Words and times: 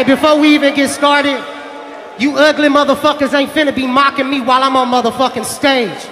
Hey, 0.00 0.14
before 0.14 0.40
we 0.40 0.54
even 0.54 0.74
get 0.74 0.88
started, 0.88 1.44
you 2.18 2.34
ugly 2.38 2.70
motherfuckers 2.70 3.34
ain't 3.34 3.50
finna 3.50 3.74
be 3.74 3.86
mocking 3.86 4.30
me 4.30 4.40
while 4.40 4.62
I'm 4.62 4.74
on 4.74 4.88
motherfucking 4.88 5.44
stage. 5.44 6.08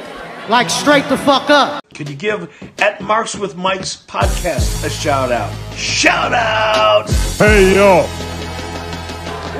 Like 0.51 0.69
straight 0.69 1.09
the 1.09 1.17
fuck 1.17 1.49
up. 1.49 1.83
Could 1.95 2.11
you 2.11 2.15
give 2.15 2.53
at 2.81 3.01
Marks 3.01 3.35
with 3.35 3.57
Mike's 3.57 3.97
podcast 3.97 4.85
a 4.85 4.91
shout 4.91 5.33
out? 5.33 5.51
Shout 5.75 6.35
out! 6.35 7.09
Hey 7.39 7.77
yo! 7.77 8.03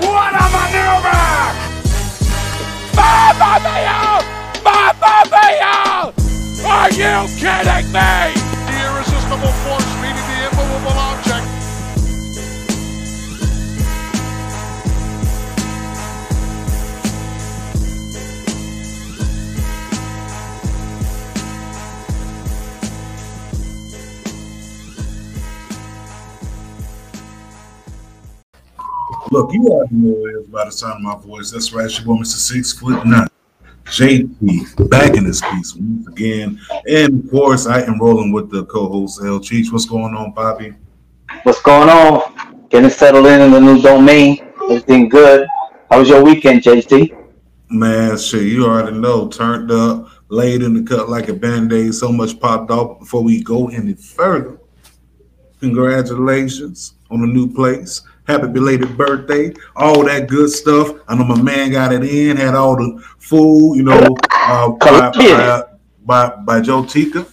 What 0.05 0.35
a 0.37 0.45
maneuver! 0.53 1.25
Mamma 3.01 3.53
mia! 3.65 4.21
Mamma 4.63 5.25
mia! 5.33 6.13
Are 6.69 6.91
you 6.91 7.17
kidding 7.41 7.93
me? 7.97 8.37
The 8.69 8.77
irresistible 8.93 9.55
force 9.65 9.89
meeting 10.03 10.27
the 10.29 10.51
immovable 10.53 10.99
object. 10.99 11.38
Look, 29.31 29.53
you 29.53 29.67
already 29.67 29.95
know 29.95 30.27
it 30.27 30.41
is 30.41 30.47
by 30.49 30.65
the 30.65 30.71
sound 30.71 30.95
of 30.95 31.03
my 31.03 31.27
voice. 31.27 31.51
That's 31.51 31.73
right, 31.73 31.91
your 31.91 32.07
boy, 32.07 32.23
Mr. 32.23 32.37
Six 32.37 32.73
Foot 32.73 33.05
Nine. 33.05 33.29
JP 33.85 34.89
back 34.89 35.17
in 35.17 35.25
this 35.25 35.41
piece 35.41 35.75
once 35.75 36.07
again. 36.09 36.61
And 36.89 37.25
of 37.25 37.31
course, 37.31 37.67
I 37.67 37.83
am 37.83 37.99
rolling 37.99 38.33
with 38.33 38.51
the 38.51 38.65
co-host 38.67 39.21
L 39.23 39.39
Cheech. 39.39 39.73
What's 39.73 39.87
going 39.87 40.15
on, 40.15 40.33
Bobby? 40.33 40.75
What's 41.43 41.61
going 41.63 41.89
on? 41.89 42.69
Getting 42.71 42.91
settled 42.91 43.27
in 43.27 43.41
in 43.41 43.51
the 43.51 43.61
new 43.61 43.81
domain. 43.81 44.47
Everything 44.63 45.09
good. 45.09 45.47
How 45.91 45.99
was 45.99 46.09
your 46.09 46.23
weekend, 46.23 46.63
JT? 46.63 47.17
Man, 47.71 48.17
shit, 48.17 48.45
you 48.45 48.67
already 48.67 48.97
know. 48.97 49.29
Turned 49.29 49.71
up, 49.71 50.09
laid 50.29 50.63
in 50.63 50.73
the 50.73 50.83
cut 50.83 51.09
like 51.09 51.29
a 51.29 51.35
band-aid. 51.35 51.95
So 51.95 52.11
much 52.13 52.39
popped 52.41 52.71
off. 52.71 53.01
Before 53.01 53.23
we 53.23 53.43
go 53.43 53.69
any 53.69 53.95
further, 53.95 54.59
congratulations 55.61 56.95
on 57.11 57.21
the 57.21 57.27
new 57.27 57.53
place. 57.53 58.03
Happy 58.29 58.47
belated 58.47 58.95
birthday, 58.99 59.55
all 59.75 60.05
that 60.05 60.29
good 60.29 60.51
stuff. 60.51 60.91
I 61.09 61.15
know 61.15 61.25
my 61.25 61.41
man 61.41 61.71
got 61.73 61.95
it 61.95 62.05
in, 62.05 62.37
had 62.37 62.55
all 62.55 62.77
the 62.77 63.03
food, 63.19 63.77
you 63.77 63.83
know, 63.83 64.15
uh, 64.31 64.69
by, 64.69 65.11
by, 65.11 65.65
by, 66.05 66.37
by 66.45 66.61
Joe 66.61 66.85
Tika. 66.85 67.27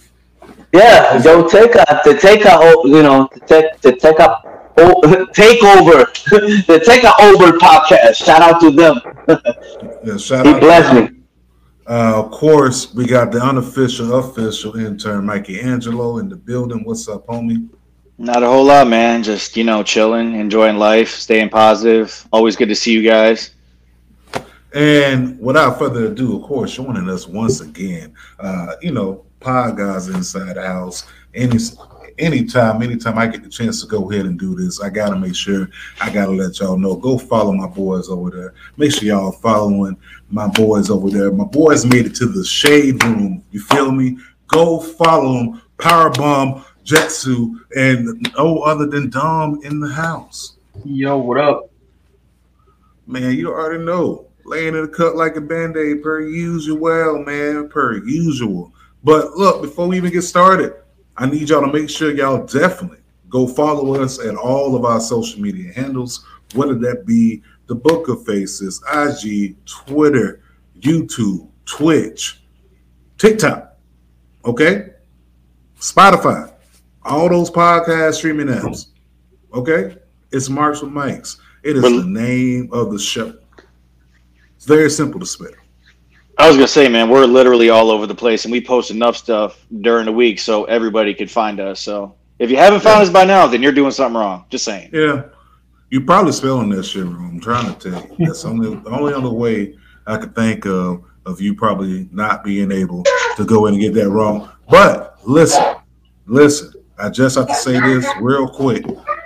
Yeah, 0.72 1.20
Joe 1.22 1.46
Tika 1.46 2.00
to 2.02 2.18
take 2.18 2.46
out, 2.46 2.84
you 2.84 3.02
know, 3.02 3.28
to 3.28 3.40
take 3.40 3.78
to 3.82 3.94
take 3.94 4.20
up, 4.20 4.72
oh, 4.78 5.26
take 5.34 5.62
over, 5.62 6.06
the 6.30 6.80
take 6.86 7.04
over 7.20 7.58
podcast. 7.58 8.14
Shout 8.14 8.40
out 8.40 8.58
to 8.62 8.70
them. 8.70 8.98
Yeah, 10.02 10.16
shout 10.16 10.46
he 10.46 10.52
out. 10.52 10.60
blessed 10.60 10.94
me. 10.94 11.20
Uh, 11.86 12.24
of 12.24 12.30
course, 12.30 12.94
we 12.94 13.06
got 13.06 13.30
the 13.32 13.40
unofficial, 13.42 14.14
official 14.18 14.76
intern, 14.76 15.26
Mikey 15.26 15.60
Angelo, 15.60 16.18
in 16.18 16.30
the 16.30 16.36
building. 16.36 16.84
What's 16.84 17.06
up, 17.06 17.26
homie? 17.26 17.68
Not 18.18 18.42
a 18.42 18.46
whole 18.46 18.64
lot, 18.64 18.88
man. 18.88 19.22
Just 19.22 19.56
you 19.56 19.64
know, 19.64 19.82
chilling, 19.82 20.34
enjoying 20.36 20.78
life, 20.78 21.10
staying 21.10 21.50
positive. 21.50 22.26
Always 22.32 22.56
good 22.56 22.68
to 22.68 22.74
see 22.74 22.92
you 22.92 23.02
guys. 23.02 23.50
And 24.72 25.38
without 25.40 25.78
further 25.78 26.06
ado, 26.06 26.36
of 26.36 26.42
course, 26.42 26.74
joining 26.74 27.08
us 27.08 27.26
once 27.26 27.60
again, 27.60 28.14
uh, 28.38 28.76
you 28.82 28.92
know, 28.92 29.24
pod 29.40 29.76
guys 29.76 30.08
inside 30.08 30.54
the 30.56 30.66
house. 30.66 31.06
Any 31.34 31.58
anytime, 32.18 32.82
anytime 32.82 33.18
I 33.18 33.26
get 33.26 33.42
the 33.42 33.50
chance 33.50 33.80
to 33.82 33.86
go 33.86 34.10
ahead 34.10 34.26
and 34.26 34.38
do 34.38 34.54
this, 34.54 34.80
I 34.80 34.88
gotta 34.88 35.16
make 35.16 35.34
sure 35.34 35.68
I 36.00 36.10
gotta 36.10 36.32
let 36.32 36.58
y'all 36.58 36.78
know. 36.78 36.96
Go 36.96 37.18
follow 37.18 37.52
my 37.52 37.66
boys 37.66 38.08
over 38.08 38.30
there. 38.30 38.54
Make 38.76 38.92
sure 38.92 39.04
y'all 39.04 39.26
are 39.26 39.40
following 39.40 39.96
my 40.30 40.48
boys 40.48 40.90
over 40.90 41.10
there. 41.10 41.30
My 41.30 41.44
boys 41.44 41.84
made 41.84 42.06
it 42.06 42.14
to 42.16 42.26
the 42.26 42.44
shade 42.44 43.02
room. 43.04 43.42
You 43.50 43.60
feel 43.60 43.92
me? 43.92 44.18
Go 44.48 44.80
follow 44.80 45.34
them. 45.34 45.62
Powerbomb, 45.78 46.64
Jetsu, 46.86 47.58
and 47.76 48.30
no 48.36 48.60
other 48.60 48.86
than 48.86 49.10
Dom 49.10 49.60
in 49.64 49.80
the 49.80 49.88
house. 49.88 50.56
Yo, 50.84 51.18
what 51.18 51.38
up? 51.38 51.68
Man, 53.08 53.36
you 53.36 53.48
already 53.52 53.84
know. 53.84 54.26
Laying 54.44 54.76
in 54.76 54.82
the 54.82 54.88
cut 54.88 55.16
like 55.16 55.34
a 55.34 55.40
band-aid 55.40 56.04
per 56.04 56.20
usual, 56.20 57.24
man, 57.24 57.68
per 57.68 57.96
usual. 58.06 58.72
But 59.02 59.32
look, 59.32 59.62
before 59.62 59.88
we 59.88 59.96
even 59.96 60.12
get 60.12 60.22
started, 60.22 60.74
I 61.16 61.26
need 61.26 61.48
y'all 61.48 61.60
to 61.60 61.72
make 61.72 61.90
sure 61.90 62.12
y'all 62.12 62.46
definitely 62.46 62.98
go 63.28 63.48
follow 63.48 64.00
us 64.00 64.24
at 64.24 64.36
all 64.36 64.76
of 64.76 64.84
our 64.84 65.00
social 65.00 65.40
media 65.40 65.72
handles, 65.72 66.24
whether 66.54 66.76
that 66.76 67.04
be 67.04 67.42
the 67.66 67.74
Book 67.74 68.06
of 68.08 68.24
Faces, 68.24 68.80
IG, 68.94 69.56
Twitter, 69.66 70.40
YouTube, 70.78 71.48
Twitch, 71.64 72.42
TikTok, 73.18 73.76
okay? 74.44 74.90
Spotify, 75.80 76.52
all 77.06 77.28
those 77.28 77.50
podcast 77.50 78.14
streaming 78.14 78.48
apps, 78.48 78.86
okay? 79.54 79.96
It's 80.32 80.48
Marks 80.48 80.82
with 80.82 80.92
Mikes. 80.92 81.38
It 81.62 81.76
is 81.76 81.82
But- 81.82 81.90
the 81.90 82.04
name 82.04 82.68
of 82.72 82.92
the 82.92 82.98
show. 82.98 83.34
It's 84.56 84.66
very 84.66 84.90
simple 84.90 85.20
to 85.20 85.26
spell. 85.26 85.48
I 86.38 86.48
was 86.48 86.56
gonna 86.56 86.68
say, 86.68 86.88
man, 86.88 87.08
we're 87.08 87.24
literally 87.24 87.70
all 87.70 87.90
over 87.90 88.06
the 88.06 88.14
place, 88.14 88.44
and 88.44 88.52
we 88.52 88.60
post 88.60 88.90
enough 88.90 89.16
stuff 89.16 89.64
during 89.80 90.04
the 90.04 90.12
week 90.12 90.38
so 90.38 90.64
everybody 90.64 91.14
could 91.14 91.30
find 91.30 91.60
us. 91.60 91.80
So 91.80 92.14
if 92.38 92.50
you 92.50 92.56
haven't 92.58 92.80
found 92.80 93.00
us 93.02 93.08
by 93.08 93.24
now, 93.24 93.46
then 93.46 93.62
you're 93.62 93.72
doing 93.72 93.90
something 93.90 94.18
wrong. 94.20 94.44
Just 94.50 94.64
saying. 94.64 94.90
Yeah, 94.92 95.22
you 95.90 96.02
probably 96.02 96.32
spelling 96.32 96.68
that 96.70 96.84
shit 96.84 97.04
wrong. 97.04 97.30
I'm 97.32 97.40
trying 97.40 97.74
to 97.74 97.90
tell 97.90 98.02
you. 98.18 98.26
That's 98.26 98.44
only 98.44 98.68
the 98.74 98.90
only 98.90 99.14
other 99.14 99.30
way 99.30 99.76
I 100.06 100.18
could 100.18 100.34
think 100.34 100.66
of 100.66 101.04
of 101.24 101.40
you 101.40 101.54
probably 101.54 102.06
not 102.12 102.44
being 102.44 102.70
able 102.70 103.04
to 103.36 103.44
go 103.44 103.66
in 103.66 103.74
and 103.74 103.82
get 103.82 103.94
that 103.94 104.10
wrong. 104.10 104.48
But 104.68 105.18
listen, 105.24 105.64
listen. 106.26 106.72
I 106.98 107.10
just 107.10 107.36
have 107.36 107.48
to 107.48 107.54
say 107.54 107.78
this 107.78 108.06
real 108.20 108.48
quick. 108.48 108.84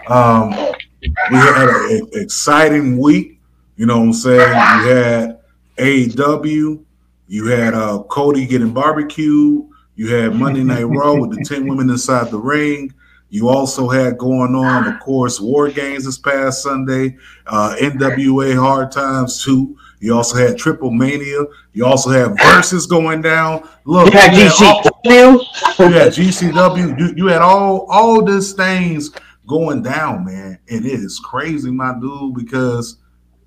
Um, 0.09 0.51
we 0.51 1.37
had 1.37 1.69
an 1.69 2.09
exciting 2.13 2.99
week. 2.99 3.41
You 3.77 3.87
know 3.87 3.99
what 3.99 4.07
I'm 4.07 4.13
saying? 4.13 4.41
You 4.41 4.95
had 4.95 5.41
AEW. 5.79 6.85
You 7.29 7.47
had 7.47 7.75
uh, 7.75 8.03
Cody 8.09 8.47
getting 8.47 8.73
barbecued. 8.73 9.67
You 9.95 10.15
had 10.15 10.35
Monday 10.35 10.65
Night 10.65 10.83
Raw 10.85 11.15
with 11.15 11.31
the 11.31 11.45
10 11.49 11.69
women 11.69 11.91
inside 11.91 12.31
the 12.31 12.39
ring. 12.39 12.93
You 13.29 13.49
also 13.49 13.89
had 13.89 14.19
going 14.19 14.57
on, 14.57 14.93
of 14.93 14.99
course, 14.99 15.41
War 15.41 15.71
Games 15.71 16.05
this 16.05 16.19
past 16.19 16.65
Sunday, 16.65 17.17
uh, 17.47 17.77
NWA 17.79 18.59
Hard 18.59 18.91
Times 18.91 19.45
2. 19.45 19.77
You 20.00 20.15
also 20.16 20.37
had 20.38 20.56
Triple 20.56 20.91
Mania. 20.91 21.44
You 21.72 21.84
also 21.84 22.11
had 22.11 22.31
Verzuz 22.38 22.88
going 22.88 23.21
down. 23.21 23.69
Look, 23.84 24.06
You 24.12 24.19
had 24.19 24.34
you 24.34 24.44
had 24.44 24.53
all- 24.62 24.83
GCW. 24.83 25.78
you 25.78 25.93
had 25.93 26.12
GCW. 26.12 26.99
You, 26.99 27.15
you 27.16 27.27
had 27.27 27.43
all 27.43 27.87
all 27.91 28.25
these 28.25 28.53
things 28.55 29.10
going 29.47 29.83
down, 29.83 30.25
man, 30.25 30.59
and 30.71 30.87
it 30.87 30.93
is 30.93 31.19
crazy, 31.21 31.71
my 31.71 31.93
dude. 32.00 32.34
Because 32.34 32.97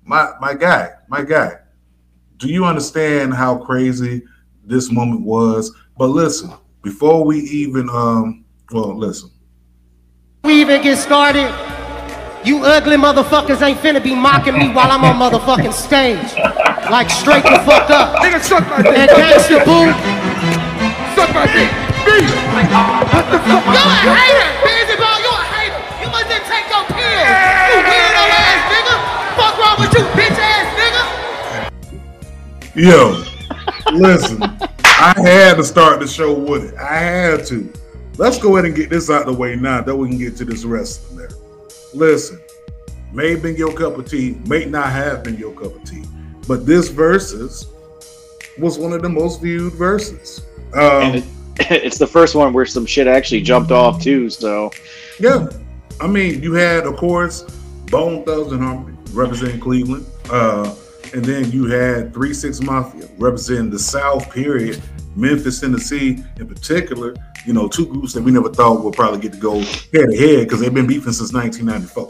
my 0.04 0.30
my 0.40 0.54
guy, 0.54 0.90
my 1.08 1.22
guy, 1.22 1.56
do 2.36 2.48
you 2.48 2.64
understand 2.64 3.34
how 3.34 3.56
crazy 3.56 4.22
this 4.64 4.90
moment 4.92 5.22
was? 5.22 5.74
But 5.98 6.06
listen, 6.06 6.52
before 6.82 7.24
we 7.24 7.38
even 7.40 7.88
um, 7.90 8.44
well, 8.70 8.96
listen. 8.96 9.30
We 10.44 10.60
even 10.60 10.82
get 10.82 10.98
started. 10.98 11.48
You 12.44 12.62
ugly 12.62 12.96
motherfuckers 12.96 13.62
ain't 13.62 13.78
finna 13.78 14.04
be 14.04 14.14
mocking 14.14 14.58
me 14.58 14.68
while 14.68 14.92
I'm 14.92 15.02
on 15.02 15.16
motherfucking 15.16 15.72
stage. 15.72 16.36
Like 16.90 17.08
straight 17.08 17.42
the 17.42 17.56
fuck 17.64 17.88
up. 17.88 18.20
Nigga, 18.20 18.38
suck 18.42 18.68
my 18.68 18.82
dick. 18.82 18.92
And 18.92 19.10
gangsta 19.16 19.64
boo, 19.64 19.88
Suck 21.16 21.32
my 21.32 21.46
dick. 21.48 21.72
Me. 22.04 22.20
What 22.20 23.24
the 23.32 23.40
fuck? 23.48 23.64
you 23.64 23.80
a 23.80 24.12
hater, 24.12 24.50
busy 24.60 24.92
ball, 25.00 25.16
you 25.24 25.32
a 25.32 25.40
hater. 25.56 25.80
You 26.04 26.08
must 26.12 26.28
didn't 26.28 26.44
take 26.44 26.68
your 26.68 26.84
pills. 26.84 27.32
You 27.72 27.80
weirdo 27.80 28.22
ass 28.36 28.60
nigga. 28.68 28.96
Fuck 29.40 29.56
wrong 29.56 29.80
with 29.80 29.96
you, 29.96 30.04
bitch 30.12 30.36
ass 30.36 30.68
nigga. 30.76 31.04
Yo, 32.76 33.24
listen, 33.96 34.42
I 34.42 35.14
had 35.16 35.54
to 35.54 35.64
start 35.64 35.98
the 36.00 36.06
show 36.06 36.34
with 36.34 36.74
it. 36.74 36.78
I 36.78 36.94
had 36.94 37.46
to. 37.46 37.72
Let's 38.18 38.36
go 38.36 38.56
ahead 38.56 38.66
and 38.66 38.76
get 38.76 38.90
this 38.90 39.08
out 39.08 39.22
of 39.22 39.28
the 39.28 39.32
way 39.32 39.56
now, 39.56 39.80
that 39.80 39.96
we 39.96 40.10
can 40.10 40.18
get 40.18 40.36
to 40.36 40.44
this 40.44 40.64
wrestling 40.64 41.16
there. 41.16 41.33
Listen, 41.94 42.40
may 43.12 43.30
have 43.30 43.42
been 43.42 43.56
your 43.56 43.72
cup 43.72 43.96
of 43.96 44.08
tea, 44.08 44.36
may 44.46 44.64
not 44.64 44.90
have 44.90 45.22
been 45.22 45.36
your 45.36 45.52
cup 45.52 45.74
of 45.74 45.84
tea, 45.84 46.04
but 46.48 46.66
this 46.66 46.90
Verzuz 46.90 47.66
was 48.58 48.78
one 48.78 48.92
of 48.92 49.02
the 49.02 49.08
most 49.08 49.40
viewed 49.40 49.72
Verzuz. 49.74 50.42
And 50.74 51.16
Um, 51.16 51.16
it, 51.16 51.24
it's 51.84 51.98
the 51.98 52.06
first 52.06 52.34
one 52.34 52.52
where 52.52 52.66
some 52.66 52.84
shit 52.86 53.06
actually 53.06 53.42
jumped 53.42 53.70
off 53.70 54.02
too. 54.02 54.28
So 54.28 54.70
yeah, 55.20 55.48
I 56.00 56.06
mean, 56.08 56.42
you 56.42 56.54
had, 56.54 56.84
of 56.86 56.96
course, 56.96 57.42
Bone 57.90 58.24
Thugs-n-Harmony 58.24 58.96
representing 59.12 59.60
Cleveland. 59.60 60.06
Uh, 60.30 60.74
and 61.12 61.24
then 61.24 61.50
you 61.52 61.66
had 61.66 62.12
Three 62.12 62.34
Six 62.34 62.60
Mafia 62.60 63.08
representing 63.18 63.70
the 63.70 63.78
South 63.78 64.32
period, 64.32 64.82
Memphis, 65.16 65.60
Tennessee 65.60 66.24
in 66.38 66.48
particular. 66.48 67.14
You 67.44 67.52
know, 67.52 67.68
two 67.68 67.86
groups 67.86 68.12
that 68.14 68.22
we 68.22 68.32
never 68.32 68.48
thought 68.48 68.82
would 68.82 68.94
probably 68.94 69.20
get 69.20 69.32
to 69.32 69.38
go 69.38 69.60
head 69.60 70.10
to 70.10 70.16
head 70.16 70.44
because 70.44 70.60
they've 70.60 70.72
been 70.72 70.86
beefing 70.86 71.12
since 71.12 71.32
1994. 71.32 72.08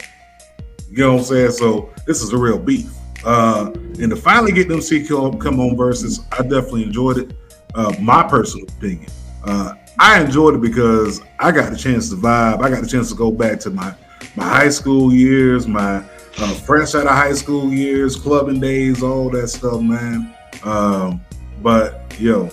You 0.89 0.97
know 0.97 1.13
what 1.13 1.19
I'm 1.19 1.25
saying? 1.25 1.51
So 1.51 1.93
this 2.05 2.21
is 2.21 2.31
a 2.31 2.37
real 2.37 2.57
beef. 2.57 2.91
Uh, 3.25 3.71
and 3.99 4.09
to 4.09 4.15
finally 4.15 4.51
get 4.51 4.67
them 4.67 4.81
come 5.07 5.39
come 5.39 5.59
on 5.59 5.75
versus, 5.75 6.25
I 6.31 6.43
definitely 6.43 6.83
enjoyed 6.83 7.17
it. 7.17 7.33
Uh, 7.73 7.93
my 7.99 8.23
personal 8.23 8.67
opinion. 8.77 9.09
Uh, 9.43 9.73
I 9.99 10.21
enjoyed 10.21 10.55
it 10.55 10.61
because 10.61 11.21
I 11.39 11.51
got 11.51 11.71
the 11.71 11.77
chance 11.77 12.09
to 12.09 12.15
vibe. 12.15 12.61
I 12.61 12.69
got 12.69 12.81
the 12.81 12.87
chance 12.87 13.09
to 13.09 13.15
go 13.15 13.31
back 13.31 13.59
to 13.61 13.69
my 13.69 13.93
my 14.35 14.43
high 14.43 14.69
school 14.69 15.13
years, 15.13 15.67
my 15.67 16.03
uh, 16.37 16.53
fresh 16.53 16.95
out 16.95 17.07
of 17.07 17.13
high 17.13 17.33
school 17.33 17.71
years, 17.71 18.15
clubbing 18.15 18.59
days, 18.59 19.01
all 19.01 19.29
that 19.29 19.47
stuff, 19.47 19.81
man. 19.81 20.33
Um, 20.63 21.21
but 21.61 22.13
yo, 22.19 22.49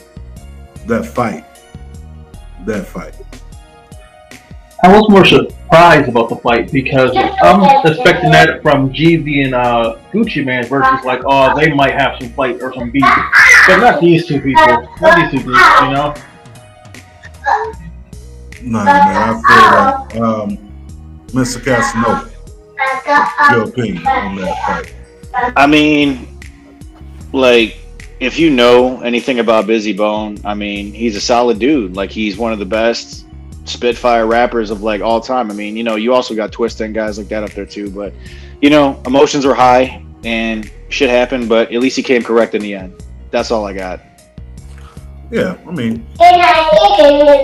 that 0.87 1.07
fight, 1.07 1.45
that 2.67 2.87
fight. 2.87 3.15
I 4.85 4.89
was 4.89 5.09
more 5.09 5.25
surprised 5.25 6.09
about 6.09 6.29
the 6.29 6.37
fight 6.37 6.73
because 6.73 7.13
I'm 7.15 7.63
expecting 7.87 8.33
that 8.33 8.63
from 8.63 8.93
Jeezy 8.93 9.45
and 9.45 9.55
uh, 9.55 9.97
Gucci 10.13 10.45
Mane 10.45 10.65
versus 10.65 11.05
like, 11.05 11.21
oh, 11.25 11.57
they 11.57 11.73
might 11.73 11.93
have 11.93 12.19
some 12.21 12.31
fight 12.31 12.61
or 12.61 12.75
some 12.75 12.91
beef, 12.91 13.05
but 13.69 13.79
not 13.79 14.01
these 14.01 14.27
two 14.27 14.41
people, 14.41 14.67
not 15.01 15.17
these 15.17 15.31
two 15.31 15.39
people, 15.39 15.53
you 15.53 15.93
know. 15.93 16.15
No, 18.65 18.85
man, 18.85 19.17
I 19.17 20.11
feel 20.11 20.21
like 20.21 20.31
um, 20.31 20.59
Mr. 21.29 21.65
Casanova, 21.65 22.31
your 23.53 23.69
opinion 23.69 24.05
on 24.07 24.37
that 24.37 24.67
fight. 24.67 25.55
I 25.57 25.67
mean, 25.69 26.41
like, 27.33 27.79
if 28.23 28.39
you 28.39 28.51
know 28.51 29.01
anything 29.01 29.41
about 29.41 29.67
Bizzy 29.67 29.97
Bone, 29.97 30.39
I 30.45 30.55
mean, 30.55 30.93
he's 30.93 31.17
a 31.17 31.21
solid 31.21 31.59
dude. 31.59 31.97
Like, 31.97 32.11
he's 32.11 32.37
one 32.39 32.53
of 32.53 32.61
the 32.61 32.65
best 32.65 33.27
Spitfire 33.65 34.27
rappers 34.27 34.71
of 34.71 34.83
like 34.83 35.01
all 35.01 35.21
time. 35.21 35.51
I 35.51 35.55
mean, 35.55 35.77
you 35.77 35.85
know, 35.85 35.97
you 35.97 36.13
also 36.13 36.35
got 36.35 36.51
Twista 36.51 36.85
and 36.85 36.95
guys 36.95 37.19
like 37.19 37.29
that 37.29 37.45
up 37.45 37.51
there 37.51 37.67
too. 37.67 37.91
But 37.91 38.13
you 38.61 38.71
know, 38.71 39.01
emotions 39.07 39.45
are 39.45 39.55
high 39.55 40.05
and 40.25 40.71
shit 40.89 41.09
happened. 41.11 41.49
But 41.49 41.73
at 41.73 41.81
least 41.81 41.97
he 41.97 42.03
came 42.03 42.23
correct 42.23 42.55
in 42.55 42.63
the 42.63 42.75
end. 42.75 43.01
That's 43.31 43.53
all 43.53 43.65
I 43.65 43.73
got. 43.73 44.01
Yeah, 45.31 45.57
I 45.67 45.71
mean, 45.71 46.07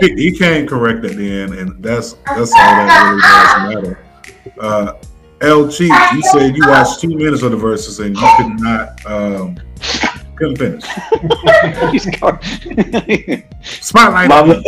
he, 0.00 0.30
he 0.30 0.36
came 0.36 0.66
correct 0.66 1.04
at 1.04 1.16
the 1.16 1.40
end, 1.40 1.54
and 1.54 1.82
that's 1.82 2.14
that's 2.26 2.52
all 2.52 2.58
that 2.58 3.70
really 3.70 3.82
does 3.82 3.94
matter. 3.94 4.04
Uh, 4.60 4.92
L 5.40 5.68
Chief, 5.68 5.92
you 6.14 6.22
said 6.22 6.56
you 6.56 6.68
watched 6.68 7.00
two 7.00 7.16
minutes 7.16 7.42
of 7.42 7.52
the 7.52 7.56
Verzuz 7.56 8.04
and 8.04 8.16
you 8.16 8.28
could 8.36 8.60
not 8.60 9.06
um, 9.06 9.56
couldn't 10.38 10.56
finish. 10.56 10.84
Spotlight. 13.62 14.28
Mama, 14.28 14.62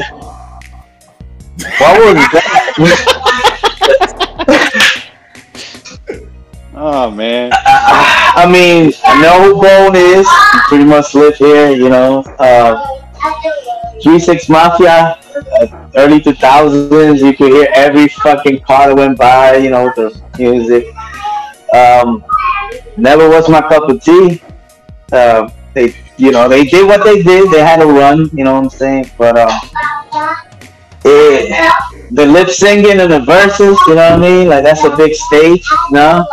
what 1.79 2.01
was 2.01 2.15
that? 2.33 2.51
Oh 6.83 7.11
man. 7.11 7.51
I 7.55 8.49
mean, 8.51 8.95
I 9.05 9.21
know 9.21 9.55
who 9.55 9.61
Bone 9.61 9.95
is. 9.97 10.27
You 10.27 10.61
pretty 10.69 10.85
much 10.85 11.15
live 11.15 11.37
here, 11.37 11.73
you 11.73 11.91
know. 11.91 12.21
Uh, 12.39 12.83
G6 14.03 14.49
Mafia, 14.49 15.19
uh, 15.61 15.67
early 15.97 16.21
2000s, 16.21 17.21
you 17.21 17.37
could 17.37 17.53
hear 17.53 17.69
every 17.75 18.09
fucking 18.09 18.61
car 18.61 18.89
that 18.89 18.97
went 18.97 19.19
by, 19.19 19.57
you 19.57 19.69
know, 19.69 19.93
the 19.95 20.19
music. 20.39 20.87
Um, 21.75 22.25
never 22.97 23.29
was 23.29 23.47
my 23.51 23.61
cup 23.61 23.91
of 23.91 24.03
tea. 24.03 24.41
Uh, 25.13 25.51
they, 25.75 25.95
you 26.17 26.31
know, 26.31 26.49
they 26.49 26.65
did 26.65 26.87
what 26.87 27.05
they 27.05 27.23
did. 27.23 27.51
They 27.51 27.61
had 27.61 27.81
to 27.81 27.87
run, 27.87 28.31
you 28.33 28.45
know 28.45 28.55
what 28.55 28.65
I'm 28.65 28.71
saying? 28.71 29.11
But 29.17 29.39
um, 29.39 29.51
it, 31.05 31.73
the 32.11 32.27
lip 32.27 32.49
singing 32.51 33.01
and 33.01 33.11
the 33.13 33.21
Verzuz, 33.21 33.77
you 33.87 33.95
know 33.95 34.11
what 34.11 34.13
I 34.13 34.17
mean? 34.19 34.49
Like 34.49 34.65
that's 34.65 34.85
a 34.85 34.97
big 34.97 35.15
stage, 35.15 35.65
no? 35.91 36.25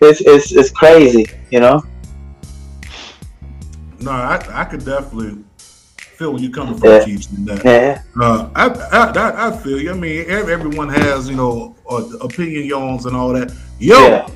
It's 0.00 0.20
it's 0.20 0.52
it's 0.52 0.70
crazy, 0.70 1.26
you 1.50 1.60
know. 1.60 1.82
No, 4.00 4.10
I, 4.10 4.44
I 4.52 4.64
could 4.64 4.84
definitely 4.84 5.42
feel 5.96 6.32
where 6.32 6.42
you're 6.42 6.52
coming 6.52 6.76
from, 6.76 6.90
Yeah. 6.90 7.04
Chiefs, 7.04 7.26
that. 7.26 7.64
Yeah. 7.64 8.02
Uh, 8.20 8.50
I, 8.54 8.68
I, 8.68 9.06
I, 9.10 9.48
I 9.48 9.56
feel 9.56 9.80
you. 9.80 9.90
I 9.90 9.94
mean, 9.94 10.28
everyone 10.28 10.88
has, 10.90 11.28
you 11.28 11.36
know, 11.36 11.74
uh, 11.90 12.04
opinions 12.20 13.06
and 13.06 13.16
all 13.16 13.32
that. 13.32 13.52
Yo, 13.78 13.98
Yeah. 13.98 14.28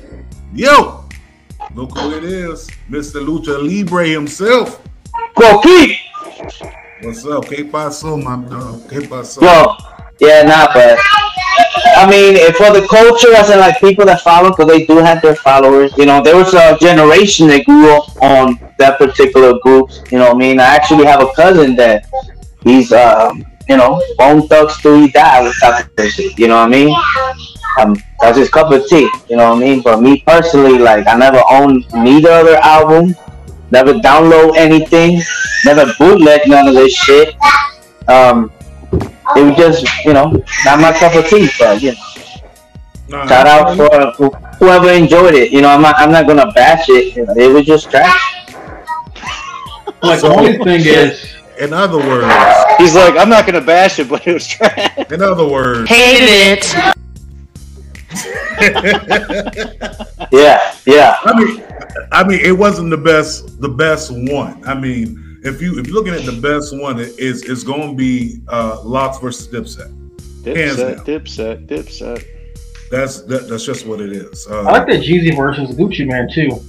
yo, 0.53 1.08
look 1.75 1.97
who 1.97 2.15
it 2.15 2.23
is, 2.23 2.69
Mr. 2.89 3.25
Lucha 3.25 3.61
Libre 3.61 4.07
himself. 4.07 4.81
Go 5.39 5.61
keep. 5.61 5.97
What's 7.01 7.25
up? 7.25 7.45
Que 7.45 7.63
paso, 7.63 8.17
my 8.17 8.37
dog? 8.47 8.89
Que 8.89 9.07
paso? 9.07 9.41
Well, 9.41 9.77
yeah, 10.19 10.43
nah, 10.43 10.67
but 10.73 10.99
I 11.95 12.09
mean, 12.09 12.35
for 12.53 12.71
the 12.71 12.85
culture, 12.89 13.33
as 13.35 13.49
in 13.49 13.59
like 13.59 13.79
people 13.79 14.05
that 14.05 14.21
follow, 14.21 14.49
because 14.49 14.67
they 14.67 14.85
do 14.85 14.97
have 14.97 15.21
their 15.21 15.35
followers. 15.35 15.93
You 15.97 16.05
know, 16.05 16.21
there 16.21 16.35
was 16.35 16.53
a 16.53 16.77
generation 16.79 17.47
that 17.47 17.65
grew 17.65 17.95
up 17.95 18.21
on 18.21 18.59
that 18.77 18.97
particular 18.97 19.57
group. 19.59 19.89
You 20.11 20.19
know, 20.19 20.27
what 20.27 20.35
I 20.35 20.39
mean, 20.39 20.59
I 20.59 20.65
actually 20.65 21.05
have 21.05 21.21
a 21.21 21.31
cousin 21.33 21.75
that 21.75 22.05
he's, 22.63 22.91
um, 22.91 23.45
you 23.67 23.77
know, 23.77 24.01
Bone 24.17 24.47
Thugs 24.47 24.81
till 24.81 24.99
he 24.99 25.09
died 25.09 25.43
with 25.43 25.59
type 25.59 25.89
of 25.97 26.09
shit. 26.09 26.37
You 26.37 26.47
know 26.47 26.57
what 26.57 26.67
I 26.67 26.69
mean? 26.69 26.95
Um, 27.79 27.95
that's 28.21 28.37
his 28.37 28.49
cup 28.49 28.71
of 28.71 28.85
tea. 28.87 29.09
You 29.29 29.37
know 29.37 29.49
what 29.49 29.57
I 29.57 29.59
mean? 29.59 29.81
But 29.81 30.01
me 30.01 30.21
personally, 30.25 30.77
like, 30.77 31.07
I 31.07 31.15
never 31.15 31.41
owned 31.49 31.85
neither 31.93 32.29
other 32.31 32.57
album. 32.57 33.15
Never 33.71 33.93
download 33.93 34.55
anything. 34.57 35.21
Never 35.65 35.91
bootleg 35.99 36.41
none 36.47 36.67
of 36.67 36.73
this 36.73 36.93
shit. 36.93 37.35
Um, 38.07 38.51
it 39.35 39.43
was 39.43 39.55
just, 39.55 40.05
you 40.05 40.13
know, 40.13 40.43
not 40.65 40.79
my 40.79 40.91
cup 40.97 41.13
of 41.15 41.27
tea, 41.27 41.49
but 41.59 41.81
you 41.81 41.91
know, 41.91 41.97
Nah, 43.09 43.25
shout 43.27 43.47
out 43.47 43.75
for 44.17 44.29
whoever 44.59 44.91
enjoyed 44.91 45.33
it. 45.33 45.51
You 45.51 45.61
know, 45.61 45.69
I'm 45.69 45.81
not, 45.81 45.95
I'm 45.97 46.11
not 46.11 46.27
gonna 46.27 46.51
bash 46.51 46.89
it. 46.89 47.15
You 47.15 47.25
know, 47.25 47.33
it 47.35 47.51
was 47.51 47.65
just 47.65 47.89
trash. 47.89 48.45
Like 50.03 50.21
the 50.21 50.27
only 50.35 50.57
thing 50.59 50.81
is, 50.85 51.35
In 51.59 51.73
other 51.73 51.97
words, 51.97 52.25
He's 52.77 52.95
like, 52.95 53.17
I'm 53.17 53.29
not 53.29 53.45
gonna 53.45 53.61
bash 53.61 53.99
it, 53.99 54.07
but 54.09 54.25
it 54.27 54.33
was 54.33 54.47
trash. 54.47 54.95
in 55.11 55.21
other 55.21 55.47
words, 55.47 55.89
Yeah, 60.31 60.75
yeah, 60.85 61.15
I 61.23 61.43
mean, 61.43 61.63
I 62.11 62.27
mean, 62.27 62.39
it 62.41 62.51
wasn't 62.55 62.89
the 62.91 62.97
best, 62.97 63.59
the 63.61 63.69
best 63.69 64.11
one. 64.11 64.61
I 64.67 64.75
mean, 64.75 65.39
if 65.43 65.59
you 65.61 65.79
if 65.79 65.87
you're 65.87 65.95
looking 65.95 66.13
at 66.13 66.23
the 66.25 66.39
best 66.39 66.77
one, 66.79 66.99
it 66.99 67.17
is 67.17 67.43
it's 67.49 67.63
going 67.63 67.89
to 67.91 67.95
be 67.95 68.41
uh, 68.47 68.81
LOX 68.83 69.17
versus 69.19 69.47
Dipset. 69.47 69.91
Dipset, 70.43 71.03
dipset, 71.05 71.65
dipset. 71.67 72.23
That's 72.91 73.21
that, 73.23 73.47
that's 73.49 73.65
just 73.65 73.87
what 73.87 74.01
it 74.01 74.11
is. 74.11 74.45
Uh, 74.47 74.59
I 74.61 74.71
like 74.79 74.87
that 74.87 75.01
Jeezy 75.01 75.35
versus 75.35 75.75
Gucci 75.75 76.05
Mane 76.07 76.29
too. 76.31 76.61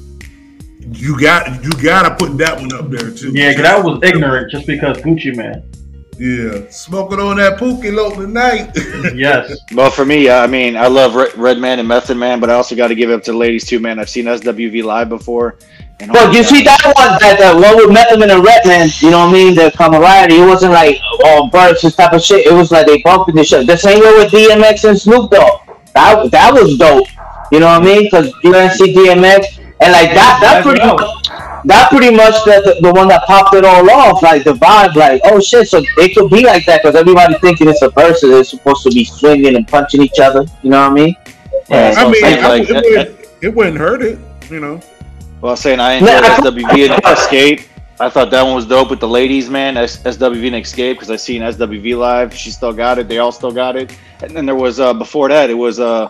you 0.98 1.20
got 1.20 1.62
you 1.62 1.70
got 1.82 2.08
to 2.08 2.24
put 2.24 2.38
that 2.38 2.58
one 2.58 2.72
up 2.72 2.88
there 2.90 3.10
too. 3.10 3.32
Yeah, 3.34 3.52
'cause 3.52 3.62
that 3.62 3.84
was 3.84 4.00
ignorant 4.02 4.50
just 4.50 4.66
because 4.66 4.96
Gucci 4.98 5.36
Mane. 5.36 5.62
Yeah, 6.20 6.68
smoking 6.68 7.18
on 7.18 7.38
that 7.38 7.58
pookie 7.58 7.90
low 7.90 8.10
tonight. 8.10 8.76
Yes. 9.16 9.60
Well, 9.72 9.90
for 9.90 10.04
me, 10.04 10.28
I 10.28 10.46
mean, 10.46 10.76
I 10.76 10.86
love 10.86 11.14
Red, 11.14 11.34
Red 11.36 11.58
Man 11.58 11.78
and 11.78 11.88
Method 11.88 12.18
Man, 12.18 12.38
but 12.38 12.50
I 12.50 12.54
also 12.54 12.76
got 12.76 12.88
to 12.88 12.94
give 12.94 13.08
it 13.08 13.14
up 13.14 13.22
to 13.22 13.32
the 13.32 13.38
ladies 13.38 13.64
too, 13.64 13.80
man. 13.80 13.98
I've 13.98 14.10
seen 14.10 14.26
SWV 14.26 14.84
live 14.84 15.08
before. 15.08 15.56
And 15.98 16.12
But 16.12 16.34
you 16.34 16.42
see 16.42 16.62
that 16.62 16.80
one, 16.84 17.18
that 17.20 17.38
the 17.40 17.58
one 17.58 17.76
with 17.76 17.90
Method 17.90 18.20
Man 18.20 18.30
and 18.30 18.44
Redman, 18.44 18.90
you 19.00 19.10
know 19.10 19.20
what 19.20 19.30
I 19.30 19.32
mean? 19.32 19.54
The 19.54 19.72
camaraderie, 19.74 20.40
it 20.40 20.46
wasn't 20.46 20.72
like 20.72 20.98
oh 21.24 21.48
birds 21.48 21.84
and 21.84 21.94
type 21.94 22.12
of 22.12 22.22
shit. 22.22 22.46
It 22.46 22.52
was 22.52 22.70
like 22.70 22.86
they 22.86 23.00
bumping 23.00 23.36
the 23.36 23.44
shit. 23.44 23.66
The 23.66 23.78
same 23.78 24.00
way 24.00 24.12
with 24.12 24.30
DMX 24.30 24.86
and 24.86 25.00
Snoop 25.00 25.30
Dogg. 25.30 25.62
That 25.94 26.30
that 26.30 26.52
was 26.52 26.76
dope. 26.76 27.08
You 27.50 27.60
know 27.60 27.66
what 27.66 27.80
I 27.80 27.84
mean? 27.84 28.04
Because 28.04 28.26
UNC 28.44 28.92
DMX 28.92 29.58
and 29.80 29.92
like 29.92 30.12
that 30.12 30.38
That's 30.42 30.66
pretty 30.66 30.80
that 31.64 31.90
pretty 31.90 32.14
much 32.14 32.34
the, 32.44 32.62
the 32.64 32.88
the 32.88 32.92
one 32.92 33.08
that 33.08 33.24
popped 33.26 33.54
it 33.54 33.64
all 33.64 33.88
off. 33.90 34.22
Like 34.22 34.44
the 34.44 34.54
vibe, 34.54 34.94
like 34.96 35.20
oh 35.24 35.40
shit. 35.40 35.68
So 35.68 35.82
it 35.98 36.14
could 36.14 36.30
be 36.30 36.44
like 36.44 36.64
that 36.66 36.82
because 36.82 36.96
everybody 36.96 37.34
thinking 37.38 37.68
it's 37.68 37.82
a 37.82 37.90
verse. 37.90 38.22
It's 38.22 38.50
supposed 38.50 38.82
to 38.84 38.90
be 38.90 39.04
swinging 39.04 39.56
and 39.56 39.66
punching 39.66 40.02
each 40.02 40.18
other. 40.20 40.44
You 40.62 40.70
know 40.70 40.82
what 40.82 40.92
I 40.92 40.94
mean? 40.94 41.16
And 41.70 41.96
I 41.98 42.10
mean, 42.10 42.22
Like, 42.22 42.38
I- 42.40 42.48
like, 42.48 42.68
it, 42.70 42.74
wouldn't, 42.84 43.28
it 43.42 43.54
wouldn't 43.54 43.78
hurt 43.78 44.02
it, 44.02 44.18
you 44.50 44.60
know. 44.60 44.80
Well, 45.40 45.50
I 45.50 45.52
was 45.52 45.60
saying 45.60 45.80
I 45.80 45.92
enjoyed 45.94 46.10
SWV 46.24 46.90
and 46.92 47.02
Xscape. 47.04 47.66
I 47.98 48.08
thought 48.08 48.30
that 48.30 48.42
one 48.42 48.54
was 48.54 48.66
dope 48.66 48.88
with 48.90 49.00
the 49.00 49.08
ladies, 49.08 49.50
man. 49.50 49.76
S- 49.76 49.98
SWV 50.02 50.46
and 50.46 50.56
Xscape 50.56 50.94
because 50.94 51.10
I 51.10 51.16
seen 51.16 51.42
SWV 51.42 51.96
live. 51.98 52.34
She 52.34 52.50
still 52.50 52.72
got 52.72 52.98
it. 52.98 53.08
They 53.08 53.18
all 53.18 53.30
still 53.32 53.52
got 53.52 53.76
it. 53.76 53.96
And 54.22 54.30
then 54.34 54.46
there 54.46 54.54
was 54.54 54.80
uh 54.80 54.94
before 54.94 55.28
that. 55.28 55.50
It 55.50 55.54
was 55.54 55.80
uh 55.80 56.08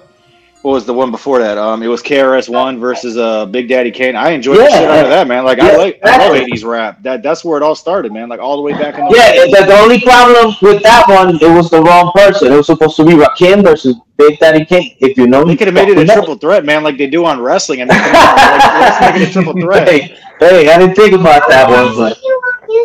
what 0.62 0.72
was 0.72 0.84
the 0.84 0.92
one 0.92 1.10
before 1.10 1.38
that? 1.38 1.56
Um, 1.56 1.82
it 1.82 1.86
was 1.86 2.02
KRS 2.02 2.48
One 2.48 2.78
versus 2.78 3.16
uh 3.16 3.46
Big 3.46 3.68
Daddy 3.68 3.90
Kane. 3.90 4.14
I 4.14 4.30
enjoyed 4.30 4.58
the 4.58 4.70
shit 4.70 4.90
out 4.90 5.04
of 5.04 5.10
that, 5.10 5.26
man. 5.26 5.44
Like 5.44 5.58
I 5.58 5.72
Yeah, 5.72 5.76
like 5.78 6.00
I 6.04 6.18
love 6.18 6.36
'80s 6.36 6.64
rap. 6.64 7.02
That 7.02 7.22
that's 7.22 7.44
where 7.44 7.56
it 7.56 7.62
all 7.62 7.74
started, 7.74 8.12
man. 8.12 8.28
Like 8.28 8.40
all 8.40 8.56
the 8.56 8.62
way 8.62 8.72
back 8.72 8.98
in 8.98 9.06
the 9.06 9.10
Yeah, 9.10 9.32
the, 9.46 9.66
the 9.66 9.78
only 9.78 10.00
problem 10.00 10.54
with 10.60 10.82
that 10.82 11.08
one, 11.08 11.36
it 11.36 11.54
was 11.54 11.70
the 11.70 11.80
wrong 11.80 12.12
person. 12.14 12.52
It 12.52 12.56
was 12.56 12.66
supposed 12.66 12.96
to 12.96 13.04
be 13.04 13.12
Rakim 13.12 13.62
versus 13.62 13.96
Big 14.18 14.38
Daddy 14.38 14.66
Kane. 14.66 14.96
If 15.00 15.16
you 15.16 15.26
know, 15.26 15.44
They 15.44 15.56
could 15.56 15.68
have 15.68 15.74
made 15.74 15.88
it 15.88 15.96
a 15.96 16.04
triple 16.04 16.34
threat, 16.34 16.66
man, 16.66 16.82
like 16.82 16.98
they 16.98 17.06
do 17.06 17.24
on 17.24 17.40
wrestling. 17.40 17.80
And 17.80 17.88
make 17.88 17.98
it, 17.98 18.12
like, 18.12 18.14
let's 18.80 19.00
make 19.00 19.22
it 19.22 19.28
a 19.28 19.32
triple 19.32 19.54
threat. 19.54 19.88
Hey, 19.88 20.18
hey, 20.40 20.70
I 20.70 20.78
didn't 20.78 20.94
think 20.94 21.14
about 21.14 21.48
that 21.48 21.70
one, 21.70 21.96
but 21.96 22.18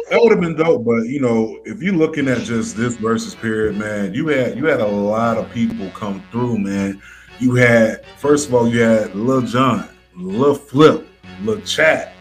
That 0.09 0.21
would 0.21 0.31
have 0.31 0.39
been 0.39 0.55
dope, 0.55 0.85
but 0.85 1.07
you 1.07 1.19
know, 1.19 1.59
if 1.65 1.81
you're 1.81 1.93
looking 1.93 2.29
at 2.29 2.43
just 2.43 2.77
this 2.77 2.95
Verzuz 2.97 3.39
period, 3.41 3.75
man, 3.75 4.13
you 4.13 4.27
had 4.27 4.55
you 4.57 4.65
had 4.65 4.79
a 4.79 4.87
lot 4.87 5.37
of 5.37 5.51
people 5.51 5.91
come 5.91 6.23
through, 6.31 6.59
man. 6.59 7.01
You 7.39 7.55
had 7.55 8.05
first 8.17 8.47
of 8.47 8.53
all 8.53 8.67
you 8.67 8.79
had 8.79 9.13
Lil 9.15 9.41
Jon, 9.41 9.89
Lil 10.15 10.55
Flip, 10.55 11.07
Lil 11.41 11.61
Chat, 11.61 12.13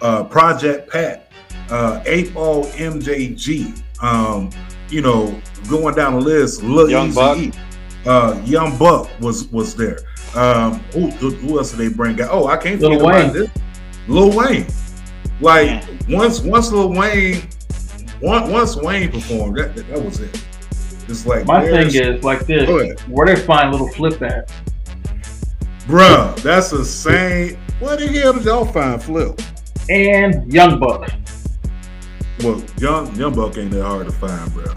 uh, 0.00 0.24
Project 0.24 0.90
Pat, 0.90 1.32
uh, 1.70 2.02
Eight 2.06 2.34
Ball 2.34 2.64
MJG. 2.66 3.82
Um, 4.02 4.50
you 4.88 5.02
know, 5.02 5.40
going 5.68 5.94
down 5.94 6.14
the 6.14 6.20
list, 6.20 6.62
Lil 6.62 6.90
Young 6.90 7.08
Easy 7.08 7.14
Buck. 7.14 7.38
E, 7.38 7.52
uh, 8.06 8.42
Young 8.44 8.76
Buck 8.78 9.08
was 9.20 9.48
was 9.48 9.74
there. 9.74 9.98
Um, 10.34 10.74
who, 10.92 11.10
who 11.10 11.30
who 11.30 11.58
else 11.58 11.70
did 11.70 11.78
they 11.78 11.88
bring 11.94 12.20
out? 12.20 12.28
Oh, 12.30 12.46
I 12.46 12.56
can't 12.56 12.80
Lil 12.80 12.98
forget 12.98 13.02
about 13.02 13.34
Wayne. 13.34 13.44
this. 13.44 13.50
Lil 14.08 14.36
Wayne. 14.36 14.66
Like 15.40 15.84
once 16.08 16.40
once 16.40 16.70
Lil 16.70 16.92
Wayne, 16.92 17.42
once 18.20 18.50
once 18.50 18.76
Wayne 18.76 19.10
performed, 19.10 19.56
that, 19.58 19.74
that, 19.74 19.88
that 19.88 20.02
was 20.02 20.20
it. 20.20 20.44
It's 21.10 21.26
like 21.26 21.44
My 21.46 21.64
thing 21.64 21.88
is 21.92 22.22
like 22.22 22.46
this: 22.46 23.02
where 23.08 23.26
they 23.26 23.36
find 23.36 23.72
little 23.72 23.88
flip 23.88 24.22
at? 24.22 24.48
Bruh, 25.86 26.36
that's 26.42 26.70
the 26.70 26.84
same. 26.84 27.58
What 27.80 27.98
the 27.98 28.06
hell 28.06 28.32
did 28.34 28.44
y'all 28.44 28.64
find 28.64 29.02
Flip? 29.02 29.40
And 29.88 30.52
Young 30.52 30.78
Buck. 30.78 31.10
Well, 32.42 32.62
young 32.78 33.14
young 33.16 33.34
buck 33.34 33.58
ain't 33.58 33.72
that 33.72 33.84
hard 33.84 34.06
to 34.06 34.12
find, 34.12 34.54
bro. 34.54 34.72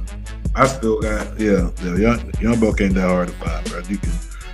I 0.55 0.67
still 0.67 0.99
got 0.99 1.39
yeah, 1.39 1.69
yeah. 1.83 1.95
Young 1.95 2.31
young 2.41 2.59
buck 2.59 2.81
ain't 2.81 2.95
that 2.95 3.07
hard 3.07 3.27
to 3.29 3.33
find, 3.35 3.69
bro. 3.69 3.79
You 3.87 3.97
can 3.97 4.11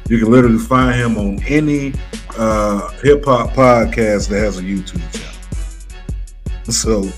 you 0.10 0.20
can 0.20 0.30
literally 0.30 0.60
find 0.60 0.96
him 0.96 1.18
on 1.18 1.42
any 1.44 1.94
uh, 2.38 2.90
hip 3.02 3.26
hop 3.26 3.52
podcast 3.52 4.30
that 4.30 4.40
has 4.40 4.60
a 4.60 4.62
YouTube 4.62 5.02
channel. 5.12 6.72
So 6.72 7.10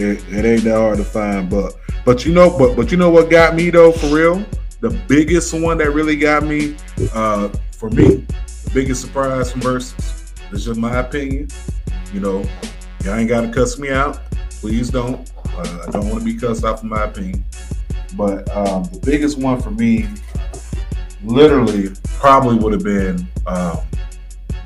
it, 0.00 0.24
it 0.30 0.44
ain't 0.44 0.64
that 0.64 0.76
hard 0.76 0.98
to 0.98 1.04
find, 1.04 1.50
but 1.50 1.74
but 2.04 2.24
you 2.24 2.32
know, 2.32 2.56
but 2.56 2.76
but 2.76 2.90
you 2.90 2.96
know 2.96 3.10
what 3.10 3.30
got 3.30 3.54
me 3.54 3.70
though 3.70 3.92
for 3.92 4.06
real? 4.06 4.44
The 4.80 4.90
biggest 5.08 5.52
one 5.52 5.78
that 5.78 5.92
really 5.92 6.16
got 6.16 6.42
me, 6.42 6.76
uh, 7.12 7.48
for 7.72 7.90
me, 7.90 8.26
the 8.64 8.70
biggest 8.72 9.02
surprise 9.02 9.52
from 9.52 9.60
Verzuz. 9.60 10.16
Is 10.52 10.64
just 10.64 10.80
my 10.80 10.98
opinion. 10.98 11.48
You 12.12 12.20
know, 12.20 12.44
y'all 13.04 13.14
ain't 13.14 13.28
gotta 13.28 13.48
cuss 13.52 13.78
me 13.78 13.90
out. 13.90 14.20
Please 14.50 14.90
don't. 14.90 15.30
Uh, 15.46 15.84
I 15.86 15.90
don't 15.90 16.08
want 16.08 16.18
to 16.20 16.24
be 16.24 16.34
cussed 16.34 16.64
out 16.64 16.80
for 16.80 16.86
my 16.86 17.04
opinion. 17.04 17.44
But 18.16 18.50
um, 18.56 18.84
the 18.84 19.00
biggest 19.04 19.38
one 19.38 19.60
for 19.60 19.70
me, 19.70 20.08
literally, 21.22 21.90
probably 22.18 22.56
would 22.56 22.72
have 22.72 22.82
been 22.82 23.28
um, 23.46 23.78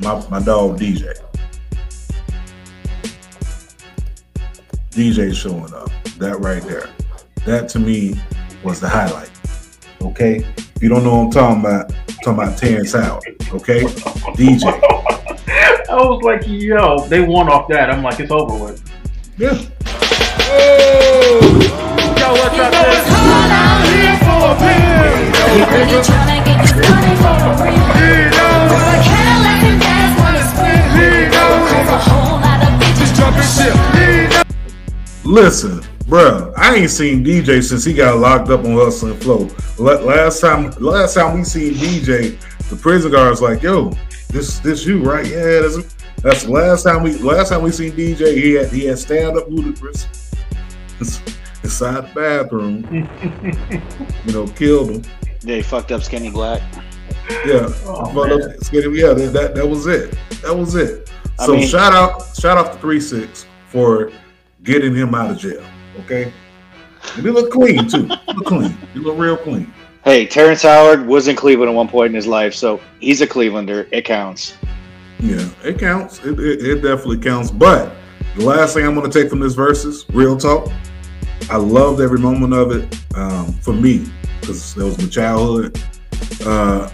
my, 0.00 0.26
my 0.31 0.41
dog 0.41 0.79
DJ. 0.79 1.24
DJ 4.94 5.34
showing 5.34 5.74
up. 5.74 5.90
That 6.18 6.38
right 6.38 6.62
there. 6.62 6.88
That 7.46 7.68
to 7.70 7.80
me 7.80 8.14
was 8.62 8.78
the 8.78 8.88
highlight. 8.88 9.30
Okay? 10.00 10.36
If 10.56 10.80
you 10.80 10.88
don't 10.88 11.02
know 11.02 11.16
what 11.16 11.24
I'm 11.24 11.30
talking 11.30 11.60
about, 11.60 11.92
I'm 11.92 12.14
talking 12.22 12.32
about 12.34 12.58
Terrence 12.58 12.92
Howard. 12.92 13.24
Okay? 13.52 13.82
DJ. 14.38 14.62
I 15.90 15.96
was 15.96 16.22
like, 16.22 16.46
yo, 16.46 17.06
they 17.08 17.20
won 17.20 17.48
off 17.48 17.66
that. 17.68 17.90
I'm 17.90 18.04
like, 18.04 18.20
it's 18.20 18.30
over 18.30 18.54
with. 18.64 18.82
Yeah. 19.36 19.54
Yo, 22.14 22.32
what's 22.32 22.58
up, 22.58 22.70
this? 22.70 23.14
Really 25.54 26.02
tryna 26.02 26.44
get 26.44 26.62
this 26.62 26.74
money 26.88 27.14
for 27.18 27.34
real. 27.62 27.82
Cadillac 29.02 29.62
and 29.62 29.80
gas 29.82 30.10
wanna 30.20 30.42
split. 30.54 30.82
Cause 31.34 31.88
a 31.88 31.98
whole 31.98 32.38
lot 32.38 32.62
of 32.62 32.70
bitches 32.80 33.10
Jumping 33.16 33.42
ship. 33.42 34.03
Listen, 35.25 35.81
bruh, 36.07 36.52
I 36.57 36.75
ain't 36.76 36.90
seen 36.90 37.25
DJ 37.25 37.62
since 37.62 37.85
he 37.85 37.95
got 37.95 38.19
locked 38.19 38.50
up 38.50 38.61
on 38.64 38.73
Hustle 38.75 39.11
and 39.12 39.23
Flow. 39.23 39.49
Last 39.78 40.40
time, 40.40 40.71
last 40.73 41.14
time 41.14 41.37
we 41.38 41.45
seen 41.45 41.75
DJ, 41.75 42.38
the 42.69 42.76
prison 42.76 43.11
guards 43.11 43.40
like, 43.40 43.62
"Yo, 43.62 43.90
this 44.28 44.59
this 44.59 44.85
you 44.85 45.02
right? 45.02 45.26
Yeah, 45.26 45.61
that's 45.61 45.95
that's 46.16 46.43
the 46.45 46.50
last 46.52 46.83
time 46.83 47.02
we 47.02 47.14
last 47.19 47.49
time 47.49 47.62
we 47.62 47.71
seen 47.71 47.93
DJ. 47.93 48.35
He 48.35 48.52
had 48.52 48.71
he 48.71 48.85
had 48.85 48.99
stand 48.99 49.38
up 49.38 49.49
Ludacris 49.49 50.07
inside 51.64 52.02
the 52.07 52.14
bathroom. 52.14 53.09
you 54.26 54.33
know, 54.33 54.47
killed 54.49 54.90
him. 54.90 55.02
They 55.40 55.62
fucked 55.62 55.90
up 55.93 56.02
Skinny 56.02 56.31
Black. 56.31 56.61
Yeah, 57.47 57.69
Oh, 57.87 58.12
But, 58.14 58.28
man. 58.38 58.61
skinny- 58.61 58.99
yeah, 59.00 59.14
that, 59.14 59.33
that 59.33 59.54
that 59.54 59.66
was 59.66 59.87
it. 59.87 60.14
That 60.43 60.54
was 60.54 60.75
it. 60.75 61.11
I 61.38 61.47
So 61.47 61.52
mean- 61.57 61.66
shout 61.66 61.95
out, 61.95 62.23
shout 62.37 62.59
out 62.59 62.75
to 62.75 62.78
three 62.78 63.00
six 63.00 63.47
for 63.69 64.11
getting 64.62 64.94
him 64.94 65.14
out 65.14 65.30
of 65.30 65.38
jail. 65.38 65.64
Okay, 66.00 66.32
and 67.16 67.25
he 67.25 67.30
look 67.30 67.50
clean 67.50 67.88
too. 67.88 68.06
He 68.06 68.32
look 68.32 68.46
clean. 68.46 68.76
He 68.92 69.00
look 69.00 69.18
real 69.18 69.37
clean. 69.37 69.73
Hey, 70.04 70.26
Terrence 70.26 70.62
Howard 70.62 71.06
was 71.06 71.28
in 71.28 71.37
Cleveland 71.37 71.70
at 71.70 71.75
one 71.75 71.88
point 71.88 72.08
in 72.08 72.14
his 72.14 72.26
life, 72.26 72.54
so 72.54 72.80
he's 73.00 73.23
a 73.23 73.26
Clevelander. 73.26 73.88
It 73.90 74.04
counts. 74.04 74.54
Yeah, 75.18 75.49
it 75.62 75.78
counts. 75.78 76.18
It, 76.25 76.38
it, 76.38 76.62
it 76.62 76.75
definitely 76.82 77.18
counts. 77.18 77.50
But 77.50 77.94
the 78.37 78.44
last 78.44 78.75
thing 78.75 78.84
I'm 78.84 78.94
going 78.94 79.11
to 79.11 79.20
take 79.20 79.30
from 79.30 79.40
this 79.40 79.56
Verzuz, 79.56 80.04
real 80.14 80.37
talk. 80.37 80.70
I 81.50 81.56
loved 81.56 82.00
every 82.00 82.18
moment 82.18 82.52
of 82.52 82.73
it. 82.73 82.99
Um, 83.16 83.52
for 83.54 83.73
me, 83.73 84.06
because 84.40 84.75
that 84.75 84.84
was 84.84 84.99
my 84.99 85.08
childhood. 85.08 85.80
Uh, 86.44 86.90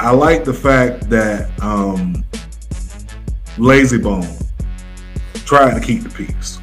I 0.00 0.12
like 0.12 0.44
the 0.44 0.54
fact 0.54 1.10
that 1.10 1.50
um, 1.60 2.24
Layzie 3.56 4.02
Bone 4.02 4.26
tried 5.52 5.78
to 5.78 5.86
keep 5.86 6.02
the 6.02 6.08
peace. 6.08 6.58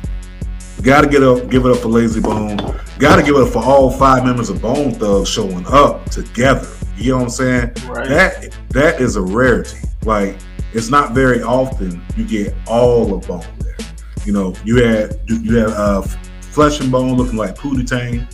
Got 0.82 1.02
to 1.02 1.08
get 1.08 1.22
up, 1.22 1.48
give 1.52 1.64
it 1.64 1.72
up 1.72 1.78
for 1.78 1.90
Layzie 1.90 2.24
Bone. 2.24 2.58
Got 2.98 3.18
to 3.18 3.22
give 3.22 3.36
it 3.36 3.44
up 3.44 3.50
for 3.50 3.64
all 3.64 3.92
five 3.92 4.26
members 4.26 4.50
of 4.50 4.64
Bone 4.64 4.94
Thugs 4.94 5.30
showing 5.30 5.64
up 5.68 6.10
together. 6.10 6.68
You 6.98 7.12
know 7.12 7.18
what 7.18 7.24
I'm 7.26 7.30
saying? 7.30 7.74
Right. 7.86 8.10
That 8.10 8.58
that 8.70 9.00
is 9.00 9.16
a 9.16 9.22
rarity. 9.22 9.78
Like 10.06 10.40
it's 10.74 10.90
not 10.90 11.14
very 11.14 11.44
often 11.44 12.02
you 12.18 12.26
get 12.26 12.56
all 12.66 13.14
of 13.14 13.28
Bone 13.28 13.46
there. 13.60 13.78
You 14.26 14.34
know, 14.34 14.56
you 14.66 14.84
had 14.84 15.20
you 15.28 15.58
had 15.58 15.70
uh, 15.70 16.02
Flesh 16.42 16.80
and 16.80 16.92
Bone 16.92 17.16
looking 17.16 17.38
like 17.38 17.56
Pootie 17.56 17.88
Tang 17.88 18.28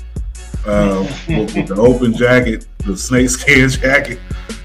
uh, 0.66 1.02
with, 1.28 1.54
with 1.54 1.68
the 1.68 1.76
open 1.76 2.14
jacket, 2.14 2.66
the 2.86 2.96
snakeskin 2.96 3.68
jacket, 3.82 4.20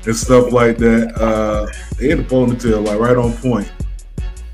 and 0.06 0.14
stuff 0.14 0.52
like 0.52 0.78
that. 0.78 1.20
Uh, 1.20 1.66
they 1.98 2.10
had 2.10 2.20
a 2.20 2.24
ponytail 2.24 2.86
like 2.86 3.00
right 3.00 3.16
on 3.16 3.32
point. 3.38 3.68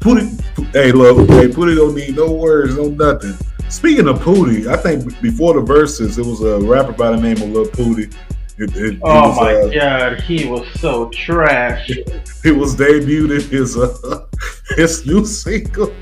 Pootie, 0.07 0.41
hey, 0.73 0.93
look, 0.93 1.29
hey, 1.31 1.49
Pootie 1.49 1.75
don't 1.75 1.97
need 1.97 2.15
no 2.15 2.31
words, 2.31 2.77
no 2.77 2.91
nothing. 2.91 3.35
Speaking 3.69 4.07
of 4.07 4.21
Pootie, 4.21 4.69
I 4.69 4.77
think 4.77 5.21
before 5.21 5.55
the 5.55 5.61
Verzuz, 5.61 6.17
it 6.17 6.25
was 6.25 6.43
a 6.43 6.61
rapper 6.61 6.93
by 6.93 7.11
the 7.11 7.17
name 7.17 7.39
of 7.39 7.49
Lil 7.49 7.65
Pootie. 7.65 8.15
It, 8.57 8.77
it, 8.77 8.95
it 8.95 9.01
Oh 9.03 9.31
was, 9.31 9.37
my 9.37 9.55
uh, 9.55 9.69
god, 9.69 10.21
he 10.21 10.47
was 10.47 10.65
so 10.79 11.09
trash. 11.09 11.91
it 11.91 12.57
was 12.57 12.77
debuted 12.77 13.47
in 13.47 13.51
his 13.51 13.77
uh, 13.77 14.29
his 14.77 15.05
new 15.05 15.27
single. 15.27 15.93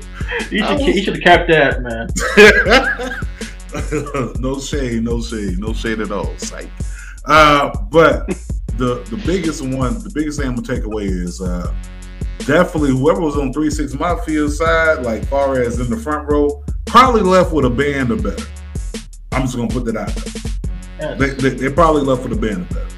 You 0.51 0.63
should, 0.63 0.81
you 0.81 1.01
should 1.01 1.15
have 1.15 1.23
kept 1.23 1.49
that, 1.49 1.81
man. 1.81 2.07
no 4.39 4.59
shade, 4.59 5.03
no 5.03 5.19
shade, 5.19 5.57
no 5.57 5.73
shade 5.73 5.99
at 5.99 6.11
all. 6.11 6.37
Psych. 6.37 6.69
Uh, 7.25 7.75
but 7.89 8.27
the 8.77 9.03
the 9.09 9.19
biggest 9.25 9.63
one, 9.63 9.95
the 10.03 10.11
biggest 10.13 10.39
thing 10.39 10.49
I'm 10.49 10.55
gonna 10.55 10.67
take 10.67 10.83
away 10.83 11.05
is 11.05 11.41
uh, 11.41 11.73
definitely 12.39 12.91
whoever 12.91 13.21
was 13.21 13.37
on 13.37 13.53
Three 13.53 13.69
Six 13.69 13.93
Mafia 13.93 14.47
side, 14.49 15.03
like 15.03 15.25
far 15.27 15.61
as 15.61 15.79
in 15.79 15.89
the 15.89 15.97
front 15.97 16.29
row, 16.29 16.63
probably 16.85 17.21
left 17.21 17.51
with 17.51 17.65
a 17.65 17.69
band 17.69 18.11
or 18.11 18.17
better. 18.17 18.45
I'm 19.31 19.43
just 19.43 19.55
gonna 19.55 19.67
put 19.67 19.85
that 19.85 19.97
out 19.97 20.07
there. 20.15 20.51
Yes. 20.99 21.19
They, 21.19 21.49
they, 21.49 21.55
they 21.55 21.73
probably 21.73 22.01
left 22.01 22.23
with 22.23 22.33
a 22.33 22.41
band 22.41 22.63
or 22.71 22.75
better. 22.75 22.95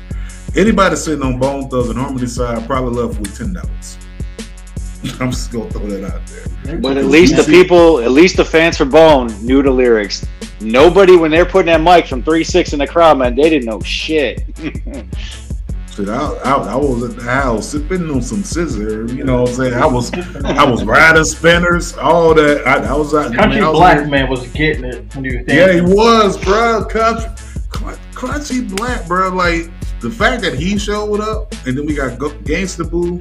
Anybody 0.56 0.96
sitting 0.96 1.24
on 1.24 1.40
Bone 1.40 1.70
Thugs-n-Harmony 1.70 2.28
side 2.28 2.66
probably 2.68 3.02
left 3.02 3.20
with 3.20 3.38
ten 3.38 3.54
dollars. 3.54 3.98
I'm 5.20 5.32
just 5.32 5.52
gonna 5.52 5.70
throw 5.70 5.88
that 5.88 6.12
out 6.12 6.26
there. 6.28 6.78
But 6.80 6.98
at 6.98 7.06
least 7.06 7.36
the 7.36 7.44
people, 7.44 8.00
at 8.00 8.12
least 8.12 8.38
the 8.38 8.46
fans 8.46 8.78
for 8.78 8.86
Bone 8.86 9.28
knew 9.46 9.62
the 9.62 9.72
lyrics. 9.72 10.26
Nobody, 10.60 11.16
when 11.16 11.30
they're 11.32 11.46
putting 11.46 11.68
that 11.68 11.82
mic 11.82 12.08
from 12.08 12.24
three 12.24 12.44
six 12.44 12.74
in 12.74 12.80
the 12.80 12.88
crowd, 12.88 13.20
man, 13.20 13.36
they 13.36 13.50
didn't 13.50 13.66
know 13.66 13.80
shit. 13.82 14.44
Shit, 15.98 16.10
I, 16.10 16.32
I, 16.46 16.54
I 16.74 16.76
was 16.76 17.02
at 17.10 17.16
the 17.18 17.24
house 17.24 17.70
sipping 17.70 18.08
on 18.12 18.22
some 18.22 18.44
scissor. 18.44 19.08
You 19.08 19.24
know 19.24 19.42
what 19.42 19.50
I'm 19.50 19.56
saying? 19.56 19.74
I 19.74 19.88
was 19.88 20.14
I 20.46 20.64
was 20.70 20.84
riding 20.84 21.24
spinners, 21.24 21.98
all 21.98 22.36
that. 22.36 22.68
I, 22.68 22.86
I 22.88 22.94
was 22.94 23.16
out. 23.16 23.34
Country 23.34 23.60
I 23.62 23.68
was 23.70 23.80
Black 23.80 23.98
in- 24.04 24.10
Man 24.12 24.30
was 24.30 24.48
getting 24.50 24.84
it 24.84 25.16
when 25.16 25.26
you 25.26 25.44
Yeah, 25.48 25.74
he 25.74 25.82
was, 25.82 26.38
bro. 26.38 26.86
Country, 26.86 27.28
crunchy 28.14 28.70
black, 28.78 29.08
bro. 29.08 29.30
Like 29.34 29.72
the 30.00 30.12
fact 30.12 30.44
that 30.44 30.54
he 30.54 30.78
showed 30.78 31.20
up, 31.20 31.52
and 31.66 31.76
then 31.76 31.88
we 31.88 31.96
got 31.96 32.20
Go- 32.20 32.30
Gangsta 32.30 32.88
Boo 32.88 33.20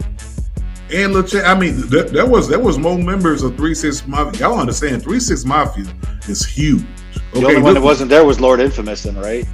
and 0.93 1.15
Lil 1.15 1.23
Ch- 1.23 1.37
I 1.37 1.59
mean, 1.59 1.89
th- 1.91 2.11
there 2.11 2.27
was 2.27 2.47
there 2.47 2.61
was 2.61 2.77
more 2.77 2.99
members 2.99 3.43
of 3.43 3.57
Three 3.57 3.75
Six 3.75 4.07
Mafia. 4.07 4.49
Y'all 4.49 4.61
understand? 4.61 5.03
Three 5.03 5.21
Six 5.21 5.47
Mafia 5.47 5.87
is 6.29 6.45
huge. 6.45 6.85
The 7.33 7.47
only 7.47 7.63
one 7.63 7.73
that 7.73 7.83
wasn't 7.83 8.11
there 8.11 8.27
was 8.27 8.39
Lord 8.39 8.61
Infamous, 8.61 9.05
then, 9.05 9.17
right? 9.17 9.47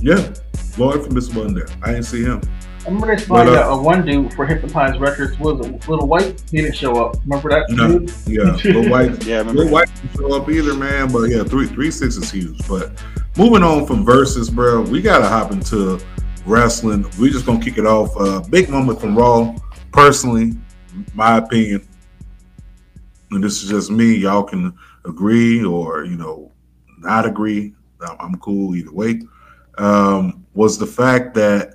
Yeah, 0.00 0.32
Lord 0.78 1.02
for 1.04 1.08
wasn't 1.14 1.54
there. 1.54 1.68
I 1.82 1.92
didn't 1.92 2.04
see 2.04 2.22
him. 2.22 2.40
I 2.82 2.88
remember 2.88 3.16
they 3.16 3.20
spotted 3.22 3.50
But, 3.50 3.66
uh, 3.66 3.74
uh, 3.74 3.82
one 3.82 4.04
dude 4.06 4.32
for 4.34 4.46
Hypnotize 4.46 4.98
Records 5.00 5.36
was 5.40 5.58
a 5.66 5.90
little 5.90 6.06
white. 6.06 6.40
He 6.52 6.58
didn't 6.58 6.76
show 6.76 7.04
up. 7.04 7.16
Remember 7.24 7.50
that 7.50 7.68
No, 7.70 7.98
dude? 7.98 8.12
yeah, 8.26 8.42
Lil 8.72 8.88
Wyte. 8.90 9.24
Yeah, 9.24 9.36
I 9.36 9.38
remember. 9.38 9.64
Lil 9.64 9.72
Wyte 9.72 9.90
didn't 10.02 10.16
show 10.16 10.36
up 10.36 10.48
either, 10.48 10.74
man. 10.74 11.10
But 11.10 11.24
yeah, 11.24 11.42
three 11.42 11.66
three 11.66 11.90
six 11.90 12.16
is 12.16 12.30
huge. 12.30 12.66
But 12.68 12.92
moving 13.36 13.64
on 13.64 13.86
from 13.86 14.06
Verzuz, 14.06 14.52
bro, 14.54 14.82
we 14.82 15.02
gotta 15.02 15.26
hop 15.26 15.50
into 15.50 16.00
wrestling. 16.44 17.04
We're 17.18 17.32
just 17.32 17.44
gonna 17.46 17.62
kick 17.64 17.76
it 17.78 17.86
off. 17.86 18.16
Uh, 18.16 18.40
big 18.50 18.68
moment 18.68 19.00
from 19.00 19.16
Raw. 19.18 19.56
Personally, 19.90 20.52
my 21.14 21.38
opinion, 21.38 21.86
and 23.32 23.42
this 23.42 23.62
is 23.64 23.68
just 23.68 23.90
me. 23.90 24.14
Y'all 24.16 24.42
can 24.44 24.72
agree 25.04 25.64
or 25.64 26.04
you 26.04 26.16
know 26.16 26.52
not 26.98 27.26
agree. 27.26 27.74
I'm- 28.00 28.16
I'm 28.20 28.34
cool 28.38 28.76
either 28.76 28.92
way. 28.92 29.22
Um, 29.78 30.45
was 30.56 30.78
the 30.78 30.86
fact 30.86 31.34
that, 31.34 31.74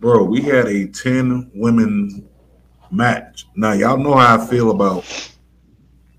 bro, 0.00 0.24
we 0.24 0.40
had 0.40 0.66
a 0.66 0.88
ten 0.88 1.50
women 1.54 2.28
match. 2.90 3.46
Now 3.54 3.72
y'all 3.72 3.96
know 3.96 4.14
how 4.14 4.42
I 4.42 4.46
feel 4.46 4.70
about 4.70 5.04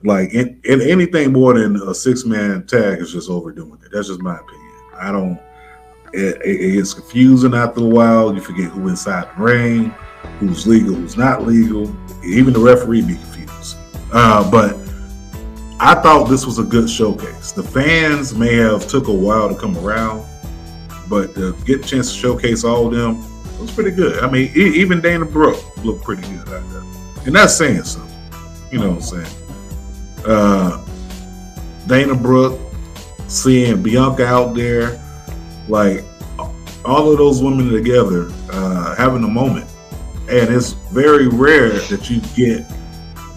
like 0.03 0.34
in, 0.34 0.60
in 0.63 0.82
anything 0.82 1.34
more 1.34 1.53
than 1.53 1.75
a 1.75 1.93
six 1.93 2.25
man 2.25 2.65
tag 2.65 3.00
is 3.00 3.12
just 3.12 3.29
overdoing 3.29 3.79
it. 3.84 3.89
That's 3.91 4.08
just 4.08 4.22
my 4.22 4.36
opinion. 4.36 4.72
I 4.96 5.12
don't. 5.12 5.39
It, 6.13 6.39
it, 6.46 6.62
it 6.62 6.72
gets 6.74 6.93
confusing 6.93 7.55
after 7.55 7.82
a 7.82 7.88
while. 7.88 8.34
You 8.36 8.41
forget 8.41 8.70
who 8.70 8.88
inside 8.88 9.27
the 9.36 9.41
ring, 9.41 9.89
who's 10.39 10.67
legal, 10.67 10.93
who's 10.93 11.17
not 11.17 11.43
legal. 11.43 11.84
Even 12.24 12.53
the 12.53 12.60
referee 12.60 13.01
be 13.01 13.15
confused. 13.15 13.77
Uh, 14.12 14.50
but 14.51 14.75
I 15.79 15.96
thought 15.96 16.29
this 16.29 16.46
was 16.46 16.60
a 16.60 16.63
good 16.63 16.88
showcase. 16.88 17.51
The 17.51 17.63
fans 17.63 18.36
may 18.36 18.55
have 18.58 18.88
took 18.88 19.08
a 19.08 19.13
while 19.13 19.50
to 19.50 19.55
come 19.55 19.75
around, 19.77 20.24
but 21.13 21.36
to 21.36 21.55
get 21.63 21.86
a 21.86 21.88
chance 21.88 22.12
to 22.12 22.17
showcase 22.17 22.63
all 22.63 22.88
of 22.88 22.91
them 22.91 23.22
it 23.53 23.62
was 23.62 23.72
pretty 23.72 23.91
good. 23.91 24.24
I 24.24 24.32
mean, 24.32 24.51
even 24.55 25.00
Dana 25.00 25.25
Brooke 25.25 25.62
looked 25.86 26.03
pretty 26.03 26.24
good 26.24 26.50
out 26.50 26.67
there, 26.72 26.82
and 27.27 27.36
that's 27.36 27.55
saying 27.55 27.84
something. 27.84 28.12
You 28.72 28.79
know 28.79 28.89
what 28.89 28.96
I'm 28.96 29.24
saying? 29.24 29.36
Uh, 30.25 30.86
Dana 31.86 32.15
Brooke, 32.15 32.60
seeing 33.27 33.84
Bianca 33.84 34.25
out 34.25 34.55
there, 34.55 35.00
like 35.70 36.03
all 36.84 37.12
of 37.12 37.20
those 37.20 37.43
women 37.43 37.70
together, 37.70 38.32
uh, 38.51 38.96
having 38.96 39.24
a 39.24 39.27
moment, 39.27 39.70
and 40.32 40.51
it's 40.51 40.74
very 40.91 41.27
rare 41.27 41.70
that 41.70 42.10
you 42.10 42.22
get, 42.36 42.65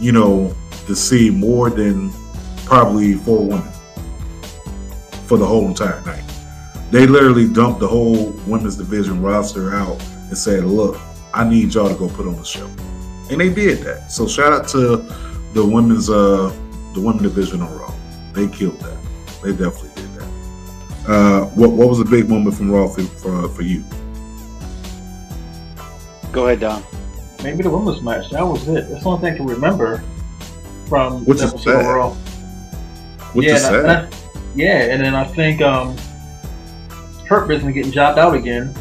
you 0.00 0.12
know, 0.12 0.56
to 0.86 0.96
see 0.96 1.28
more 1.28 1.68
than 1.68 2.10
probably 2.64 3.12
four 3.12 3.44
women 3.44 3.70
for 5.26 5.36
the 5.36 5.44
whole 5.44 5.66
entire 5.68 6.00
night. 6.06 6.25
They 6.90 7.06
literally 7.06 7.48
dumped 7.48 7.80
the 7.80 7.88
whole 7.88 8.30
women's 8.46 8.76
division 8.76 9.20
roster 9.22 9.74
out 9.74 10.00
and 10.28 10.36
said, 10.38 10.64
"Look, 10.64 10.98
I 11.34 11.48
need 11.48 11.74
y'all 11.74 11.88
to 11.88 11.94
go 11.94 12.08
put 12.08 12.26
on 12.26 12.36
the 12.36 12.44
show," 12.44 12.68
and 13.30 13.40
they 13.40 13.52
did 13.52 13.78
that. 13.84 14.10
So 14.10 14.26
shout 14.26 14.52
out 14.52 14.68
to 14.68 14.98
the 15.52 15.64
women's 15.64 16.08
uh 16.10 16.52
the 16.94 17.00
women 17.00 17.22
division 17.22 17.60
on 17.62 17.76
Raw. 17.78 17.92
They 18.32 18.46
killed 18.48 18.78
that. 18.80 18.96
They 19.42 19.50
definitely 19.50 19.90
did 19.96 20.14
that. 20.14 21.10
Uh, 21.10 21.44
what 21.56 21.70
what 21.72 21.88
was 21.88 22.00
a 22.00 22.04
big 22.04 22.28
moment 22.28 22.56
from 22.56 22.70
Raw 22.70 22.86
for 22.88 23.02
for, 23.02 23.48
for 23.48 23.62
you? 23.62 23.82
Go 26.32 26.46
ahead, 26.46 26.60
Dom. 26.60 26.84
Maybe 27.42 27.62
the 27.62 27.70
women's 27.70 28.02
match. 28.02 28.30
That 28.30 28.46
was 28.46 28.66
it. 28.68 28.88
That's 28.88 29.02
the 29.02 29.08
only 29.08 29.20
thing 29.22 29.34
I 29.34 29.36
can 29.36 29.46
remember 29.46 30.02
from 30.88 31.24
Which 31.24 31.38
the 31.38 31.44
is 31.44 31.52
episode 31.54 31.74
of 31.76 31.82
sad. 31.82 31.94
Raw. 31.94 32.10
Which 33.32 33.46
yeah, 33.46 33.54
is 33.56 33.64
and 33.64 33.76
I- 33.76 33.80
sad. 33.82 34.04
and 34.04 34.12
I- 34.14 34.16
yeah, 34.54 34.78
and 34.92 35.02
then 35.04 35.14
I 35.14 35.24
think 35.24 35.60
um, 35.60 35.96
Hurt 37.28 37.48
Business 37.48 37.74
getting 37.74 37.92
jobbed 37.92 38.18
out 38.18 38.34
again. 38.34 38.74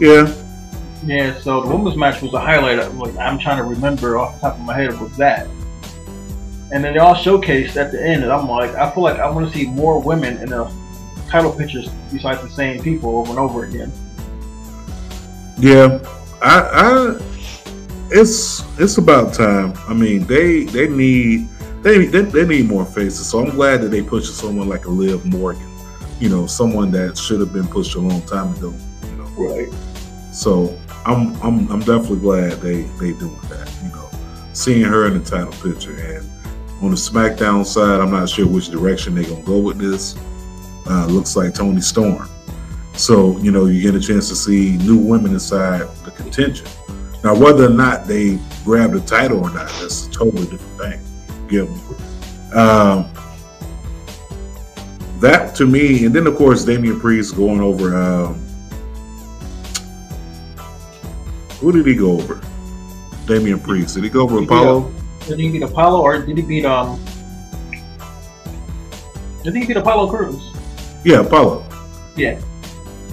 Yeah, 0.00 0.32
Yeah, 1.04 1.38
so 1.38 1.60
the 1.62 1.74
women's 1.74 1.96
match 1.96 2.22
was 2.22 2.32
a 2.34 2.40
highlight. 2.40 2.78
Of, 2.78 2.96
like, 2.96 3.16
I'm 3.16 3.38
trying 3.38 3.58
to 3.58 3.64
remember 3.64 4.18
off 4.18 4.34
the 4.34 4.40
top 4.48 4.58
of 4.58 4.64
my 4.64 4.74
head 4.74 4.98
was 5.00 5.16
that. 5.16 5.46
And 6.72 6.82
then 6.82 6.94
they 6.94 6.98
all 6.98 7.14
showcased 7.14 7.76
at 7.76 7.92
the 7.92 8.04
end, 8.04 8.24
and 8.24 8.32
I'm 8.32 8.48
like, 8.48 8.74
I 8.74 8.90
feel 8.90 9.04
like 9.04 9.20
I 9.20 9.30
want 9.30 9.46
to 9.52 9.56
see 9.56 9.66
more 9.66 10.00
women 10.00 10.38
in 10.38 10.48
the 10.48 10.70
title 11.28 11.52
pictures 11.52 11.88
besides 12.12 12.42
the 12.42 12.50
same 12.50 12.82
people 12.82 13.16
over 13.18 13.30
and 13.30 13.38
over 13.38 13.64
again. 13.64 13.92
yeah. 15.58 16.00
I, 16.42 16.60
I 16.60 17.20
it's 18.10 18.62
it's 18.78 18.98
about 18.98 19.34
time. 19.34 19.74
I 19.88 19.94
mean, 19.94 20.24
they 20.24 20.64
they 20.64 20.88
need 20.88 21.48
they, 21.82 22.06
they 22.06 22.22
they 22.22 22.46
need 22.46 22.68
more 22.68 22.84
faces. 22.84 23.26
So 23.26 23.40
I'm 23.40 23.50
glad 23.50 23.80
that 23.82 23.88
they 23.88 24.02
pushed 24.02 24.34
someone 24.34 24.68
like 24.68 24.86
a 24.86 24.90
Liv 24.90 25.24
Morgan. 25.24 25.73
You 26.20 26.28
know, 26.28 26.46
someone 26.46 26.90
that 26.92 27.18
should 27.18 27.40
have 27.40 27.52
been 27.52 27.66
pushed 27.66 27.94
a 27.96 28.00
long 28.00 28.22
time 28.22 28.54
ago. 28.56 28.74
You 29.04 29.16
know, 29.16 29.24
Right. 29.36 29.68
So 30.32 30.76
I'm 31.06 31.40
I'm 31.42 31.70
I'm 31.70 31.80
definitely 31.80 32.20
glad 32.20 32.60
they 32.60 32.82
they 32.82 33.12
doing 33.12 33.38
that. 33.48 33.70
You 33.82 33.90
know, 33.90 34.10
seeing 34.52 34.82
her 34.82 35.06
in 35.06 35.18
the 35.18 35.24
title 35.24 35.52
picture 35.52 35.94
and 35.94 36.28
on 36.82 36.90
the 36.90 36.96
SmackDown 36.96 37.64
side, 37.64 38.00
I'm 38.00 38.10
not 38.10 38.28
sure 38.28 38.46
which 38.46 38.68
direction 38.68 39.14
they're 39.14 39.24
gonna 39.24 39.42
go 39.42 39.58
with 39.58 39.78
this. 39.78 40.16
Uh, 40.88 41.06
looks 41.06 41.36
like 41.36 41.54
Toni 41.54 41.80
Storm. 41.80 42.28
So 42.94 43.38
you 43.38 43.50
know, 43.52 43.66
you 43.66 43.80
get 43.80 43.94
a 43.94 44.00
chance 44.00 44.28
to 44.28 44.34
see 44.34 44.76
new 44.78 44.98
women 44.98 45.32
inside 45.32 45.88
the 46.04 46.10
contention. 46.10 46.66
Now, 47.22 47.34
whether 47.34 47.66
or 47.66 47.70
not 47.70 48.06
they 48.06 48.38
grab 48.64 48.92
the 48.92 49.00
title 49.00 49.38
or 49.38 49.50
not, 49.50 49.68
that's 49.80 50.06
a 50.06 50.10
totally 50.10 50.46
different 50.46 50.78
thing. 50.78 51.48
Give 51.48 51.70
me. 51.70 51.96
Um, 52.54 53.08
that 55.24 55.54
to 55.56 55.66
me, 55.66 56.04
and 56.04 56.14
then 56.14 56.26
of 56.26 56.36
course 56.36 56.64
Damian 56.64 57.00
Priest 57.00 57.34
going 57.34 57.60
over. 57.60 57.96
Um, 57.96 58.34
who 61.60 61.72
did 61.72 61.86
he 61.86 61.94
go 61.94 62.12
over? 62.12 62.40
Damian 63.26 63.58
Priest. 63.58 63.94
Did 63.94 64.04
he 64.04 64.10
go 64.10 64.22
over 64.22 64.34
He 64.34 64.40
beat 64.42 64.46
Apollo? 64.46 64.92
Did 65.26 65.38
he 65.38 65.50
beat 65.50 65.62
Apollo 65.62 66.02
or 66.02 66.18
did 66.18 66.36
he 66.36 66.42
beat 66.42 66.66
um? 66.66 67.02
Did 69.42 69.56
he 69.56 69.66
beat 69.66 69.76
Apollo 69.76 70.10
Crews? 70.10 70.52
Yeah, 71.04 71.20
Apollo. 71.20 71.64
Yeah. 72.16 72.40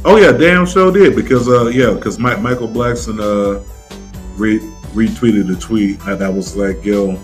Oh 0.03 0.17
yeah, 0.17 0.31
damn 0.31 0.65
sure 0.65 0.91
did 0.91 1.15
because 1.15 1.47
uh 1.47 1.67
yeah, 1.67 1.93
because 1.93 2.19
Mike 2.19 2.41
Michael 2.41 2.67
Blackson 2.67 3.19
uh 3.19 3.63
re- 4.35 4.59
retweeted 4.93 5.55
a 5.55 5.59
tweet 5.59 6.01
and 6.07 6.19
that 6.19 6.33
was 6.33 6.57
like, 6.57 6.83
yo, 6.83 7.17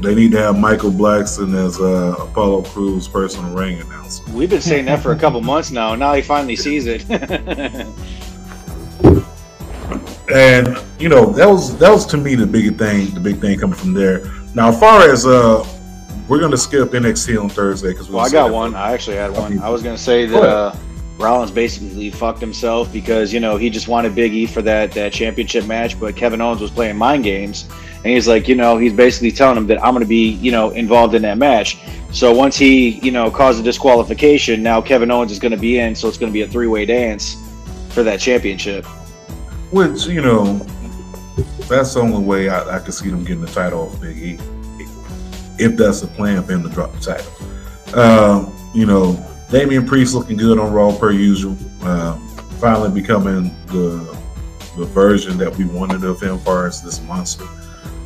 they 0.00 0.14
need 0.14 0.32
to 0.32 0.38
have 0.38 0.58
Michael 0.58 0.90
Blackson 0.90 1.54
as 1.54 1.80
uh 1.80 2.16
Apollo 2.18 2.62
Crews 2.62 3.08
personal 3.08 3.52
ring 3.54 3.80
announcer. 3.80 4.24
We've 4.32 4.50
been 4.50 4.60
saying 4.60 4.86
that 4.86 5.00
for 5.00 5.12
a 5.12 5.18
couple 5.18 5.40
months 5.40 5.70
now. 5.70 5.94
Now 5.94 6.14
he 6.14 6.22
finally 6.22 6.56
sees 6.56 6.86
it. 6.86 7.04
And 10.32 10.78
you 10.98 11.08
know, 11.08 11.26
that 11.32 11.46
was 11.46 11.76
that 11.78 11.90
was 11.90 12.06
to 12.06 12.16
me 12.16 12.34
the 12.34 12.46
big 12.46 12.78
thing, 12.78 13.10
the 13.10 13.20
big 13.20 13.40
thing 13.40 13.58
coming 13.58 13.76
from 13.76 13.92
there. 13.92 14.24
Now 14.54 14.68
as 14.68 14.80
far 14.80 15.08
as 15.08 15.26
uh 15.26 15.66
we're 16.28 16.40
gonna 16.40 16.56
skip 16.56 16.90
NXT 16.90 17.40
on 17.40 17.48
Thursday 17.50 17.90
because 17.90 18.08
well, 18.08 18.24
I 18.24 18.30
got 18.30 18.50
one. 18.50 18.74
I 18.74 18.92
actually 18.92 19.16
had 19.16 19.32
one. 19.32 19.58
I 19.58 19.68
was 19.68 19.82
gonna 19.82 19.98
say 19.98 20.24
that 20.26 20.42
uh, 20.42 20.74
Rollins 21.22 21.50
basically 21.50 22.10
fucked 22.10 22.40
himself 22.40 22.92
because 22.92 23.32
you 23.32 23.40
know 23.40 23.56
he 23.56 23.70
just 23.70 23.88
wanted 23.88 24.14
Big 24.14 24.34
E 24.34 24.46
for 24.46 24.60
that 24.62 24.92
that 24.92 25.12
championship 25.12 25.66
match, 25.66 25.98
but 25.98 26.16
Kevin 26.16 26.40
Owens 26.40 26.60
was 26.60 26.70
playing 26.70 26.96
mind 26.96 27.24
games, 27.24 27.68
and 28.04 28.06
he's 28.06 28.26
like, 28.26 28.48
you 28.48 28.54
know, 28.54 28.76
he's 28.76 28.92
basically 28.92 29.30
telling 29.30 29.56
him 29.56 29.66
that 29.68 29.82
I'm 29.82 29.94
gonna 29.94 30.04
be, 30.04 30.30
you 30.30 30.50
know, 30.50 30.70
involved 30.70 31.14
in 31.14 31.22
that 31.22 31.38
match. 31.38 31.78
So 32.10 32.34
once 32.34 32.56
he, 32.56 32.98
you 33.00 33.12
know, 33.12 33.30
caused 33.30 33.60
a 33.60 33.62
disqualification, 33.62 34.62
now 34.62 34.82
Kevin 34.82 35.10
Owens 35.10 35.32
is 35.32 35.38
gonna 35.38 35.56
be 35.56 35.78
in, 35.78 35.94
so 35.94 36.08
it's 36.08 36.18
gonna 36.18 36.32
be 36.32 36.42
a 36.42 36.48
three 36.48 36.66
way 36.66 36.84
dance 36.84 37.36
for 37.90 38.02
that 38.02 38.18
championship. 38.20 38.84
Which, 39.70 40.06
you 40.06 40.20
know, 40.20 40.58
that's 41.68 41.94
the 41.94 42.00
only 42.00 42.22
way 42.22 42.48
I, 42.48 42.76
I 42.76 42.78
could 42.80 42.94
see 42.94 43.08
them 43.08 43.24
getting 43.24 43.40
the 43.40 43.46
title 43.46 43.82
off 43.82 44.00
Big 44.00 44.18
E. 44.18 44.38
If 45.58 45.76
that's 45.76 46.00
the 46.00 46.08
plan 46.08 46.42
for 46.42 46.52
him 46.52 46.62
to 46.64 46.68
drop 46.68 46.92
the 46.92 47.00
title. 47.00 47.98
Um, 47.98 48.52
you 48.74 48.86
know, 48.86 49.14
Damian 49.52 49.86
Priest 49.86 50.14
looking 50.14 50.38
good 50.38 50.58
on 50.58 50.72
Raw 50.72 50.96
per 50.96 51.12
usual. 51.12 51.54
Um, 51.82 52.26
finally 52.58 52.90
becoming 52.90 53.54
the 53.66 54.18
the 54.78 54.86
version 54.86 55.36
that 55.36 55.54
we 55.54 55.66
wanted 55.66 56.02
of 56.04 56.22
him 56.22 56.38
far 56.38 56.66
as 56.66 56.82
this 56.82 57.02
monster. 57.02 57.44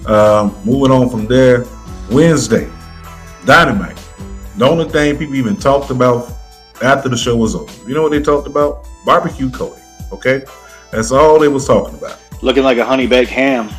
Um, 0.08 0.56
moving 0.64 0.90
on 0.90 1.08
from 1.08 1.26
there, 1.26 1.64
Wednesday, 2.10 2.68
Dynamite. 3.44 3.96
The 4.56 4.66
only 4.66 4.88
thing 4.88 5.16
people 5.16 5.36
even 5.36 5.54
talked 5.54 5.90
about 5.90 6.32
after 6.82 7.08
the 7.08 7.16
show 7.16 7.36
was 7.36 7.54
over. 7.54 7.88
You 7.88 7.94
know 7.94 8.02
what 8.02 8.10
they 8.10 8.20
talked 8.20 8.48
about? 8.48 8.84
Barbecue 9.04 9.48
Cody. 9.48 9.80
Okay? 10.10 10.44
That's 10.90 11.12
all 11.12 11.38
they 11.38 11.46
was 11.46 11.64
talking 11.66 11.96
about. 11.96 12.18
Looking 12.42 12.64
like 12.64 12.78
a 12.78 12.84
honey 12.84 13.06
baked 13.06 13.30
ham. 13.30 13.70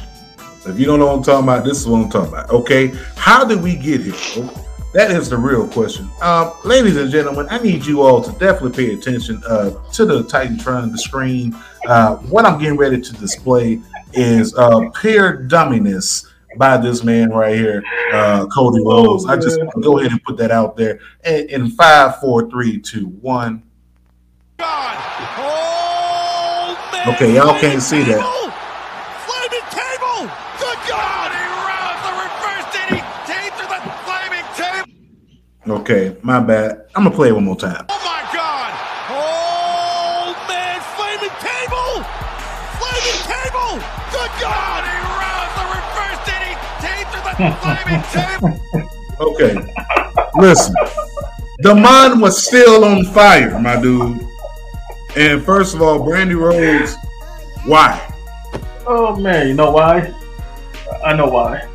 If 0.65 0.79
you 0.79 0.85
don't 0.85 0.99
know 0.99 1.07
what 1.07 1.15
I'm 1.17 1.23
talking 1.23 1.43
about, 1.43 1.65
this 1.65 1.79
is 1.79 1.87
what 1.87 1.97
I'm 1.97 2.09
talking 2.09 2.29
about. 2.29 2.49
Okay, 2.49 2.93
how 3.17 3.43
did 3.43 3.61
we 3.61 3.75
get 3.75 4.01
here? 4.01 4.13
That 4.93 5.11
is 5.11 5.29
the 5.29 5.37
real 5.37 5.67
question. 5.67 6.09
Um, 6.21 6.53
ladies 6.63 6.95
and 6.97 7.11
gentlemen, 7.11 7.45
I 7.49 7.59
need 7.59 7.85
you 7.85 8.01
all 8.01 8.21
to 8.21 8.31
definitely 8.33 8.71
pay 8.71 8.93
attention 8.93 9.43
uh, 9.47 9.71
to 9.91 10.05
the 10.05 10.23
Titantron, 10.23 10.91
the 10.91 10.97
screen. 10.97 11.55
Uh, 11.85 12.15
what 12.17 12.45
I'm 12.45 12.57
getting 12.59 12.77
ready 12.77 12.99
to 13.01 13.13
display 13.13 13.81
is 14.13 14.55
uh, 14.55 14.89
pure 14.99 15.45
dumminess 15.47 16.27
by 16.57 16.77
this 16.77 17.03
man 17.03 17.29
right 17.29 17.55
here, 17.55 17.83
uh, 18.13 18.47
Cody 18.47 18.81
Rhodes. 18.83 19.25
I 19.25 19.35
just 19.35 19.59
want 19.59 19.71
to 19.75 19.81
go 19.81 19.99
ahead 19.99 20.11
and 20.11 20.23
put 20.23 20.37
that 20.37 20.51
out 20.51 20.77
there. 20.77 20.99
In, 21.25 21.49
in 21.49 21.69
five, 21.71 22.19
four, 22.19 22.49
three, 22.49 22.79
two, 22.79 23.07
one. 23.07 23.63
Okay, 27.07 27.35
y'all 27.35 27.59
can't 27.59 27.81
see 27.81 28.03
that. 28.03 28.46
Okay, 35.69 36.15
my 36.21 36.39
bad. 36.39 36.85
I'm 36.95 37.03
gonna 37.03 37.13
play 37.13 37.27
it 37.27 37.33
one 37.33 37.43
more 37.43 37.57
time. 37.57 37.85
Oh 37.89 37.99
my 37.99 38.23
god! 38.31 38.71
Oh 39.11 40.31
man, 40.47 40.79
flaming 40.95 41.35
table! 41.43 42.07
Flaming 42.79 43.19
table! 43.27 43.75
Good 44.15 44.31
God! 44.39 44.87
He 44.87 44.95
rounds 45.19 45.53
the 45.59 45.67
reverse 45.75 46.19
DDT, 46.23 46.85
through 47.11 47.25
the 47.27 47.51
flaming 47.59 48.03
table. 48.15 48.53
Okay, 49.19 49.55
listen. 50.35 50.75
Damon 51.63 52.19
was 52.21 52.45
still 52.45 52.85
on 52.85 53.03
fire, 53.05 53.59
my 53.59 53.81
dude. 53.81 54.21
And 55.15 55.43
first 55.43 55.73
of 55.73 55.81
all, 55.81 55.99
Brandi 55.99 56.39
Rhodes, 56.39 56.95
why? 57.65 57.99
Oh 58.85 59.15
man, 59.15 59.47
you 59.47 59.53
know 59.55 59.71
why? 59.71 60.13
I 61.03 61.13
know 61.13 61.25
why. 61.27 61.67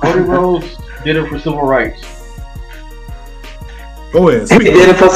Cody 0.00 0.20
Rhodes 0.20 0.76
did 1.04 1.16
it 1.16 1.28
for 1.28 1.40
civil 1.40 1.62
rights. 1.62 2.04
Go 4.12 4.28
ahead. 4.28 4.50
He 4.50 4.58
did 4.58 4.90
it 4.90 4.96
for 4.96 5.08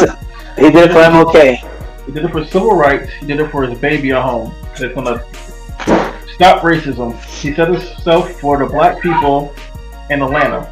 he 0.57 0.71
did 0.71 0.91
it 0.91 0.93
for 0.93 1.01
MLK. 1.01 2.07
He 2.07 2.13
did 2.13 2.25
it 2.25 2.31
for 2.31 2.45
civil 2.47 2.75
rights. 2.75 3.13
He 3.13 3.27
did 3.27 3.41
it 3.41 3.51
for 3.51 3.67
his 3.67 3.79
baby 3.79 4.13
at 4.13 4.23
home. 4.23 4.55
That's 4.79 4.95
gonna 4.95 5.23
stop 6.35 6.63
racism. 6.63 7.15
He 7.25 7.53
set 7.53 7.69
himself 7.69 8.33
for 8.41 8.59
the 8.59 8.67
black 8.67 9.03
people 9.03 9.55
in 10.09 10.23
Atlanta. 10.23 10.65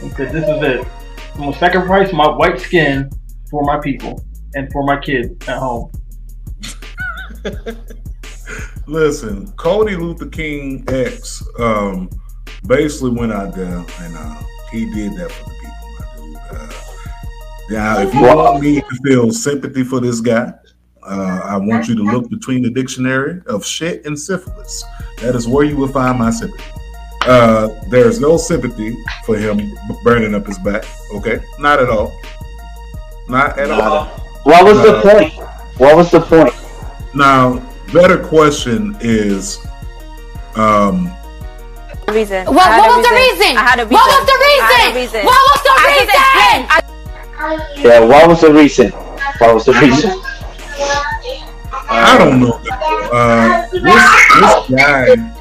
He 0.00 0.08
said, 0.10 0.32
"This 0.32 0.44
is 0.44 0.62
it. 0.62 0.86
I'm 1.34 1.40
gonna 1.40 1.58
sacrifice 1.58 2.12
my 2.12 2.28
white 2.28 2.60
skin 2.60 3.10
for 3.50 3.64
my 3.64 3.80
people 3.80 4.24
and 4.54 4.70
for 4.70 4.84
my 4.84 5.00
kid 5.00 5.42
at 5.48 5.58
home." 5.58 5.90
Listen, 8.86 9.50
Cody 9.52 9.96
Luther 9.96 10.26
King 10.26 10.84
X 10.88 11.42
um, 11.58 12.08
basically 12.66 13.10
went 13.10 13.32
out 13.32 13.54
there 13.54 13.84
and 14.00 14.16
uh, 14.16 14.42
he 14.70 14.84
did 14.92 15.16
that 15.16 15.32
for 15.32 15.48
the 15.48 15.54
people, 15.56 15.88
my 15.98 16.06
dude. 16.16 16.36
Uh, 16.50 16.83
now, 17.70 18.00
if 18.00 18.12
you 18.14 18.22
want 18.22 18.60
me 18.62 18.80
to 18.80 18.96
feel 19.04 19.30
sympathy 19.32 19.84
for 19.84 20.00
this 20.00 20.20
guy, 20.20 20.52
uh, 21.02 21.40
I 21.44 21.56
want 21.56 21.88
you 21.88 21.94
to 21.96 22.02
look 22.02 22.28
between 22.30 22.62
the 22.62 22.70
dictionary 22.70 23.40
of 23.46 23.64
shit 23.64 24.04
and 24.06 24.18
syphilis. 24.18 24.82
That 25.20 25.34
is 25.34 25.46
where 25.46 25.64
you 25.64 25.76
will 25.76 25.88
find 25.88 26.18
my 26.18 26.30
sympathy. 26.30 26.64
Uh, 27.26 27.68
there's 27.88 28.20
no 28.20 28.36
sympathy 28.36 28.96
for 29.24 29.36
him 29.36 29.72
burning 30.02 30.34
up 30.34 30.46
his 30.46 30.58
back. 30.58 30.84
Okay, 31.14 31.40
not 31.58 31.80
at 31.80 31.88
all. 31.88 32.18
Not 33.28 33.58
at 33.58 33.70
all. 33.70 34.06
What 34.44 34.64
was 34.64 34.76
the 34.82 34.96
Uh, 34.96 35.02
point? 35.02 35.32
What 35.78 35.96
was 35.96 36.10
the 36.10 36.20
point? 36.20 36.54
Now, 37.14 37.60
better 37.92 38.18
question 38.22 38.96
is, 39.00 39.58
um, 40.56 41.10
reason. 42.08 42.44
What, 42.46 42.56
what 42.56 42.90
a 42.90 42.96
was 42.96 43.06
the 43.08 43.14
reason? 43.14 43.56
I 43.56 43.62
had 43.62 43.80
a 43.80 43.84
reason. 43.84 43.94
What 43.94 44.20
was 44.20 44.26
the 44.26 44.32
I 44.32 44.60
had 44.60 44.92
a 44.92 44.94
reason? 44.94 45.20
reason. 45.20 45.26
What 45.26 45.42
was 45.48 45.62
the 45.64 45.74
I 45.74 46.84
reason? 46.84 46.93
Yeah, 47.76 48.00
what 48.00 48.28
was 48.28 48.40
the 48.40 48.52
reason? 48.52 48.90
What 48.90 49.54
was 49.54 49.66
the 49.66 49.72
reason? 49.72 50.20
I 51.88 52.16
don't 52.18 52.40
know. 52.40 52.60
Uh, 53.12 53.68
this, 53.70 53.82
this 54.40 54.80
guy, 54.80 55.34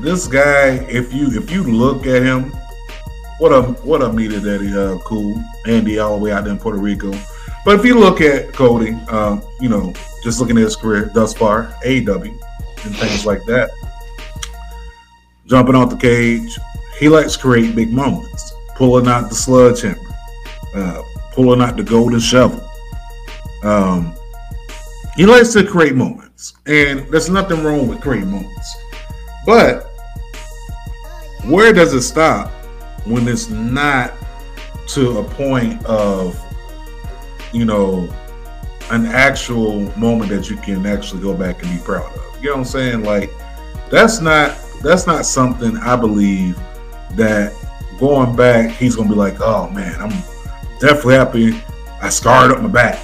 this 0.00 0.26
guy, 0.26 0.84
if 0.90 1.12
you 1.12 1.28
if 1.38 1.50
you 1.50 1.62
look 1.62 2.06
at 2.06 2.22
him, 2.22 2.52
what 3.38 3.52
a 3.52 3.62
what 3.82 4.02
a 4.02 4.12
meter 4.12 4.40
that 4.40 4.60
he 4.60 4.76
uh 4.76 4.98
cool 5.04 5.42
Andy 5.66 5.98
all 5.98 6.18
the 6.18 6.24
way 6.24 6.32
out 6.32 6.44
there 6.44 6.52
in 6.52 6.58
Puerto 6.58 6.78
Rico. 6.78 7.12
But 7.64 7.78
if 7.80 7.84
you 7.84 7.98
look 7.98 8.20
at 8.20 8.52
Cody, 8.52 8.92
um, 9.08 9.42
you 9.60 9.68
know, 9.68 9.92
just 10.22 10.40
looking 10.40 10.56
at 10.56 10.64
his 10.64 10.76
career 10.76 11.10
thus 11.12 11.34
far, 11.34 11.74
AW 11.84 12.22
and 12.22 12.96
things 12.96 13.26
like 13.26 13.44
that, 13.46 13.70
jumping 15.46 15.74
off 15.74 15.90
the 15.90 15.96
cage, 15.96 16.58
he 16.98 17.08
likes 17.08 17.32
to 17.34 17.38
create 17.40 17.74
big 17.74 17.92
moments, 17.92 18.52
pulling 18.76 19.08
out 19.08 19.28
the 19.28 19.34
sludge 19.34 19.80
hammer, 19.82 19.98
uh, 20.74 21.02
pulling 21.32 21.62
out 21.62 21.76
the 21.76 21.82
golden 21.82 22.20
shovel. 22.20 22.62
Um, 23.62 24.14
he 25.16 25.24
likes 25.24 25.52
to 25.54 25.64
create 25.64 25.94
moments, 25.94 26.54
and 26.66 27.00
there's 27.08 27.30
nothing 27.30 27.64
wrong 27.64 27.88
with 27.88 28.00
creating 28.00 28.30
moments. 28.30 28.76
But 29.46 29.84
where 31.44 31.72
does 31.72 31.94
it 31.94 32.02
stop 32.02 32.50
when 33.06 33.26
it's 33.26 33.48
not 33.48 34.12
to 34.88 35.18
a 35.18 35.24
point 35.24 35.84
of, 35.86 36.38
you 37.52 37.64
know, 37.64 38.12
an 38.90 39.06
actual 39.06 39.80
moment 39.98 40.30
that 40.30 40.50
you 40.50 40.56
can 40.56 40.84
actually 40.86 41.22
go 41.22 41.34
back 41.34 41.62
and 41.62 41.72
be 41.72 41.82
proud 41.82 42.14
of? 42.14 42.42
You 42.42 42.50
know 42.50 42.56
what 42.56 42.58
I'm 42.58 42.64
saying? 42.66 43.04
Like, 43.04 43.30
that's 43.90 44.20
not 44.20 44.56
that's 44.82 45.06
not 45.06 45.24
something 45.24 45.76
I 45.78 45.96
believe 45.96 46.58
that 47.12 47.54
going 47.98 48.36
back 48.36 48.70
he's 48.76 48.96
gonna 48.96 49.08
be 49.08 49.14
like, 49.14 49.40
oh 49.40 49.70
man, 49.70 50.00
I'm 50.00 50.10
definitely 50.80 51.14
happy 51.14 51.62
I 52.00 52.08
scarred 52.08 52.52
up 52.52 52.60
my 52.60 52.68
back. 52.68 53.00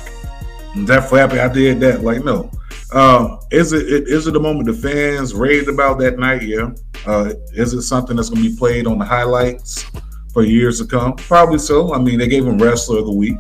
I'm 0.75 0.85
definitely 0.87 1.21
happy 1.21 1.41
I 1.41 1.53
did 1.53 1.81
that. 1.81 2.03
Like, 2.03 2.25
no. 2.25 2.51
Um, 2.93 3.39
is 3.51 3.73
it, 3.73 3.91
it 3.91 4.09
is 4.09 4.27
it 4.27 4.33
the 4.33 4.41
moment 4.41 4.67
the 4.67 4.75
fans 4.75 5.35
raved 5.35 5.69
about 5.69 5.99
that 6.01 6.19
night? 6.19 6.43
Yeah. 6.43 6.73
Uh, 7.07 7.33
is 7.55 7.73
it 7.73 7.83
something 7.83 8.17
that's 8.17 8.29
going 8.29 8.43
to 8.43 8.51
be 8.51 8.57
played 8.57 8.87
on 8.87 8.99
the 8.99 9.05
highlights 9.05 9.91
for 10.33 10.45
years 10.45 10.79
to 10.79 10.87
come? 10.87 11.17
Probably 11.17 11.59
so. 11.59 11.95
I 11.95 11.99
mean, 11.99 12.19
they 12.19 12.29
gave 12.29 12.47
him 12.47 12.59
Wrestler 12.59 12.99
of 12.99 13.07
the 13.07 13.13
Week. 13.13 13.37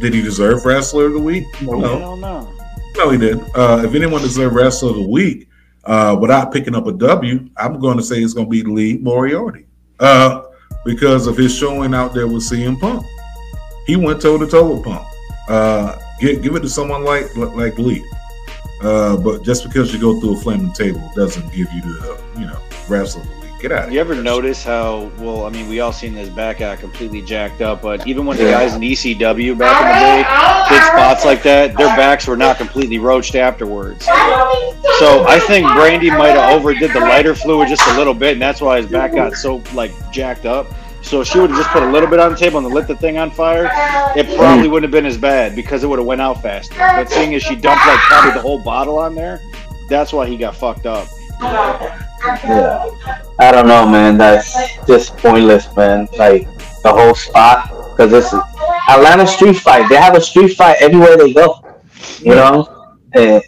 Did 0.00 0.14
he 0.14 0.22
deserve 0.22 0.64
Wrestler 0.64 1.06
of 1.06 1.12
the 1.12 1.20
Week? 1.20 1.44
No, 1.62 1.80
Hell 1.80 2.16
no. 2.16 2.52
no, 2.96 3.10
he 3.10 3.18
did. 3.18 3.40
Uh, 3.54 3.82
if 3.84 3.94
anyone 3.94 4.22
deserved 4.22 4.54
Wrestler 4.54 4.90
of 4.90 4.96
the 4.96 5.08
Week 5.08 5.48
uh, 5.84 6.16
without 6.20 6.52
picking 6.52 6.74
up 6.74 6.86
a 6.86 6.92
W, 6.92 7.48
I'm 7.56 7.78
going 7.78 7.98
to 7.98 8.02
say 8.02 8.16
it's 8.20 8.34
going 8.34 8.46
to 8.46 8.50
be 8.50 8.62
Lee 8.62 8.98
Moriarty 8.98 9.66
uh, 10.00 10.43
because 10.84 11.26
of 11.26 11.36
his 11.36 11.54
showing 11.54 11.94
out 11.94 12.14
there 12.14 12.26
with 12.26 12.42
CM 12.42 12.78
Punk. 12.78 13.06
He 13.86 13.96
went 13.96 14.20
toe 14.22 14.38
to 14.38 14.46
toe 14.46 14.74
with 14.74 14.84
Punk. 14.84 15.06
Uh, 15.48 15.98
give, 16.20 16.42
give 16.42 16.54
it 16.54 16.60
to 16.60 16.68
someone 16.68 17.04
like 17.04 17.34
like 17.36 17.78
Lee. 17.78 18.04
Uh, 18.82 19.16
but 19.16 19.42
just 19.42 19.64
because 19.64 19.92
you 19.92 20.00
go 20.00 20.20
through 20.20 20.36
a 20.36 20.40
flaming 20.40 20.72
table 20.72 21.10
doesn't 21.14 21.46
give 21.52 21.72
you 21.72 21.82
the 21.82 22.22
you 22.38 22.46
know 22.46 22.58
week. 22.88 23.33
Get 23.64 23.72
out 23.72 23.84
of 23.84 23.92
You 23.92 23.92
here. 23.92 24.00
ever 24.02 24.22
notice 24.22 24.62
how 24.62 25.10
well? 25.16 25.46
I 25.46 25.48
mean, 25.48 25.70
we 25.70 25.80
all 25.80 25.90
seen 25.90 26.12
this 26.12 26.28
back 26.28 26.60
out 26.60 26.80
completely 26.80 27.22
jacked 27.22 27.62
up, 27.62 27.80
but 27.80 28.06
even 28.06 28.26
when 28.26 28.36
the 28.36 28.44
guys 28.44 28.74
in 28.74 28.82
ECW 28.82 29.56
back 29.56 29.80
in 29.80 29.88
the 29.88 30.76
day 30.76 30.76
did 30.76 30.86
spots 30.88 31.24
like 31.24 31.42
that, 31.44 31.74
their 31.74 31.86
backs 31.96 32.26
were 32.26 32.36
not 32.36 32.58
completely 32.58 32.98
roached 32.98 33.34
afterwards. 33.34 34.04
So 34.04 35.24
I 35.26 35.42
think 35.46 35.66
Brandi 35.68 36.10
might 36.10 36.36
have 36.36 36.52
overdid 36.52 36.92
the 36.92 37.00
lighter 37.00 37.34
fluid 37.34 37.70
just 37.70 37.80
a 37.88 37.96
little 37.96 38.12
bit, 38.12 38.34
and 38.34 38.42
that's 38.42 38.60
why 38.60 38.82
his 38.82 38.86
back 38.90 39.14
got 39.14 39.32
so 39.32 39.62
like 39.72 39.92
jacked 40.12 40.44
up. 40.44 40.66
So 41.00 41.22
if 41.22 41.28
she 41.28 41.38
would 41.38 41.48
have 41.48 41.58
just 41.58 41.70
put 41.70 41.82
a 41.82 41.90
little 41.90 42.10
bit 42.10 42.20
on 42.20 42.32
the 42.32 42.36
table 42.36 42.58
and 42.58 42.68
lit 42.68 42.86
the 42.86 42.96
thing 42.96 43.16
on 43.16 43.30
fire, 43.30 43.70
it 44.14 44.26
probably 44.36 44.68
wouldn't 44.68 44.92
have 44.92 45.02
been 45.02 45.06
as 45.06 45.16
bad 45.16 45.56
because 45.56 45.82
it 45.84 45.86
would 45.86 45.98
have 45.98 46.06
went 46.06 46.20
out 46.20 46.42
faster. 46.42 46.74
But 46.76 47.08
seeing 47.08 47.34
as 47.34 47.42
she 47.42 47.56
dumped 47.56 47.86
like 47.86 47.98
probably 48.00 48.32
the 48.32 48.42
whole 48.42 48.62
bottle 48.62 48.98
on 48.98 49.14
there, 49.14 49.40
that's 49.88 50.12
why 50.12 50.26
he 50.26 50.36
got 50.36 50.54
fucked 50.54 50.84
up. 50.84 51.08
Yeah. 52.44 52.86
I 53.38 53.50
don't 53.50 53.66
know, 53.68 53.86
man. 53.88 54.16
That's 54.18 54.54
just 54.86 55.16
pointless, 55.18 55.74
man. 55.76 56.08
Like 56.16 56.46
the 56.82 56.92
whole 56.92 57.14
spot, 57.14 57.68
because 57.90 58.12
it's 58.12 58.32
Atlanta 58.88 59.26
street 59.26 59.56
fight. 59.56 59.88
They 59.88 59.96
have 59.96 60.14
a 60.16 60.20
street 60.20 60.54
fight 60.56 60.76
everywhere 60.80 61.16
they 61.16 61.32
go. 61.32 61.64
You 62.20 62.34
know, 62.34 62.94
and 63.14 63.42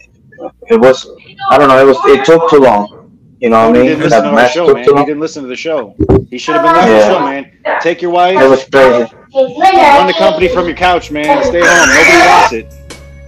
it 0.68 0.80
was. 0.80 1.08
I 1.50 1.58
don't 1.58 1.68
know. 1.68 1.78
It 1.78 1.86
was. 1.86 1.98
It 2.06 2.24
took 2.24 2.50
too 2.50 2.58
long. 2.58 2.92
You 3.40 3.50
know 3.50 3.68
what 3.68 3.76
I 3.76 3.82
He 3.82 3.88
mean? 3.88 3.98
didn't 3.98 4.02
listen 4.04 4.10
That 4.10 4.20
to 4.22 4.28
our 4.28 4.34
match 4.34 4.52
show, 4.54 4.66
took 4.66 4.76
man. 4.76 4.84
too 4.86 4.96
He 4.96 5.04
didn't 5.04 5.20
listen 5.20 5.42
to 5.42 5.48
the 5.48 5.56
show. 5.56 5.94
He 6.30 6.38
should 6.38 6.54
have 6.54 6.64
been 6.64 6.72
left 6.74 6.88
Yeah. 6.88 6.98
the 7.00 7.14
show, 7.14 7.20
man. 7.20 7.50
Take 7.82 8.00
your 8.00 8.10
wife, 8.10 8.40
It 8.40 8.48
was 8.48 8.64
crazy. 8.64 9.12
run 9.34 10.06
the 10.06 10.14
company 10.16 10.48
from 10.48 10.66
your 10.66 10.74
couch, 10.74 11.10
man. 11.10 11.44
Stay 11.44 11.60
home. 11.60 11.88
Nobody 11.88 12.28
wants 12.28 12.52
it. 12.54 12.74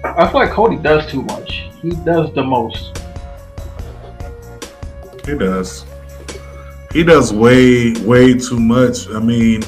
I 0.05 0.27
feel 0.27 0.41
like 0.41 0.51
Cody 0.51 0.77
does 0.77 1.07
too 1.11 1.23
much. 1.23 1.65
He 1.83 1.91
does 1.91 2.33
the 2.35 2.43
most. 2.43 2.99
He 5.29 5.37
does. 5.37 5.85
He 6.93 7.05
does 7.05 7.35
way, 7.35 7.93
way 8.01 8.33
too 8.33 8.59
much. 8.59 9.09
I 9.11 9.21
mean, 9.21 9.63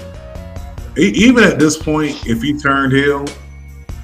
even 0.97 1.45
at 1.45 1.59
this 1.59 1.77
point, 1.77 2.27
if 2.27 2.41
he 2.41 2.59
turned 2.59 2.93
heel, 2.93 3.27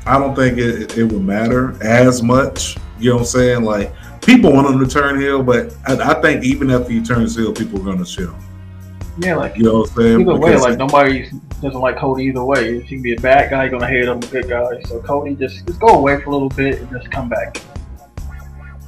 I 0.04 0.18
don't 0.18 0.36
think 0.36 0.58
it, 0.58 0.98
it 0.98 1.04
would 1.04 1.24
matter 1.24 1.82
as 1.82 2.22
much. 2.22 2.76
You 2.98 3.10
know 3.10 3.16
what 3.16 3.20
I'm 3.22 3.26
saying? 3.26 3.64
Like 3.64 3.92
people 4.20 4.52
want 4.52 4.68
him 4.68 4.78
to 4.80 4.86
turn 4.86 5.18
heel, 5.18 5.42
but 5.42 5.74
I, 5.86 5.94
I 5.96 6.20
think 6.20 6.44
even 6.44 6.70
after 6.70 6.92
he 6.92 7.02
turns 7.02 7.36
heel, 7.36 7.54
people 7.54 7.80
are 7.80 7.84
gonna 7.84 8.04
shit 8.04 8.28
on. 8.28 8.34
him. 8.34 8.42
Yeah, 9.18 9.36
like 9.36 9.56
You 9.56 9.64
know 9.64 9.78
what 9.78 9.90
I'm 9.90 9.96
saying? 9.96 10.20
either 10.20 10.36
way, 10.38 10.56
like 10.56 10.78
nobody 10.78 11.30
doesn't 11.62 11.80
like 11.80 11.96
Cody 11.96 12.24
either 12.24 12.44
way. 12.44 12.76
If 12.76 12.82
he 12.84 12.96
can 12.96 13.02
be 13.02 13.14
a 13.14 13.20
bad 13.20 13.50
guy, 13.50 13.68
gonna 13.68 13.88
hate 13.88 14.04
him, 14.04 14.18
a 14.18 14.26
good 14.26 14.48
guy. 14.48 14.82
So 14.82 15.00
Cody 15.00 15.34
just 15.34 15.66
just 15.66 15.80
go 15.80 15.88
away 15.88 16.20
for 16.20 16.28
a 16.28 16.32
little 16.32 16.50
bit 16.50 16.80
and 16.80 16.90
just 16.90 17.10
come 17.10 17.30
back. 17.30 17.62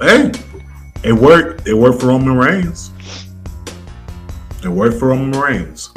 hey, 0.00 0.30
it 1.04 1.12
worked. 1.12 1.66
It 1.66 1.74
worked 1.74 2.00
for 2.00 2.08
Roman 2.08 2.36
Reigns. 2.36 2.90
It 4.64 4.68
worked 4.68 4.98
for 4.98 5.08
Roman 5.08 5.38
Reigns 5.38 5.90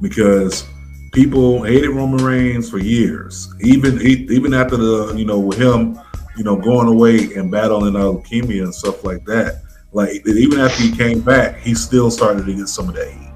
because 0.00 0.64
people 1.12 1.62
hated 1.62 1.90
Roman 1.90 2.24
Reigns 2.24 2.70
for 2.70 2.78
years. 2.78 3.52
Even 3.60 4.00
even 4.02 4.54
after 4.54 4.76
the 4.76 5.14
you 5.16 5.24
know 5.24 5.38
with 5.38 5.58
him, 5.58 5.98
you 6.36 6.44
know 6.44 6.56
going 6.56 6.88
away 6.88 7.32
and 7.34 7.50
battling 7.50 7.96
uh, 7.96 8.00
leukemia 8.00 8.64
and 8.64 8.74
stuff 8.74 9.04
like 9.04 9.24
that. 9.26 9.62
Like 9.92 10.26
even 10.26 10.60
after 10.60 10.82
he 10.82 10.96
came 10.96 11.20
back, 11.20 11.58
he 11.58 11.74
still 11.74 12.10
started 12.10 12.46
to 12.46 12.54
get 12.54 12.68
some 12.68 12.88
of 12.88 12.94
that 12.94 13.10
heat. 13.10 13.30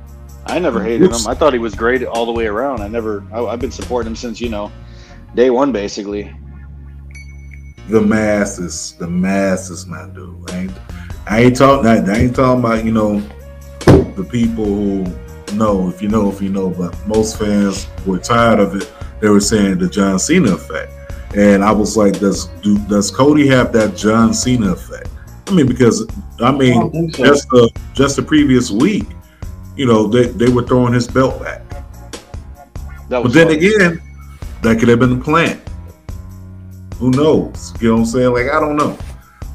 I 0.46 0.58
never 0.58 0.82
hated 0.82 1.10
him. 1.10 1.26
I 1.26 1.34
thought 1.34 1.52
he 1.52 1.58
was 1.58 1.74
great 1.74 2.04
all 2.04 2.26
the 2.26 2.32
way 2.32 2.46
around. 2.46 2.82
I 2.82 2.88
never. 2.88 3.24
I, 3.32 3.40
I've 3.44 3.60
been 3.60 3.70
supporting 3.70 4.10
him 4.10 4.16
since 4.16 4.40
you 4.40 4.48
know, 4.48 4.70
day 5.34 5.50
one, 5.50 5.72
basically. 5.72 6.34
The 7.88 8.00
masses, 8.00 8.96
the 8.98 9.06
masses, 9.06 9.86
my 9.86 10.06
dude. 10.08 10.50
Ain't, 10.52 10.72
I 11.26 11.40
ain't 11.42 11.56
talking. 11.56 11.86
I, 11.86 11.96
I 12.12 12.16
ain't 12.18 12.36
talking 12.36 12.60
about 12.60 12.84
you 12.84 12.92
know 12.92 13.20
the 14.16 14.26
people 14.30 14.64
who 14.64 15.04
know, 15.54 15.88
if 15.88 16.02
you 16.02 16.08
know, 16.08 16.30
if 16.30 16.42
you 16.42 16.48
know, 16.50 16.70
but 16.70 16.94
most 17.06 17.38
fans 17.38 17.86
were 18.06 18.18
tired 18.18 18.60
of 18.60 18.74
it. 18.76 18.92
They 19.20 19.28
were 19.28 19.40
saying 19.40 19.78
the 19.78 19.88
John 19.88 20.18
Cena 20.18 20.52
effect, 20.54 20.92
and 21.34 21.64
I 21.64 21.72
was 21.72 21.96
like, 21.96 22.18
does 22.18 22.46
do, 22.62 22.78
does 22.88 23.10
Cody 23.10 23.46
have 23.48 23.72
that 23.72 23.96
John 23.96 24.34
Cena 24.34 24.72
effect? 24.72 25.08
I 25.46 25.52
mean, 25.52 25.66
because 25.66 26.06
I 26.40 26.50
I 26.50 26.52
mean, 26.52 26.90
don't 26.92 27.14
so. 27.14 27.24
just 27.24 27.48
the 27.48 27.70
just 27.94 28.16
the 28.16 28.22
previous 28.22 28.70
week, 28.70 29.06
you 29.76 29.86
know, 29.86 30.06
they 30.06 30.26
they 30.26 30.50
were 30.50 30.62
throwing 30.62 30.92
his 30.92 31.06
belt 31.08 31.40
back. 31.42 31.62
That 33.08 33.22
But 33.22 33.32
then 33.32 33.48
fun. 33.48 33.56
again, 33.56 34.02
that 34.62 34.78
could 34.78 34.88
have 34.88 34.98
been 34.98 35.18
the 35.18 35.24
plan. 35.24 35.60
Who 36.98 37.10
knows? 37.10 37.72
You 37.80 37.88
know 37.88 37.94
what 37.94 38.00
I'm 38.00 38.06
saying? 38.06 38.32
Like 38.32 38.48
I 38.48 38.60
don't 38.60 38.76
know. 38.76 38.98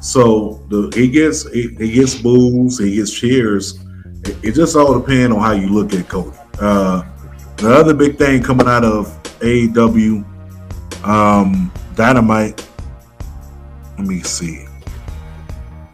So 0.00 0.64
the 0.68 0.90
he 0.94 1.08
gets 1.08 1.50
he, 1.50 1.74
he 1.78 1.92
gets 1.92 2.14
boos, 2.14 2.78
he 2.78 2.96
gets 2.96 3.12
cheers. 3.12 3.78
It, 4.24 4.36
it 4.42 4.52
just 4.54 4.74
all 4.76 4.98
depends 4.98 5.34
on 5.34 5.40
how 5.40 5.52
you 5.52 5.68
look 5.68 5.92
at 5.92 6.08
Cody. 6.08 6.36
Uh, 6.58 7.02
the 7.56 7.70
other 7.70 7.92
big 7.94 8.16
thing 8.16 8.42
coming 8.42 8.66
out 8.66 8.84
of 8.84 9.06
AEW, 9.40 10.24
um, 11.04 11.70
Dynamite. 11.94 12.66
Let 13.98 14.06
me 14.06 14.20
see. 14.22 14.64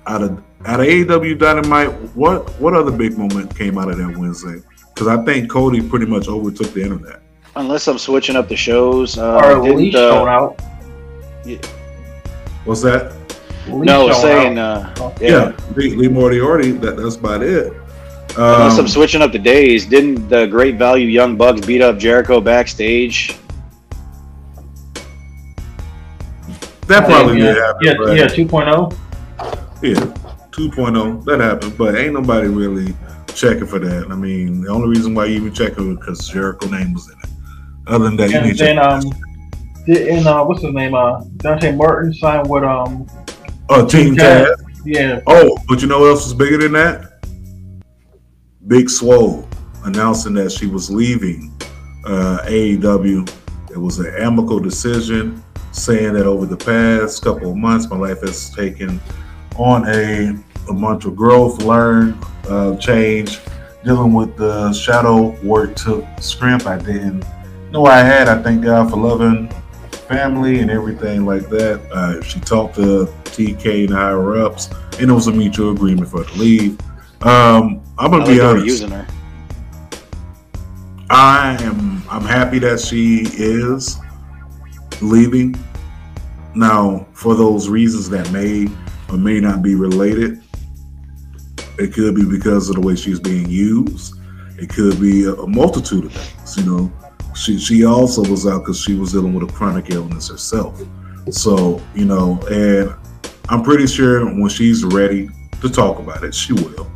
Out 0.06 0.22
of 0.22 0.42
out 0.64 0.80
of 0.80 0.86
AEW 0.86 1.38
Dynamite, 1.38 1.90
what 2.14 2.48
what 2.60 2.74
other 2.74 2.92
big 2.92 3.18
moment 3.18 3.56
came 3.56 3.76
out 3.76 3.90
of 3.90 3.98
that 3.98 4.16
Wednesday? 4.16 4.62
Because 4.94 5.08
I 5.08 5.24
think 5.24 5.50
Cody 5.50 5.80
pretty 5.86 6.06
much 6.06 6.28
overtook 6.28 6.72
the 6.72 6.82
internet. 6.82 7.22
Unless 7.56 7.88
I'm 7.88 7.98
switching 7.98 8.36
up 8.36 8.48
the 8.48 8.56
shows. 8.56 9.18
Uh, 9.18 9.40
Or 9.42 9.62
didn't, 9.62 9.94
uh, 9.96 10.10
showing 10.10 10.28
out. 10.28 10.60
What's 12.64 12.82
that? 12.82 13.15
Leash 13.68 13.86
no, 13.86 14.02
I 14.02 14.04
was 14.08 14.20
saying, 14.20 14.58
uh, 14.58 14.94
Yeah, 15.20 15.28
yeah. 15.28 15.56
Lee, 15.74 15.94
Lee 15.96 16.08
Moriarty. 16.08 16.72
That, 16.72 16.96
that's 16.96 17.16
about 17.16 17.42
it. 17.42 17.72
Unless 18.36 18.74
Um, 18.74 18.80
I'm 18.80 18.88
switching 18.88 19.22
up 19.22 19.32
the 19.32 19.38
days, 19.38 19.86
didn't 19.86 20.28
the 20.28 20.46
Great 20.46 20.76
Value 20.76 21.06
Young 21.06 21.36
Bucks 21.36 21.64
beat 21.66 21.80
up 21.82 21.98
Jericho 21.98 22.40
backstage? 22.40 23.36
that 26.86 27.04
probably 27.06 27.38
yeah, 27.38 27.54
did 27.54 27.56
happen. 27.56 27.80
yeah, 27.82 27.94
but- 27.98 28.16
yeah, 28.16 28.24
oh. 28.24 28.28
2.0. 28.28 28.96
yeah, 29.82 29.94
2.0. 30.52 31.24
That 31.24 31.40
happened, 31.40 31.76
but 31.76 31.96
ain't 31.96 32.14
nobody 32.14 32.48
really 32.48 32.94
checking 33.34 33.66
for 33.66 33.78
that. 33.80 34.06
I 34.10 34.14
mean, 34.14 34.60
the 34.62 34.68
only 34.68 34.88
reason 34.88 35.14
why 35.14 35.26
you 35.26 35.36
even 35.36 35.52
checking 35.52 35.88
was 35.88 35.98
because 35.98 36.28
Jericho 36.28 36.68
name 36.68 36.92
was 36.94 37.08
in 37.10 37.18
it. 37.18 37.30
Other 37.88 38.04
than 38.04 38.16
that, 38.16 38.30
you 38.30 38.40
need 38.40 38.56
to 38.58 38.64
then 38.64 38.76
check. 38.76 38.84
um, 38.84 39.02
didn't 39.86 40.26
uh, 40.26 40.44
what's 40.44 40.62
his 40.62 40.72
name? 40.74 40.94
Uh, 40.94 41.20
Dante 41.38 41.72
Martin 41.72 42.12
signed 42.14 42.48
with 42.48 42.64
um, 42.64 43.06
oh, 43.68 43.86
Team 43.86 44.16
Taz. 44.16 44.46
Yeah, 44.84 45.20
Oh, 45.26 45.58
but 45.68 45.82
you 45.82 45.88
know 45.88 45.98
what 45.98 46.10
else 46.10 46.24
was 46.24 46.34
bigger 46.34 46.58
than 46.58 46.72
that? 46.72 47.24
Big 48.68 48.88
Swole 48.88 49.48
announcing 49.84 50.34
that 50.34 50.52
she 50.52 50.66
was 50.66 50.90
leaving 50.90 51.52
uh, 52.04 52.38
AEW. 52.44 53.28
It 53.70 53.78
was 53.78 53.98
an 53.98 54.14
amicable 54.16 54.60
decision, 54.60 55.42
saying 55.72 56.14
that 56.14 56.26
over 56.26 56.46
the 56.46 56.56
past 56.56 57.22
couple 57.22 57.50
of 57.50 57.56
months, 57.56 57.88
my 57.90 57.96
life 57.96 58.20
has 58.20 58.50
taken 58.50 59.00
on 59.56 59.86
a, 59.88 60.36
a 60.68 60.72
month 60.72 61.04
of 61.04 61.16
growth, 61.16 61.62
learn, 61.62 62.18
uh, 62.48 62.76
change, 62.76 63.40
dealing 63.84 64.12
with 64.12 64.36
the 64.36 64.72
shadow 64.72 65.30
work 65.42 65.74
took 65.76 66.04
scrimp. 66.20 66.66
I 66.66 66.78
didn't 66.78 67.24
know 67.70 67.86
I 67.86 67.98
had. 67.98 68.28
I 68.28 68.42
thank 68.42 68.64
God 68.64 68.90
for 68.90 68.96
loving 68.96 69.52
family 70.08 70.60
and 70.60 70.70
everything 70.70 71.24
like 71.24 71.48
that. 71.48 71.80
Uh, 71.92 72.22
she 72.22 72.40
talked 72.40 72.76
to 72.76 73.06
TK 73.24 73.84
and 73.84 73.94
higher 73.94 74.36
ups, 74.36 74.68
and 74.98 75.10
it 75.10 75.14
was 75.14 75.26
a 75.26 75.32
mutual 75.32 75.72
agreement 75.72 76.08
for 76.08 76.24
her 76.24 76.30
to 76.30 76.38
leave. 76.38 76.80
Um, 77.22 77.82
I'm 77.98 78.10
gonna 78.10 78.24
like 78.24 78.26
be 78.26 78.40
honest. 78.40 78.66
using 78.66 78.90
her. 78.90 79.06
I 81.08 81.56
am 81.62 82.02
I'm 82.10 82.24
happy 82.24 82.58
that 82.60 82.80
she 82.80 83.26
is 83.32 83.98
leaving. 85.00 85.54
Now, 86.54 87.06
for 87.12 87.34
those 87.34 87.68
reasons 87.68 88.08
that 88.10 88.30
may 88.32 88.68
or 89.10 89.18
may 89.18 89.40
not 89.40 89.62
be 89.62 89.74
related, 89.74 90.42
it 91.78 91.92
could 91.92 92.14
be 92.14 92.24
because 92.24 92.68
of 92.70 92.76
the 92.76 92.80
way 92.80 92.96
she's 92.96 93.20
being 93.20 93.48
used. 93.48 94.14
It 94.58 94.70
could 94.70 95.00
be 95.00 95.24
a, 95.24 95.32
a 95.34 95.46
multitude 95.46 96.06
of 96.06 96.12
things. 96.12 96.56
You 96.56 96.64
know, 96.64 96.92
she 97.36 97.58
she 97.58 97.84
also 97.84 98.22
was 98.28 98.46
out 98.46 98.60
because 98.60 98.80
she 98.80 98.94
was 98.94 99.12
dealing 99.12 99.34
with 99.34 99.48
a 99.48 99.52
chronic 99.52 99.90
illness 99.90 100.28
herself. 100.28 100.80
So 101.30 101.80
you 101.94 102.04
know, 102.04 102.40
and 102.50 102.94
I'm 103.48 103.62
pretty 103.62 103.86
sure 103.86 104.24
when 104.24 104.48
she's 104.48 104.84
ready 104.84 105.28
to 105.60 105.68
talk 105.68 105.98
about 105.98 106.24
it, 106.24 106.34
she 106.34 106.52
will. 106.52 106.90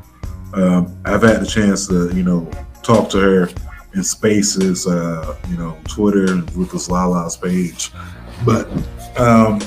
Um, 0.53 1.01
I've 1.05 1.23
had 1.23 1.41
the 1.41 1.47
chance 1.47 1.87
to 1.89 2.15
you 2.15 2.23
know 2.23 2.51
talk 2.83 3.11
to 3.11 3.19
her 3.19 3.49
in 3.95 4.05
spaces, 4.05 4.87
uh, 4.87 5.37
you 5.49 5.57
know, 5.57 5.77
Twitter 5.85 6.33
and 6.33 6.51
Ruthless 6.55 6.89
Lala's 6.89 7.37
page. 7.37 7.91
But 8.45 8.69
um, 9.19 9.61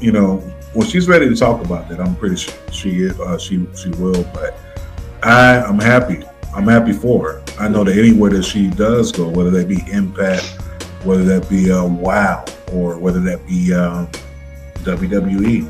you 0.00 0.12
know, 0.12 0.38
when 0.72 0.86
she's 0.88 1.08
ready 1.08 1.28
to 1.28 1.36
talk 1.36 1.64
about 1.64 1.88
that, 1.88 2.00
I'm 2.00 2.16
pretty 2.16 2.36
sure 2.36 2.54
she 2.72 3.08
uh, 3.08 3.38
she 3.38 3.66
she 3.76 3.90
will. 3.90 4.24
But 4.34 4.58
I 5.22 5.56
am 5.56 5.78
happy. 5.78 6.24
I'm 6.54 6.66
happy 6.66 6.92
for 6.92 7.32
her. 7.32 7.43
I 7.58 7.68
know 7.68 7.84
that 7.84 7.96
anywhere 7.96 8.30
that 8.30 8.44
she 8.44 8.68
does 8.70 9.12
go, 9.12 9.28
whether 9.28 9.50
that 9.50 9.68
be 9.68 9.80
Impact, 9.90 10.44
whether 11.04 11.24
that 11.24 11.48
be 11.48 11.70
uh, 11.70 11.84
Wow, 11.84 12.44
or 12.72 12.98
whether 12.98 13.20
that 13.20 13.46
be 13.46 13.72
um, 13.72 14.08
WWE, 14.82 15.68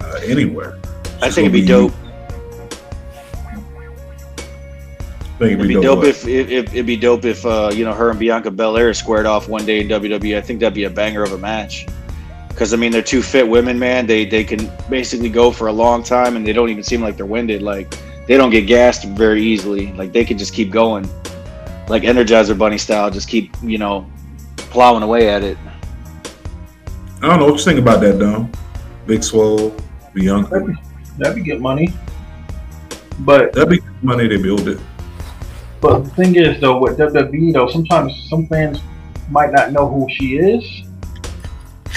uh, 0.00 0.20
anywhere. 0.24 0.78
I 1.20 1.30
think 1.30 1.46
it'd 1.46 1.52
be 1.52 1.64
gonna 1.64 1.88
dope. 1.88 1.92
I 5.42 5.46
think 5.46 5.60
It'd 5.60 5.68
be 5.68 5.74
dope 5.74 6.04
if, 6.04 6.26
if, 6.26 6.50
if 6.50 6.72
it'd 6.72 6.86
be 6.86 6.96
dope 6.96 7.24
if 7.24 7.44
uh, 7.44 7.70
you 7.74 7.84
know 7.84 7.92
her 7.92 8.10
and 8.10 8.18
Bianca 8.18 8.50
Belair 8.50 8.94
squared 8.94 9.26
off 9.26 9.48
one 9.48 9.66
day 9.66 9.80
in 9.80 9.88
WWE. 9.88 10.36
I 10.36 10.40
think 10.40 10.60
that'd 10.60 10.74
be 10.74 10.84
a 10.84 10.90
banger 10.90 11.22
of 11.22 11.32
a 11.32 11.38
match. 11.38 11.86
Because 12.48 12.72
I 12.72 12.76
mean, 12.76 12.92
they're 12.92 13.02
two 13.02 13.22
fit 13.22 13.48
women, 13.48 13.78
man. 13.78 14.06
They 14.06 14.24
they 14.24 14.44
can 14.44 14.70
basically 14.88 15.30
go 15.30 15.50
for 15.50 15.66
a 15.66 15.72
long 15.72 16.02
time, 16.04 16.36
and 16.36 16.46
they 16.46 16.52
don't 16.52 16.68
even 16.68 16.84
seem 16.84 17.00
like 17.02 17.16
they're 17.16 17.26
winded. 17.26 17.60
Like 17.60 17.92
they 18.26 18.36
don't 18.36 18.50
get 18.50 18.62
gassed 18.66 19.04
very 19.04 19.42
easily. 19.42 19.92
Like 19.92 20.12
they 20.12 20.24
can 20.24 20.38
just 20.38 20.54
keep 20.54 20.70
going, 20.70 21.08
like 21.88 22.02
Energizer 22.02 22.56
Bunny 22.56 22.78
style. 22.78 23.10
Just 23.10 23.28
keep 23.28 23.54
you 23.62 23.78
know 23.78 24.10
plowing 24.56 25.02
away 25.02 25.28
at 25.28 25.42
it. 25.42 25.58
I 27.22 27.28
don't 27.28 27.38
know 27.38 27.46
what 27.46 27.58
you 27.58 27.64
think 27.64 27.78
about 27.78 28.00
that, 28.00 28.18
Dom. 28.18 28.50
Big 29.06 29.22
Swole, 29.22 29.74
Bianca. 30.14 30.50
that'd 30.50 30.66
be, 30.66 30.74
that'd 31.18 31.34
be 31.36 31.42
good 31.42 31.60
money. 31.60 31.92
But 33.20 33.52
That'd 33.52 33.68
be 33.68 33.78
good 33.78 34.02
money 34.02 34.28
to 34.28 34.38
build 34.38 34.66
it. 34.68 34.80
but 35.80 36.00
the 36.04 36.10
thing 36.10 36.34
is 36.36 36.60
though, 36.60 36.78
with 36.78 36.98
WWE 36.98 37.52
though, 37.52 37.68
sometimes 37.68 38.28
some 38.28 38.46
fans 38.46 38.80
might 39.30 39.52
not 39.52 39.72
know 39.72 39.88
who 39.88 40.06
she 40.10 40.36
is. 40.36 40.64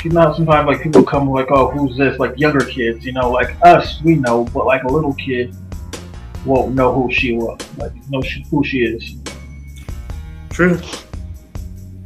You 0.03 0.11
know, 0.11 0.33
sometimes 0.35 0.67
like 0.67 0.83
people 0.83 1.01
come 1.03 1.27
like, 1.31 1.49
oh, 1.49 1.71
who's 1.71 1.97
this? 1.97 2.19
Like 2.19 2.37
younger 2.37 2.63
kids, 2.63 3.03
you 3.03 3.11
know, 3.13 3.31
like 3.31 3.55
us, 3.63 3.99
we 4.03 4.15
know, 4.15 4.43
but 4.53 4.67
like 4.67 4.83
a 4.83 4.87
little 4.87 5.15
kid 5.15 5.55
won't 6.45 6.75
know 6.75 6.93
who 6.93 7.11
she 7.11 7.33
was, 7.33 7.59
like 7.77 7.91
know 8.09 8.21
she, 8.21 8.45
who 8.49 8.63
she 8.63 8.79
is. 8.79 9.15
True. 10.49 10.79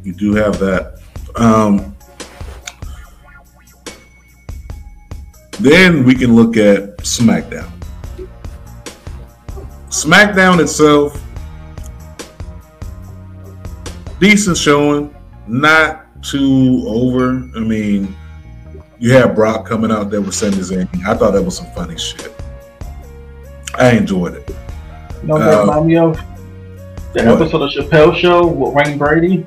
You 0.04 0.13
do 0.13 0.34
have 0.34 0.60
that. 0.60 0.99
Um, 1.36 1.95
then 5.60 6.06
we 6.06 6.15
can 6.15 6.36
look 6.36 6.58
at 6.58 6.97
SmackDown. 6.99 7.69
SmackDown 9.89 10.62
itself, 10.62 11.21
decent 14.19 14.58
showing, 14.58 15.13
not 15.47 16.06
too 16.23 16.84
over. 16.88 17.49
I 17.56 17.60
mean, 17.60 18.15
you 18.99 19.12
had 19.12 19.36
Brock 19.36 19.65
coming 19.65 19.91
out 19.91 20.10
there 20.10 20.21
with 20.21 20.36
Sami 20.36 20.58
Zayn. 20.58 20.88
I 21.06 21.15
thought 21.15 21.32
that 21.32 21.43
was 21.43 21.58
some 21.58 21.71
funny 21.71 21.97
shit. 21.97 22.38
I 23.75 23.91
enjoyed 23.91 24.36
it. 24.36 24.49
You 25.21 25.27
know 25.27 25.34
what 25.36 25.39
that 25.45 25.58
Uh, 25.60 25.62
remind 25.62 25.86
me 25.88 25.97
of? 25.97 26.15
The 27.13 27.23
what? 27.25 27.41
episode 27.41 27.62
of 27.63 27.69
Chappelle 27.71 28.15
Show 28.15 28.47
with 28.47 28.73
Wayne 28.73 28.97
Brady 28.97 29.45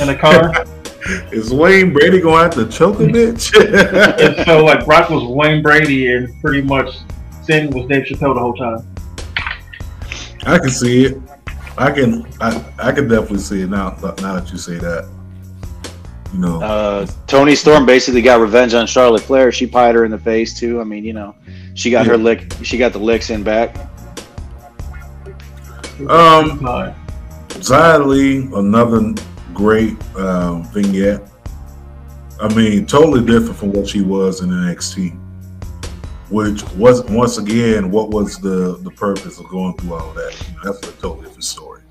in 0.00 0.06
the 0.06 0.16
car. 0.18 0.64
Is 1.32 1.52
Wayne 1.54 1.92
Brady 1.92 2.20
going 2.20 2.50
to 2.50 2.64
to 2.64 2.70
choke 2.70 2.98
a 2.98 3.02
bitch? 3.04 3.52
and 3.56 4.44
so 4.46 4.64
like 4.64 4.84
Brock 4.84 5.08
was 5.10 5.22
Wayne 5.24 5.62
Brady 5.62 6.12
and 6.12 6.28
pretty 6.40 6.62
much 6.62 6.96
Sami 7.44 7.68
was 7.68 7.86
Dave 7.88 8.04
Chappelle 8.06 8.34
the 8.34 8.40
whole 8.40 8.54
time. 8.54 8.86
I 10.46 10.58
can 10.58 10.70
see 10.70 11.04
it. 11.06 11.18
I 11.78 11.90
can. 11.92 12.26
I, 12.40 12.64
I 12.78 12.92
can 12.92 13.06
definitely 13.08 13.38
see 13.38 13.62
it 13.62 13.68
now. 13.70 13.90
Now 14.20 14.34
that 14.34 14.50
you 14.50 14.58
say 14.58 14.78
that, 14.78 15.08
you 16.32 16.38
know. 16.38 16.62
Uh, 16.62 17.06
Toni 17.26 17.54
Storm 17.54 17.86
basically 17.86 18.22
got 18.22 18.40
revenge 18.40 18.74
on 18.74 18.86
Charlotte 18.86 19.22
Flair. 19.22 19.52
She 19.52 19.66
pied 19.66 19.94
her 19.94 20.04
in 20.04 20.10
the 20.10 20.18
face 20.18 20.58
too. 20.58 20.80
I 20.80 20.84
mean, 20.84 21.04
you 21.04 21.12
know, 21.12 21.34
she 21.74 21.90
got 21.90 22.06
her 22.06 22.16
lick. 22.16 22.52
She 22.62 22.78
got 22.78 22.92
the 22.92 22.98
licks 22.98 23.30
in 23.30 23.42
back. 23.42 23.76
Um, 26.08 26.60
Lee, 28.06 28.48
another 28.54 29.14
great 29.54 29.96
um, 30.16 30.64
vignette. 30.64 31.22
I 32.40 32.52
mean, 32.54 32.84
totally 32.86 33.24
different 33.24 33.56
from 33.56 33.72
what 33.72 33.88
she 33.88 34.02
was 34.02 34.42
in 34.42 34.50
NXT. 34.50 35.18
which 36.28 36.62
was 36.74 37.02
once 37.04 37.38
again 37.38 37.90
what 37.90 38.10
was 38.10 38.38
the 38.38 38.76
the 38.82 38.90
purpose 38.90 39.38
of 39.38 39.48
going 39.48 39.74
through 39.78 39.94
all 39.94 40.12
that. 40.12 40.48
You 40.48 40.54
know, 40.56 40.72
that's 40.72 40.86
a 40.86 40.92
totally 41.00 41.22
different 41.22 41.44
story. 41.44 41.82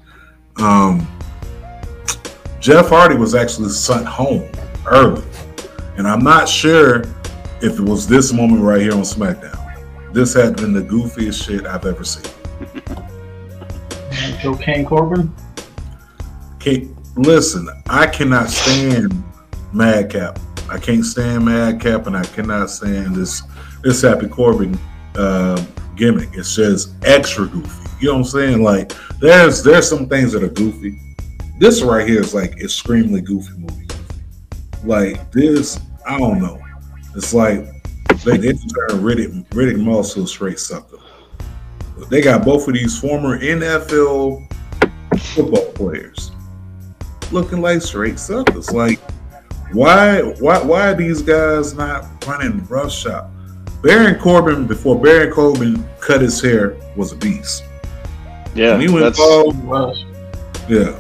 Um, 0.58 1.08
Jeff 2.66 2.90
Hardy 2.90 3.16
was 3.16 3.36
actually 3.36 3.70
sent 3.70 4.08
home 4.08 4.50
early, 4.88 5.24
and 5.98 6.08
I'm 6.08 6.24
not 6.24 6.50
sure 6.50 7.02
if 7.62 7.78
it 7.78 7.80
was 7.80 8.08
this 8.08 8.34
moment 8.34 8.64
right 8.64 8.82
here 8.82 8.94
on 8.94 9.02
SmackDown. 9.02 10.12
This 10.12 10.34
had 10.34 10.56
been 10.56 10.74
the 10.74 10.82
goofiest 10.82 11.46
shit 11.46 11.68
I've 11.68 11.86
ever 11.86 12.04
seen. 12.04 12.26
So 14.42 14.56
Kane 14.56 14.84
Corbin. 14.84 15.32
Can't, 16.58 16.90
listen, 17.16 17.70
I 17.88 18.08
cannot 18.08 18.50
stand 18.50 19.14
Madcap. 19.72 20.40
I 20.68 20.80
can't 20.80 21.06
stand 21.06 21.46
Madcap, 21.46 22.08
and 22.08 22.18
I 22.18 22.24
cannot 22.24 22.72
stand 22.72 23.16
this 23.16 23.44
this 23.84 24.02
Happy 24.02 24.28
Corbin 24.28 24.76
uh, 25.16 25.64
gimmick. 25.96 26.30
It's 26.34 26.56
just 26.56 26.96
extra 27.06 27.46
goofy. 27.46 27.90
You 28.00 28.08
know 28.08 28.14
what 28.14 28.20
I'm 28.22 28.26
saying? 28.26 28.64
Like 28.64 28.92
there's 29.20 29.62
there's 29.62 29.88
some 29.88 30.10
things 30.10 30.32
that 30.32 30.42
are 30.42 30.50
goofy. 30.50 31.00
This 31.58 31.82
right 31.82 32.08
here 32.08 32.22
is 32.22 32.34
like 32.34 32.60
extremely 32.62 33.22
goofy 33.22 33.58
movie. 33.58 33.88
Like 34.84 35.32
this, 35.32 35.80
I 36.08 36.20
don't 36.20 36.40
know. 36.40 36.62
It's 37.16 37.34
like 37.34 37.66
they 38.24 38.38
they 38.38 38.54
turn 38.54 39.02
Riddick 39.02 39.48
Riddick 39.50 39.82
Moss 39.82 40.14
to 40.14 40.24
a 40.24 40.28
straight 40.28 40.60
sucker. 40.60 40.98
They 42.10 42.22
got 42.22 42.44
both 42.44 42.68
of 42.68 42.74
these 42.74 43.00
former 43.00 43.40
NFL 43.40 44.52
football 45.18 45.72
players 45.72 46.32
looking 47.32 47.62
like 47.62 47.82
straight 47.82 48.20
suckers. 48.20 48.72
Like, 48.72 49.00
why, 49.72 50.22
why, 50.40 50.62
why 50.62 50.92
are 50.92 50.96
these 50.96 51.22
guys 51.22 51.74
not 51.74 52.26
running 52.26 52.66
rough 52.66 52.92
shop? 52.92 53.32
Baron 53.82 54.20
Corbin, 54.20 54.66
before 54.66 55.00
Baron 55.00 55.32
Corbin 55.32 55.88
cut 56.00 56.22
his 56.22 56.42
hair, 56.42 56.76
was 56.96 57.12
a 57.12 57.16
beast. 57.18 57.64
Yeah, 58.56 58.72
When 58.72 58.82
he 58.82 58.88
went 58.88 59.06
that's, 59.06 59.18
bald, 59.18 59.56
yeah, 60.70 60.98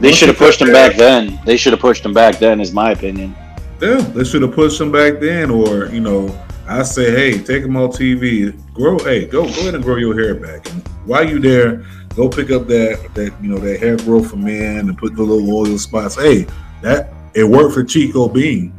they 0.00 0.12
should 0.12 0.28
have 0.28 0.38
pushed 0.38 0.60
him 0.60 0.72
back 0.72 0.96
then. 0.96 1.38
They 1.44 1.56
should 1.56 1.72
have 1.72 1.80
pushed 1.80 2.04
him 2.04 2.12
back 2.14 2.38
then, 2.38 2.60
is 2.60 2.72
my 2.72 2.90
opinion. 2.92 3.34
yeah. 3.80 3.96
They 4.00 4.24
should 4.24 4.42
have 4.42 4.52
pushed 4.54 4.80
him 4.80 4.90
back 4.92 5.20
then, 5.20 5.50
or 5.50 5.86
you 5.86 6.00
know, 6.00 6.36
I 6.66 6.82
say, 6.82 7.10
hey, 7.10 7.38
take 7.42 7.64
him 7.64 7.76
off 7.76 7.96
TV, 7.96 8.52
grow, 8.74 8.98
hey, 9.00 9.26
go, 9.26 9.42
go 9.44 9.48
ahead 9.50 9.74
and 9.74 9.82
grow 9.84 9.96
your 9.96 10.14
hair 10.18 10.34
back, 10.34 10.68
and 10.70 10.86
while 11.04 11.28
you 11.28 11.38
there, 11.40 11.84
go 12.14 12.28
pick 12.28 12.50
up 12.50 12.66
that 12.68 13.10
that 13.14 13.32
you 13.42 13.48
know 13.48 13.58
that 13.58 13.80
hair 13.80 13.96
growth 13.96 14.30
for 14.30 14.36
men 14.36 14.88
and 14.88 14.96
put 14.98 15.14
the 15.16 15.22
little 15.22 15.50
oil 15.54 15.78
spots. 15.78 16.14
Hey, 16.16 16.46
that 16.82 17.12
it 17.34 17.44
worked 17.44 17.74
for 17.74 17.82
Chico 17.84 18.28
Bean. 18.28 18.72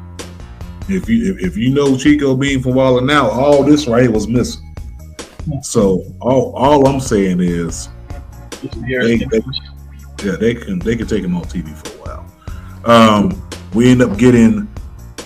If 0.87 1.07
you 1.09 1.33
if, 1.35 1.41
if 1.51 1.57
you 1.57 1.69
know 1.73 1.97
Chico 1.97 2.35
Bean 2.35 2.61
from 2.61 2.73
Wild 2.75 2.99
'N 2.99 3.05
now, 3.07 3.29
all 3.29 3.63
this 3.63 3.87
right 3.87 4.11
was 4.11 4.27
missing. 4.27 4.73
So 5.61 6.03
all 6.21 6.53
all 6.55 6.87
I'm 6.87 6.99
saying 6.99 7.39
is, 7.41 7.89
Just 8.61 8.73
some 8.73 8.83
hair 8.83 9.03
They- 9.03 9.17
snippers. 9.17 9.61
Yeah, 10.23 10.35
they 10.35 10.55
can 10.55 10.79
they 10.79 10.95
can 10.95 11.07
take 11.07 11.23
him 11.23 11.35
off 11.35 11.51
TV 11.51 11.75
for 11.75 11.97
a 11.97 12.01
while. 12.01 12.25
Um, 12.85 13.49
we 13.73 13.91
end 13.91 14.01
up 14.01 14.17
getting 14.17 14.67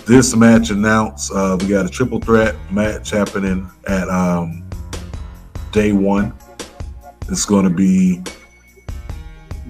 this 0.06 0.34
match 0.36 0.70
announced. 0.70 1.32
Uh, 1.32 1.56
we 1.60 1.68
got 1.68 1.84
a 1.84 1.88
triple 1.88 2.20
threat 2.20 2.54
match 2.70 3.10
happening 3.10 3.68
at 3.86 4.08
um, 4.08 4.68
day 5.72 5.92
one. 5.92 6.32
It's 7.28 7.44
going 7.44 7.64
to 7.64 7.74
be 7.74 8.22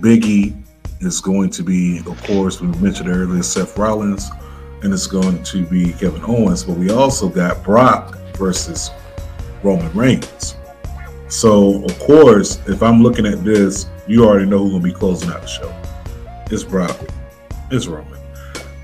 Biggie. 0.00 0.62
It's 1.00 1.20
going 1.20 1.50
to 1.50 1.62
be, 1.62 2.00
of 2.06 2.22
course, 2.24 2.60
we 2.60 2.68
mentioned 2.78 3.08
earlier, 3.08 3.42
Seth 3.42 3.76
Rollins, 3.78 4.30
and 4.82 4.92
it's 4.92 5.06
going 5.06 5.42
to 5.42 5.64
be 5.66 5.92
Kevin 5.94 6.22
Owens. 6.24 6.64
But 6.64 6.76
we 6.76 6.90
also 6.90 7.28
got 7.28 7.62
Brock 7.64 8.16
versus 8.36 8.90
Roman 9.62 9.92
Reigns. 9.94 10.45
So, 11.28 11.84
of 11.84 11.98
course, 11.98 12.60
if 12.68 12.82
I'm 12.82 13.02
looking 13.02 13.26
at 13.26 13.44
this, 13.44 13.86
you 14.06 14.24
already 14.24 14.46
know 14.46 14.58
who's 14.58 14.70
going 14.72 14.82
to 14.82 14.88
be 14.88 14.94
closing 14.94 15.30
out 15.30 15.42
the 15.42 15.48
show. 15.48 15.74
It's 16.50 16.62
Brock. 16.62 16.96
It's 17.70 17.86
Roman. 17.86 18.18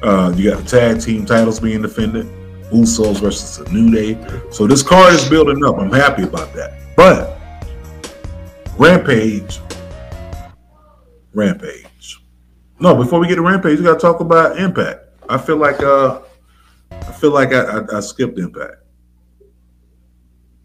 Uh, 0.02 0.32
you 0.36 0.50
got 0.50 0.64
the 0.64 0.68
tag 0.68 1.00
team 1.00 1.24
titles 1.24 1.60
being 1.60 1.82
defended. 1.82 2.26
Usos 2.72 3.20
versus 3.20 3.58
the 3.58 3.70
New 3.70 3.92
Day. 3.92 4.18
So 4.50 4.66
this 4.66 4.82
card 4.82 5.12
is 5.14 5.28
building 5.28 5.64
up. 5.64 5.78
I'm 5.78 5.92
happy 5.92 6.22
about 6.22 6.52
that. 6.54 6.72
But 6.96 7.38
Rampage, 8.76 9.60
Rampage. 11.34 12.20
No, 12.80 12.96
before 12.96 13.20
we 13.20 13.28
get 13.28 13.36
to 13.36 13.42
Rampage, 13.42 13.78
we 13.78 13.84
got 13.84 13.94
to 13.94 14.00
talk 14.00 14.20
about 14.20 14.58
Impact. 14.58 15.00
I 15.28 15.38
feel 15.38 15.56
like 15.56 15.80
uh, 15.82 16.22
I 16.90 17.12
feel 17.12 17.30
like 17.30 17.52
I, 17.52 17.78
I, 17.78 17.98
I 17.98 18.00
skipped 18.00 18.38
Impact. 18.38 18.81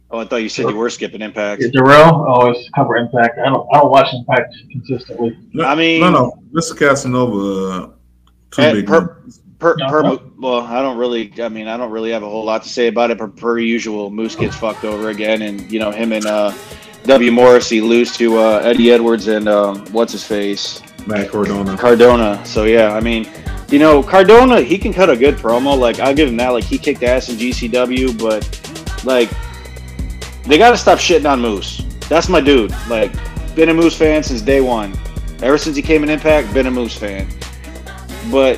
Oh, 0.09 0.19
I 0.19 0.25
thought 0.25 0.37
you 0.37 0.47
said 0.49 0.69
you 0.69 0.75
were 0.77 0.89
skipping 0.89 1.21
Impact. 1.21 1.61
Yeah, 1.61 1.67
Darrell 1.73 2.25
always 2.25 2.69
cover 2.73 2.95
Impact. 2.95 3.39
I 3.39 3.49
don't. 3.49 3.67
I 3.73 3.79
don't 3.79 3.91
watch 3.91 4.13
Impact 4.13 4.55
consistently. 4.71 5.37
No, 5.53 5.65
I 5.65 5.75
mean- 5.75 5.99
no, 6.01 6.09
no, 6.09 6.39
Mr. 6.53 6.77
Casanova, 6.77 7.37
uh, 7.37 7.89
two 8.51 8.73
big. 8.73 8.87
per- 8.87 9.15
Per, 9.59 9.75
No, 9.79 9.89
per, 9.89 10.03
no. 10.03 10.21
well, 10.39 10.59
I 10.61 10.83
don't 10.83 10.99
really. 10.99 11.33
I 11.41 11.49
mean, 11.49 11.67
I 11.67 11.77
don't 11.77 11.89
really 11.89 12.11
have 12.11 12.21
a 12.21 12.29
whole 12.29 12.45
lot 12.45 12.61
to 12.61 12.69
say 12.69 12.87
about 12.89 13.09
it. 13.09 13.17
But 13.17 13.35
per 13.35 13.57
usual, 13.57 14.11
Moose 14.11 14.35
gets 14.35 14.55
fucked 14.55 14.83
over 14.85 15.09
again, 15.09 15.41
and 15.41 15.69
you 15.71 15.79
know 15.79 15.89
him 15.89 16.11
and 16.13 16.27
uh, 16.27 16.53
W. 17.05 17.31
Morrissey 17.31 17.81
lose 17.81 18.15
to 18.17 18.37
uh, 18.37 18.59
Eddie 18.63 18.91
Edwards 18.91 19.27
and 19.27 19.49
um, 19.49 19.83
what's 19.91 20.11
his 20.11 20.23
face 20.23 20.83
Matt 21.07 21.31
Cardona. 21.31 21.75
Cardona. 21.75 22.45
So 22.45 22.65
yeah, 22.65 22.93
I 22.93 22.99
mean, 22.99 23.27
you 23.69 23.79
know, 23.79 24.03
Cardona 24.03 24.61
he 24.61 24.77
can 24.77 24.93
cut 24.93 25.09
a 25.09 25.17
good 25.17 25.37
promo. 25.37 25.75
Like 25.75 25.99
I'll 25.99 26.13
give 26.13 26.29
him 26.29 26.37
that. 26.37 26.49
Like 26.49 26.63
he 26.63 26.77
kicked 26.77 27.01
ass 27.01 27.29
in 27.29 27.37
GCW, 27.37 28.15
but 28.19 28.45
like 29.05 29.31
they 30.47 30.57
got 30.57 30.71
to 30.71 30.77
stop 30.77 30.97
shitting 30.97 31.29
on 31.29 31.39
Moose. 31.41 31.83
That's 32.09 32.29
my 32.29 32.41
dude. 32.41 32.73
Like 32.89 33.11
been 33.55 33.69
a 33.69 33.73
Moose 33.73 33.97
fan 33.97 34.23
since 34.23 34.41
day 34.41 34.61
one. 34.61 34.97
Ever 35.41 35.57
since 35.57 35.75
he 35.75 35.81
came 35.81 36.03
in 36.03 36.09
Impact, 36.09 36.53
been 36.53 36.67
a 36.67 36.71
Moose 36.71 36.97
fan. 36.97 37.27
But 38.31 38.57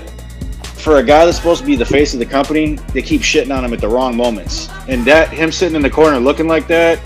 for 0.80 0.98
a 0.98 1.04
guy 1.04 1.26
that's 1.26 1.38
supposed 1.38 1.62
to 1.62 1.66
be 1.66 1.76
the 1.76 1.86
face 1.86 2.14
of 2.14 2.20
the 2.20 2.26
company, 2.26 2.76
they 2.94 3.02
keep 3.02 3.22
shitting 3.22 3.56
on 3.56 3.66
him 3.66 3.74
at 3.74 3.82
the 3.82 3.88
wrong 3.88 4.16
moments. 4.16 4.70
And 4.88 5.04
that 5.06 5.30
him 5.30 5.52
sitting 5.52 5.76
in 5.76 5.82
the 5.82 5.90
corner 5.90 6.20
looking 6.20 6.48
like 6.48 6.68
that, 6.68 7.00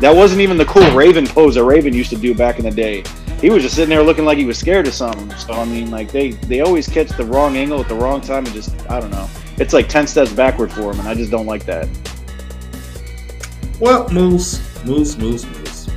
that 0.00 0.14
wasn't 0.14 0.40
even 0.40 0.56
the 0.56 0.64
cool 0.64 0.90
Raven 0.92 1.26
pose 1.26 1.56
that 1.56 1.64
Raven 1.64 1.92
used 1.92 2.10
to 2.10 2.16
do 2.16 2.34
back 2.34 2.58
in 2.58 2.64
the 2.64 2.70
day. 2.70 3.04
He 3.40 3.50
was 3.50 3.62
just 3.62 3.74
sitting 3.74 3.90
there 3.90 4.02
looking 4.02 4.24
like 4.24 4.38
he 4.38 4.44
was 4.44 4.58
scared 4.58 4.86
of 4.86 4.94
something. 4.94 5.30
So 5.38 5.52
I 5.52 5.64
mean, 5.64 5.90
like 5.90 6.10
they 6.12 6.30
they 6.32 6.60
always 6.60 6.88
catch 6.88 7.08
the 7.08 7.24
wrong 7.24 7.56
angle 7.56 7.80
at 7.80 7.88
the 7.88 7.94
wrong 7.94 8.20
time 8.20 8.46
and 8.46 8.54
just 8.54 8.74
I 8.90 9.00
don't 9.00 9.10
know. 9.10 9.28
It's 9.58 9.72
like 9.72 9.88
ten 9.88 10.06
steps 10.06 10.32
backward 10.32 10.72
for 10.72 10.92
him, 10.92 11.00
and 11.00 11.08
I 11.08 11.14
just 11.14 11.30
don't 11.30 11.46
like 11.46 11.64
that. 11.66 11.88
Well, 13.80 14.08
Moose, 14.10 14.60
Moose, 14.84 15.16
Moose, 15.16 15.46
Moose. 15.46 15.88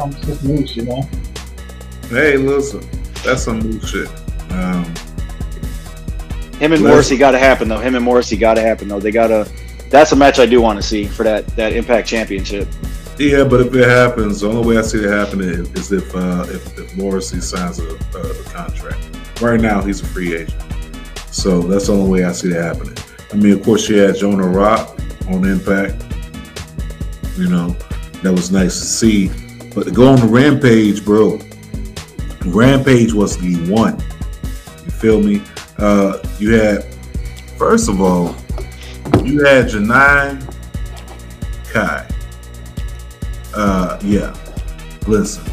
Um, 0.00 0.10
it's 0.12 0.26
just 0.26 0.44
moves, 0.44 0.76
you 0.76 0.84
know. 0.84 1.02
Hey, 2.08 2.36
listen, 2.36 2.88
that's 3.24 3.42
some 3.42 3.58
Moose 3.58 3.90
shit. 3.90 4.08
Um, 4.52 4.84
Him 6.60 6.72
and 6.72 6.82
Morrissey 6.82 7.16
got 7.16 7.32
to 7.32 7.38
happen 7.38 7.68
though. 7.68 7.78
Him 7.78 7.96
and 7.96 8.04
Morrissey 8.04 8.36
got 8.36 8.54
to 8.54 8.60
happen 8.60 8.86
though. 8.86 9.00
They 9.00 9.10
gotta. 9.10 9.50
That's 9.88 10.12
a 10.12 10.16
match 10.16 10.38
I 10.38 10.46
do 10.46 10.60
want 10.60 10.78
to 10.80 10.82
see 10.86 11.06
for 11.06 11.24
that 11.24 11.46
that 11.56 11.72
Impact 11.72 12.06
Championship. 12.06 12.68
yeah, 13.18 13.42
but 13.42 13.60
if 13.60 13.74
it 13.74 13.88
happens, 13.88 14.42
the 14.42 14.48
only 14.48 14.66
way 14.68 14.78
I 14.78 14.82
see 14.82 14.98
it 14.98 15.10
happening 15.10 15.48
is, 15.48 15.72
is 15.72 15.92
if, 15.92 16.14
uh, 16.14 16.46
if 16.48 16.78
if 16.78 16.96
Morrissey 16.96 17.40
signs 17.40 17.80
a, 17.80 17.88
a, 17.88 18.20
a 18.20 18.44
contract. 18.44 19.00
Right 19.40 19.60
now, 19.60 19.80
he's 19.80 20.02
a 20.02 20.06
free 20.06 20.34
agent, 20.36 20.62
so 21.30 21.62
that's 21.62 21.86
the 21.88 21.94
only 21.94 22.10
way 22.10 22.24
I 22.24 22.32
see 22.32 22.50
it 22.50 22.62
happening. 22.62 22.96
I 23.32 23.36
mean, 23.36 23.54
of 23.54 23.64
course, 23.64 23.88
you 23.88 23.96
had 23.98 24.14
Jonah 24.16 24.46
Rock 24.46 24.96
on 25.30 25.44
Impact. 25.44 26.02
You 27.36 27.48
know, 27.48 27.70
that 28.22 28.32
was 28.32 28.50
nice 28.50 28.78
to 28.80 28.86
see. 28.86 29.28
But 29.74 29.84
to 29.84 29.90
go 29.90 30.08
on 30.08 30.20
the 30.20 30.26
Rampage, 30.26 31.04
bro. 31.04 31.38
Rampage 32.46 33.12
was 33.12 33.36
the 33.38 33.56
one. 33.70 33.98
You 34.84 34.90
feel 34.90 35.22
me? 35.22 35.42
Uh, 35.78 36.18
you 36.38 36.54
had, 36.54 36.84
first 37.56 37.88
of 37.88 38.00
all, 38.00 38.34
you 39.24 39.44
had 39.44 39.66
Janai 39.66 40.42
Kai. 41.72 42.06
Uh, 43.54 43.98
yeah. 44.02 44.34
Listen, 45.06 45.44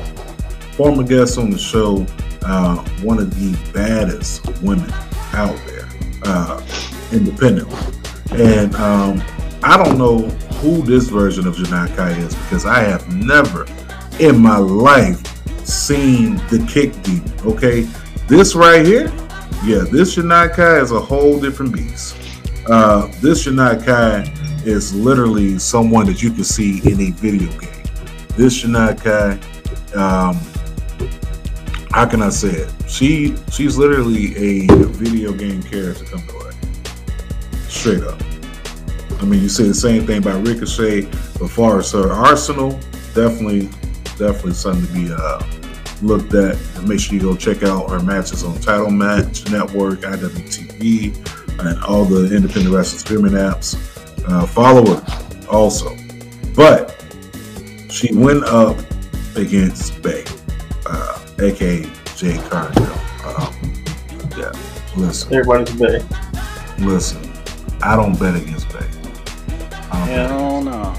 former 0.73 1.03
guest 1.03 1.37
on 1.37 1.49
the 1.49 1.57
show, 1.57 2.05
uh, 2.43 2.77
one 3.01 3.19
of 3.19 3.33
the 3.39 3.71
baddest 3.71 4.45
women 4.61 4.91
out 5.33 5.57
there, 5.65 5.87
uh, 6.23 6.61
independently. 7.11 7.77
And 8.31 8.75
um, 8.75 9.21
I 9.67 9.75
don't 9.75 9.97
know 9.97 10.19
who 10.61 10.81
this 10.81 11.09
version 11.09 11.45
of 11.45 11.57
Janai 11.57 11.93
Kai 11.93 12.11
is 12.11 12.33
because 12.33 12.65
I 12.65 12.79
have 12.79 13.13
never 13.13 13.65
in 14.17 14.39
my 14.39 14.55
life 14.55 15.21
seen 15.67 16.37
the 16.47 16.65
kick 16.71 16.93
demon. 17.03 17.29
Okay, 17.45 17.81
this 18.29 18.55
right 18.55 18.85
here, 18.85 19.11
yeah, 19.65 19.83
this 19.91 20.15
Janai 20.15 20.53
Kai 20.53 20.79
is 20.79 20.91
a 20.91 20.99
whole 21.01 21.37
different 21.41 21.73
beast. 21.73 22.15
Uh, 22.69 23.07
this 23.19 23.45
Janai 23.45 23.85
Kai 23.85 24.31
is 24.65 24.95
literally 24.95 25.59
someone 25.59 26.05
that 26.05 26.23
you 26.23 26.31
can 26.31 26.45
see 26.45 26.79
in 26.89 27.01
a 27.01 27.11
video 27.11 27.49
game. 27.59 27.83
This 28.37 28.63
Janai 28.63 28.95
Kai, 29.03 29.33
um, 29.99 30.39
how 31.91 32.05
can 32.05 32.21
I 32.21 32.29
say 32.29 32.51
it? 32.51 32.73
She 32.87 33.35
she's 33.51 33.77
literally 33.77 34.33
a 34.37 34.67
video 34.85 35.33
game 35.33 35.61
character 35.61 36.05
come 36.05 36.25
to 36.25 36.37
life. 36.37 37.69
Straight 37.69 38.03
up. 38.03 38.26
I 39.19 39.25
mean, 39.25 39.41
you 39.41 39.49
say 39.49 39.67
the 39.67 39.73
same 39.73 40.05
thing 40.05 40.19
about 40.19 40.45
Ricochet, 40.45 41.09
as 41.41 41.91
her 41.91 42.11
Arsenal, 42.11 42.71
definitely, 43.13 43.67
definitely 44.17 44.53
something 44.53 44.85
to 44.87 44.93
be 44.93 45.11
uh, 45.11 45.43
looked 46.01 46.33
at. 46.33 46.55
And 46.77 46.87
make 46.87 46.99
sure 46.99 47.15
you 47.15 47.21
go 47.21 47.35
check 47.35 47.63
out 47.63 47.89
her 47.89 47.99
matches 47.99 48.43
on 48.43 48.59
Title 48.59 48.91
Match 48.91 49.49
Network, 49.49 49.99
IWTV, 50.01 51.59
and 51.59 51.83
all 51.83 52.05
the 52.05 52.35
independent 52.35 52.73
wrestling 52.73 52.99
streaming 52.99 53.31
apps. 53.33 53.75
Uh, 54.27 54.45
follow 54.45 54.95
her 54.95 55.47
also. 55.49 55.95
But 56.55 56.93
she 57.89 58.13
went 58.13 58.43
up 58.43 58.77
against 59.35 60.01
Bay, 60.01 60.25
uh, 60.85 61.25
aka 61.39 61.83
Jade 62.15 62.41
Cargill. 62.49 62.83
Um, 63.25 63.73
yeah, 64.37 64.51
listen, 64.95 65.33
Everybody's 65.33 65.75
big. 65.75 66.03
listen. 66.79 67.23
I 67.81 67.95
don't 67.95 68.19
bet 68.19 68.35
against 68.35 68.67
Bay. 68.73 68.85
I 70.09 70.27
don't 70.27 70.27
bet 70.27 70.29
Hell 70.29 70.61
no. 70.63 70.95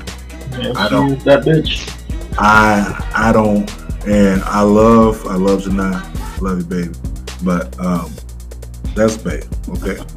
Yeah, 0.58 0.72
I 0.76 0.88
don't- 0.88 1.24
that 1.24 1.44
bitch. 1.44 1.94
I 2.38 3.04
I 3.14 3.32
don't, 3.32 3.68
and 4.06 4.42
I 4.44 4.60
love 4.62 5.26
I 5.26 5.34
love 5.34 5.62
Janai, 5.62 6.40
love 6.40 6.58
you, 6.58 6.64
baby, 6.64 6.94
but 7.42 7.78
um, 7.80 8.12
that's 8.94 9.16
babe, 9.16 9.44
okay. 9.70 9.98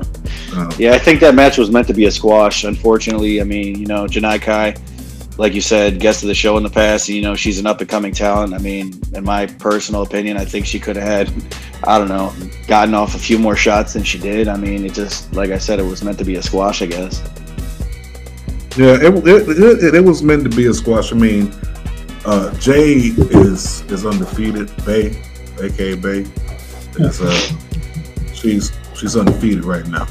Um, 0.54 0.70
Yeah, 0.78 0.92
I 0.92 0.98
think 1.00 1.22
that 1.22 1.34
match 1.34 1.58
was 1.58 1.72
meant 1.72 1.88
to 1.88 1.94
be 1.94 2.06
a 2.08 2.12
squash. 2.12 2.66
Unfortunately, 2.66 3.40
I 3.40 3.46
mean, 3.46 3.80
you 3.80 3.86
know, 3.86 4.04
Janai 4.06 4.42
Kai, 4.42 4.76
like 5.38 5.54
you 5.54 5.62
said, 5.62 5.98
guest 6.02 6.24
of 6.24 6.28
the 6.28 6.34
show 6.36 6.58
in 6.58 6.64
the 6.64 6.70
past. 6.70 7.08
You 7.08 7.22
know, 7.22 7.36
she's 7.36 7.58
an 7.58 7.66
up 7.66 7.80
and 7.80 7.90
coming 7.90 8.12
talent. 8.14 8.54
I 8.54 8.58
mean, 8.58 9.00
in 9.14 9.24
my 9.24 9.46
personal 9.46 10.02
opinion, 10.02 10.36
I 10.36 10.44
think 10.44 10.66
she 10.66 10.78
could 10.78 10.98
have 10.98 11.08
had, 11.30 11.54
I 11.86 11.98
don't 11.98 12.10
know, 12.10 12.34
gotten 12.68 12.94
off 12.94 13.16
a 13.16 13.18
few 13.18 13.40
more 13.40 13.56
shots 13.56 13.94
than 13.94 14.04
she 14.04 14.18
did. 14.20 14.50
I 14.50 14.58
mean, 14.58 14.84
it 14.86 14.94
just, 14.94 15.32
like 15.34 15.52
I 15.52 15.58
said, 15.58 15.80
it 15.80 15.84
was 15.86 16.04
meant 16.04 16.18
to 16.18 16.26
be 16.26 16.36
a 16.36 16.44
squash, 16.44 16.82
I 16.82 16.88
guess. 16.88 17.22
Yeah, 18.78 18.96
it, 19.02 19.28
it, 19.28 19.84
it, 19.84 19.96
it 19.96 20.04
was 20.04 20.24
meant 20.24 20.50
to 20.50 20.56
be 20.56 20.68
a 20.68 20.74
squash. 20.74 21.12
I 21.12 21.16
mean, 21.18 21.54
uh, 22.24 22.54
Jay 22.58 22.94
is 22.94 23.82
is 23.92 24.06
undefeated. 24.06 24.72
Bay, 24.86 25.22
aka 25.62 25.96
Bay, 25.96 26.26
is 26.96 27.22
uh, 27.22 28.34
she's 28.34 28.72
she's 28.96 29.18
undefeated 29.18 29.66
right 29.66 29.86
now, 29.88 30.08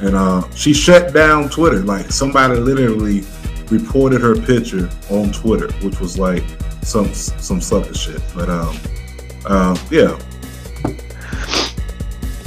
and 0.00 0.14
uh, 0.14 0.48
she 0.50 0.72
shut 0.72 1.12
down 1.12 1.48
Twitter. 1.48 1.80
Like 1.80 2.12
somebody 2.12 2.54
literally 2.54 3.24
reported 3.68 4.20
her 4.20 4.36
picture 4.36 4.88
on 5.10 5.32
Twitter, 5.32 5.72
which 5.84 5.98
was 5.98 6.16
like 6.16 6.44
some 6.82 7.12
some 7.12 7.60
sucker 7.60 7.94
shit. 7.94 8.22
But 8.32 8.48
um, 8.48 8.78
uh, 9.44 9.76
yeah, 9.90 10.16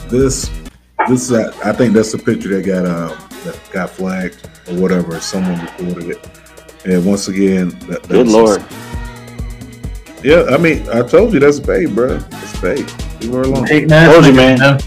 this 0.07 0.49
this 1.09 1.29
uh, 1.29 1.51
I 1.65 1.73
think 1.73 1.93
that's 1.93 2.13
the 2.13 2.19
picture 2.19 2.55
that 2.55 2.65
got 2.65 2.85
uh 2.85 3.17
that 3.43 3.59
got 3.73 3.89
flagged 3.89 4.47
or 4.69 4.75
whatever. 4.81 5.19
Someone 5.19 5.59
reported 5.61 6.09
it, 6.09 6.29
and 6.85 7.05
once 7.05 7.27
again, 7.27 7.69
that, 7.87 8.07
Good 8.07 8.27
that's- 8.27 8.31
lord. 8.33 8.63
Yeah, 10.23 10.45
I 10.49 10.57
mean, 10.57 10.87
I 10.89 11.03
told 11.03 11.33
you 11.33 11.39
that's 11.39 11.59
Bay, 11.59 11.85
bro. 11.85 12.15
It's 12.31 12.59
Bay. 12.59 12.77
Leave 13.21 13.33
her 13.33 13.41
alone. 13.43 13.67
Hating 13.67 13.91
ass 13.91 14.11
Told 14.11 14.25
you, 14.25 14.31
niggas, 14.33 14.59
man. 14.59 14.79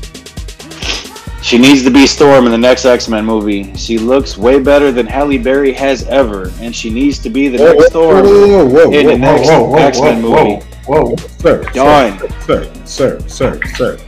She 1.42 1.56
needs 1.56 1.82
to 1.84 1.90
be 1.90 2.06
Storm 2.06 2.44
in 2.46 2.52
the 2.52 2.58
next 2.58 2.84
X 2.84 3.08
Men 3.08 3.24
movie. 3.24 3.74
She 3.76 3.96
looks 3.96 4.36
way 4.36 4.58
better 4.60 4.92
than 4.92 5.06
Halle 5.06 5.38
Berry 5.38 5.72
has 5.72 6.02
ever, 6.08 6.50
and 6.60 6.74
she 6.76 6.90
needs 6.90 7.18
to 7.20 7.30
be 7.30 7.48
the 7.48 7.58
Whoa, 7.58 7.64
next 7.72 7.78
whoa, 7.78 7.88
Storm 7.88 8.24
whoa, 8.26 8.66
whoa, 8.66 8.92
in 8.92 9.06
whoa, 9.06 9.12
the 9.12 9.18
next 9.18 9.48
whoa, 9.48 9.64
whoa, 9.64 9.78
X 9.78 10.00
Men 10.00 10.20
movie. 10.22 10.66
Whoa, 10.86 11.06
whoa, 11.06 11.16
sir, 11.16 11.62
Done. 11.72 12.18
sir, 12.18 12.72
sir, 12.84 13.20
sir, 13.26 13.28
sir, 13.28 13.60
sir. 13.76 13.98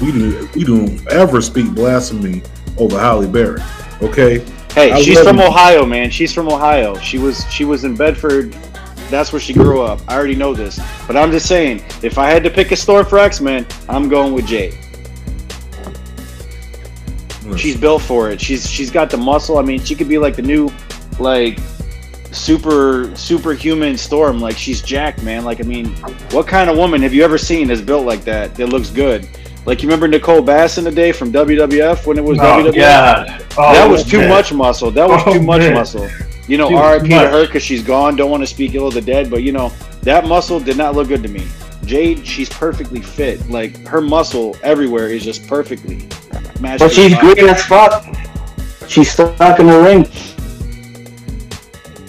We 0.00 0.12
do 0.12 0.48
we 0.54 0.64
don't 0.64 1.06
ever 1.08 1.40
speak 1.42 1.72
blasphemy 1.74 2.42
over 2.78 2.98
Halle 2.98 3.28
Berry, 3.28 3.60
okay? 4.02 4.38
Hey, 4.72 4.92
I 4.92 5.00
she's 5.02 5.20
from 5.20 5.38
you. 5.38 5.44
Ohio, 5.44 5.84
man. 5.84 6.10
She's 6.10 6.32
from 6.32 6.48
Ohio. 6.48 6.98
She 6.98 7.18
was 7.18 7.44
she 7.50 7.64
was 7.64 7.84
in 7.84 7.94
Bedford. 7.94 8.52
That's 9.10 9.32
where 9.32 9.40
she 9.40 9.52
grew 9.52 9.82
up. 9.82 10.00
I 10.08 10.16
already 10.16 10.34
know 10.34 10.54
this, 10.54 10.80
but 11.06 11.16
I'm 11.16 11.30
just 11.30 11.46
saying, 11.46 11.84
if 12.02 12.16
I 12.16 12.30
had 12.30 12.42
to 12.44 12.50
pick 12.50 12.72
a 12.72 12.76
Storm 12.76 13.04
for 13.04 13.18
X 13.18 13.40
Men, 13.40 13.66
I'm 13.88 14.08
going 14.08 14.32
with 14.32 14.46
Jay. 14.46 14.78
She's 17.56 17.76
built 17.76 18.00
for 18.02 18.30
it. 18.30 18.40
She's 18.40 18.68
she's 18.68 18.90
got 18.90 19.10
the 19.10 19.18
muscle. 19.18 19.58
I 19.58 19.62
mean, 19.62 19.80
she 19.80 19.94
could 19.94 20.08
be 20.08 20.16
like 20.16 20.36
the 20.36 20.42
new, 20.42 20.70
like, 21.18 21.58
super 22.30 23.14
superhuman 23.14 23.98
Storm. 23.98 24.40
Like 24.40 24.56
she's 24.56 24.80
jacked, 24.80 25.22
man. 25.22 25.44
Like 25.44 25.60
I 25.60 25.64
mean, 25.64 25.88
what 26.30 26.46
kind 26.46 26.70
of 26.70 26.76
woman 26.76 27.02
have 27.02 27.12
you 27.12 27.22
ever 27.22 27.38
seen 27.38 27.68
that's 27.68 27.82
built 27.82 28.06
like 28.06 28.24
that? 28.24 28.54
That 28.54 28.68
looks 28.68 28.90
good. 28.90 29.28
Like 29.64 29.82
you 29.82 29.88
remember 29.88 30.08
Nicole 30.08 30.42
Bass 30.42 30.78
in 30.78 30.84
the 30.84 30.90
day 30.90 31.12
from 31.12 31.32
WWF 31.32 32.04
when 32.06 32.18
it 32.18 32.24
was 32.24 32.38
Oh, 32.38 32.42
WWF. 32.42 32.74
God. 32.76 33.44
Oh, 33.56 33.72
that 33.72 33.88
was 33.88 34.04
too 34.04 34.18
man. 34.18 34.28
much 34.28 34.52
muscle. 34.52 34.90
That 34.90 35.08
was 35.08 35.22
Oh, 35.26 35.32
too 35.34 35.42
much 35.42 35.60
man. 35.60 35.74
muscle. 35.74 36.08
You 36.48 36.58
know, 36.58 36.68
RIP 36.70 37.02
to 37.04 37.08
much. 37.08 37.30
her 37.30 37.46
because 37.46 37.62
she's 37.62 37.82
gone. 37.84 38.16
Don't 38.16 38.30
want 38.30 38.42
to 38.42 38.46
speak 38.46 38.74
ill 38.74 38.88
of 38.88 38.94
the 38.94 39.00
dead, 39.00 39.30
but 39.30 39.42
you 39.44 39.52
know 39.52 39.72
that 40.02 40.26
muscle 40.26 40.58
did 40.58 40.76
not 40.76 40.94
look 40.96 41.08
good 41.08 41.22
to 41.22 41.28
me. 41.28 41.46
Jade, 41.84 42.26
she's 42.26 42.48
perfectly 42.48 43.00
fit. 43.00 43.48
Like 43.48 43.76
her 43.86 44.00
muscle 44.00 44.56
everywhere 44.64 45.06
is 45.08 45.22
just 45.24 45.46
perfectly 45.46 46.08
matched. 46.60 46.80
But 46.80 46.88
to 46.88 46.94
she's 46.94 47.12
her 47.14 47.20
body. 47.22 47.34
green 47.42 47.48
as 47.54 47.62
fuck. 47.64 48.04
She's 48.88 49.10
stuck 49.12 49.60
in 49.60 49.66
the 49.68 49.78
ring. 49.80 50.04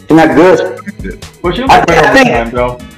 She's 0.08 0.10
not 0.18 0.36
good. 0.36 0.80
But 1.42 1.56
she 1.56 1.64
I- 1.64 1.86
I 1.88 2.14
think- 2.14 2.54
time. 2.54 2.90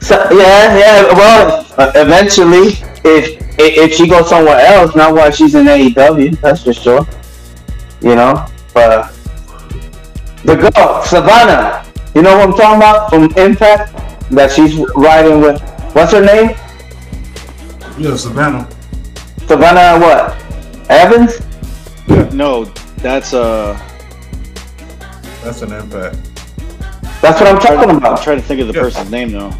So, 0.00 0.14
yeah, 0.32 0.76
yeah. 0.78 1.02
Well, 1.14 1.66
uh, 1.78 1.90
eventually, 1.96 2.78
if, 3.04 3.35
if 3.58 3.78
if 3.78 3.94
she 3.94 4.08
goes 4.08 4.28
somewhere 4.28 4.58
else, 4.58 4.94
not 4.94 5.14
while 5.14 5.30
she's 5.30 5.54
in 5.54 5.66
AEW, 5.66 6.40
that's 6.40 6.62
for 6.62 6.72
sure. 6.72 7.06
You 8.00 8.14
know, 8.14 8.46
but 8.74 9.12
the 10.44 10.54
girl 10.56 11.02
Savannah, 11.02 11.84
you 12.14 12.22
know 12.22 12.36
what 12.36 12.48
I'm 12.48 12.54
talking 12.54 12.76
about 12.76 13.10
from 13.10 13.24
Impact, 13.36 13.92
that 14.30 14.52
she's 14.52 14.76
riding 14.94 15.40
with. 15.40 15.60
What's 15.94 16.12
her 16.12 16.24
name? 16.24 16.50
Yeah, 17.98 18.16
Savannah. 18.16 18.68
Savannah 19.46 19.98
what? 19.98 20.36
Evans? 20.90 21.40
No, 22.34 22.64
that's 22.98 23.32
uh. 23.32 23.80
That's 25.42 25.62
an 25.62 25.72
impact. 25.72 26.16
That's 27.22 27.40
what 27.40 27.46
I'm 27.46 27.58
talking 27.58 27.96
about. 27.96 28.18
I'm 28.18 28.24
trying 28.24 28.36
to 28.38 28.42
think 28.42 28.60
of 28.60 28.68
the 28.68 28.74
Yeah. 28.74 28.82
person's 28.82 29.10
name 29.10 29.32
though. 29.32 29.52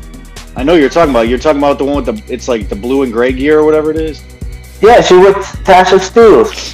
I 0.57 0.63
know 0.63 0.75
you're 0.75 0.89
talking 0.89 1.11
about. 1.11 1.29
You're 1.29 1.39
talking 1.39 1.59
about 1.59 1.79
the 1.79 1.85
one 1.85 2.03
with 2.05 2.07
the. 2.27 2.33
It's 2.33 2.49
like 2.49 2.69
the 2.69 2.77
blue 2.77 3.03
and 3.03 3.13
gray 3.13 3.33
gear 3.33 3.59
or 3.61 3.65
whatever 3.65 3.91
it 3.91 3.99
is. 3.99 4.23
Yeah, 4.81 5.01
she 5.03 5.17
with 5.17 5.37
Tasha 5.65 5.99
Steelz. 5.99 6.73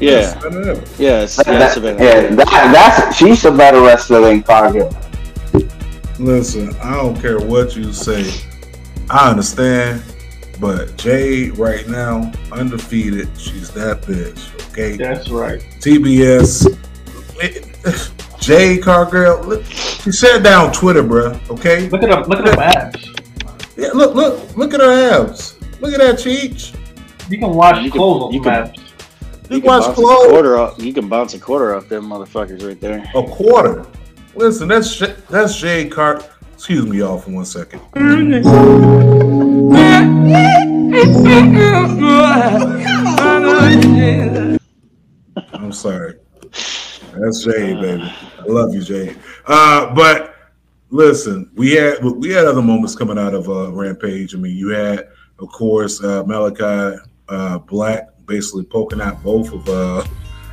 Yeah. 0.00 0.38
Savannah 0.40 0.68
Evans. 0.68 1.00
Yes. 1.00 1.36
That- 1.36 1.46
Yeah. 1.48 1.58
that- 1.58 1.72
Savannah. 1.74 2.04
yeah, 2.04 2.34
that, 2.36 2.46
that's 2.46 3.16
she's 3.16 3.44
a 3.44 3.50
better 3.50 3.80
wrestler 3.80 4.20
than 4.20 4.42
Cargill. 4.44 4.94
Listen, 6.20 6.74
I 6.82 6.94
don't 6.96 7.20
care 7.20 7.38
what 7.40 7.76
you 7.76 7.92
say. 7.92 8.24
I 9.10 9.30
understand, 9.30 10.02
but 10.60 10.96
Jade 10.96 11.56
right 11.58 11.88
now 11.88 12.32
undefeated. 12.52 13.28
She's 13.38 13.70
that 13.70 14.02
bitch. 14.02 14.52
Okay. 14.72 14.96
That's 14.96 15.28
right. 15.30 15.60
TBS. 15.80 16.66
Jade 18.40 18.82
Cargill. 18.82 19.42
Look, 19.42 19.64
she 19.66 20.12
said 20.12 20.38
that 20.44 20.54
on 20.58 20.72
Twitter, 20.72 21.02
bruh. 21.02 21.38
Okay. 21.50 21.88
Look 21.88 22.02
at 22.02 22.10
them. 22.10 22.22
Look 22.28 22.38
at 22.38 22.44
them 22.46 22.58
abs. 22.58 23.08
Yeah, 23.76 23.88
look, 23.94 24.14
look, 24.14 24.56
look 24.56 24.74
at 24.74 24.80
her 24.80 25.20
abs. 25.22 25.56
Look 25.80 25.92
at 25.92 25.98
that 26.00 26.16
cheech. 26.16 26.74
You 27.30 27.38
can 27.38 27.50
wash 27.50 27.82
You 27.84 27.90
can- 27.90 27.98
clothes 28.00 28.22
on 28.24 28.32
you 28.34 28.40
can- 28.40 28.52
abs. 28.52 28.78
You 29.50 29.56
You 29.56 29.60
can 29.62 29.66
watch 29.68 29.82
bounce 29.84 29.98
a 29.98 30.00
clothes. 30.02 30.26
quarter 30.28 30.58
off. 30.58 30.74
You 30.82 30.92
can 30.92 31.08
bounce 31.08 31.34
a 31.34 31.38
quarter 31.38 31.74
off 31.74 31.88
them 31.88 32.04
motherfuckers 32.08 32.66
right 32.66 32.80
there. 32.80 33.04
A 33.14 33.22
quarter. 33.22 33.86
Listen, 34.34 34.68
that's 34.68 34.98
that's 35.30 35.56
Jay 35.58 35.88
Car. 35.88 36.22
Excuse 36.54 36.86
me, 36.86 36.98
y'all, 36.98 37.18
for 37.18 37.30
one 37.30 37.44
second. 37.44 37.80
I'm 45.52 45.72
sorry. 45.72 46.14
That's 47.16 47.44
Jay, 47.44 47.74
baby. 47.74 48.02
I 48.38 48.44
love 48.44 48.74
you, 48.74 48.82
Jay. 48.82 49.16
Uh, 49.46 49.94
but 49.94 50.34
listen, 50.90 51.50
we 51.54 51.72
had 51.72 52.02
we 52.02 52.30
had 52.30 52.46
other 52.46 52.62
moments 52.62 52.94
coming 52.94 53.18
out 53.18 53.34
of 53.34 53.48
uh, 53.48 53.72
Rampage. 53.72 54.34
I 54.34 54.38
mean, 54.38 54.56
you 54.56 54.68
had, 54.68 55.08
of 55.38 55.48
course, 55.48 56.02
uh, 56.02 56.24
Malakai 56.24 56.98
uh, 57.28 57.58
Black 57.58 58.08
basically 58.26 58.64
poking 58.64 59.00
out 59.00 59.22
both 59.22 59.52
of 59.52 59.68
uh, 59.68 60.04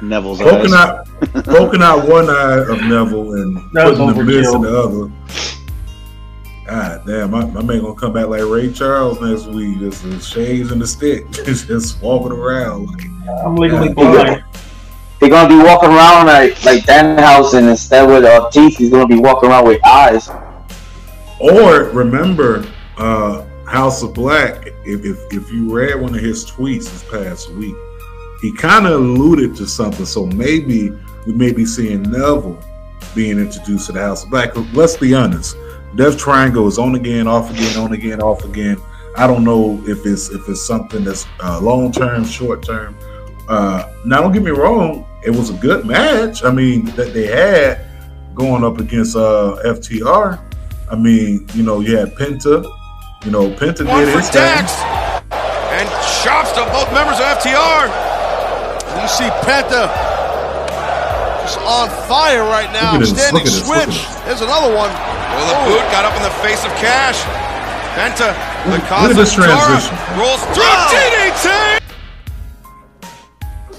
Neville's 0.02 0.40
poking 0.40 0.74
eyes. 0.74 0.74
out 0.74 1.08
poking 1.46 1.82
out 1.82 2.08
one 2.08 2.30
eye 2.30 2.60
of 2.60 2.82
Neville 2.82 3.34
and 3.34 3.58
That 3.74 3.96
putting 3.96 4.14
the 4.14 4.24
miss 4.24 4.54
in 4.54 4.62
the 4.62 4.80
other. 4.80 5.12
God 6.66 7.06
damn, 7.06 7.30
my, 7.30 7.46
my 7.46 7.62
man 7.62 7.82
gonna 7.82 7.94
come 7.94 8.14
back 8.14 8.26
like 8.26 8.42
Ray 8.44 8.74
Charles 8.74 9.22
next 9.22 9.46
week, 9.46 9.78
just 9.78 10.02
the 10.02 10.20
shades 10.20 10.72
and 10.72 10.82
the 10.82 10.88
stick, 10.88 11.30
just 11.32 12.02
walking 12.02 12.32
around. 12.32 12.88
Like, 12.88 13.06
I'm 13.46 13.56
legally 13.56 13.94
blind. 13.94 14.44
He's 15.26 15.32
gonna 15.32 15.50
be 15.50 15.58
walking 15.58 15.90
around 15.90 16.28
like 16.28 16.64
like 16.66 16.84
Danhausen 16.84 17.68
instead 17.68 18.08
with 18.08 18.26
uh, 18.26 18.48
teeth. 18.52 18.78
He's 18.78 18.92
gonna 18.92 19.08
be 19.08 19.18
walking 19.18 19.50
around 19.50 19.66
with 19.66 19.84
eyes. 19.84 20.30
Or 21.40 21.86
remember, 21.86 22.64
uh, 23.00 23.44
House 23.66 24.04
of 24.04 24.14
Black. 24.14 24.68
If, 24.86 25.04
if 25.04 25.18
if 25.34 25.52
you 25.52 25.76
read 25.76 26.00
one 26.00 26.14
of 26.14 26.22
his 26.22 26.46
tweets 26.46 26.84
this 26.84 27.04
past 27.10 27.50
week, 27.54 27.74
he 28.40 28.54
kind 28.54 28.86
of 28.86 29.02
alluded 29.02 29.56
to 29.56 29.66
something. 29.66 30.06
So 30.06 30.28
maybe 30.28 30.92
we 31.26 31.34
may 31.34 31.52
be 31.52 31.66
seeing 31.66 32.04
Neville 32.04 32.60
being 33.16 33.40
introduced 33.40 33.88
to 33.88 33.94
the 33.94 34.02
House 34.02 34.26
of 34.26 34.30
Black. 34.30 34.52
Let's 34.76 34.96
be 34.96 35.16
honest, 35.16 35.58
Death 35.96 36.20
Triangle 36.20 36.68
is 36.68 36.78
on 36.78 36.94
again, 36.94 37.26
off 37.26 37.50
again, 37.50 37.80
on 37.80 37.94
again, 37.94 38.22
off 38.22 38.46
again. 38.46 38.78
I 39.18 39.26
don't 39.26 39.44
know 39.44 39.82
if 39.88 40.06
it's 40.06 40.30
if 40.30 40.48
it's 40.48 40.68
something 40.68 41.04
that's 41.04 41.26
uh, 41.40 41.60
long 41.60 41.92
term, 41.92 42.26
short 42.26 42.62
term. 42.62 42.96
Uh, 43.48 43.92
now, 44.06 44.22
don't 44.22 44.32
get 44.32 44.44
me 44.44 44.52
wrong, 44.52 45.06
it 45.26 45.32
was 45.32 45.50
a 45.50 45.54
good 45.54 45.86
match. 45.86 46.44
I 46.44 46.52
mean, 46.52 46.86
that 46.96 47.14
they 47.14 47.28
had 47.28 47.80
going 48.36 48.64
up 48.64 48.80
against 48.80 49.16
uh, 49.16 49.58
FTR. 49.66 50.40
I 50.92 50.96
mean, 50.96 51.48
you 51.54 51.64
know, 51.64 51.80
you 51.80 51.98
had 51.98 52.14
Penta. 52.16 52.64
You 53.26 53.32
know, 53.32 53.50
Penta 53.50 53.86
One 53.88 54.06
did 54.06 54.14
for 54.14 54.20
his 54.20 54.30
thing. 54.30 54.42
Dax. 54.42 54.72
And 55.74 55.90
chops 56.24 56.52
to 56.54 56.62
both 56.72 56.92
members 56.94 57.18
of 57.18 57.26
FTR. 57.42 57.90
And 57.90 59.02
you 59.02 59.08
see 59.10 59.28
Penta 59.42 59.90
just 61.42 61.58
on 61.60 61.90
fire 62.08 62.44
right 62.44 62.72
now. 62.72 62.94
Look 62.94 63.02
at 63.02 63.10
this, 63.10 63.18
Standing 63.18 63.34
look 63.34 63.42
at 63.42 63.54
this, 63.54 63.68
look 63.68 63.78
at 63.78 63.84
switch. 63.90 63.98
this. 63.98 64.16
There's 64.26 64.42
another 64.42 64.70
one. 64.76 64.90
Well, 64.94 65.46
the 65.50 65.58
boot 65.74 65.84
got 65.92 66.06
up 66.06 66.16
in 66.16 66.24
the 66.24 66.34
face 66.46 66.64
of 66.66 66.72
Cash. 66.78 67.18
Penta, 67.98 68.36
the 68.66 68.72
Look- 68.72 68.84
cause 68.88 69.10
at 69.10 69.16
this 69.16 69.32
of 69.38 69.44
Tora, 69.44 69.58
transition. 69.58 69.96
rolls 70.20 70.42
through 70.54 70.76
DDT. 70.94 71.80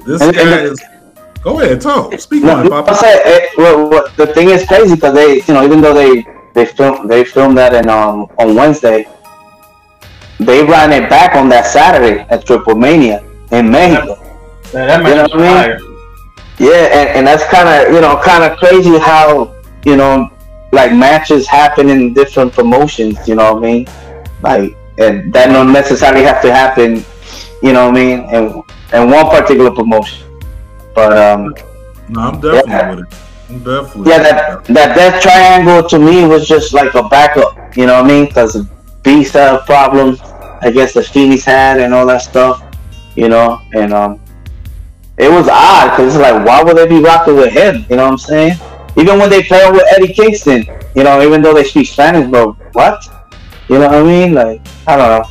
This 0.06 0.22
And- 0.22 0.34
guy 0.34 0.40
and- 0.42 0.66
is. 0.72 0.80
Go 1.46 1.60
ahead, 1.60 1.80
talk. 1.80 2.18
Speak 2.18 2.42
No, 2.42 2.56
on 2.56 2.66
it, 2.66 2.72
I 2.72 2.82
Papa. 2.82 2.94
say, 2.96 3.20
eh, 3.24 3.46
well, 3.56 3.88
what, 3.88 4.16
the 4.16 4.26
thing 4.26 4.50
is 4.50 4.66
crazy 4.66 4.96
because 4.96 5.14
they, 5.14 5.36
you 5.46 5.54
know, 5.54 5.64
even 5.64 5.80
though 5.80 5.94
they 5.94 6.26
they 6.54 6.66
filmed 6.66 7.08
they 7.08 7.22
filmed 7.24 7.56
that 7.56 7.72
in 7.72 7.88
um 7.88 8.26
on 8.36 8.56
Wednesday, 8.56 9.06
they 10.40 10.64
ran 10.64 10.90
it 10.92 11.08
back 11.08 11.36
on 11.36 11.48
that 11.50 11.66
Saturday 11.66 12.26
at 12.30 12.44
Triple 12.44 12.74
Mania 12.74 13.22
in 13.52 13.70
Mexico. 13.70 14.16
Man, 14.74 14.88
that 14.88 15.08
You 15.08 15.14
know 15.14 15.22
what 15.22 15.34
I 15.34 15.68
mean? 15.68 15.78
Yeah, 16.58 16.84
and, 16.98 17.08
and 17.18 17.26
that's 17.28 17.44
kind 17.44 17.68
of 17.68 17.94
you 17.94 18.00
know 18.00 18.20
kind 18.24 18.42
of 18.42 18.58
crazy 18.58 18.98
how 18.98 19.54
you 19.84 19.96
know 19.96 20.28
like 20.72 20.92
matches 20.92 21.46
happen 21.46 21.88
in 21.88 22.12
different 22.12 22.52
promotions. 22.54 23.28
You 23.28 23.36
know 23.36 23.54
what 23.54 23.62
I 23.62 23.66
mean? 23.66 23.86
Like, 24.42 24.76
and 24.98 25.32
that 25.32 25.46
don't 25.52 25.72
necessarily 25.72 26.24
have 26.24 26.42
to 26.42 26.52
happen. 26.52 27.04
You 27.62 27.72
know 27.72 27.88
what 27.88 27.96
I 27.96 28.04
mean? 28.04 28.20
And 28.34 28.62
and 28.92 29.10
one 29.12 29.28
particular 29.30 29.70
promotion, 29.70 30.25
but 30.96 31.16
um. 31.16 31.54
No, 32.08 32.20
I'm 32.20 32.40
definitely 32.40 32.70
Yeah. 32.72 32.90
with 32.90 33.00
it. 33.00 33.14
I'm 33.48 33.58
definitely. 33.58 34.10
Yeah, 34.10 34.18
that 34.22 34.64
that 34.64 34.96
death 34.96 35.22
triangle 35.22 35.88
to 35.88 35.98
me 35.98 36.26
was 36.26 36.48
just 36.48 36.72
like 36.74 36.94
a 36.94 37.04
backup. 37.08 37.76
You 37.76 37.86
know 37.86 38.02
what 38.02 38.06
I 38.06 38.08
mean? 38.08 38.26
Because 38.26 38.56
Beast 39.04 39.34
had 39.34 39.54
a 39.54 39.58
problem, 39.64 40.18
I 40.62 40.70
guess 40.72 40.94
the 40.94 41.02
Fenix 41.02 41.44
had 41.44 41.78
and 41.78 41.94
all 41.94 42.06
that 42.06 42.22
stuff. 42.22 42.62
You 43.14 43.28
know, 43.28 43.60
and 43.74 43.92
um, 43.92 44.20
it 45.16 45.30
was 45.30 45.48
odd 45.48 45.90
because 45.90 46.14
it's 46.14 46.22
like, 46.22 46.44
why 46.46 46.62
would 46.62 46.76
they 46.76 46.86
be 46.88 47.00
rocking 47.00 47.36
with 47.36 47.52
him? 47.52 47.86
You 47.88 47.96
know 47.96 48.04
what 48.04 48.12
I'm 48.12 48.18
saying? 48.18 48.58
Even 48.96 49.18
when 49.18 49.30
they 49.30 49.42
played 49.42 49.72
with 49.72 49.84
Eddie 49.94 50.12
Kingston, 50.12 50.64
you 50.94 51.04
know, 51.04 51.22
even 51.22 51.42
though 51.42 51.54
they 51.54 51.64
speak 51.64 51.88
Spanish, 51.88 52.30
but 52.30 52.54
what? 52.74 53.04
You 53.68 53.78
know 53.78 53.88
what 53.88 53.94
I 53.94 54.02
mean? 54.02 54.34
Like, 54.34 54.60
I 54.86 54.96
don't 54.96 55.08
know, 55.08 55.28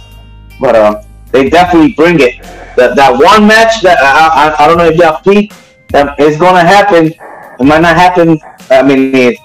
but 0.59 0.75
um, 0.75 0.97
they 1.31 1.49
definitely 1.49 1.93
bring 1.93 2.19
it. 2.19 2.35
That 2.75 2.95
that 2.95 3.11
one 3.13 3.47
match 3.47 3.81
that 3.81 3.97
I 3.99 4.49
I, 4.49 4.63
I 4.63 4.67
don't 4.67 4.77
know 4.77 4.85
if 4.85 4.97
y'all 4.97 5.21
peep 5.21 5.53
that 5.89 6.09
um, 6.09 6.15
is 6.19 6.37
gonna 6.37 6.61
happen. 6.61 7.07
It 7.07 7.63
might 7.63 7.81
not 7.81 7.95
happen. 7.95 8.39
I 8.69 8.83
mean, 8.83 9.15
it, 9.15 9.37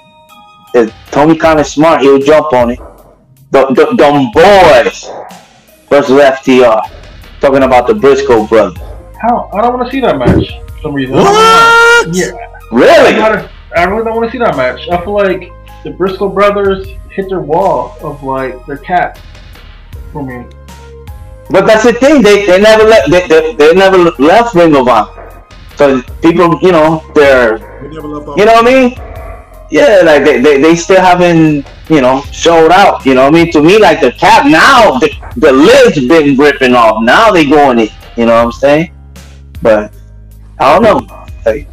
it, 0.74 0.92
Tony 1.10 1.36
Khan 1.36 1.58
is 1.58 1.72
smart. 1.72 2.00
He'll 2.02 2.18
jump 2.18 2.52
on 2.52 2.70
it. 2.70 2.78
The, 3.52 3.66
the, 3.68 3.94
them 3.96 4.30
boys 4.32 5.06
versus 5.88 6.20
FTR. 6.20 6.82
Talking 7.40 7.62
about 7.62 7.86
the 7.86 7.94
Briscoe 7.94 8.46
brothers. 8.46 8.78
How? 9.20 9.50
I 9.52 9.62
don't 9.62 9.74
want 9.78 9.86
to 9.86 9.92
see 9.92 10.00
that 10.00 10.18
match 10.18 10.48
for 10.72 10.80
some 10.82 10.94
reason. 10.94 11.14
What? 11.16 12.14
Yeah. 12.14 12.32
Really? 12.72 13.14
I, 13.14 13.18
gotta- 13.18 13.50
I 13.76 13.84
really 13.84 14.04
don't 14.04 14.16
want 14.16 14.26
to 14.26 14.32
see 14.32 14.38
that 14.38 14.56
match. 14.56 14.88
I 14.88 15.02
feel 15.04 15.14
like 15.14 15.50
the 15.84 15.90
Briscoe 15.90 16.28
brothers 16.28 16.88
hit 17.10 17.28
their 17.28 17.40
wall 17.40 17.96
of 18.02 18.22
like 18.22 18.66
their 18.66 18.78
cap 18.78 19.18
for 20.12 20.24
me. 20.24 20.46
But 21.51 21.66
that's 21.66 21.84
the 21.84 21.92
thing. 21.92 22.22
They, 22.22 22.46
they 22.46 22.61
never 22.61 22.84
let 22.84 23.11
they, 23.11 23.26
they, 23.26 23.55
they 23.55 23.74
never 23.74 23.98
left 24.18 24.55
Ring 24.55 24.74
of 24.76 24.88
Honor. 24.88 25.44
So 25.76 26.03
people, 26.22 26.59
you 26.62 26.72
know, 26.72 27.03
they're 27.14 27.59
left. 27.59 28.38
You 28.38 28.44
know 28.44 28.55
what 28.55 28.66
I 28.66 28.70
mean? 28.88 28.94
Yeah, 29.70 30.03
like 30.05 30.24
they, 30.24 30.40
they, 30.40 30.61
they 30.61 30.76
still 30.76 31.01
haven't, 31.01 31.66
you 31.88 32.01
know, 32.01 32.22
showed 32.32 32.70
out. 32.72 33.05
You 33.07 33.14
know 33.14 33.24
what 33.24 33.34
I 33.34 33.44
mean? 33.44 33.53
To 33.53 33.62
me, 33.62 33.78
like 33.78 34.01
the 34.01 34.12
cap 34.12 34.46
now, 34.46 34.98
the, 34.98 35.11
the 35.36 35.53
lid's 35.53 36.07
been 36.09 36.36
ripping 36.36 36.74
off. 36.74 37.03
Now 37.03 37.30
they 37.30 37.44
going 37.48 37.78
it. 37.78 37.90
You 38.16 38.26
know 38.26 38.34
what 38.34 38.44
I'm 38.46 38.53
saying? 38.53 38.92
But 39.62 39.92
I 40.59 40.78
don't 40.78 40.82
know. 40.82 41.26
Like, 41.46 41.68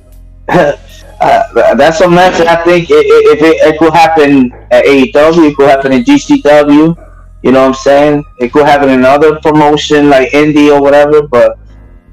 uh, 0.49 1.73
that's 1.75 2.01
a 2.01 2.09
match 2.09 2.39
I 2.41 2.63
think 2.63 2.89
i- 2.91 2.93
i- 2.95 3.25
if 3.33 3.41
it, 3.41 3.55
it 3.73 3.79
could 3.79 3.93
happen 3.93 4.53
at 4.71 4.85
AEW, 4.85 5.49
it 5.51 5.55
could 5.57 5.69
happen 5.69 5.91
in 5.93 6.03
GCW. 6.03 6.95
You 7.43 7.51
know 7.51 7.61
what 7.61 7.67
I'm 7.67 7.73
saying? 7.75 8.25
It 8.39 8.51
could 8.51 8.65
happen 8.65 8.89
in 8.89 8.99
another 8.99 9.39
promotion 9.39 10.09
like 10.09 10.31
Indie 10.31 10.73
or 10.73 10.81
whatever. 10.81 11.21
But 11.21 11.59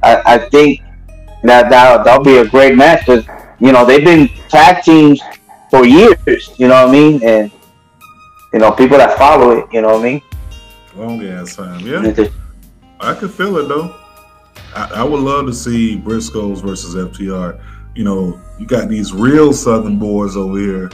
I, 0.03 0.22
I 0.35 0.39
think 0.39 0.81
that 1.43 1.70
that 1.70 2.05
that'll 2.05 2.25
be 2.25 2.39
a 2.39 2.47
great 2.47 2.77
match 2.77 3.01
because 3.01 3.25
you 3.61 3.72
know 3.72 3.85
they've 3.85 4.05
been 4.05 4.29
tag 4.49 4.83
teams 4.85 5.20
for 5.70 5.85
years. 5.85 6.51
You 6.59 6.68
know 6.68 6.85
what 6.85 6.89
I 6.89 6.93
mean? 6.93 7.22
And 7.25 7.51
you 8.53 8.59
know 8.59 8.70
people 8.72 8.99
that 8.99 9.16
follow 9.18 9.51
it. 9.59 9.66
You 9.72 9.83
know 9.83 9.89
what 9.89 10.01
I 10.01 10.05
mean? 10.05 10.22
Long 10.95 11.25
ass 11.27 11.57
time. 11.57 11.81
Yeah, 11.81 12.29
I 13.01 13.14
could 13.14 13.33
feel 13.33 13.57
it 13.57 13.68
though. 13.68 13.95
I, 14.75 14.91
I 14.97 15.05
would 15.05 15.20
love 15.20 15.47
to 15.47 15.55
see 15.55 15.99
Briscoes 15.99 16.62
versus 16.62 16.95
FTR. 16.95 17.61
You 17.95 18.05
know, 18.05 18.41
you 18.59 18.66
got 18.66 18.89
these 18.89 19.12
real 19.12 19.53
Southern 19.53 19.99
boys 19.99 20.37
over 20.37 20.59
here 20.59 20.91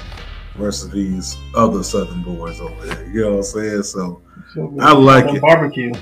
versus 0.57 0.91
these 0.91 1.37
other 1.55 1.83
Southern 1.83 2.23
boys 2.23 2.61
over 2.61 2.87
there. 2.87 3.07
You 3.09 3.23
know 3.23 3.31
what 3.31 3.37
I'm 3.39 3.43
saying? 3.45 3.83
So 3.85 4.23
So, 4.55 4.75
I 4.81 4.93
like 4.93 5.27
on 5.27 5.37
it. 5.37 5.43
Barbecue. 5.43 5.93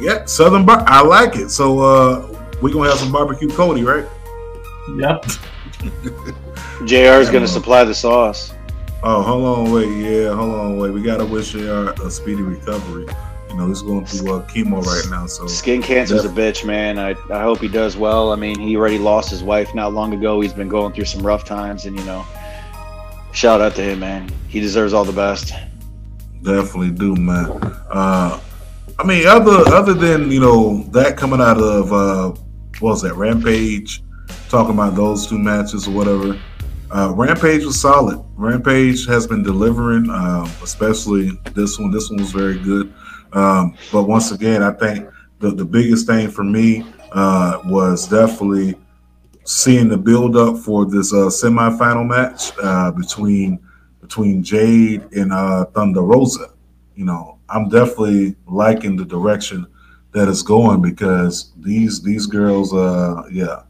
yeah, 0.00 0.24
Southern 0.24 0.64
bar. 0.64 0.84
I 0.86 1.02
like 1.02 1.36
it. 1.36 1.50
So 1.50 1.78
uh 1.80 2.40
we 2.62 2.72
gonna 2.72 2.88
have 2.88 2.98
some 2.98 3.12
barbecue 3.12 3.48
Cody, 3.48 3.82
right? 3.84 4.06
Yep. 4.98 5.24
JR 6.86 7.20
is 7.20 7.30
going 7.30 7.42
to 7.44 7.48
supply 7.48 7.84
the 7.84 7.94
sauce. 7.94 8.52
Oh, 9.02 9.22
hold 9.22 9.44
on, 9.68 9.72
wait, 9.72 9.88
yeah, 9.88 10.34
hold 10.34 10.54
on, 10.54 10.78
wait. 10.78 10.90
We 10.90 11.02
gotta 11.02 11.24
wish 11.24 11.52
JR 11.52 11.90
a 12.02 12.10
speedy 12.10 12.42
recovery. 12.42 13.06
You 13.50 13.56
know, 13.56 13.68
he's 13.68 13.82
going 13.82 14.04
through 14.06 14.34
uh, 14.34 14.46
chemo 14.48 14.82
right 14.82 15.04
now, 15.10 15.26
so 15.26 15.46
Skin 15.46 15.82
cancer's 15.82 16.24
a 16.24 16.28
bitch, 16.28 16.64
man. 16.64 16.98
I, 16.98 17.10
I 17.32 17.42
hope 17.42 17.58
he 17.60 17.68
does 17.68 17.96
well. 17.96 18.32
I 18.32 18.36
mean, 18.36 18.58
he 18.58 18.76
already 18.76 18.98
lost 18.98 19.30
his 19.30 19.42
wife 19.44 19.74
not 19.74 19.92
long 19.92 20.12
ago. 20.14 20.40
He's 20.40 20.54
been 20.54 20.68
going 20.68 20.92
through 20.94 21.04
some 21.04 21.24
rough 21.24 21.44
times, 21.44 21.84
and 21.86 21.96
you 21.98 22.04
know, 22.04 22.24
shout 23.34 23.60
out 23.60 23.74
to 23.74 23.82
him, 23.82 24.00
man. 24.00 24.30
He 24.48 24.60
deserves 24.60 24.94
all 24.94 25.04
the 25.04 25.12
best. 25.12 25.52
definitely 26.42 26.90
do, 26.90 27.14
man. 27.16 27.46
Uh, 27.90 28.40
I 28.98 29.04
mean, 29.04 29.26
other 29.26 29.68
other 29.74 29.92
than 29.94 30.30
you 30.30 30.40
know 30.40 30.84
that 30.92 31.16
coming 31.16 31.40
out 31.40 31.58
of 31.58 31.92
uh, 31.92 32.30
what 32.78 32.90
was 32.90 33.02
that 33.02 33.14
Rampage, 33.14 34.02
talking 34.48 34.74
about 34.74 34.94
those 34.94 35.26
two 35.26 35.38
matches 35.38 35.88
or 35.88 35.90
whatever. 35.90 36.40
Uh, 36.90 37.12
Rampage 37.12 37.64
was 37.64 37.80
solid. 37.80 38.24
Rampage 38.36 39.04
has 39.06 39.26
been 39.26 39.42
delivering, 39.42 40.08
um, 40.10 40.44
especially 40.62 41.30
this 41.52 41.78
one. 41.78 41.90
This 41.90 42.08
one 42.08 42.20
was 42.20 42.30
very 42.30 42.58
good. 42.58 42.92
Um, 43.32 43.76
but 43.90 44.04
once 44.04 44.30
again, 44.30 44.62
I 44.62 44.70
think 44.70 45.08
the, 45.40 45.50
the 45.50 45.64
biggest 45.64 46.06
thing 46.06 46.30
for 46.30 46.44
me 46.44 46.86
uh, 47.10 47.60
was 47.64 48.06
definitely 48.06 48.76
seeing 49.44 49.88
the 49.88 49.96
build 49.96 50.36
up 50.36 50.58
for 50.58 50.84
this 50.84 51.12
uh, 51.12 51.26
semifinal 51.26 52.06
match 52.06 52.52
uh, 52.62 52.90
between 52.90 53.60
between 54.00 54.42
Jade 54.42 55.02
and 55.12 55.32
uh, 55.32 55.66
Thunder 55.66 56.02
Rosa. 56.02 56.50
You 56.94 57.04
know, 57.04 57.38
I'm 57.48 57.68
definitely 57.68 58.36
liking 58.46 58.96
the 58.96 59.04
direction 59.04 59.66
that 60.12 60.28
it's 60.28 60.42
going 60.42 60.80
because 60.82 61.52
these 61.58 62.02
these 62.02 62.26
girls, 62.26 62.72
uh, 62.72 63.22
yeah, 63.30 63.62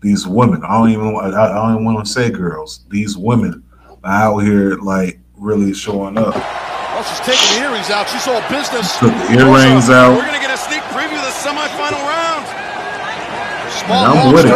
these 0.00 0.26
women. 0.26 0.62
I 0.64 0.78
don't 0.78 0.90
even 0.90 1.16
I, 1.16 1.28
I 1.28 1.54
don't 1.54 1.72
even 1.72 1.84
want 1.84 2.06
to 2.06 2.12
say 2.12 2.30
girls. 2.30 2.84
These 2.88 3.16
women 3.16 3.62
are 4.02 4.10
out 4.10 4.38
here 4.38 4.76
like 4.76 5.20
really 5.36 5.72
showing 5.74 6.18
up. 6.18 6.34
Well, 6.34 7.02
she's 7.04 7.20
taking 7.20 7.58
the 7.58 7.66
earrings 7.66 7.90
out. 7.90 8.08
She's 8.08 8.26
all 8.28 8.40
business. 8.48 8.98
Took 8.98 9.10
the 9.10 9.40
earrings 9.40 9.90
out. 9.90 10.14
We're 10.14 10.26
going 10.26 10.34
to 10.34 10.46
get 10.46 10.54
a 10.54 10.56
sneak 10.56 10.82
preview 10.94 11.18
of 11.18 11.26
the 11.26 11.36
semifinal 11.42 11.98
round. 12.06 12.63
Small 13.86 14.04
And 14.06 14.18
I'm 14.18 14.32
with 14.34 14.46
it. 14.46 14.52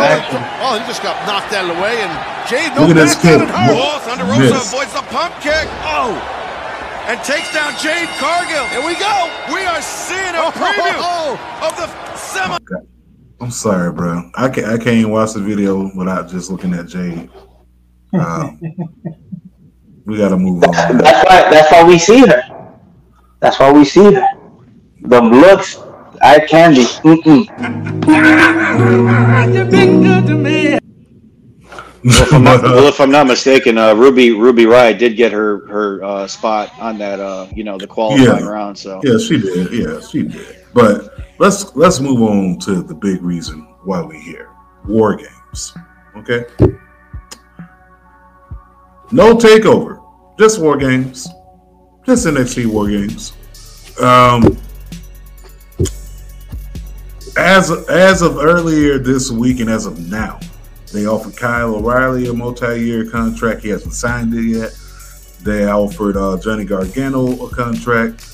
Oh, 0.63 0.79
he 0.79 0.87
just 0.87 1.03
got 1.03 1.17
knocked 1.27 1.53
out 1.53 1.69
of 1.69 1.77
the 1.77 1.83
way. 1.83 2.01
And 2.01 2.13
Jade, 2.49 2.73
no 2.75 2.83
Look 2.87 2.97
at 2.97 2.97
this 2.97 3.15
backs 3.15 3.27
out 3.27 3.41
kid. 3.41 3.49
at 3.49 3.55
her. 3.55 3.75
Look. 3.75 3.85
Oh, 3.85 3.99
Thunder 4.05 4.25
Rosa 4.25 4.41
Miss. 4.57 4.73
avoids 4.73 4.93
the 4.93 5.03
pump 5.13 5.35
kick. 5.41 5.67
Oh. 5.85 6.17
And 7.09 7.17
takes 7.25 7.53
down 7.55 7.73
Jade 7.81 8.09
Cargill. 8.21 8.65
Here 8.73 8.85
we 8.85 8.95
go. 8.97 9.15
We 9.53 9.65
are 9.65 9.81
seeing 9.81 10.35
a 10.37 10.53
preview 10.53 11.37
of 11.65 11.73
the 11.77 11.89
semi. 12.17 12.59
I'm 13.41 13.51
sorry, 13.51 13.93
bro. 13.93 14.31
I 14.35 14.49
can't 14.49 14.67
I 14.67 14.77
can't 14.77 14.97
even 14.99 15.13
watch 15.13 15.33
the 15.33 15.41
video 15.41 15.91
without 15.97 16.29
just 16.29 16.51
looking 16.51 16.75
at 16.75 16.87
Jade. 16.89 17.31
Um, 18.15 18.59
we 20.07 20.17
got 20.17 20.31
to 20.31 20.39
move 20.39 20.65
on. 20.65 20.71
That's 20.97 21.29
why. 21.29 21.51
That's 21.51 21.71
why 21.71 21.85
we 21.85 21.99
see 21.99 22.21
her. 22.27 22.79
That's 23.41 23.61
why 23.61 23.71
we 23.71 23.85
see 23.85 24.15
her. 24.15 24.27
The 25.03 25.21
looks, 25.21 25.77
eye 26.23 26.41
candy. 26.41 26.85
Mm-mm. 27.05 28.59
Well, 32.05 32.23
if 32.23 32.33
I'm 32.33 32.45
not, 32.45 32.63
But, 32.63 32.71
well, 32.71 32.89
if 32.89 33.01
I'm 33.01 33.11
not 33.11 33.27
mistaken, 33.27 33.77
uh, 33.77 33.95
Ruby 33.95 34.31
Ruby 34.33 34.65
Riott 34.65 34.99
did 34.99 35.17
get 35.17 35.33
her 35.33 35.67
her 35.69 36.03
uh, 36.05 36.27
spot 36.27 36.73
on 36.79 36.97
that 36.99 37.19
uh, 37.21 37.49
you 37.55 37.65
know 37.65 37.77
the 37.77 37.87
qualifying 37.87 38.45
Yeah. 38.45 38.51
round. 38.51 38.79
So 38.79 39.01
Yeah, 39.05 39.19
she 39.19 39.39
did. 39.39 39.73
Yeah, 39.73 40.01
she 40.01 40.23
did. 40.23 40.57
But 40.73 41.13
let's 41.39 41.75
let's 41.75 42.01
move 42.01 42.23
on 42.23 42.59
to 42.61 42.83
the 42.83 42.95
big 42.95 43.23
reason 43.23 43.67
why 43.85 44.01
we 44.03 44.19
here. 44.21 44.49
War 44.87 45.17
games. 45.17 45.75
Okay. 46.17 46.45
No 49.11 49.35
takeover. 49.35 50.01
Just 50.39 50.61
war 50.61 50.77
games. 50.77 51.29
Just 52.07 52.27
NXT 52.27 52.67
war 52.67 52.89
games. 52.89 53.33
Um 54.01 54.57
as 57.39 57.71
as 57.89 58.21
of 58.23 58.37
earlier 58.39 58.99
this 58.99 59.31
week 59.31 59.61
and 59.61 59.71
as 59.71 59.87
of 59.87 60.11
now, 60.11 60.41
they 60.93 61.07
offered 61.07 61.37
Kyle 61.37 61.77
O'Reilly 61.77 62.29
a 62.29 62.33
multi-year 62.33 63.09
contract. 63.09 63.63
He 63.63 63.69
hasn't 63.69 63.95
signed 63.95 64.35
it 64.35 64.43
yet. 64.43 64.77
They 65.43 65.67
offered 65.67 66.17
uh, 66.17 66.39
Johnny 66.39 66.65
Gargano 66.65 67.47
a 67.47 67.51
contract. 67.51 68.27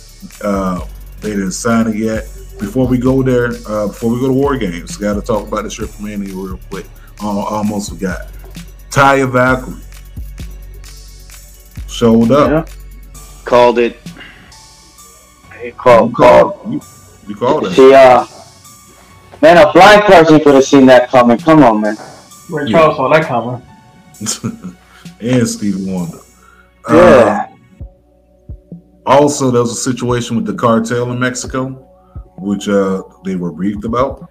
Uh, 0.43 0.87
they 1.21 1.31
didn't 1.31 1.53
sign 1.53 1.87
it 1.89 1.97
yet. 1.97 2.25
Before 2.59 2.87
we 2.87 2.99
go 2.99 3.23
there, 3.23 3.51
uh, 3.67 3.89
before 3.89 4.13
we 4.13 4.21
go 4.21 4.29
to 4.29 4.33
War 4.33 4.57
Games, 4.57 4.97
got 4.97 5.15
to 5.15 5.23
talk 5.23 5.47
about 5.47 5.65
the 5.65 5.71
Triple 5.71 6.03
Mania 6.03 6.35
real 6.35 6.59
quick. 6.71 6.87
Uh, 7.23 7.27
almost 7.27 7.91
forgot. 7.91 8.29
Taya 8.91 9.31
Valkyrie 9.31 9.83
showed 11.89 12.31
up. 12.31 12.69
called 13.45 13.79
it. 13.79 13.99
Call, 15.77 16.11
called. 16.11 16.73
You, 16.73 16.81
you 17.29 17.35
called 17.35 17.67
it. 17.67 17.73
She, 17.75 17.93
uh, 17.93 18.27
man, 19.45 19.59
a 19.59 19.71
blind 19.73 20.03
person 20.05 20.41
could 20.41 20.55
have 20.55 20.65
seen 20.65 20.87
that 20.87 21.11
coming. 21.11 21.37
Come 21.37 21.63
on, 21.63 21.83
man. 21.83 21.97
Ray 22.49 22.71
Charles 22.71 22.97
saw 22.97 23.09
that 23.13 23.27
coming. 23.27 23.61
and 25.21 25.47
Stevie 25.47 25.93
Wonder. 25.93 26.19
Yeah. 26.89 26.95
Uh, 26.95 27.47
also, 29.05 29.51
there 29.51 29.61
was 29.61 29.73
a 29.73 29.83
situation 29.91 30.37
with 30.37 30.47
the 30.47 30.55
cartel 30.55 31.13
in 31.13 31.19
Mexico, 31.19 31.69
which 32.39 32.69
uh, 32.71 33.03
they 33.25 33.37
were 33.37 33.53
briefed 33.53 33.85
about. 33.85 34.31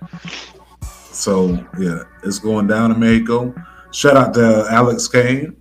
So, 1.12 1.64
yeah, 1.80 2.00
it's 2.24 2.40
going 2.40 2.66
down 2.66 2.92
in 2.92 3.00
Mexico. 3.00 3.54
Shout 3.92 4.18
out 4.18 4.34
to 4.34 4.66
Alex 4.72 5.08
Kane. 5.08 5.56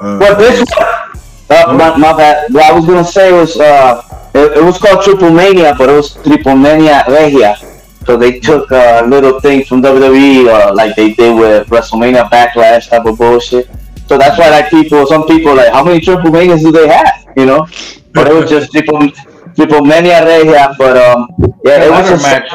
Uh, 0.00 0.16
Well, 0.18 0.38
this 0.38 0.66
uh, 1.50 1.76
my, 1.76 1.94
my 1.98 2.16
bad. 2.16 2.52
What 2.54 2.64
I 2.64 2.72
was 2.72 2.86
gonna 2.86 3.04
say 3.04 3.30
was 3.32 3.60
uh, 3.60 4.00
it, 4.34 4.56
it 4.56 4.64
was 4.64 4.78
called 4.78 5.04
Triple 5.04 5.30
Mania, 5.30 5.74
but 5.76 5.90
it 5.90 5.92
was 5.92 6.14
Triple 6.14 6.56
Mania 6.56 7.04
Regia. 7.06 7.54
So 8.06 8.18
they 8.18 8.38
took 8.38 8.70
uh, 8.70 9.06
little 9.08 9.40
things 9.40 9.66
from 9.66 9.82
WWE, 9.82 10.46
uh, 10.48 10.74
like 10.74 10.94
they 10.94 11.14
did 11.14 11.38
with 11.38 11.68
WrestleMania 11.68 12.28
Backlash 12.28 12.88
type 12.88 13.06
of 13.06 13.16
bullshit. 13.16 13.68
So 14.06 14.18
that's 14.18 14.38
why 14.38 14.50
like 14.50 14.70
people, 14.70 15.06
some 15.06 15.26
people 15.26 15.56
like, 15.56 15.72
how 15.72 15.82
many 15.82 16.00
Triple 16.00 16.30
Manias 16.30 16.62
do 16.62 16.70
they 16.70 16.86
have? 16.86 17.24
You 17.36 17.46
know, 17.46 17.66
but 18.12 18.26
it 18.26 18.34
was 18.34 18.50
just 18.50 18.70
Triple 18.72 19.08
Triple 19.56 19.84
Mania 19.84 20.24
Regia. 20.24 20.74
But 20.76 20.96
um, 20.98 21.28
yeah, 21.64 21.78
That 21.78 21.86
it 21.86 21.90
was 21.90 22.10
a 22.10 22.22
match. 22.22 22.50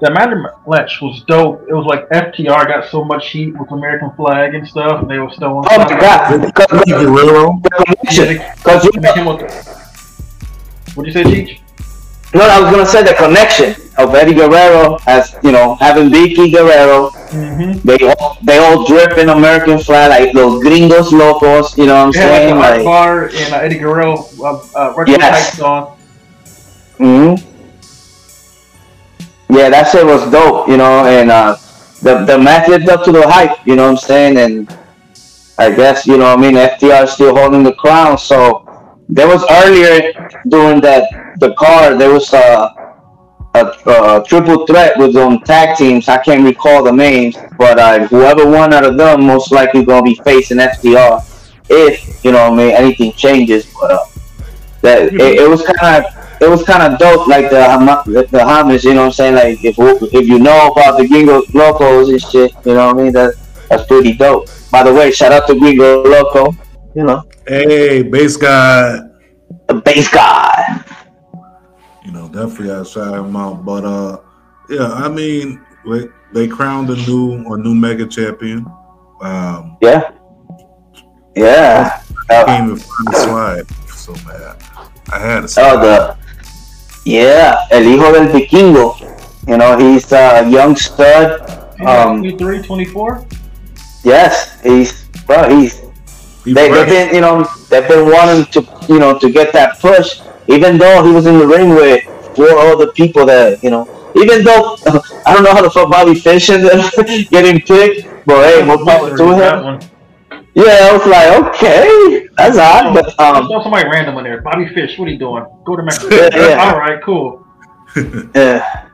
The 0.00 0.10
ladder 0.10 0.56
match 0.66 1.02
was 1.02 1.22
dope. 1.28 1.60
It 1.68 1.74
was 1.74 1.84
like 1.84 2.08
FTR 2.08 2.66
got 2.66 2.90
so 2.90 3.04
much 3.04 3.28
heat 3.30 3.52
with 3.58 3.70
American 3.70 4.10
flag 4.16 4.54
and 4.54 4.66
stuff, 4.66 5.02
and 5.02 5.10
they 5.10 5.18
were 5.18 5.30
still 5.30 5.58
on. 5.58 5.64
Oh 5.70 5.78
my 5.78 6.00
god! 6.00 6.40
Because 6.40 6.84
Guerrero. 6.86 7.60
Because 7.62 8.84
you 8.86 9.24
What'd 10.94 11.14
you 11.14 11.22
say, 11.22 11.22
Cheech? 11.22 11.60
No, 12.34 12.40
I 12.40 12.60
was 12.60 12.70
gonna 12.70 12.86
say 12.86 13.02
the 13.02 13.14
connection 13.14 13.74
of 13.98 14.14
Eddie 14.14 14.34
Guerrero 14.34 14.98
as 15.06 15.34
you 15.42 15.52
know 15.52 15.76
having 15.80 16.08
Vickie 16.10 16.52
Guerrero. 16.52 17.10
Mm-hmm. 17.30 17.86
They 17.86 17.98
all 18.18 18.36
they 18.42 18.58
all 18.58 18.84
drip 18.86 19.18
in 19.18 19.28
American 19.30 19.78
flag 19.78 20.10
like 20.10 20.32
those 20.34 20.62
gringos 20.62 21.12
locos. 21.12 21.76
You 21.76 21.86
know 21.86 21.94
what 22.06 22.06
I'm 22.08 22.12
had 22.12 22.28
saying? 22.30 22.56
like 22.56 22.78
Like, 22.78 22.84
bar 22.84 23.26
and 23.34 23.54
uh, 23.54 23.58
Eddie 23.58 23.78
Guerrero 23.78 24.30
uh, 24.42 24.62
uh, 24.74 25.04
Yes. 25.06 25.56
tights 25.56 25.60
on. 25.60 25.96
hmm 26.98 27.34
yeah, 29.50 29.68
that 29.68 29.90
shit 29.90 30.04
was 30.06 30.30
dope. 30.30 30.68
You 30.68 30.76
know, 30.76 31.04
and 31.06 31.30
uh, 31.30 31.56
the 32.02 32.24
the 32.24 32.38
match 32.38 32.68
lived 32.68 32.88
up 32.88 33.04
to 33.04 33.12
the 33.12 33.28
hype. 33.28 33.56
You 33.66 33.76
know 33.76 33.84
what 33.84 33.90
I'm 33.90 33.96
saying? 33.96 34.36
And 34.38 34.68
I 35.58 35.70
guess 35.74 36.06
you 36.06 36.16
know 36.18 36.24
what 36.34 36.38
I 36.38 36.42
mean. 36.42 36.54
FTR 36.54 37.08
still 37.08 37.34
holding 37.36 37.62
the 37.62 37.74
crown. 37.74 38.18
So 38.18 38.66
there 39.08 39.26
was 39.28 39.44
earlier 39.50 40.12
during 40.48 40.80
that 40.82 41.04
the 41.36 41.52
car 41.54 41.96
there 41.96 42.12
was 42.12 42.32
a, 42.32 42.70
a, 43.54 43.66
a 43.86 44.24
triple 44.26 44.66
threat 44.66 44.98
with 44.98 45.14
them 45.14 45.40
tag 45.40 45.76
teams. 45.76 46.08
I 46.08 46.18
can't 46.18 46.44
recall 46.44 46.82
the 46.82 46.92
names, 46.92 47.36
but 47.58 47.78
uh, 47.78 48.06
whoever 48.06 48.48
won 48.48 48.72
out 48.72 48.84
of 48.84 48.96
them 48.96 49.26
most 49.26 49.52
likely 49.52 49.84
gonna 49.84 50.02
be 50.02 50.14
facing 50.24 50.58
FTR 50.58 51.26
if 51.68 52.24
you 52.24 52.32
know 52.32 52.50
what 52.50 52.60
I 52.60 52.64
mean 52.64 52.74
anything 52.74 53.12
changes. 53.12 53.72
But 53.80 53.90
uh, 53.92 54.04
that 54.82 55.02
it, 55.12 55.20
it 55.20 55.48
was 55.48 55.62
kind 55.62 56.04
of 56.04 56.20
it 56.40 56.48
was 56.48 56.62
kind 56.64 56.82
of 56.82 56.98
dope, 56.98 57.26
like 57.28 57.50
the 57.50 58.28
the, 58.30 58.44
homage. 58.44 58.84
You 58.84 58.94
know 58.94 59.02
what 59.02 59.06
I'm 59.06 59.12
saying? 59.12 59.34
Like 59.34 59.64
if 59.64 59.76
if 59.78 60.26
you 60.26 60.38
know 60.38 60.72
about 60.72 60.98
the 60.98 61.06
Gringo 61.06 61.42
Locos 61.52 62.08
and 62.08 62.20
shit, 62.20 62.52
you 62.64 62.74
know 62.74 62.86
what 62.86 62.98
I 62.98 63.02
mean? 63.02 63.12
That 63.12 63.34
that's 63.68 63.84
pretty 63.86 64.14
dope. 64.14 64.48
By 64.70 64.82
the 64.82 64.92
way, 64.92 65.10
shout 65.10 65.32
out 65.32 65.46
to 65.48 65.54
Gringo 65.54 66.02
Loco. 66.02 66.54
You 66.94 67.04
know, 67.04 67.22
Hey, 67.46 68.02
base 68.02 68.36
guy. 68.36 69.00
the 69.66 69.74
bass 69.74 70.08
guy. 70.08 70.84
You 72.10 72.16
know, 72.16 72.26
definitely 72.28 72.72
outside 72.72 73.04
to 73.04 73.10
shout 73.10 73.24
him 73.24 73.36
out. 73.36 73.64
But 73.64 73.84
uh, 73.84 74.18
yeah, 74.68 74.90
I 74.92 75.08
mean, 75.08 75.64
they, 75.88 76.06
they 76.34 76.48
crowned 76.48 76.90
a 76.90 76.96
new 76.96 77.44
a 77.52 77.56
new 77.56 77.72
mega 77.74 78.04
champion. 78.06 78.66
Um, 79.22 79.76
Yeah, 79.80 80.10
yeah. 81.36 82.02
I 82.30 82.34
Uh, 82.34 82.44
can't 82.46 82.66
even 82.66 82.76
find 82.78 83.06
the 83.06 83.16
slide. 83.16 83.66
So 83.94 84.12
mad. 84.26 84.56
I 85.12 85.18
had 85.20 85.38
a 85.38 85.44
Oh, 85.44 85.46
slide. 85.46 85.82
the 85.84 86.16
yeah, 87.04 87.66
el 87.70 87.82
hijo 87.84 88.12
del 88.12 88.26
vikingo. 88.28 88.96
You 89.46 89.56
know, 89.58 89.78
he's 89.78 90.10
a 90.12 90.48
young 90.50 90.74
stud. 90.74 91.40
Um, 91.86 92.18
23, 92.22 92.62
24? 92.62 93.24
yes, 94.04 94.60
he's 94.62 95.04
bro. 95.26 95.48
He's 95.48 95.80
He 96.44 96.52
they, 96.54 96.68
they've 96.70 96.86
been, 96.86 97.14
you 97.14 97.20
know, 97.20 97.46
they've 97.68 97.86
been 97.86 98.10
wanting 98.10 98.44
to, 98.52 98.66
you 98.88 98.98
know, 98.98 99.16
to 99.18 99.30
get 99.30 99.52
that 99.52 99.78
push. 99.78 100.20
Even 100.50 100.78
though 100.78 101.04
he 101.04 101.12
was 101.12 101.26
in 101.26 101.38
the 101.38 101.46
ring 101.46 101.70
with 101.70 102.02
four 102.36 102.50
other 102.58 102.90
people 102.92 103.24
that, 103.26 103.62
you 103.62 103.70
know, 103.70 103.86
even 104.16 104.42
though 104.44 104.76
I 105.26 105.32
don't 105.34 105.44
know 105.44 105.52
how 105.54 105.62
the 105.62 105.70
fuck 105.70 105.90
Bobby 105.90 106.14
Fish 106.18 106.50
is 106.50 106.62
getting 107.30 107.60
picked, 107.60 108.26
but 108.26 108.44
hey, 108.48 108.64
more 108.64 108.84
power 108.84 109.10
to 109.10 109.16
That 109.16 109.58
him. 109.58 109.64
one. 109.64 109.80
Yeah, 110.54 110.90
I 110.90 110.92
was 110.92 111.06
like, 111.06 111.54
okay, 111.54 112.26
that's 112.36 112.58
odd, 112.58 112.92
but 112.92 113.14
I 113.20 113.38
um, 113.38 113.46
saw 113.46 113.62
somebody 113.62 113.88
random 113.88 114.18
in 114.18 114.24
there. 114.24 114.40
Bobby 114.42 114.66
Fish, 114.74 114.98
what 114.98 115.06
are 115.08 115.12
you 115.12 115.18
doing? 115.18 115.44
Go 115.64 115.76
to 115.76 115.82
Mexico. 115.84 116.12
Yeah, 116.14 116.28
yeah. 116.34 116.70
All 116.72 116.76
right, 116.78 117.00
cool. 117.04 117.46
yeah. 118.34 118.88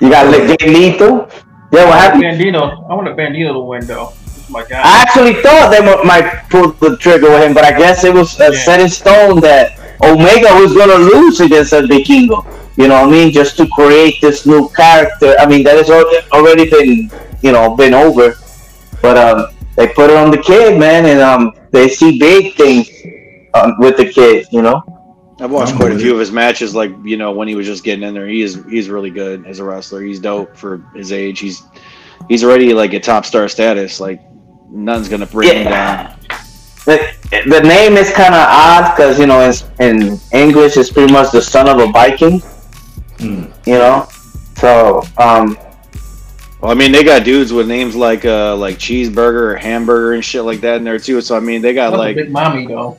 You 0.00 0.10
got 0.10 0.30
Legate 0.30 0.68
Lethal. 0.68 1.30
Yeah, 1.72 1.86
what 1.86 1.98
happened? 1.98 2.24
Bandido. 2.24 2.88
I 2.90 2.94
want 2.94 3.08
a 3.08 3.12
Bandido 3.14 3.54
to 3.54 3.60
win, 3.60 3.86
though. 3.86 4.12
That's 4.26 4.50
my 4.50 4.64
guy. 4.64 4.82
I 4.84 5.00
actually 5.02 5.34
thought 5.42 5.70
they 5.70 5.80
might 6.04 6.44
pull 6.50 6.72
the 6.72 6.98
trigger 6.98 7.30
with 7.30 7.42
him, 7.42 7.54
but 7.54 7.64
I 7.64 7.76
guess 7.76 8.04
it 8.04 8.12
was 8.12 8.38
uh, 8.38 8.50
Yeah. 8.52 8.58
set 8.60 8.80
in 8.80 8.88
stone 8.90 9.40
that 9.40 9.72
Omega 10.02 10.48
was 10.60 10.74
going 10.74 10.88
to 10.88 11.16
lose 11.16 11.40
against 11.40 11.72
El 11.72 11.82
Vikingo. 11.82 12.44
You 12.76 12.88
know 12.88 13.02
what 13.02 13.08
I 13.08 13.10
mean? 13.10 13.32
Just 13.32 13.56
to 13.56 13.66
create 13.68 14.20
this 14.20 14.46
new 14.46 14.68
character. 14.70 15.34
I 15.38 15.46
mean, 15.46 15.64
that 15.64 15.76
has 15.76 15.90
already 16.30 16.68
been, 16.68 17.10
you 17.42 17.52
know, 17.52 17.74
been 17.74 17.94
over. 17.94 18.34
But 19.00 19.16
um, 19.16 19.46
they 19.76 19.88
put 19.88 20.10
it 20.10 20.16
on 20.16 20.30
the 20.30 20.38
kid, 20.38 20.78
man, 20.78 21.06
and 21.06 21.20
um, 21.20 21.52
they 21.70 21.88
see 21.88 22.18
big 22.18 22.54
things 22.54 22.88
um, 23.54 23.78
with 23.78 23.96
the 23.96 24.10
kid. 24.10 24.46
You 24.50 24.62
know? 24.62 24.82
I've 25.38 25.50
watched 25.50 25.76
quite 25.76 25.92
a 25.92 25.98
few 25.98 26.12
of 26.14 26.18
his 26.18 26.32
matches. 26.32 26.74
Like 26.74 26.92
you 27.04 27.16
know, 27.16 27.32
when 27.32 27.46
he 27.48 27.54
was 27.54 27.66
just 27.66 27.84
getting 27.84 28.02
in 28.02 28.14
there, 28.14 28.26
he 28.26 28.42
is 28.42 28.62
he's 28.70 28.88
really 28.88 29.10
good 29.10 29.46
as 29.46 29.58
a 29.58 29.64
wrestler. 29.64 30.02
He's 30.02 30.18
dope 30.18 30.56
for 30.56 30.78
his 30.94 31.12
age. 31.12 31.40
He's 31.40 31.62
he's 32.28 32.42
already 32.42 32.72
like 32.72 32.94
a 32.94 33.00
top 33.00 33.26
star 33.26 33.48
status. 33.48 34.00
Like 34.00 34.20
nothing's 34.70 35.08
gonna 35.08 35.26
bring 35.26 35.54
him 35.54 35.64
down. 35.64 36.15
The, 36.86 37.12
the 37.48 37.60
name 37.60 37.96
is 37.96 38.12
kind 38.12 38.34
of 38.34 38.40
odd 38.48 38.94
because 38.94 39.18
you 39.18 39.26
know 39.26 39.40
in, 39.42 39.52
in 39.80 40.18
English 40.32 40.76
it's 40.76 40.90
pretty 40.90 41.12
much 41.12 41.32
the 41.32 41.42
son 41.42 41.68
of 41.68 41.78
a 41.80 41.90
Viking. 41.92 42.40
Hmm. 43.18 43.46
You 43.66 43.78
know, 43.78 44.08
so 44.56 45.02
um, 45.18 45.56
Well, 46.60 46.70
I 46.70 46.74
mean, 46.74 46.92
they 46.92 47.02
got 47.04 47.24
dudes 47.24 47.52
with 47.52 47.68
names 47.68 47.96
like 47.96 48.24
uh 48.24 48.56
like 48.56 48.76
cheeseburger 48.78 49.52
or 49.52 49.56
hamburger 49.56 50.14
and 50.14 50.24
shit 50.24 50.44
like 50.44 50.60
that 50.60 50.76
in 50.76 50.84
there 50.84 50.98
too. 50.98 51.20
So 51.20 51.36
I 51.36 51.40
mean, 51.40 51.62
they 51.62 51.74
got 51.74 51.90
That's 51.90 51.96
a 51.96 51.98
like 51.98 52.16
big 52.16 52.30
mommy, 52.30 52.66
though. 52.66 52.98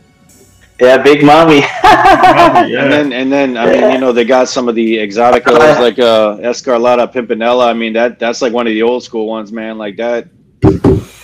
yeah, 0.80 0.98
Big 1.02 1.24
Mommy. 1.24 1.62
Mommy, 1.84 2.72
yeah. 2.72 2.84
And 2.84 2.92
then, 2.92 3.14
and 3.14 3.32
then, 3.32 3.58
I 3.58 3.66
mean, 3.72 3.90
you 3.92 3.98
know, 3.98 4.12
they 4.12 4.26
got 4.26 4.48
some 4.50 4.68
of 4.70 4.76
the 4.76 4.98
exoticos 4.98 5.80
like 5.80 5.98
uh, 6.00 6.38
Escarlata 6.38 7.12
Pimpinela. 7.12 7.68
I 7.68 7.74
mean, 7.74 7.94
that 7.94 8.20
that's 8.20 8.42
like 8.42 8.54
one 8.54 8.68
of 8.68 8.74
the 8.74 8.84
old 8.84 9.04
school 9.04 9.28
ones, 9.28 9.52
man. 9.52 9.78
Like 9.78 9.98
that, 9.98 10.28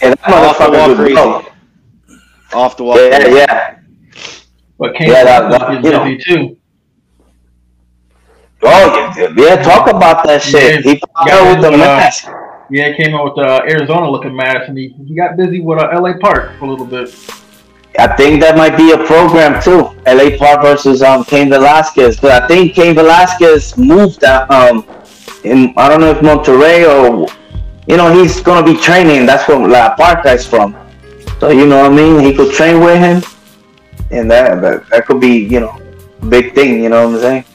Yeah, 0.02 0.16
that 0.28 0.44
off 0.44 0.62
the 0.62 0.70
wall 0.70 0.90
motherfucker 0.90 0.96
crazy, 0.96 1.32
crazy. 1.32 1.53
Off 2.56 2.78
the 2.78 2.84
wall. 2.84 2.98
Yeah, 3.00 3.28
yeah. 3.28 3.76
But 4.78 4.96
Cain 4.96 5.10
Yeah, 5.10 5.24
that- 5.24 5.52
yeah, 5.52 5.58
that- 5.58 5.78
is 5.80 5.86
you 5.86 5.92
know. 5.92 6.04
busy, 6.04 6.18
too. 6.24 6.58
Oh, 8.66 9.14
yeah, 9.18 9.28
yeah, 9.36 9.62
talk 9.62 9.90
about 9.90 10.24
that 10.26 10.42
shit. 10.42 10.86
Yeah. 10.86 10.92
He 10.94 11.00
popped 11.00 11.30
out 11.30 11.52
with 11.54 11.62
the 11.62 11.74
uh, 11.74 11.78
mask. 11.78 12.28
Yeah, 12.70 12.90
he 12.94 13.04
came 13.04 13.14
out 13.14 13.26
with 13.36 13.46
uh, 13.46 13.62
Arizona 13.68 14.10
looking 14.10 14.34
mask, 14.36 14.70
and 14.70 14.78
he, 14.78 14.96
he 15.06 15.16
got 15.16 15.36
busy 15.36 15.60
with 15.60 15.80
uh, 15.80 16.00
LA 16.00 16.14
Park 16.22 16.58
for 16.58 16.66
a 16.66 16.70
little 16.70 16.86
bit. 16.86 17.10
I 18.00 18.08
think 18.16 18.42
that 18.42 18.56
might 18.58 18.76
be 18.78 18.92
a 18.92 18.98
program 19.06 19.62
too. 19.62 19.82
LA 20.08 20.36
Park 20.38 20.62
versus 20.64 21.04
um 21.04 21.24
Cain 21.26 21.50
Velasquez, 21.50 22.20
but 22.20 22.32
I 22.32 22.48
think 22.48 22.74
Cain 22.74 22.96
Velasquez 22.96 23.78
moved 23.78 24.24
out, 24.24 24.50
um 24.50 24.84
in 25.44 25.74
I 25.78 25.90
don't 25.90 26.00
know 26.02 26.10
if 26.10 26.18
Monterrey 26.18 26.88
or 26.90 27.28
you 27.86 27.96
know 27.98 28.12
he's 28.12 28.40
gonna 28.42 28.66
be 28.66 28.80
training. 28.80 29.28
That's 29.28 29.48
where 29.48 29.60
La 29.68 29.94
Park 29.96 30.26
is 30.26 30.44
from. 30.48 30.74
So 31.44 31.50
you 31.50 31.68
know 31.68 31.82
what 31.82 31.92
I 31.92 31.96
mean. 31.96 32.22
He 32.22 32.34
could 32.34 32.54
train 32.54 32.80
with 32.80 32.98
him, 32.98 33.22
and 34.12 34.32
that 34.32 34.62
that, 34.62 34.90
that 34.90 35.06
could 35.06 35.20
be 35.20 35.40
you 35.40 35.60
know 35.60 35.78
big 36.30 36.56
thing. 36.56 36.82
You 36.82 36.88
know 36.88 37.06
what 37.06 37.16
I'm 37.16 37.20
saying? 37.20 37.46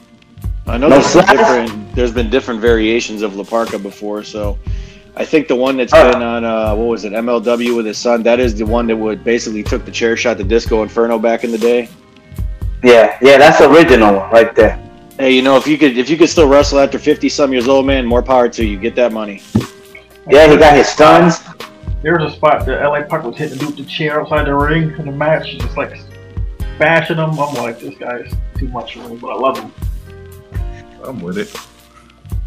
I 0.67 0.77
know 0.77 0.89
No 0.89 1.01
there's 1.01 1.15
been 1.15 1.37
different. 1.39 1.95
There's 1.95 2.13
been 2.13 2.29
different 2.29 2.61
variations 2.61 3.23
of 3.23 3.35
La 3.35 3.45
Parca 3.45 3.83
before, 3.83 4.23
so 4.25 4.59
I 5.17 5.25
think 5.25 5.49
the 5.49 5.57
one 5.57 5.79
that's 5.79 5.95
Uh. 5.95 6.13
been 6.13 6.21
on 6.21 6.45
uh, 6.45 6.75
what 6.75 6.89
was 6.89 7.07
it 7.07 7.15
MLW 7.15 7.75
with 7.75 7.87
his 7.87 7.97
son. 7.97 8.23
That 8.23 8.41
is 8.41 8.55
the 8.55 8.67
one 8.67 8.87
that 8.89 8.97
would 8.97 9.25
basically 9.25 9.63
took 9.63 9.87
the 9.87 9.91
chair 9.91 10.19
shot 10.19 10.37
to 10.37 10.45
Disco 10.45 10.83
Inferno 10.83 11.19
back 11.19 11.43
in 11.43 11.51
the 11.51 11.57
day. 11.57 11.89
Yeah, 12.85 13.17
yeah, 13.23 13.39
that's 13.39 13.57
the 13.57 13.71
original 13.71 14.17
one 14.17 14.31
right 14.31 14.55
there. 14.55 14.79
Hey, 15.19 15.31
you 15.31 15.41
know 15.41 15.57
if 15.57 15.67
you 15.67 15.79
could 15.79 15.97
if 15.97 16.11
you 16.11 16.19
could 16.19 16.29
still 16.29 16.47
wrestle 16.47 16.79
after 16.79 16.99
50 16.99 17.31
some 17.31 17.55
years 17.55 17.67
old, 17.67 17.87
man, 17.87 18.05
more 18.05 18.23
power 18.23 18.51
to 18.51 18.67
you. 18.67 18.79
Get 18.79 18.95
that 18.97 19.13
money. 19.15 19.41
Yeah, 20.29 20.47
he 20.47 20.59
got 20.59 20.77
his 20.77 20.89
sons. 20.89 21.41
There 22.03 22.17
was 22.17 22.33
a 22.33 22.37
spot 22.37 22.65
that 22.67 22.81
LA 22.83 23.03
Park 23.03 23.25
was 23.25 23.37
hitting 23.37 23.59
the 23.59 23.67
dude 23.67 23.77
the 23.77 23.85
chair 23.85 24.21
outside 24.21 24.47
the 24.47 24.55
ring 24.55 24.91
in 24.99 25.07
the 25.07 25.13
match, 25.13 25.59
just 25.59 25.77
like 25.77 25.99
bashing 26.79 27.17
him. 27.17 27.31
I'm 27.31 27.55
like, 27.55 27.81
this 27.81 27.97
guy 27.97 28.19
is 28.19 28.33
too 28.57 28.69
much 28.69 28.95
for 28.95 29.09
me, 29.09 29.17
but 29.17 29.29
I 29.29 29.35
love 29.35 29.59
him. 29.59 29.73
I'm 31.05 31.21
with 31.21 31.39
it. 31.39 31.55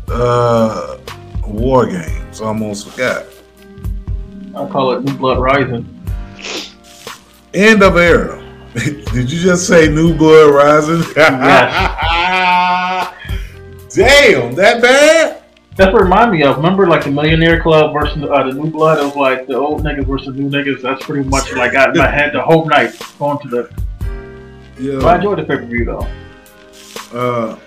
Uh, 0.08 0.97
War 1.45 1.86
Games. 1.86 2.39
Almost 2.39 2.89
forgot. 2.89 3.26
I 4.56 4.68
call 4.70 4.93
it 4.93 5.04
New 5.04 5.14
Blood 5.16 5.39
Rising. 5.39 5.86
End 7.54 7.84
of 7.84 7.97
era. 7.97 8.38
Did 8.74 9.30
you 9.30 9.39
just 9.39 9.68
say 9.68 9.89
New 9.89 10.16
Blood 10.16 10.54
Rising? 10.54 11.02
Damn, 13.93 14.56
that 14.56 14.82
bad? 14.82 15.41
That's 15.82 15.94
what 15.94 16.02
it 16.02 16.04
reminded 16.04 16.38
me 16.38 16.44
of. 16.44 16.58
Remember, 16.58 16.86
like 16.86 17.06
the 17.06 17.10
Millionaire 17.10 17.60
Club 17.60 17.92
versus 17.92 18.22
uh, 18.22 18.44
the 18.44 18.54
New 18.54 18.70
Blood? 18.70 19.00
It 19.00 19.04
was 19.04 19.16
like 19.16 19.48
the 19.48 19.58
old 19.58 19.84
niggas 19.84 20.06
versus 20.06 20.28
the 20.28 20.40
new 20.40 20.48
niggas. 20.48 20.80
That's 20.80 21.04
pretty 21.04 21.28
much 21.28 21.52
like 21.54 21.72
got 21.72 21.90
in 21.90 21.98
my 21.98 22.08
head 22.08 22.34
the 22.34 22.42
whole 22.44 22.68
night 22.68 22.94
going 23.18 23.40
to 23.40 23.48
the. 23.48 25.00
But 25.00 25.06
I 25.06 25.16
enjoyed 25.16 25.40
the 25.40 25.44
pay 25.44 25.56
per 25.56 25.66
view 25.66 25.86
though. 25.86 26.08
Uh, 27.12 27.60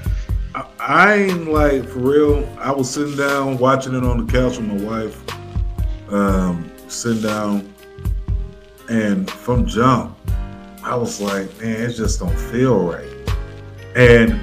I, 0.55 0.67
I 0.79 1.15
ain't 1.15 1.49
like 1.49 1.89
for 1.89 1.99
real. 1.99 2.49
I 2.61 2.71
was 2.71 2.89
sitting 2.89 3.17
down 3.17 3.59
watching 3.59 3.97
it 3.97 4.05
on 4.05 4.25
the 4.25 4.33
couch 4.33 4.59
with 4.59 4.67
my 4.69 4.85
wife. 4.85 6.13
Um, 6.13 6.71
sitting 6.87 7.21
down, 7.21 7.75
and 8.89 9.29
from 9.29 9.67
jump, 9.67 10.17
I 10.85 10.95
was 10.95 11.21
like, 11.21 11.49
man, 11.61 11.91
it 11.91 11.95
just 11.95 12.21
don't 12.21 12.39
feel 12.39 12.79
right. 12.79 13.11
And 13.97 14.39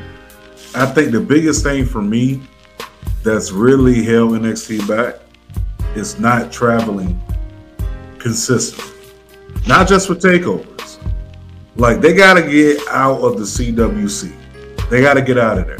I 0.76 0.86
think 0.88 1.14
the 1.14 1.22
biggest 1.22 1.64
thing 1.64 1.86
for 1.86 2.02
me 2.02 2.42
that's 3.24 3.52
really 3.52 4.04
held 4.04 4.32
NXT 4.32 4.88
back 4.88 5.16
is 5.96 6.20
not 6.20 6.52
traveling 6.52 7.20
consistently. 8.18 8.92
Not 9.68 9.88
just 9.88 10.08
for 10.08 10.16
takeovers. 10.16 11.00
Like 11.76 12.02
they 12.02 12.14
gotta 12.14 12.42
get 12.42 12.88
out 12.88 13.22
of 13.22 13.38
the 13.38 13.44
CWC. 13.44 14.90
They 14.90 15.02
gotta 15.02 15.22
get 15.22 15.38
out 15.38 15.58
of 15.58 15.68
there. 15.68 15.78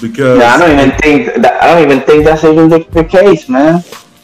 Because 0.00 0.38
No, 0.38 0.46
I 0.46 0.58
don't 0.58 0.78
even 0.78 0.98
think 0.98 1.42
that, 1.42 1.62
I 1.62 1.74
don't 1.74 1.90
even 1.90 2.04
think 2.06 2.24
that's 2.24 2.44
even 2.44 2.68
the, 2.68 2.86
the 2.90 3.04
case, 3.04 3.48
man. 3.48 3.82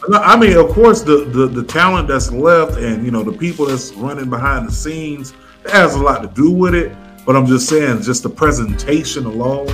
No, 0.09 0.19
I 0.19 0.37
mean, 0.37 0.57
of 0.57 0.69
course, 0.69 1.01
the, 1.01 1.25
the 1.25 1.47
the 1.47 1.63
talent 1.63 2.07
that's 2.07 2.31
left, 2.31 2.77
and 2.77 3.03
you 3.03 3.11
know, 3.11 3.23
the 3.23 3.31
people 3.31 3.65
that's 3.65 3.91
running 3.93 4.29
behind 4.29 4.67
the 4.67 4.71
scenes, 4.71 5.33
that 5.63 5.73
has 5.73 5.95
a 5.95 5.99
lot 5.99 6.21
to 6.21 6.29
do 6.29 6.49
with 6.49 6.73
it. 6.73 6.95
But 7.25 7.35
I'm 7.35 7.45
just 7.45 7.67
saying, 7.67 8.01
just 8.03 8.23
the 8.23 8.29
presentation 8.29 9.25
alone, 9.25 9.67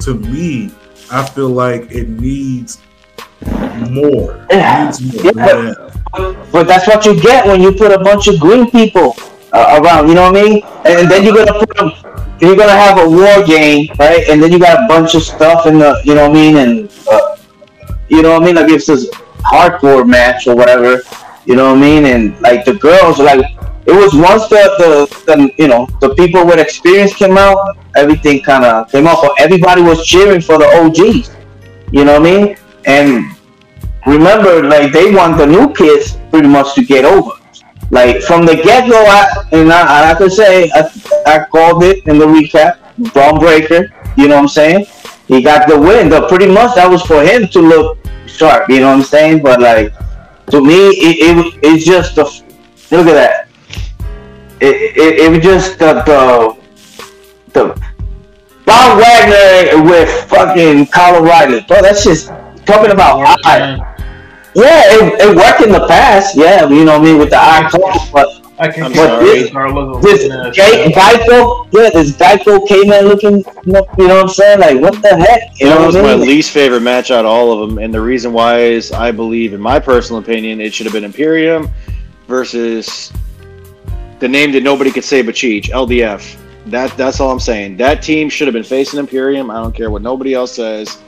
to 0.00 0.14
me, 0.14 0.72
I 1.12 1.24
feel 1.26 1.50
like 1.50 1.92
it 1.92 2.08
needs 2.08 2.80
more. 3.90 4.46
Yeah. 4.50 4.84
Needs 4.86 5.22
more. 5.22 5.32
Yeah. 5.34 5.74
Yeah. 5.74 6.44
But 6.50 6.66
that's 6.66 6.86
what 6.86 7.04
you 7.04 7.20
get 7.20 7.46
when 7.46 7.60
you 7.60 7.72
put 7.72 7.92
a 7.92 7.98
bunch 7.98 8.28
of 8.28 8.40
green 8.40 8.70
people 8.70 9.14
uh, 9.52 9.80
around. 9.82 10.08
You 10.08 10.14
know 10.14 10.30
what 10.30 10.38
I 10.38 10.42
mean? 10.42 10.62
And 10.86 11.10
then 11.10 11.24
you're 11.24 11.34
gonna 11.34 11.58
put 11.58 11.76
them. 11.76 11.92
You're 12.40 12.56
gonna 12.56 12.72
have 12.72 12.98
a 12.98 13.08
war 13.08 13.44
game, 13.46 13.88
right? 13.98 14.26
And 14.28 14.42
then 14.42 14.52
you 14.52 14.58
got 14.58 14.84
a 14.84 14.88
bunch 14.88 15.14
of 15.14 15.22
stuff 15.22 15.66
in 15.66 15.78
the. 15.78 16.00
You 16.04 16.14
know 16.14 16.28
what 16.28 16.36
I 16.36 16.40
mean? 16.40 16.56
And 16.56 16.90
uh, 17.10 17.36
you 18.08 18.22
know 18.22 18.32
what 18.32 18.42
I 18.42 18.46
mean? 18.46 18.54
Like 18.56 18.70
if 18.70 18.88
it's 18.88 18.88
a 18.88 19.10
hardcore 19.44 20.08
match 20.08 20.46
or 20.46 20.56
whatever. 20.56 21.02
You 21.44 21.56
know 21.56 21.70
what 21.70 21.78
I 21.78 21.80
mean? 21.80 22.06
And 22.06 22.40
like 22.40 22.64
the 22.64 22.74
girls, 22.74 23.20
are 23.20 23.24
like 23.24 23.44
it 23.86 23.92
was 23.92 24.14
once 24.14 24.48
the 24.48 24.62
the, 24.78 25.24
the 25.26 25.50
you 25.58 25.68
know 25.68 25.86
the 26.00 26.14
people 26.14 26.46
with 26.46 26.58
experience 26.58 27.14
came 27.14 27.36
out, 27.36 27.76
everything 27.96 28.42
kind 28.42 28.64
of 28.64 28.90
came 28.90 29.06
out. 29.06 29.18
But 29.22 29.40
everybody 29.40 29.82
was 29.82 30.06
cheering 30.06 30.40
for 30.40 30.58
the 30.58 30.66
OGs. 30.66 31.30
You 31.90 32.04
know 32.04 32.20
what 32.20 32.28
I 32.28 32.46
mean? 32.46 32.56
And 32.86 33.36
remember, 34.06 34.62
like 34.62 34.92
they 34.92 35.12
want 35.14 35.36
the 35.36 35.46
new 35.46 35.72
kids 35.74 36.16
pretty 36.30 36.48
much 36.48 36.74
to 36.74 36.84
get 36.84 37.04
over. 37.04 37.32
Like 37.90 38.22
from 38.22 38.46
the 38.46 38.56
get 38.56 38.88
go, 38.88 39.04
I 39.04 39.26
and 39.52 39.72
I, 39.72 40.10
I 40.10 40.14
to 40.14 40.30
say, 40.30 40.70
I, 40.74 40.90
I 41.26 41.44
called 41.44 41.82
it 41.82 42.06
in 42.06 42.18
the 42.18 42.26
recap. 42.26 42.78
Bron 43.12 43.38
Breakker, 43.38 43.92
you 44.16 44.28
know 44.28 44.36
what 44.36 44.42
I'm 44.42 44.48
saying? 44.48 44.86
He 45.26 45.42
got 45.42 45.66
the 45.66 45.78
win. 45.78 46.08
But 46.08 46.28
pretty 46.28 46.46
much 46.46 46.74
that 46.76 46.88
was 46.88 47.02
for 47.02 47.22
him 47.22 47.48
to 47.48 47.60
look 47.60 47.98
sharp. 48.26 48.68
You 48.68 48.80
know 48.80 48.88
what 48.88 48.98
I'm 48.98 49.02
saying? 49.02 49.42
But 49.42 49.60
like 49.60 49.92
to 50.50 50.60
me, 50.60 50.88
it, 50.88 51.36
it 51.36 51.58
it's 51.62 51.84
just 51.84 52.14
the 52.16 52.24
look 52.90 53.06
at 53.06 53.14
that. 53.14 53.41
It, 54.62 54.96
it, 54.96 55.18
it 55.24 55.30
was 55.30 55.40
just 55.42 55.78
the 55.78 55.94
the 56.06 56.56
the 57.52 57.64
Von 58.64 58.98
Wagner 58.98 59.82
with 59.90 60.08
fucking 60.30 60.86
Kyle 60.86 61.16
O'Reilly. 61.20 61.60
Bro, 61.66 61.82
that's 61.82 62.04
just 62.04 62.28
talking 62.64 62.92
about 62.92 63.20
eye. 63.44 63.76
Yeah, 64.54 64.82
it, 64.86 65.20
it 65.20 65.36
worked 65.36 65.62
in 65.62 65.72
the 65.72 65.86
past. 65.88 66.36
Yeah, 66.36 66.68
you 66.68 66.84
know 66.84 66.92
what 66.98 67.00
I 67.00 67.04
mean 67.04 67.18
with 67.18 67.30
the 67.30 67.38
eye 67.38 67.66
close, 67.70 68.10
but 68.10 68.28
I 68.58 68.70
can 68.70 68.84
I'm 68.84 68.92
get 68.92 69.08
sorry. 69.08 69.24
this 69.24 69.50
Carlos 69.50 70.02
this 70.04 70.22
looking 70.28 70.46
at 70.46 70.54
Gai- 70.54 70.92
Geico, 70.92 71.68
yeah, 71.72 71.90
this 71.90 72.12
Geico 72.12 72.68
came 72.68 72.92
in 72.92 73.06
looking, 73.06 73.38
you 73.64 73.72
know, 73.72 73.86
you 73.98 74.06
know 74.08 74.14
what 74.16 74.22
I'm 74.24 74.28
saying? 74.28 74.60
Like, 74.60 74.78
what 74.80 75.02
the 75.02 75.16
heck? 75.16 75.58
You 75.58 75.70
that 75.70 75.80
know 75.80 75.86
was 75.86 75.94
what 75.96 76.04
my 76.04 76.12
I 76.12 76.16
mean? 76.16 76.28
least 76.28 76.52
favorite 76.52 76.82
match 76.82 77.10
out 77.10 77.24
of 77.24 77.30
all 77.32 77.50
of 77.52 77.68
them, 77.68 77.78
and 77.78 77.92
the 77.92 78.00
reason 78.00 78.32
why 78.32 78.60
is 78.60 78.92
I 78.92 79.10
believe, 79.10 79.54
in 79.54 79.60
my 79.60 79.80
personal 79.80 80.20
opinion, 80.22 80.60
it 80.60 80.72
should 80.72 80.86
have 80.86 80.92
been 80.92 81.02
Imperium 81.04 81.68
versus 82.28 83.10
the 84.22 84.28
name 84.28 84.52
that 84.52 84.62
nobody 84.62 84.92
could 84.92 85.02
say 85.02 85.20
but 85.20 85.34
Cheech, 85.34 85.70
LDF. 85.70 86.38
That 86.66 86.96
that's 86.96 87.18
all 87.18 87.32
I'm 87.32 87.40
saying. 87.40 87.76
That 87.78 88.04
team 88.04 88.28
should 88.30 88.46
have 88.46 88.52
been 88.54 88.62
facing 88.62 89.00
Imperium. 89.00 89.50
I 89.50 89.60
don't 89.60 89.74
care 89.74 89.90
what 89.90 90.00
nobody 90.00 90.32
else 90.32 90.54
says. 90.54 91.02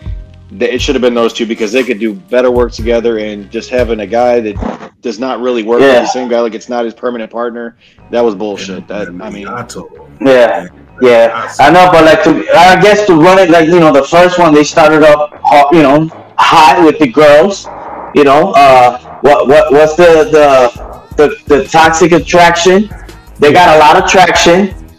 It 0.59 0.83
should 0.83 0.97
have 0.97 1.03
been 1.03 1.15
those 1.15 1.33
two 1.33 1.47
because 1.47 1.71
they 1.71 1.85
could 1.85 2.01
do 2.01 2.13
better 2.13 2.51
work 2.51 2.73
together. 2.73 3.19
And 3.19 3.49
just 3.53 3.71
having 3.71 4.01
a 4.01 4.07
guy 4.07 4.41
that 4.41 4.93
does 5.01 5.21
not 5.21 5.41
really 5.41 5.63
work 5.63 5.81
with 5.81 5.93
the 5.93 6.07
same 6.07 6.29
guy, 6.29 6.41
like 6.41 6.55
it's 6.55 6.69
not 6.69 6.85
his 6.85 6.93
permanent 6.93 7.31
partner, 7.31 7.77
that 8.11 8.21
was 8.21 8.35
bullshit. 8.35 8.89
That 8.89 9.09
I 9.09 9.31
mean, 9.31 9.47
I 9.47 9.63
told 9.63 9.93
him. 9.93 10.27
Yeah, 10.27 10.69
yeah, 11.01 11.55
I 11.61 11.71
know, 11.71 11.89
but 11.93 12.05
like, 12.05 12.25
to, 12.25 12.31
I 12.53 12.81
guess 12.81 13.07
to 13.07 13.15
run 13.15 13.39
it 13.39 13.49
like 13.49 13.69
you 13.69 13.79
know, 13.79 13.93
the 13.93 14.03
first 14.03 14.41
one 14.41 14.53
they 14.53 14.65
started 14.65 15.05
up, 15.05 15.31
hot, 15.41 15.73
you 15.73 15.83
know, 15.83 16.09
hot 16.37 16.85
with 16.85 16.99
the 16.99 17.07
girls. 17.07 17.69
You 18.17 18.25
know, 18.25 18.53
uh, 18.55 19.21
what 19.21 19.47
what 19.47 19.73
what's 19.73 19.95
the 19.95 20.29
the 20.33 20.95
the, 21.17 21.37
the 21.47 21.69
toxic 21.69 22.11
attraction? 22.11 22.91
They 23.39 23.53
got 23.53 23.77
a 23.77 23.79
lot 23.79 24.03
of 24.03 24.09
traction 24.11 24.75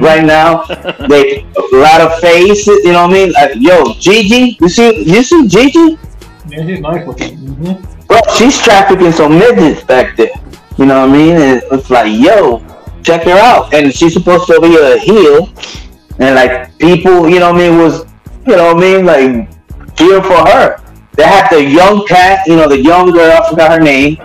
right 0.00 0.24
now. 0.24 0.64
They 1.08 1.42
a 1.42 1.76
lot 1.76 2.00
of 2.00 2.18
face. 2.20 2.66
You 2.66 2.92
know 2.92 3.06
what 3.06 3.10
I 3.10 3.12
mean? 3.12 3.32
Like, 3.32 3.52
yo, 3.56 3.92
Gigi, 3.94 4.56
you 4.60 4.68
see 4.68 5.04
you 5.04 5.22
see 5.22 5.46
Gigi? 5.48 5.98
Yeah, 6.48 6.66
she's 6.66 6.80
nice 6.80 7.06
looking. 7.06 7.38
hmm 7.38 7.72
Bro, 8.06 8.20
she's 8.36 8.60
trafficking 8.60 9.12
some 9.12 9.38
midgets 9.38 9.82
back 9.84 10.16
there. 10.16 10.30
You 10.76 10.86
know 10.86 11.00
what 11.00 11.10
I 11.10 11.12
mean? 11.12 11.36
And 11.36 11.62
it's 11.72 11.88
like, 11.90 12.12
yo, 12.12 12.62
check 13.02 13.22
her 13.24 13.38
out. 13.38 13.72
And 13.72 13.92
she's 13.94 14.12
supposed 14.12 14.46
to 14.48 14.60
be 14.60 14.76
a 14.76 14.98
heel. 14.98 15.48
And 16.18 16.34
like 16.36 16.76
people, 16.78 17.28
you 17.28 17.40
know 17.40 17.52
what 17.52 17.62
I 17.62 17.70
mean, 17.70 17.78
was 17.78 18.04
you 18.46 18.56
know 18.56 18.74
what 18.74 18.76
I 18.76 18.80
mean, 18.80 19.06
like 19.06 19.96
cheer 19.96 20.22
for 20.22 20.46
her. 20.46 20.80
They 21.12 21.24
had 21.24 21.48
the 21.48 21.62
young 21.62 22.06
cat, 22.06 22.46
you 22.46 22.56
know, 22.56 22.68
the 22.68 22.80
young 22.80 23.10
girl, 23.12 23.30
I 23.30 23.48
forgot 23.48 23.72
her 23.72 23.80
name. 23.80 24.16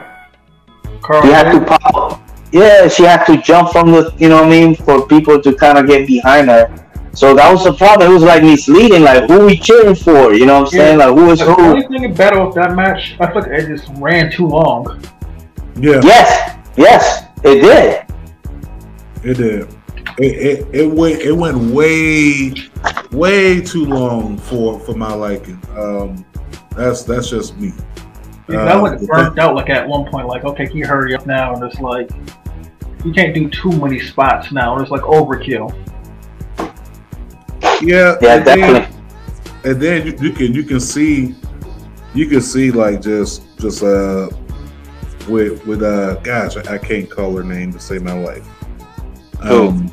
Carl, 1.01 1.21
She 1.21 1.29
had 1.29 1.51
to 1.51 1.65
pop 1.65 2.28
yeah, 2.51 2.87
she 2.87 3.03
had 3.03 3.25
to 3.25 3.37
jump 3.41 3.71
from 3.71 3.91
the 3.91 4.13
you 4.17 4.29
know 4.29 4.37
what 4.37 4.45
I 4.45 4.49
mean, 4.49 4.75
for 4.75 5.07
people 5.07 5.41
to 5.41 5.55
kinda 5.55 5.83
get 5.83 6.07
behind 6.07 6.49
her. 6.49 6.73
So 7.13 7.33
that 7.35 7.51
was 7.51 7.63
the 7.63 7.73
problem. 7.73 8.09
It 8.09 8.13
was 8.13 8.23
like 8.23 8.43
misleading, 8.43 9.03
like 9.03 9.29
who 9.29 9.45
we 9.45 9.57
cheering 9.57 9.95
for, 9.95 10.33
you 10.33 10.45
know 10.45 10.61
what 10.61 10.73
I'm 10.73 10.79
saying? 10.79 10.97
Like 10.99 11.09
who 11.13 11.31
is 11.31 11.39
the 11.39 11.45
who? 11.45 11.55
The 11.55 11.61
only 11.85 11.99
thing 11.99 12.13
better 12.13 12.45
with 12.45 12.55
that 12.55 12.75
match, 12.75 13.15
I 13.19 13.31
feel 13.31 13.41
like 13.41 13.51
it 13.51 13.67
just 13.67 13.89
ran 13.97 14.31
too 14.31 14.47
long. 14.47 15.03
Yeah, 15.75 16.01
Yes, 16.03 16.57
yes, 16.77 17.23
it 17.43 17.61
did. 17.61 18.05
it 19.23 19.33
did. 19.37 19.75
It, 20.17 20.67
it, 20.67 20.67
it 20.73 20.91
went 20.91 21.21
it 21.21 21.31
went 21.31 21.57
way 21.57 22.53
way 23.11 23.61
too 23.61 23.85
long 23.85 24.37
for 24.37 24.79
for 24.79 24.93
my 24.93 25.13
liking. 25.13 25.61
Um, 25.77 26.25
that's 26.75 27.03
that's 27.03 27.29
just 27.29 27.57
me. 27.57 27.71
Because 28.49 28.67
I 28.67 28.73
Uh, 28.73 28.81
went 28.81 29.07
burnt 29.07 29.37
out 29.37 29.53
like 29.53 29.69
at 29.69 29.87
one 29.87 30.05
point, 30.09 30.27
like, 30.27 30.43
okay, 30.43 30.65
can 30.65 30.77
you 30.77 30.87
hurry 30.87 31.13
up 31.13 31.27
now? 31.27 31.53
And 31.53 31.63
it's 31.63 31.79
like, 31.79 32.09
you 33.05 33.13
can't 33.13 33.33
do 33.35 33.47
too 33.49 33.71
many 33.71 33.99
spots 33.99 34.51
now. 34.51 34.73
And 34.73 34.81
It's 34.81 34.89
like 34.91 35.01
overkill. 35.03 35.71
Yeah, 37.81 38.15
Yeah, 38.21 38.35
and 38.37 38.45
then- 38.45 38.57
definitely. 38.59 38.95
and 39.65 39.81
then 39.81 40.05
you, 40.07 40.17
you 40.19 40.31
can 40.33 40.53
you 40.53 40.63
can 40.63 40.79
see 40.79 41.35
you 42.13 42.25
can 42.27 42.41
see 42.41 42.71
like 42.71 43.01
just 43.01 43.43
just 43.59 43.83
uh 43.83 44.29
with 45.29 45.65
with 45.67 45.83
uh 45.83 46.15
gosh 46.15 46.57
I, 46.57 46.73
I 46.73 46.77
can't 46.77 47.09
call 47.09 47.35
her 47.37 47.43
name 47.43 47.71
to 47.73 47.79
save 47.79 48.01
my 48.03 48.13
life. 48.13 48.45
Um, 49.41 49.91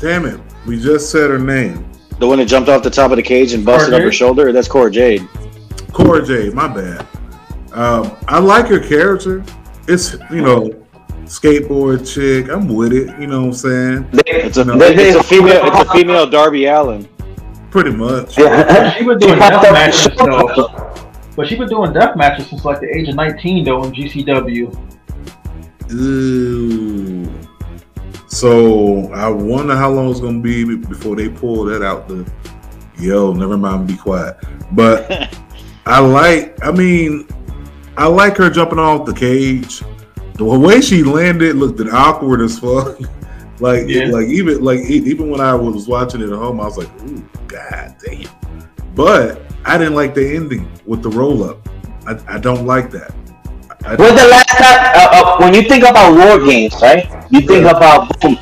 damn 0.00 0.24
it, 0.24 0.40
we 0.66 0.80
just 0.80 1.10
said 1.10 1.30
her 1.30 1.38
name. 1.38 1.84
The 2.18 2.26
one 2.26 2.38
that 2.38 2.46
jumped 2.46 2.68
off 2.68 2.82
the 2.82 2.90
top 2.90 3.10
of 3.10 3.16
the 3.16 3.22
cage 3.22 3.52
and 3.52 3.64
busted 3.64 3.90
Cora 3.90 3.96
up 3.96 4.02
her 4.04 4.10
Jade? 4.10 4.16
shoulder. 4.18 4.52
That's 4.52 4.68
Cora 4.68 4.90
Jade. 4.90 5.28
Cora 5.92 6.24
Jade, 6.24 6.54
my 6.54 6.68
bad. 6.68 7.06
Um, 7.72 8.16
I 8.28 8.38
like 8.38 8.66
her 8.68 8.78
character. 8.78 9.42
It's 9.88 10.14
you 10.30 10.42
know 10.42 10.70
skateboard 11.24 12.06
chick. 12.12 12.48
I'm 12.50 12.68
with 12.68 12.92
it. 12.92 13.08
You 13.18 13.26
know 13.26 13.40
what 13.40 13.46
I'm 13.46 13.52
saying? 13.54 14.08
It's 14.26 14.56
a 14.58 14.64
No. 14.64 14.76
it's 14.80 15.16
a 15.16 15.22
female 15.22 15.62
it's 15.64 15.88
a 15.90 15.92
female 15.92 16.26
Darby 16.28 16.66
Allin. 16.66 17.08
Pretty 17.70 17.90
much. 17.90 18.38
Yeah. 18.38 18.92
She 18.92 19.04
been 19.04 19.18
doing 19.18 19.38
death 19.38 19.72
matches 19.72 20.12
though. 20.16 21.04
But 21.34 21.48
she 21.48 21.56
been 21.56 21.68
doing 21.68 21.92
death 21.94 22.14
matches 22.16 22.46
since 22.48 22.64
like 22.66 22.80
the 22.80 22.94
age 22.94 23.08
of 23.08 23.14
19 23.14 23.64
though 23.64 23.84
in 23.84 23.92
GCW. 23.92 24.78
Ooh. 25.92 27.30
So 28.32 29.12
I 29.12 29.28
wonder 29.28 29.76
how 29.76 29.90
long 29.90 30.10
it's 30.10 30.18
gonna 30.20 30.40
be 30.40 30.64
be- 30.64 30.76
before 30.76 31.16
they 31.16 31.28
pull 31.28 31.64
that 31.66 31.82
out. 31.82 32.08
The 32.08 32.26
yo, 32.98 33.34
never 33.34 33.58
mind, 33.58 33.86
be 33.86 33.94
quiet. 33.96 34.36
But 34.72 35.36
I 35.86 35.98
like. 36.00 36.56
I 36.64 36.72
mean, 36.72 37.28
I 37.98 38.06
like 38.06 38.38
her 38.38 38.48
jumping 38.48 38.78
off 38.78 39.04
the 39.04 39.12
cage. 39.12 39.82
The 40.36 40.44
way 40.46 40.80
she 40.80 41.02
landed 41.02 41.56
looked 41.56 41.78
awkward 41.92 42.40
as 42.40 42.58
fuck. 42.58 42.98
like, 43.60 43.86
Yeah. 43.86 44.06
like 44.06 44.28
even 44.28 44.64
like 44.64 44.80
e- 44.80 45.04
even 45.04 45.28
when 45.28 45.42
I 45.42 45.54
was 45.54 45.86
watching 45.86 46.22
it 46.22 46.30
at 46.30 46.38
home, 46.38 46.58
I 46.58 46.64
was 46.64 46.78
like, 46.78 46.88
"Ooh, 47.02 47.22
god 47.48 47.94
damn!" 48.02 48.30
But 48.94 49.42
I 49.66 49.76
didn't 49.76 49.94
like 49.94 50.14
the 50.14 50.34
ending 50.36 50.72
with 50.86 51.02
the 51.02 51.10
roll 51.10 51.44
up. 51.44 51.68
I, 52.06 52.18
I 52.26 52.38
don't 52.38 52.66
like 52.66 52.90
that. 52.92 53.12
I, 53.84 53.94
When's 53.96 54.18
the 54.18 54.26
last 54.28 54.48
time? 54.48 54.78
Uh, 54.96 55.22
uh, 55.22 55.38
when 55.38 55.52
you 55.52 55.68
think 55.68 55.84
about 55.84 56.14
war 56.16 56.46
games, 56.46 56.72
right? 56.80 57.21
You 57.32 57.40
think 57.40 57.64
about 57.64 58.20
boom, 58.20 58.36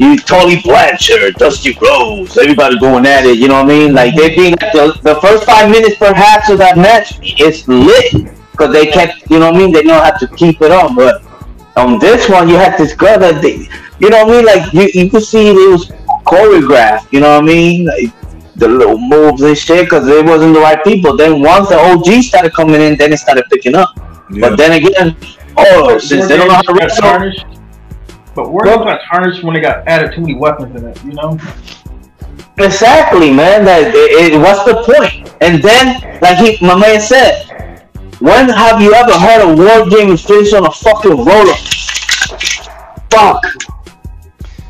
you 0.00 0.18
Tully 0.18 0.60
Blanchard, 0.62 1.34
Dusty 1.34 1.78
Rhodes, 1.80 2.36
everybody 2.36 2.76
going 2.80 3.06
at 3.06 3.24
it. 3.24 3.38
You 3.38 3.46
know 3.46 3.62
what 3.62 3.70
I 3.70 3.78
mean? 3.78 3.94
Like 3.94 4.16
they 4.16 4.30
mm-hmm. 4.30 4.40
being 4.40 4.54
the, 4.72 4.98
the 5.02 5.14
first 5.20 5.44
five 5.44 5.70
minutes 5.70 5.94
perhaps 5.96 6.50
of 6.50 6.58
that 6.58 6.76
match 6.76 7.20
is 7.40 7.68
lit 7.68 8.34
because 8.50 8.72
they 8.72 8.86
kept. 8.86 9.30
You 9.30 9.38
know 9.38 9.52
what 9.52 9.54
I 9.54 9.58
mean? 9.58 9.72
They 9.72 9.84
know 9.84 10.02
how 10.02 10.10
to 10.10 10.26
keep 10.26 10.60
it 10.60 10.72
on. 10.72 10.96
But 10.96 11.22
on 11.76 12.00
this 12.00 12.28
one, 12.28 12.48
you 12.48 12.56
had 12.56 12.76
this 12.76 12.94
girl 12.94 13.16
that 13.20 13.40
they, 13.42 13.68
you 14.00 14.10
know 14.10 14.24
what 14.24 14.34
I 14.34 14.36
mean? 14.36 14.44
Like 14.44 14.72
you, 14.72 14.90
you 14.92 15.08
could 15.08 15.22
see 15.22 15.50
it 15.50 15.54
was 15.54 15.86
choreographed. 16.26 17.12
You 17.12 17.20
know 17.20 17.36
what 17.36 17.44
I 17.44 17.46
mean? 17.46 17.86
Like, 17.86 18.12
the 18.56 18.66
little 18.66 18.98
moves 18.98 19.42
and 19.42 19.56
shit 19.56 19.86
because 19.86 20.08
it 20.08 20.24
wasn't 20.24 20.54
the 20.54 20.60
right 20.60 20.82
people. 20.82 21.16
Then 21.16 21.42
once 21.42 21.68
the 21.68 21.78
OG 21.78 22.24
started 22.24 22.52
coming 22.52 22.80
in, 22.80 22.96
then 22.96 23.12
it 23.12 23.18
started 23.18 23.44
picking 23.50 23.76
up. 23.76 23.94
yeah. 24.30 24.48
But 24.48 24.56
then 24.56 24.82
again, 24.82 25.16
oh, 25.56 25.96
since 25.98 26.26
they 26.26 26.36
don't 26.36 26.48
know 26.48 26.54
how 26.54 26.62
to 26.62 26.74
wrestle. 26.74 27.61
But 28.34 28.50
War 28.50 28.64
Games 28.64 28.78
got 28.84 29.00
tarnished 29.10 29.42
when 29.44 29.54
they 29.54 29.60
got 29.60 29.86
added 29.86 30.14
too 30.14 30.22
many 30.22 30.34
weapons 30.34 30.74
in 30.80 30.88
it, 30.88 31.04
you 31.04 31.12
know? 31.12 31.38
exactly, 32.58 33.32
man. 33.32 33.64
That 33.64 33.94
it, 33.94 34.32
it, 34.32 34.38
what's 34.38 34.64
the 34.64 34.82
point? 34.82 35.34
And 35.40 35.62
then, 35.62 36.18
like 36.20 36.38
he, 36.38 36.64
my 36.64 36.74
man 36.78 37.00
said, 37.00 37.80
when 38.20 38.48
have 38.48 38.80
you 38.80 38.94
ever 38.94 39.12
heard 39.12 39.42
a 39.42 39.54
war 39.54 39.88
game 39.90 40.16
finish 40.16 40.52
on 40.52 40.66
a 40.66 40.70
fucking 40.72 41.10
roller? 41.24 41.54
Fuck. 43.10 43.42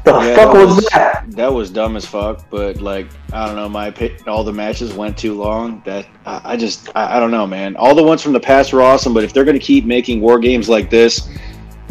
The 0.04 0.10
Yeah, 0.10 0.34
fuck 0.34 0.52
that 0.52 0.66
was, 0.66 0.74
was- 0.76 0.88
that? 0.90 1.18
That 1.30 1.52
was 1.52 1.70
dumb 1.70 1.96
as 1.96 2.04
fuck, 2.04 2.44
but 2.50 2.80
like 2.80 3.06
I 3.32 3.46
don't 3.46 3.54
know, 3.56 3.68
my 3.68 3.86
opinion, 3.86 4.18
all 4.26 4.42
the 4.42 4.52
matches 4.52 4.92
went 4.92 5.16
too 5.16 5.34
long. 5.34 5.80
That 5.84 6.06
I, 6.26 6.40
I 6.44 6.56
just 6.56 6.88
I, 6.96 7.16
I 7.16 7.20
don't 7.20 7.30
know, 7.30 7.46
man. 7.46 7.76
All 7.76 7.94
the 7.94 8.02
ones 8.02 8.20
from 8.22 8.32
the 8.32 8.40
past 8.40 8.72
were 8.72 8.82
awesome, 8.82 9.14
but 9.14 9.22
if 9.22 9.32
they're 9.32 9.44
gonna 9.44 9.58
keep 9.60 9.84
making 9.84 10.20
war 10.20 10.38
games 10.40 10.68
like 10.68 10.90
this 10.90 11.28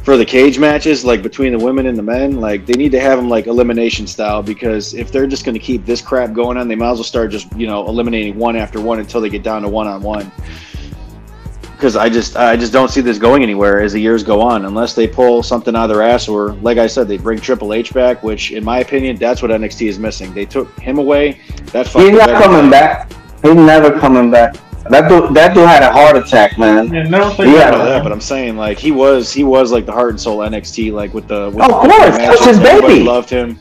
for 0.03 0.17
the 0.17 0.25
cage 0.25 0.57
matches, 0.57 1.05
like 1.05 1.21
between 1.21 1.51
the 1.51 1.63
women 1.63 1.85
and 1.85 1.97
the 1.97 2.03
men, 2.03 2.41
like 2.41 2.65
they 2.65 2.73
need 2.73 2.91
to 2.91 2.99
have 2.99 3.17
them 3.17 3.29
like 3.29 3.47
elimination 3.47 4.07
style 4.07 4.41
because 4.41 4.93
if 4.93 5.11
they're 5.11 5.27
just 5.27 5.45
gonna 5.45 5.59
keep 5.59 5.85
this 5.85 6.01
crap 6.01 6.33
going 6.33 6.57
on, 6.57 6.67
they 6.67 6.75
might 6.75 6.91
as 6.91 6.97
well 6.97 7.03
start 7.03 7.31
just 7.31 7.51
you 7.55 7.67
know 7.67 7.87
eliminating 7.87 8.37
one 8.37 8.55
after 8.55 8.81
one 8.81 8.99
until 8.99 9.21
they 9.21 9.29
get 9.29 9.43
down 9.43 9.61
to 9.61 9.69
one 9.69 9.87
on 9.87 10.01
one. 10.01 10.31
Because 11.73 11.95
I 11.95 12.09
just 12.09 12.35
I 12.35 12.55
just 12.55 12.73
don't 12.73 12.89
see 12.89 13.01
this 13.01 13.19
going 13.19 13.43
anywhere 13.43 13.81
as 13.81 13.93
the 13.93 13.99
years 13.99 14.23
go 14.23 14.41
on 14.41 14.65
unless 14.65 14.93
they 14.95 15.07
pull 15.07 15.43
something 15.43 15.75
out 15.75 15.89
of 15.89 15.95
their 15.95 16.03
ass 16.03 16.27
or 16.27 16.53
like 16.55 16.77
I 16.77 16.87
said 16.87 17.07
they 17.07 17.17
bring 17.17 17.39
Triple 17.39 17.73
H 17.73 17.93
back, 17.93 18.23
which 18.23 18.51
in 18.51 18.63
my 18.63 18.79
opinion 18.79 19.17
that's 19.17 19.41
what 19.41 19.51
NXT 19.51 19.87
is 19.87 19.99
missing. 19.99 20.33
They 20.33 20.45
took 20.45 20.77
him 20.79 20.97
away. 20.97 21.39
That 21.73 21.87
He's 21.87 22.11
not 22.11 22.41
coming 22.41 22.71
back. 22.71 23.11
He's 23.43 23.55
never 23.55 23.99
coming 23.99 24.31
back. 24.31 24.55
That 24.89 25.07
dude, 25.07 25.33
that 25.35 25.53
dude 25.53 25.67
had 25.67 25.83
a 25.83 25.91
heart 25.91 26.17
attack, 26.17 26.57
man. 26.57 26.91
Yeah, 26.91 27.03
Yeah. 27.39 27.71
That. 27.71 28.03
but 28.03 28.11
I'm 28.11 28.21
saying 28.21 28.57
like 28.57 28.79
he 28.79 28.91
was 28.91 29.31
he 29.31 29.43
was 29.43 29.71
like 29.71 29.85
the 29.85 29.91
heart 29.91 30.09
and 30.11 30.19
soul 30.19 30.39
NXT 30.39 30.91
like 30.91 31.13
with 31.13 31.27
the 31.27 31.49
with 31.51 31.61
Of 31.63 31.71
course, 31.71 32.17
that 32.17 32.29
was 32.31 32.45
his 32.45 32.59
baby. 32.59 33.03
loved 33.03 33.29
him. 33.29 33.59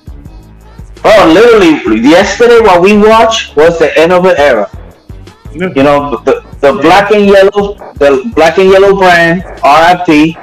Bro, 1.03 1.33
literally, 1.33 2.01
yesterday 2.01 2.61
what 2.61 2.81
we 2.83 2.97
watched 2.97 3.57
was 3.57 3.79
the 3.79 3.97
end 3.99 4.13
of 4.13 4.25
an 4.25 4.35
era. 4.39 4.69
Yeah. 5.53 5.69
You 5.75 5.83
know, 5.83 6.17
the, 6.25 6.45
the 6.61 6.73
black 6.81 7.11
and 7.11 7.27
yellow, 7.27 7.75
the 7.95 8.31
black 8.35 8.59
and 8.59 8.71
yellow 8.71 8.97
brand, 8.97 9.43
RIP. 9.65 10.37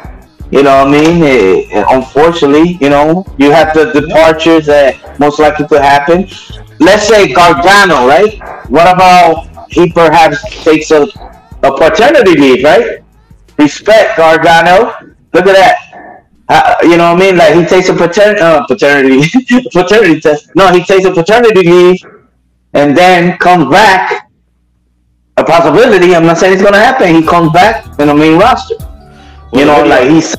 You 0.49 0.63
know 0.63 0.86
what 0.86 0.88
I 0.88 0.91
mean? 0.91 1.23
Eh, 1.23 1.67
eh, 1.71 1.86
unfortunately, 1.89 2.78
you 2.80 2.89
know, 2.89 3.25
you 3.38 3.51
have 3.51 3.73
the 3.73 3.91
departures 3.91 4.65
that 4.67 5.19
most 5.19 5.39
likely 5.39 5.67
to 5.67 5.82
happen. 5.82 6.28
Let's 6.80 7.07
say 7.07 7.34
Gargano, 7.34 8.07
right? 8.07 8.39
What 8.69 8.88
about 8.93 9.47
he 9.70 9.91
perhaps 9.91 10.41
takes 10.63 10.91
a, 10.91 11.03
a 11.63 11.72
paternity 11.78 12.36
leave, 12.36 12.63
right? 12.63 13.03
Respect 13.57 14.18
Gargano. 14.18 14.93
Look 15.34 15.45
at 15.47 15.53
that. 15.55 15.78
Uh, 16.49 16.76
you 16.84 16.95
know 16.97 17.11
what 17.13 17.22
I 17.22 17.26
mean? 17.26 17.38
Like 17.38 17.55
he 17.55 17.65
takes 17.65 17.89
a 17.89 17.93
patern- 17.95 18.39
uh, 18.39 18.65
paternity 18.68 19.22
paternity 19.74 20.22
test. 20.22 20.49
No, 20.55 20.72
he 20.72 20.84
takes 20.84 21.05
a 21.05 21.11
paternity 21.11 21.63
leave 21.70 21.97
and 22.74 22.95
then 22.95 23.38
comes 23.38 23.70
back. 23.70 24.24
A 25.39 25.43
possibility. 25.43 26.15
I'm 26.15 26.26
not 26.26 26.38
saying 26.39 26.53
it's 26.53 26.63
gonna 26.63 26.80
happen. 26.80 27.13
He 27.13 27.22
comes 27.22 27.51
back 27.51 27.86
in 27.99 28.07
the 28.07 28.15
main 28.15 28.39
roster. 28.39 28.74
You 29.53 29.65
Well, 29.68 29.84
know, 29.84 29.89
like 29.89 30.09
he's 30.09 30.36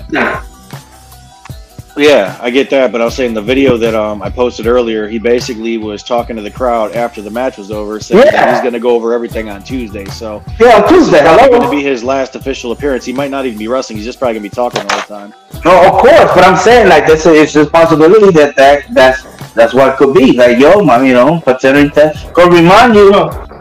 Yeah, 1.98 2.38
I 2.40 2.50
get 2.50 2.70
that, 2.70 2.92
but 2.92 3.00
I 3.00 3.04
was 3.04 3.16
saying 3.16 3.34
the 3.34 3.42
video 3.42 3.76
that 3.76 3.94
um 3.94 4.22
I 4.22 4.30
posted 4.30 4.66
earlier, 4.66 5.08
he 5.08 5.18
basically 5.18 5.78
was 5.78 6.04
talking 6.04 6.36
to 6.36 6.42
the 6.42 6.50
crowd 6.50 6.92
after 6.94 7.20
the 7.20 7.30
match 7.30 7.58
was 7.58 7.72
over, 7.72 7.98
saying 7.98 8.22
that 8.30 8.54
he's 8.54 8.60
going 8.60 8.72
to 8.72 8.78
go 8.78 8.90
over 8.90 9.12
everything 9.12 9.48
on 9.48 9.64
Tuesday. 9.64 10.04
So 10.06 10.42
yeah 10.60 10.80
on 10.80 10.88
Tuesday. 10.88 11.20
probably 11.20 11.48
going 11.48 11.62
to 11.62 11.70
be 11.70 11.82
his 11.82 12.04
last 12.04 12.36
official 12.36 12.70
appearance. 12.70 13.04
He 13.04 13.12
might 13.12 13.32
not 13.32 13.46
even 13.46 13.58
be 13.58 13.66
wrestling. 13.66 13.96
He's 13.96 14.06
just 14.06 14.20
probably 14.20 14.34
going 14.34 14.44
to 14.44 14.50
be 14.50 14.54
talking 14.54 14.80
all 14.82 15.00
the 15.00 15.06
time. 15.06 15.34
No, 15.64 15.86
of 15.86 16.00
course, 16.00 16.30
but 16.34 16.44
I'm 16.44 16.56
saying 16.56 16.88
like 16.88 17.06
this 17.06 17.26
is 17.26 17.56
a 17.56 17.66
possibility 17.66 18.30
that 18.32 18.54
that 18.54 18.84
that's 18.94 19.24
that's 19.54 19.74
what 19.74 19.94
it 19.94 19.96
could 19.96 20.14
be. 20.14 20.34
Like 20.34 20.58
yo, 20.58 20.84
man, 20.84 21.04
you 21.04 21.14
know, 21.14 21.40
paternity 21.40 21.90
test. 21.90 22.32
Could 22.32 22.52
remind 22.52 22.94
you, 22.94 23.08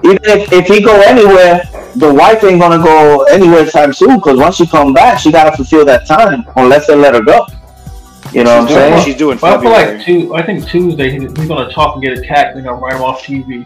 even 0.04 0.20
if, 0.26 0.54
if 0.54 0.68
he 0.68 0.84
go 0.84 1.02
anywhere, 1.02 1.64
the 1.96 2.14
wife 2.14 2.44
ain't 2.44 2.62
gonna 2.62 2.84
go 2.84 3.24
anywhere 3.24 3.66
time 3.66 3.94
soon. 3.94 4.18
Because 4.18 4.38
once 4.38 4.58
she 4.58 4.68
come 4.68 4.94
back, 4.94 5.18
she 5.18 5.32
gotta 5.32 5.58
fulfill 5.58 5.86
that 5.86 6.06
time 6.06 6.46
unless 6.56 6.86
they 6.86 6.96
let 6.96 7.16
her 7.16 7.24
go. 7.24 7.48
You 8.34 8.44
know 8.44 8.62
what 8.62 8.62
I'm 8.62 8.68
She's 8.68 8.76
doing, 8.76 8.92
saying? 8.92 9.06
she's 9.06 9.16
doing 9.18 9.38
But 9.40 9.58
I 9.60 9.62
feel 9.62 9.72
like 9.72 10.04
two, 10.06 10.36
I 10.36 10.42
think 10.46 10.68
Tuesday 10.68 11.10
he- 11.12 11.20
he's 11.20 11.48
gonna 11.48 11.72
talk 11.72 11.96
and 11.96 12.04
get 12.04 12.18
attacked 12.18 12.56
and 12.56 12.66
they're 12.66 12.72
gonna 12.74 12.84
write 12.86 12.96
him 12.96 13.04
off 13.04 13.24
TV. 13.24 13.66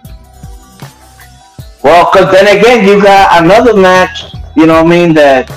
Well, 1.84 2.10
because 2.12 2.32
then 2.32 2.58
again, 2.58 2.88
you 2.88 3.02
got 3.02 3.44
another 3.44 3.76
match. 3.76 4.26
You 4.56 4.68
know 4.68 4.76
what 4.84 4.86
I 4.86 4.90
mean? 4.90 5.14
That 5.16 5.50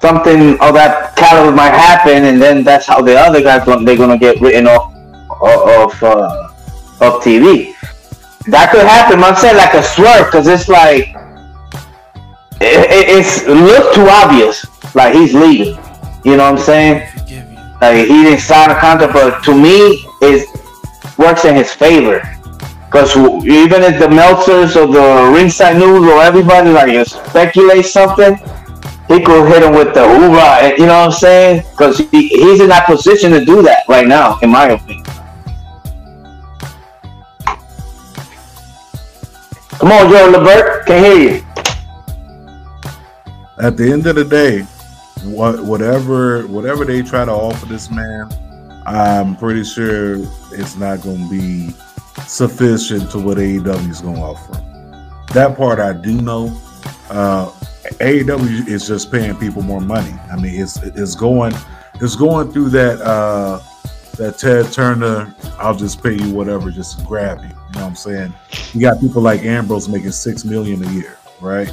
something 0.00 0.52
of 0.60 0.74
that 0.74 1.14
caliber 1.16 1.52
might 1.54 1.72
happen, 1.74 2.24
and 2.24 2.40
then 2.40 2.64
that's 2.64 2.86
how 2.86 3.02
the 3.02 3.18
other 3.18 3.42
guys 3.42 3.66
they're 3.84 3.96
gonna 3.96 4.16
get 4.18 4.40
written 4.40 4.66
off 4.66 4.94
of 5.42 6.02
uh, 6.02 6.48
of 7.00 7.22
TV. 7.22 7.74
That 8.46 8.70
could 8.72 8.86
happen. 8.86 9.22
I'm 9.22 9.36
saying 9.36 9.56
like 9.58 9.74
a 9.74 9.82
swerve, 9.82 10.26
because 10.26 10.46
it's 10.48 10.68
like 10.68 11.08
it, 12.60 12.90
it, 12.90 13.08
it's 13.18 13.42
it 13.42 13.48
look 13.54 13.94
too 13.94 14.06
obvious. 14.08 14.64
Like 14.94 15.14
he's 15.14 15.34
leaving. 15.34 15.78
You 16.24 16.36
know 16.36 16.50
what 16.50 16.58
I'm 16.60 16.64
saying? 16.64 17.08
Like 17.80 18.06
he 18.06 18.22
didn't 18.24 18.40
sign 18.40 18.70
a 18.70 18.78
contract, 18.78 19.12
but 19.12 19.42
to 19.44 19.54
me, 19.54 20.06
it 20.20 20.48
works 21.18 21.44
in 21.44 21.54
his 21.54 21.72
favor. 21.72 22.20
Because 22.86 23.16
even 23.16 23.82
if 23.82 24.00
the 24.00 24.08
Meltzers 24.08 24.74
or 24.76 24.86
the 24.90 25.32
Ringside 25.32 25.78
News 25.78 26.04
or 26.06 26.20
everybody 26.22 26.70
like 26.70 27.06
speculate 27.06 27.86
something, 27.86 28.36
he 29.08 29.20
could 29.22 29.48
hit 29.48 29.62
him 29.62 29.74
with 29.74 29.94
the 29.94 30.04
hoorah. 30.04 30.72
You 30.78 30.86
know 30.86 30.98
what 30.98 31.06
I'm 31.06 31.12
saying? 31.12 31.64
Because 31.70 31.98
he, 31.98 32.28
he's 32.28 32.60
in 32.60 32.68
that 32.68 32.86
position 32.86 33.30
to 33.32 33.44
do 33.44 33.62
that 33.62 33.84
right 33.88 34.06
now, 34.06 34.38
in 34.40 34.50
my 34.50 34.70
opinion. 34.70 35.04
Come 39.78 39.92
on, 39.92 40.10
Joe 40.10 40.30
Levert, 40.30 40.86
can 40.86 41.04
hear 41.04 41.16
you. 41.16 41.44
at 43.60 43.76
the 43.76 43.92
end 43.92 44.06
of 44.06 44.16
the 44.16 44.24
day, 44.24 44.66
what 45.24 45.64
whatever 45.64 46.46
whatever 46.46 46.84
they 46.84 47.02
try 47.02 47.24
to 47.24 47.32
offer 47.32 47.66
this 47.66 47.90
man, 47.90 48.28
I'm 48.86 49.36
pretty 49.36 49.64
sure 49.64 50.16
it's 50.52 50.76
not 50.76 51.02
going 51.02 51.28
to 51.28 51.30
be 51.30 51.70
sufficient 52.26 53.10
to 53.12 53.18
what 53.18 53.36
AEW 53.38 53.90
is 53.90 54.00
going 54.00 54.16
to 54.16 54.22
offer. 54.22 54.52
That 55.34 55.56
part 55.56 55.78
I 55.78 55.92
do 55.92 56.20
know. 56.20 56.46
Uh, 57.10 57.50
AEW 57.98 58.68
is 58.68 58.86
just 58.86 59.10
paying 59.10 59.36
people 59.36 59.62
more 59.62 59.80
money. 59.80 60.12
I 60.30 60.36
mean, 60.36 60.60
it's 60.60 60.76
it's 60.82 61.14
going 61.14 61.54
it's 62.00 62.16
going 62.16 62.52
through 62.52 62.70
that 62.70 63.00
uh, 63.00 63.60
that 64.16 64.38
Ted 64.38 64.72
Turner. 64.72 65.34
I'll 65.58 65.76
just 65.76 66.02
pay 66.02 66.14
you 66.14 66.30
whatever 66.30 66.70
just 66.70 67.04
grab 67.04 67.40
you. 67.42 67.48
You 67.48 67.54
know 67.74 67.82
what 67.82 67.82
I'm 67.82 67.96
saying? 67.96 68.34
You 68.72 68.80
got 68.80 69.00
people 69.00 69.22
like 69.22 69.42
Ambrose 69.42 69.88
making 69.88 70.12
six 70.12 70.44
million 70.44 70.82
a 70.84 70.90
year, 70.92 71.18
right? 71.40 71.70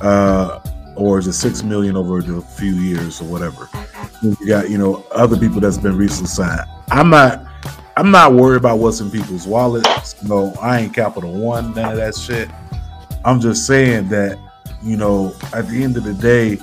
Uh, 0.00 0.60
or 0.96 1.18
is 1.18 1.26
it 1.26 1.32
six 1.32 1.62
million 1.62 1.96
over 1.96 2.18
a 2.18 2.40
few 2.40 2.72
years 2.72 3.20
or 3.20 3.24
whatever? 3.24 3.68
You 4.22 4.36
got 4.46 4.70
you 4.70 4.78
know 4.78 5.04
other 5.12 5.36
people 5.36 5.60
that's 5.60 5.78
been 5.78 5.96
recently 5.96 6.28
signed. 6.28 6.68
I'm 6.90 7.10
not. 7.10 7.44
I'm 7.96 8.10
not 8.10 8.34
worried 8.34 8.56
about 8.56 8.78
what's 8.80 9.00
in 9.00 9.08
people's 9.08 9.46
wallets. 9.46 10.20
No, 10.24 10.52
I 10.60 10.80
ain't 10.80 10.94
Capital 10.94 11.32
One, 11.32 11.74
none 11.74 11.92
of 11.92 11.96
that 11.96 12.16
shit. 12.16 12.48
I'm 13.24 13.40
just 13.40 13.66
saying 13.66 14.08
that, 14.08 14.36
you 14.82 14.96
know, 14.96 15.32
at 15.52 15.68
the 15.68 15.82
end 15.82 15.96
of 15.96 16.02
the 16.02 16.12
day, 16.12 16.56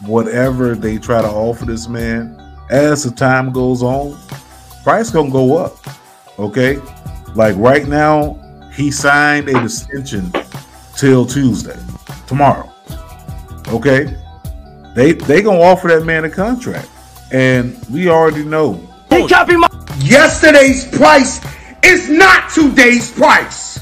whatever 0.00 0.74
they 0.74 0.98
try 0.98 1.22
to 1.22 1.28
offer 1.28 1.64
this 1.64 1.88
man, 1.88 2.38
as 2.70 3.04
the 3.04 3.10
time 3.10 3.52
goes 3.52 3.82
on, 3.82 4.18
price 4.82 5.10
gonna 5.10 5.30
go 5.30 5.56
up. 5.56 5.76
Okay, 6.38 6.78
like 7.34 7.56
right 7.56 7.88
now, 7.88 8.34
he 8.74 8.90
signed 8.90 9.48
a 9.48 9.64
extension 9.64 10.30
till 10.94 11.24
Tuesday, 11.24 11.78
tomorrow. 12.26 12.69
Okay, 13.70 14.14
they 14.94 15.12
they 15.12 15.42
gonna 15.42 15.60
offer 15.60 15.88
that 15.88 16.04
man 16.04 16.24
a 16.24 16.30
contract, 16.30 16.88
and 17.32 17.78
we 17.90 18.08
already 18.08 18.44
know. 18.44 18.74
Hey, 19.08 19.26
copy 19.26 19.56
my. 19.56 19.68
Yesterday's 19.98 20.86
price 20.96 21.40
is 21.84 22.08
not 22.08 22.50
today's 22.50 23.10
price. 23.12 23.78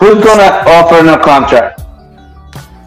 Who's 0.00 0.24
gonna 0.24 0.62
offer 0.66 0.96
him 1.00 1.08
a 1.08 1.22
contract? 1.22 1.82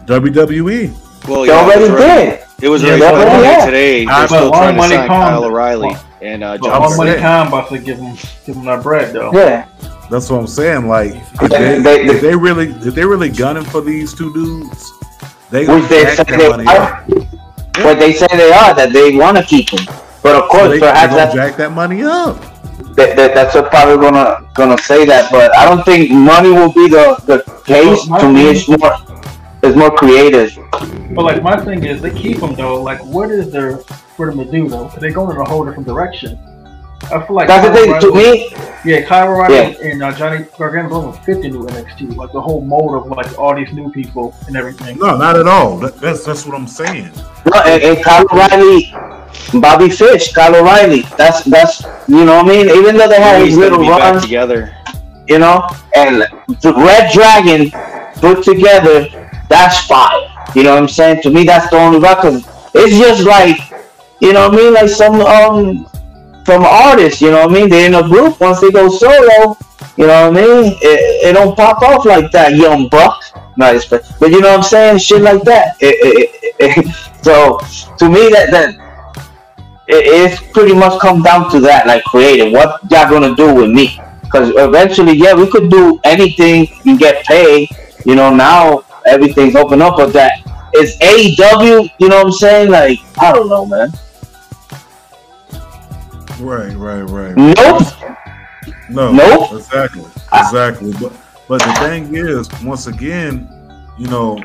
WWE. 0.06 0.92
Well, 1.28 1.42
They 1.42 1.48
yeah, 1.48 1.54
already 1.60 1.84
it 1.84 1.90
was 1.90 2.00
already, 2.00 2.30
did. 2.30 2.40
It 2.62 2.68
was 2.68 2.82
Yeah, 2.82 2.88
already 2.88 3.00
they 3.00 3.06
talked 3.10 3.16
already 3.26 3.30
about 3.30 3.44
had. 3.60 3.66
today. 3.66 4.04
They're 4.04 4.26
still 4.28 4.50
trying 4.50 4.74
to 4.74 4.78
money 4.80 4.94
sign 4.96 5.08
comes- 5.08 5.28
Kyle 5.28 5.44
O'Reilly 5.44 5.96
and 6.20 6.44
uh, 6.44 6.58
John 6.58 6.82
all 6.82 6.96
money 6.96 7.10
Cena. 7.12 7.22
come 7.22 7.48
about 7.48 7.68
to 7.70 7.78
give 7.78 7.98
him 7.98 8.16
give 8.44 8.56
him 8.56 8.64
that 8.64 8.82
bread 8.82 9.14
though. 9.14 9.30
Yeah. 9.32 9.66
That's 10.10 10.28
what 10.28 10.40
I'm 10.40 10.46
saying. 10.46 10.88
Like, 10.88 11.14
if 11.14 11.38
They- 11.40 11.48
they, 11.48 11.78
they- 11.80 12.04
if 12.06 12.20
they 12.20 12.34
really, 12.36 12.68
if 12.70 12.94
they 12.94 13.04
really 13.04 13.28
gunning 13.30 13.64
for 13.64 13.80
these 13.80 14.12
two 14.12 14.32
dudes, 14.34 14.92
they 15.52 15.66
Which 15.66 15.88
they 15.88 16.04
say 16.16 16.24
they 16.24 16.64
are. 16.66 17.04
up. 17.04 17.08
But 17.74 17.94
they 17.98 18.12
say 18.12 18.26
they 18.32 18.52
are 18.52 18.74
that 18.74 18.90
they 18.92 19.14
want 19.16 19.36
to 19.38 19.42
keep 19.44 19.70
him. 19.70 19.84
But 20.22 20.36
of 20.36 20.48
course, 20.48 20.68
they, 20.70 20.78
they 20.78 20.80
perhaps 20.80 21.12
gonna 21.12 21.16
that's 21.24 21.34
jack 21.34 21.56
that 21.56 21.72
money 21.72 22.02
up. 22.02 22.36
that, 22.96 23.16
that, 23.16 23.34
that's 23.34 23.54
what 23.54 23.70
probably 23.70 23.96
gonna 24.04 24.48
gonna 24.54 24.78
say 24.78 25.04
that. 25.06 25.30
But 25.32 25.56
I 25.56 25.64
don't 25.68 25.84
think 25.84 26.10
money 26.10 26.50
will 26.50 26.72
be 26.72 26.88
the 26.88 27.16
the 27.26 27.38
case. 27.64 28.06
Well, 28.08 28.20
to 28.20 28.28
me, 28.32 28.44
thing- 28.44 28.56
it's 28.56 28.68
more 28.68 28.96
it's 29.62 29.76
more 29.76 29.90
creative. 29.90 30.56
But 31.14 31.24
like 31.24 31.42
my 31.42 31.56
thing 31.64 31.84
is, 31.84 32.00
they 32.02 32.10
keep 32.10 32.38
him 32.38 32.54
though. 32.54 32.82
Like, 32.82 33.04
what 33.04 33.30
is 33.30 33.50
there 33.50 33.78
for 34.16 34.26
them 34.26 34.38
to 34.44 34.50
do 34.50 34.68
though? 34.68 34.88
'Cause 34.88 35.00
they 35.00 35.10
going 35.10 35.34
in 35.36 35.40
a 35.40 35.44
whole 35.48 35.64
different 35.64 35.86
direction. 35.86 36.38
I 37.12 37.26
feel 37.26 37.36
like 37.36 37.48
That's 37.48 37.66
the 37.66 37.72
Kyle 37.86 38.00
thing. 38.00 38.00
To 38.00 38.08
O'Reilly- 38.08 38.38
me, 38.38 38.56
yeah, 38.84 39.02
Kyle 39.04 39.28
O'Reilly 39.28 39.90
and 39.90 40.02
uh, 40.02 40.12
Johnny 40.12 40.44
Gargano 40.58 40.88
both 40.88 41.24
fit 41.24 41.42
the 41.42 41.48
new 41.50 41.64
NXT. 41.66 42.16
Like 42.16 42.32
the 42.32 42.40
whole 42.40 42.60
mode 42.62 42.94
of 42.96 43.06
like 43.08 43.38
all 43.38 43.54
these 43.54 43.72
new 43.72 43.90
people 43.92 44.34
and 44.46 44.56
everything. 44.56 44.98
No, 44.98 45.16
not 45.16 45.38
at 45.38 45.46
all. 45.46 45.78
That, 45.78 45.96
that's 46.00 46.24
that's 46.24 46.46
what 46.46 46.54
I'm 46.56 46.66
saying. 46.66 47.10
no, 47.52 47.60
and, 47.64 47.82
and 47.82 48.02
Kyle 48.04 48.24
O'Reilly, 48.32 48.92
Bobby 49.60 49.90
Fish, 49.90 50.32
Kyle 50.32 50.54
O'Reilly. 50.56 51.02
That's 51.16 51.44
that's 51.44 51.82
you 52.08 52.24
know 52.24 52.36
what 52.42 52.46
I 52.46 52.48
mean. 52.48 52.68
Even 52.70 52.96
though 52.96 53.08
they 53.08 53.20
had 53.20 53.40
He's 53.42 53.50
his 53.50 53.58
little 53.58 53.78
be 53.78 53.86
back 53.88 54.00
runs, 54.14 54.22
together. 54.24 54.74
you 55.28 55.38
know, 55.38 55.68
and 55.94 56.22
the 56.60 56.72
Red 56.76 57.12
Dragon 57.12 57.70
put 58.20 58.42
together, 58.42 59.06
that's 59.48 59.80
fire. 59.86 60.28
You 60.54 60.64
know 60.64 60.74
what 60.74 60.82
I'm 60.82 60.88
saying? 60.88 61.22
To 61.22 61.30
me, 61.30 61.44
that's 61.44 61.70
the 61.70 61.76
only 61.76 61.98
rock. 61.98 62.22
Cause 62.22 62.44
it's 62.74 62.96
just 62.98 63.24
like, 63.24 63.58
you 64.20 64.32
know 64.32 64.48
what 64.48 64.54
I 64.58 64.62
mean? 64.62 64.74
Like 64.74 64.88
some 64.88 65.20
um 65.20 65.86
from 66.44 66.64
artists. 66.64 67.20
You 67.20 67.30
know 67.30 67.46
what 67.46 67.50
I 67.50 67.54
mean? 67.54 67.68
They're 67.68 67.86
in 67.86 67.94
a 67.94 68.02
group. 68.02 68.40
Once 68.40 68.60
they 68.60 68.70
go 68.70 68.88
solo, 68.88 69.56
you 69.96 70.06
know 70.06 70.30
what 70.30 70.38
I 70.38 70.42
mean? 70.42 70.72
It, 70.80 71.28
it 71.28 71.32
don't 71.34 71.56
pop 71.56 71.82
off 71.82 72.04
like 72.04 72.30
that, 72.32 72.54
young 72.54 72.88
buck. 72.88 73.22
Not 73.56 73.76
expect, 73.76 74.18
but 74.18 74.30
you 74.30 74.40
know 74.40 74.48
what 74.48 74.58
I'm 74.58 74.62
saying? 74.62 74.98
Shit 74.98 75.22
like 75.22 75.42
that. 75.42 75.76
It, 75.80 76.30
it, 76.58 76.94
so 77.22 77.58
to 77.98 78.08
me, 78.08 78.30
that 78.30 78.50
that 78.50 78.74
it, 79.88 80.06
it's 80.06 80.42
pretty 80.52 80.74
much 80.74 80.98
come 81.00 81.22
down 81.22 81.50
to 81.50 81.60
that, 81.60 81.86
like 81.86 82.04
creative. 82.04 82.52
What 82.52 82.80
y'all 82.90 83.10
gonna 83.10 83.34
do 83.36 83.54
with 83.54 83.70
me? 83.70 84.00
Because 84.22 84.52
eventually, 84.56 85.12
yeah, 85.12 85.34
we 85.34 85.50
could 85.50 85.70
do 85.70 86.00
anything 86.04 86.68
and 86.86 86.98
get 86.98 87.26
paid. 87.26 87.68
You 88.06 88.14
know, 88.14 88.34
now 88.34 88.84
everything's 89.06 89.54
open 89.54 89.82
up, 89.82 89.96
but 89.96 90.14
that 90.14 90.40
is 90.74 90.96
AEW. 90.98 91.90
You 91.98 92.08
know 92.08 92.16
what 92.16 92.26
I'm 92.26 92.32
saying? 92.32 92.70
Like, 92.70 92.98
I 93.20 93.32
don't 93.32 93.50
know, 93.50 93.66
man. 93.66 93.92
Right, 96.42 96.74
right, 96.74 97.02
right. 97.02 97.36
Nope. 97.36 97.82
No, 98.90 99.12
Nope. 99.12 99.52
exactly, 99.52 100.04
exactly. 100.32 100.92
But 101.00 101.12
but 101.48 101.62
the 101.62 101.72
thing 101.74 102.14
is, 102.14 102.48
once 102.62 102.86
again, 102.88 103.48
you 103.98 104.06
know, 104.08 104.38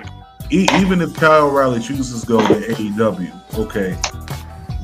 e- 0.51 0.67
even 0.75 1.01
if 1.01 1.15
Kyle 1.15 1.47
O'Reilly 1.47 1.79
chooses 1.79 2.21
to 2.21 2.27
go 2.27 2.39
to 2.47 2.53
AEW, 2.53 3.31
okay, 3.59 3.97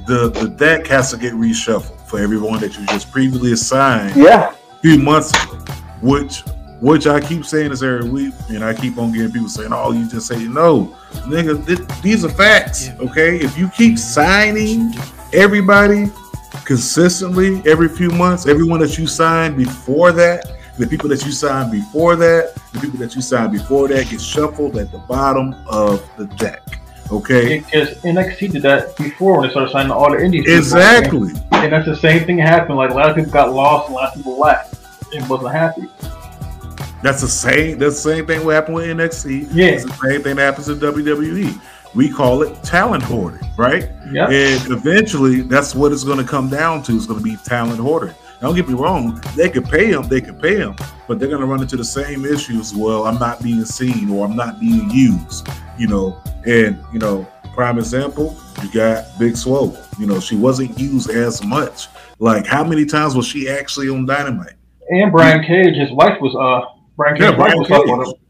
the 0.07 0.29
the 0.29 0.49
deck 0.49 0.87
has 0.87 1.11
to 1.11 1.17
get 1.17 1.33
reshuffled 1.33 1.99
for 2.07 2.19
everyone 2.19 2.59
that 2.61 2.77
you 2.77 2.85
just 2.87 3.11
previously 3.11 3.51
assigned 3.53 4.15
Yeah. 4.15 4.51
a 4.51 4.79
few 4.81 4.97
months 4.97 5.31
ago, 5.31 5.57
which 6.01 6.43
which 6.81 7.07
I 7.07 7.19
keep 7.21 7.45
saying 7.45 7.69
this 7.69 7.81
every 7.81 8.09
week, 8.09 8.33
and 8.49 8.63
I 8.63 8.73
keep 8.73 8.97
on 8.97 9.11
getting 9.13 9.31
people 9.31 9.47
saying, 9.49 9.71
"Oh, 9.71 9.91
you 9.93 10.05
just 10.09 10.27
say 10.27 10.43
no, 10.45 10.93
nigga. 11.27 11.65
Th- 11.65 11.79
these 12.01 12.25
are 12.25 12.29
facts, 12.29 12.89
okay? 12.99 13.37
If 13.37 13.57
you 13.57 13.69
keep 13.69 13.97
signing 13.97 14.93
everybody 15.31 16.11
consistently 16.65 17.61
every 17.69 17.89
few 17.89 18.09
months, 18.09 18.47
everyone 18.47 18.79
that 18.79 18.97
you 18.97 19.07
signed 19.07 19.57
before 19.57 20.11
that, 20.13 20.51
the 20.77 20.87
people 20.87 21.09
that 21.09 21.25
you 21.25 21.31
signed 21.31 21.71
before 21.71 22.15
that, 22.15 22.55
the 22.73 22.79
people 22.79 22.97
that 22.99 23.15
you 23.15 23.21
signed 23.21 23.51
before 23.51 23.87
that 23.87 24.09
get 24.09 24.21
shuffled 24.21 24.77
at 24.77 24.91
the 24.91 24.97
bottom 24.99 25.53
of 25.67 26.07
the 26.17 26.25
deck, 26.37 26.61
okay? 27.11 27.59
Because 27.59 27.95
NXT 27.99 28.53
did 28.53 28.61
that 28.63 28.95
before 28.97 29.39
when 29.39 29.47
they 29.47 29.51
started 29.51 29.71
signing 29.71 29.91
all 29.91 30.11
the 30.11 30.23
indies. 30.23 30.43
people. 30.43 30.57
Exactly. 30.57 31.31
And 31.51 31.71
that's 31.71 31.85
the 31.85 31.95
same 31.95 32.25
thing 32.25 32.37
happened. 32.39 32.77
Like 32.77 32.91
a 32.91 32.93
lot 32.93 33.09
of 33.09 33.15
people 33.15 33.31
got 33.31 33.53
lost, 33.53 33.89
a 33.89 33.93
lot 33.93 34.09
of 34.09 34.15
people 34.15 34.39
left, 34.39 34.75
and 35.13 35.27
wasn't 35.29 35.53
happy. 35.53 35.87
That's 37.03 37.21
the 37.21 37.27
same. 37.27 37.79
That's 37.79 38.01
the 38.01 38.15
same 38.15 38.25
thing 38.25 38.45
what 38.45 38.55
happened 38.55 38.75
with 38.75 38.87
NXT. 38.87 39.49
Yeah. 39.51 39.65
It's 39.65 39.83
the 39.83 39.91
same 39.91 40.23
thing 40.23 40.37
that 40.37 40.43
happens 40.43 40.69
in 40.69 40.79
WWE. 40.79 41.61
We 41.95 42.09
call 42.09 42.41
it 42.41 42.63
talent 42.63 43.03
hoarding, 43.03 43.47
right? 43.57 43.89
Yep. 44.11 44.29
And 44.29 44.71
eventually, 44.71 45.41
that's 45.41 45.75
what 45.75 45.91
it's 45.91 46.03
going 46.03 46.17
to 46.17 46.23
come 46.23 46.49
down 46.49 46.81
to. 46.83 46.95
It's 46.95 47.05
going 47.05 47.19
to 47.19 47.23
be 47.23 47.35
talent 47.45 47.79
hoarding. 47.79 48.15
Don't 48.41 48.55
get 48.55 48.67
me 48.67 48.73
wrong. 48.73 49.21
They 49.37 49.49
could 49.49 49.65
pay 49.65 49.91
them. 49.91 50.07
They 50.07 50.19
could 50.19 50.41
pay 50.41 50.55
them, 50.55 50.75
but 51.07 51.17
they're 51.19 51.29
going 51.29 51.39
to 51.41 51.47
run 51.47 51.61
into 51.61 51.77
the 51.77 51.85
same 51.85 52.25
issues. 52.25 52.73
Well, 52.75 53.05
I'm 53.05 53.17
not 53.17 53.41
being 53.41 53.63
seen, 53.63 54.09
or 54.09 54.25
I'm 54.25 54.35
not 54.35 54.59
being 54.59 54.89
used. 54.89 55.47
You 55.77 55.87
know, 55.87 56.21
and 56.45 56.77
you 56.91 56.99
know, 56.99 57.25
prime 57.53 57.77
example, 57.77 58.35
you 58.61 58.71
got 58.71 59.05
Big 59.17 59.37
Swole. 59.37 59.77
You 59.97 60.07
know, 60.07 60.19
she 60.19 60.35
wasn't 60.35 60.77
used 60.77 61.09
as 61.09 61.43
much. 61.43 61.87
Like, 62.19 62.45
how 62.45 62.63
many 62.63 62.85
times 62.85 63.15
was 63.15 63.25
she 63.27 63.47
actually 63.47 63.87
on 63.89 64.05
Dynamite? 64.05 64.55
And 64.89 65.11
Brian 65.11 65.43
Cage, 65.43 65.75
his 65.77 65.91
wife 65.91 66.19
was 66.19 66.35
uh 66.35 66.69
Brian 66.97 67.15
Yeah, 67.15 67.27
Cage's 67.29 67.37
wife 67.39 67.47
Brian 67.47 67.59
was 67.59 67.71
up 67.71 67.85
with 67.85 68.07
Cage. 68.07 68.15
him. 68.15 68.22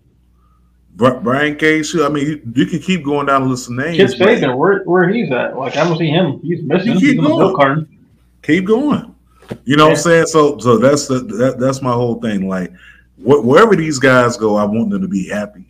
Bri- 0.96 1.20
Brian 1.22 1.56
Cage. 1.56 1.96
I 1.96 2.10
mean, 2.10 2.26
you, 2.26 2.42
you 2.56 2.66
can 2.66 2.80
keep 2.80 3.04
going 3.04 3.26
down 3.26 3.44
the 3.44 3.50
list 3.50 3.68
of 3.68 3.76
names. 3.76 4.16
But 4.16 4.28
Sabian, 4.28 4.58
where 4.58 4.84
where 4.84 5.10
he's 5.10 5.32
at? 5.32 5.58
Like 5.58 5.76
I 5.76 5.84
don't 5.84 5.98
see 5.98 6.10
him. 6.10 6.40
He's 6.42 6.64
missing. 6.64 6.94
You 6.94 7.00
He's 7.00 7.12
keep 7.14 7.22
going. 7.22 7.88
Keep 8.44 8.66
going. 8.66 9.16
You 9.66 9.76
know 9.78 9.86
what 9.86 9.98
I'm 9.98 10.04
saying? 10.04 10.26
So, 10.28 10.58
so 10.60 10.78
that's 10.78 11.08
the 11.08 11.20
that, 11.20 11.60
that's 11.60 11.82
my 11.82 11.92
whole 11.92 12.20
thing. 12.22 12.48
Like, 12.48 12.72
wh- 13.18 13.44
wherever 13.44 13.76
these 13.76 14.00
guys 14.00 14.38
go, 14.38 14.56
I 14.56 14.64
want 14.64 14.90
them 14.90 15.02
to 15.02 15.08
be 15.08 15.28
happy. 15.28 15.66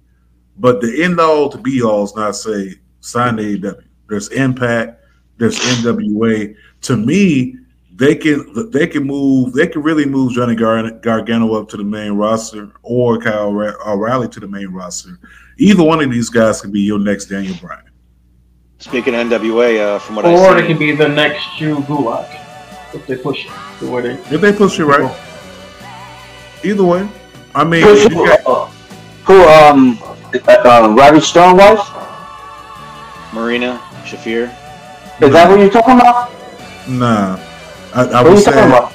But 0.57 0.81
the 0.81 1.03
end 1.03 1.19
all 1.19 1.49
to 1.49 1.57
be 1.57 1.81
all 1.81 2.03
is 2.03 2.15
not 2.15 2.35
say 2.35 2.75
sign 3.01 3.37
to 3.37 3.43
AEW. 3.43 3.83
There's 4.09 4.29
Impact. 4.29 4.99
There's 5.37 5.57
NWA. 5.59 6.55
To 6.81 6.97
me, 6.97 7.57
they 7.95 8.15
can 8.15 8.69
they 8.71 8.87
can 8.87 9.03
move. 9.05 9.53
They 9.53 9.67
can 9.67 9.83
really 9.83 10.05
move 10.05 10.33
Johnny 10.33 10.55
Gar- 10.55 10.91
Gargano 10.91 11.53
up 11.53 11.69
to 11.69 11.77
the 11.77 11.83
main 11.83 12.13
roster 12.13 12.71
or 12.81 13.19
Kyle 13.19 13.47
O'Re- 13.49 13.75
O'Reilly 13.85 14.27
to 14.29 14.39
the 14.39 14.47
main 14.47 14.67
roster. 14.67 15.19
Either 15.57 15.83
one 15.83 16.01
of 16.01 16.09
these 16.11 16.29
guys 16.29 16.61
could 16.61 16.71
be 16.73 16.81
your 16.81 16.99
next 16.99 17.25
Daniel 17.25 17.55
Bryan. 17.61 17.83
Speaking 18.79 19.13
of 19.15 19.27
NWA, 19.27 19.79
uh, 19.95 19.99
from 19.99 20.15
what 20.15 20.25
I 20.25 20.33
Or 20.35 20.57
it 20.57 20.65
can 20.67 20.77
be 20.77 20.93
the 20.95 21.07
next 21.07 21.45
Drew 21.57 21.77
Gulak 21.81 22.27
if 22.93 23.05
they 23.07 23.15
push 23.15 23.45
it 23.45 23.51
the 23.79 23.89
way 23.89 24.01
they. 24.01 24.13
If 24.35 24.41
they 24.41 24.51
push 24.51 24.79
it 24.79 24.85
right, 24.85 25.15
either 26.63 26.83
way. 26.83 27.07
I 27.55 27.63
mean, 27.63 27.83
Who, 27.83 27.93
you 27.93 28.09
who, 28.09 28.25
got- 28.27 28.47
uh, 28.47 28.65
who 29.25 29.41
um, 29.43 29.99
uh, 30.01 30.39
uh, 30.65 30.93
Roddy 30.97 31.21
Strong 31.21 31.57
wife? 31.57 31.79
Marina 33.33 33.77
Shafir. 34.03 34.49
Is 35.21 35.31
that 35.31 35.49
what 35.49 35.59
you're 35.59 35.69
talking 35.69 35.95
about? 35.95 36.31
Nah, 36.89 37.37
I, 37.93 38.01
I 38.01 38.05
What 38.05 38.15
are 38.15 38.23
you 38.23 38.31
was 38.31 38.45
saying. 38.45 38.93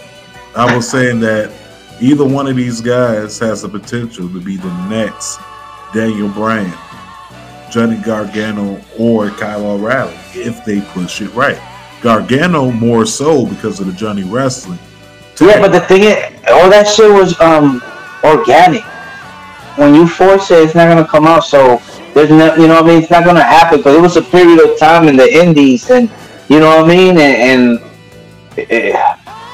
I 0.56 0.76
was 0.76 0.90
saying 0.90 1.20
that 1.20 1.52
either 2.00 2.24
one 2.24 2.48
of 2.48 2.56
these 2.56 2.80
guys 2.80 3.38
has 3.38 3.62
the 3.62 3.68
potential 3.68 4.28
to 4.28 4.40
be 4.40 4.56
the 4.56 4.88
next 4.88 5.38
Daniel 5.94 6.28
Bryan, 6.28 6.72
Johnny 7.70 7.96
Gargano, 7.98 8.80
or 8.98 9.30
Kyle 9.30 9.66
O'Reilly 9.66 10.16
if 10.34 10.64
they 10.64 10.80
push 10.80 11.20
it 11.20 11.32
right. 11.34 11.60
Gargano 12.00 12.70
more 12.70 13.06
so 13.06 13.46
because 13.46 13.80
of 13.80 13.86
the 13.86 13.92
Johnny 13.92 14.24
wrestling. 14.24 14.78
Yeah, 15.40 15.60
but 15.60 15.70
the 15.70 15.80
thing 15.80 16.02
is, 16.02 16.16
all 16.48 16.68
that 16.68 16.88
shit 16.88 17.10
was 17.10 17.40
um 17.40 17.80
organic. 18.24 18.82
When 19.76 19.94
you 19.94 20.08
force 20.08 20.50
it, 20.50 20.64
it's 20.64 20.74
not 20.74 20.88
gonna 20.88 21.06
come 21.06 21.26
out. 21.26 21.44
So 21.44 21.80
there's 22.14 22.30
no, 22.30 22.56
you 22.56 22.66
know 22.66 22.74
what 22.74 22.84
I 22.84 22.88
mean? 22.88 23.02
It's 23.02 23.10
not 23.10 23.24
gonna 23.24 23.44
happen 23.44 23.78
because 23.78 23.96
it 23.96 24.00
was 24.00 24.16
a 24.16 24.22
period 24.22 24.60
of 24.60 24.76
time 24.78 25.06
in 25.06 25.16
the 25.16 25.32
Indies, 25.32 25.88
and 25.90 26.10
you 26.48 26.58
know 26.58 26.82
what 26.82 26.84
I 26.84 26.88
mean? 26.88 27.18
And, 27.18 27.78
and, 27.78 27.87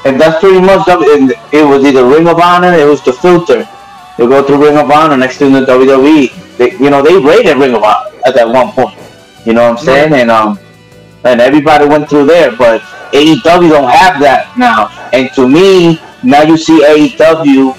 and 0.05 0.21
that's 0.21 0.41
pretty 0.41 0.61
much 0.61 0.87
it 0.89 1.67
was 1.67 1.85
either 1.85 2.05
Ring 2.05 2.29
of 2.29 2.39
Honor, 2.39 2.73
it 2.73 2.87
was 2.87 3.03
the 3.03 3.13
filter. 3.13 3.69
You 4.19 4.29
go 4.29 4.43
through 4.43 4.63
Ring 4.65 4.77
of 4.77 4.91
Honor 4.91 5.17
next 5.17 5.39
to 5.39 5.51
the 5.51 5.67
WWE. 5.67 6.57
They, 6.57 6.73
you 6.73 6.91
know, 6.91 7.03
they 7.03 7.19
rated 7.19 7.57
Ring 7.57 7.75
of 7.75 7.83
Honor 7.83 8.11
at 8.27 8.35
that 8.35 8.49
one 8.49 8.71
point. 8.73 8.99
You 9.45 9.53
know 9.53 9.71
what 9.71 9.79
I'm 9.79 9.85
saying? 9.85 10.13
And 10.13 10.31
um, 10.31 10.59
and 11.25 11.41
everybody 11.41 11.87
went 11.87 12.09
through 12.09 12.27
there, 12.27 12.55
but 12.57 12.81
AEW 13.13 13.71
don't 13.71 13.91
have 13.91 14.21
that 14.21 14.57
now. 14.59 14.89
And 15.13 15.33
to 15.35 15.49
me, 15.49 16.01
now 16.23 16.43
you 16.43 16.57
see 16.57 16.85
AEW 16.85 17.77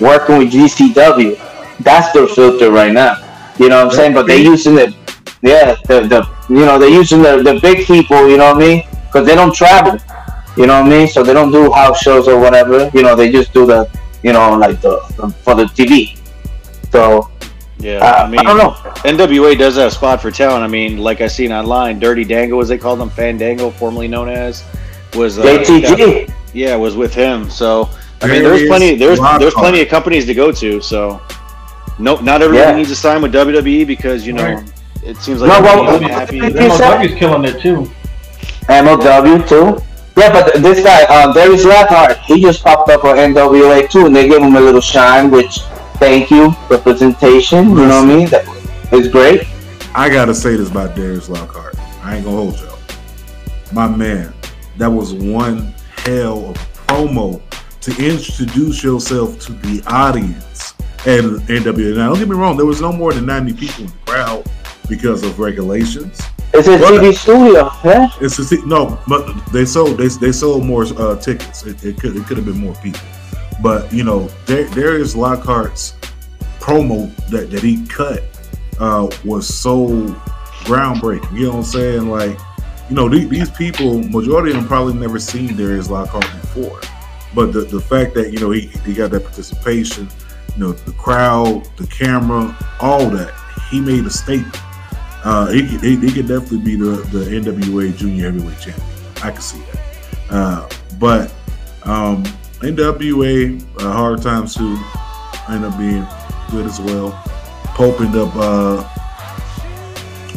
working 0.00 0.38
with 0.38 0.52
GCW. 0.52 1.38
That's 1.80 2.12
their 2.12 2.26
filter 2.26 2.70
right 2.70 2.92
now. 2.92 3.24
You 3.58 3.68
know 3.68 3.84
what 3.84 3.92
I'm 3.92 3.96
saying? 3.96 4.14
But 4.14 4.26
they're 4.26 4.38
using 4.38 4.74
the, 4.74 4.94
yeah, 5.42 5.76
the, 5.86 6.00
the 6.00 6.28
you 6.48 6.64
know 6.64 6.78
they're 6.78 6.88
using 6.88 7.22
the, 7.22 7.42
the 7.42 7.58
big 7.60 7.86
people. 7.86 8.28
You 8.28 8.36
know 8.36 8.52
what 8.52 8.62
I 8.62 8.66
mean? 8.66 8.88
Because 9.06 9.26
they 9.26 9.34
don't 9.34 9.54
travel. 9.54 9.98
You 10.58 10.66
know 10.66 10.80
what 10.80 10.86
I 10.92 10.96
mean? 10.98 11.08
So 11.08 11.22
they 11.22 11.32
don't 11.32 11.52
do 11.52 11.70
house 11.72 12.00
shows 12.00 12.26
or 12.28 12.38
whatever. 12.38 12.90
You 12.94 13.02
know, 13.02 13.14
they 13.14 13.30
just 13.30 13.52
do 13.52 13.64
the, 13.66 13.88
you 14.22 14.32
know, 14.32 14.56
like 14.56 14.80
the, 14.80 14.98
the 15.16 15.30
for 15.44 15.54
the 15.54 15.64
TV. 15.64 16.18
So 16.92 17.30
Yeah, 17.78 17.98
Uh, 18.04 18.24
I 18.24 18.28
mean, 18.28 18.40
I 18.40 18.42
don't 18.42 18.58
know. 18.58 18.70
NWA 19.06 19.56
does 19.56 19.76
have 19.76 19.86
a 19.88 19.90
spot 19.90 20.20
for 20.20 20.30
talent. 20.32 20.64
I 20.64 20.68
mean, 20.68 20.98
like 20.98 21.20
I 21.20 21.28
seen 21.28 21.52
online, 21.52 22.00
Dirty 22.00 22.24
Dango, 22.24 22.60
as 22.60 22.66
they 22.68 22.76
call 22.78 22.96
them, 22.96 23.08
Fandango, 23.08 23.70
formerly 23.70 24.08
known 24.08 24.28
as, 24.28 24.64
was 25.14 25.38
uh, 25.38 25.42
JTG. 25.44 26.32
Yeah, 26.54 26.74
was 26.74 26.96
with 26.96 27.14
him. 27.14 27.48
So 27.48 27.88
I 28.20 28.26
mean, 28.26 28.42
there's 28.42 28.66
plenty. 28.66 28.96
There's 28.96 29.20
Lockhart. 29.20 29.40
there's 29.40 29.54
plenty 29.54 29.80
of 29.80 29.88
companies 29.88 30.26
to 30.26 30.34
go 30.34 30.50
to. 30.50 30.80
So 30.80 31.20
no, 32.00 32.16
not 32.20 32.42
everybody 32.42 32.70
Yeah. 32.72 32.76
needs 32.76 32.88
to 32.88 32.96
sign 32.96 33.22
with 33.22 33.32
WWE 33.32 33.86
because 33.86 34.26
you 34.26 34.32
know 34.32 34.54
Right. 34.54 34.72
it 35.04 35.16
seems 35.18 35.40
like 35.40 35.50
No, 35.52 35.60
well, 35.62 35.94
everybody's 35.94 36.08
well, 36.10 36.18
happy. 36.18 36.40
MLW's 36.40 37.14
killing 37.18 37.44
it 37.44 37.60
too. 37.62 37.88
MLW 38.68 39.46
too. 39.48 39.78
Yeah, 40.18 40.32
but 40.32 40.60
this 40.60 40.82
guy, 40.82 41.04
uh, 41.04 41.32
Darius 41.32 41.64
Lockhart, 41.64 42.18
he 42.18 42.40
just 42.42 42.64
popped 42.64 42.90
up 42.90 43.04
on 43.04 43.18
NWA 43.18 43.88
too, 43.88 44.06
and 44.06 44.16
they 44.16 44.28
gave 44.28 44.42
him 44.42 44.56
a 44.56 44.60
little 44.60 44.80
shine, 44.80 45.30
which, 45.30 45.60
thank 45.98 46.28
you, 46.28 46.52
representation, 46.68 47.68
you 47.68 47.74
know 47.76 48.02
what 48.02 48.10
I 48.10 48.16
mean? 48.16 48.28
That 48.28 48.44
is 48.92 49.06
great. 49.06 49.46
I 49.94 50.08
gotta 50.08 50.34
say 50.34 50.56
this 50.56 50.70
about 50.72 50.96
Darius 50.96 51.28
Lockhart. 51.28 51.78
I 52.02 52.16
ain't 52.16 52.24
gonna 52.24 52.36
hold 52.36 52.58
y'all. 52.58 52.80
My 53.72 53.86
man, 53.86 54.34
that 54.76 54.90
was 54.90 55.14
one 55.14 55.72
hell 55.98 56.46
of 56.46 56.56
a 56.56 56.58
promo 56.88 57.40
to 57.82 57.90
introduce 58.04 58.82
yourself 58.82 59.38
to 59.46 59.52
the 59.52 59.84
audience 59.86 60.74
and 61.06 61.40
NWA. 61.42 61.96
Now, 61.96 62.08
don't 62.08 62.18
get 62.18 62.28
me 62.28 62.34
wrong, 62.34 62.56
there 62.56 62.66
was 62.66 62.80
no 62.80 62.90
more 62.90 63.12
than 63.12 63.24
90 63.24 63.52
people 63.52 63.84
in 63.84 63.90
the 63.90 63.96
crowd 64.04 64.44
because 64.88 65.22
of 65.22 65.38
regulations. 65.38 66.20
It's 66.58 66.66
a? 66.66 66.76
TV 66.76 67.14
studio, 67.16 67.70
yeah? 67.84 68.08
It's 68.20 68.38
a, 68.50 68.66
no, 68.66 68.98
but 69.06 69.32
they 69.52 69.64
sold 69.64 69.96
they, 69.98 70.08
they 70.08 70.32
sold 70.32 70.64
more 70.64 70.84
uh, 70.96 71.16
tickets. 71.16 71.64
It, 71.64 71.84
it 71.84 72.00
could 72.00 72.16
it 72.16 72.26
could 72.26 72.36
have 72.36 72.46
been 72.46 72.58
more 72.58 72.74
people, 72.76 73.00
but 73.62 73.92
you 73.92 74.02
know 74.02 74.26
there 74.46 74.68
Darius 74.70 75.14
Lockhart's 75.14 75.94
promo 76.58 77.14
that, 77.28 77.50
that 77.50 77.62
he 77.62 77.86
cut 77.86 78.24
uh, 78.80 79.08
was 79.24 79.46
so 79.46 79.86
groundbreaking. 80.64 81.32
You 81.32 81.44
know 81.44 81.50
what 81.50 81.56
I'm 81.58 81.64
saying? 81.64 82.10
Like 82.10 82.36
you 82.88 82.96
know 82.96 83.08
these, 83.08 83.28
these 83.28 83.50
people, 83.50 84.02
majority 84.02 84.50
of 84.50 84.56
them 84.56 84.66
probably 84.66 84.94
never 84.94 85.20
seen 85.20 85.56
Darius 85.56 85.88
Lockhart 85.88 86.28
before, 86.40 86.80
but 87.34 87.52
the, 87.52 87.60
the 87.60 87.80
fact 87.80 88.14
that 88.14 88.32
you 88.32 88.40
know 88.40 88.50
he, 88.50 88.62
he 88.84 88.94
got 88.94 89.12
that 89.12 89.22
participation, 89.22 90.08
you 90.56 90.60
know 90.60 90.72
the 90.72 90.92
crowd, 90.92 91.68
the 91.76 91.86
camera, 91.86 92.56
all 92.80 93.08
that, 93.10 93.32
he 93.70 93.80
made 93.80 94.04
a 94.06 94.10
statement. 94.10 94.56
Uh, 95.24 95.46
he, 95.48 95.66
could- 95.66 95.80
he, 95.82 95.96
he 95.96 96.12
could 96.12 96.28
definitely 96.28 96.58
be 96.58 96.76
the, 96.76 96.90
the 97.10 97.24
NWA 97.24 97.96
Junior 97.96 98.30
Heavyweight 98.30 98.60
Champion. 98.60 98.86
I 99.22 99.30
can 99.32 99.40
see 99.40 99.58
that. 99.60 99.80
Uh, 100.30 100.68
but 100.98 101.32
um, 101.84 102.22
NWA, 102.60 103.60
uh, 103.80 103.92
Hard 103.92 104.22
Times 104.22 104.54
2, 104.54 104.64
end 105.50 105.64
up 105.64 105.76
being 105.78 106.06
good 106.50 106.66
as 106.66 106.80
well. 106.80 107.10
Pope 107.74 108.00
ended 108.00 108.20
up, 108.20 108.32
uh, 108.36 108.82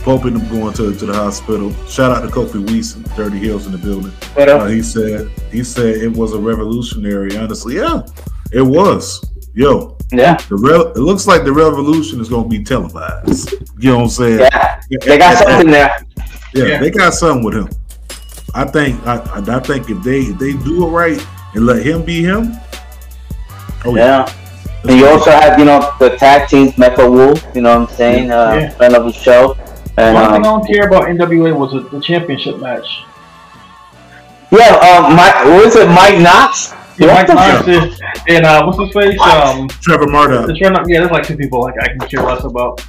Pope 0.03 0.25
ended 0.25 0.41
up 0.43 0.49
going 0.49 0.73
to, 0.73 0.93
to 0.95 1.05
the 1.05 1.13
hospital. 1.13 1.71
Shout 1.87 2.11
out 2.11 2.21
to 2.21 2.27
Kofi 2.27 2.65
Weeson, 2.67 3.03
Dirty 3.15 3.37
Hills 3.37 3.65
in 3.67 3.71
the 3.71 3.77
building. 3.77 4.11
Uh, 4.59 4.67
he 4.67 4.81
said 4.81 5.29
he 5.51 5.63
said 5.63 5.95
it 5.97 6.11
was 6.15 6.33
a 6.33 6.39
revolutionary. 6.39 7.37
Honestly, 7.37 7.75
yeah, 7.75 8.01
it 8.51 8.61
was. 8.63 9.23
Yo, 9.53 9.97
Yeah. 10.11 10.35
the 10.49 10.55
real, 10.55 10.89
it 10.91 10.97
looks 10.97 11.25
like 11.27 11.43
the 11.45 11.53
revolution 11.53 12.19
is 12.19 12.27
going 12.29 12.43
to 12.43 12.49
be 12.49 12.63
televised. 12.63 13.53
You 13.79 13.91
know 13.91 13.97
what 13.97 14.03
I'm 14.03 14.09
saying? 14.09 14.39
Yeah. 14.39 14.81
They 14.89 15.17
got 15.17 15.37
something 15.37 15.71
there. 15.71 16.05
Yeah, 16.53 16.65
Yeah. 16.65 16.79
they 16.81 16.89
got 16.89 17.13
something 17.13 17.43
with 17.45 17.55
him. 17.55 17.69
I 18.53 18.65
think 18.65 19.05
I, 19.07 19.15
I 19.17 19.55
I 19.57 19.59
think 19.61 19.89
if 19.89 20.03
they 20.03 20.19
if 20.19 20.37
they 20.37 20.51
do 20.51 20.85
it 20.85 20.89
right 20.89 21.27
and 21.55 21.65
let 21.65 21.85
him 21.85 22.03
be 22.03 22.21
him, 22.21 22.53
oh 23.85 23.95
Yeah. 23.95 24.29
And 24.83 24.97
you 24.99 25.07
also 25.07 25.29
have, 25.31 25.57
you 25.59 25.63
know, 25.65 25.93
the 25.99 26.17
tag 26.17 26.49
teams, 26.49 26.73
Mecha 26.73 27.09
Wolf, 27.09 27.45
you 27.55 27.61
know 27.61 27.79
what 27.79 27.89
I'm 27.91 27.95
saying? 27.95 28.31
Uh, 28.31 28.53
Yeah. 28.59 28.69
friend 28.71 28.95
of 28.95 29.05
the 29.05 29.13
show. 29.13 29.55
And, 29.97 30.15
One 30.15 30.23
thing 30.25 30.33
I 30.33 30.35
um, 30.37 30.41
don't 30.43 30.67
care 30.67 30.87
about 30.87 31.03
NWA 31.03 31.55
was 31.55 31.71
the, 31.71 31.81
the 31.89 32.01
championship 32.01 32.57
match. 32.59 33.03
yeah, 34.51 34.75
um, 34.75 35.15
Mike, 35.15 35.35
what 35.45 35.65
is 35.67 35.75
it, 35.75 35.87
Mike 35.87 36.19
Knox? 36.19 36.73
Yeah, 36.97 37.07
What 37.07 37.13
Mike 37.15 37.27
the 37.27 37.33
Knox 37.33 37.67
is, 37.95 38.01
and 38.27 38.45
uh, 38.45 38.63
what's 38.65 38.79
his 38.79 38.91
face? 38.93 39.19
Um, 39.21 39.67
Trevor 39.67 40.07
Murdoch. 40.07 40.49
it's 40.49 40.59
yeah, 40.59 40.69
there's 40.99 41.11
like 41.11 41.25
two 41.25 41.37
people 41.37 41.61
like 41.61 41.75
I 41.81 41.87
can 41.87 41.99
care 41.99 42.21
less 42.23 42.43
about. 42.43 42.85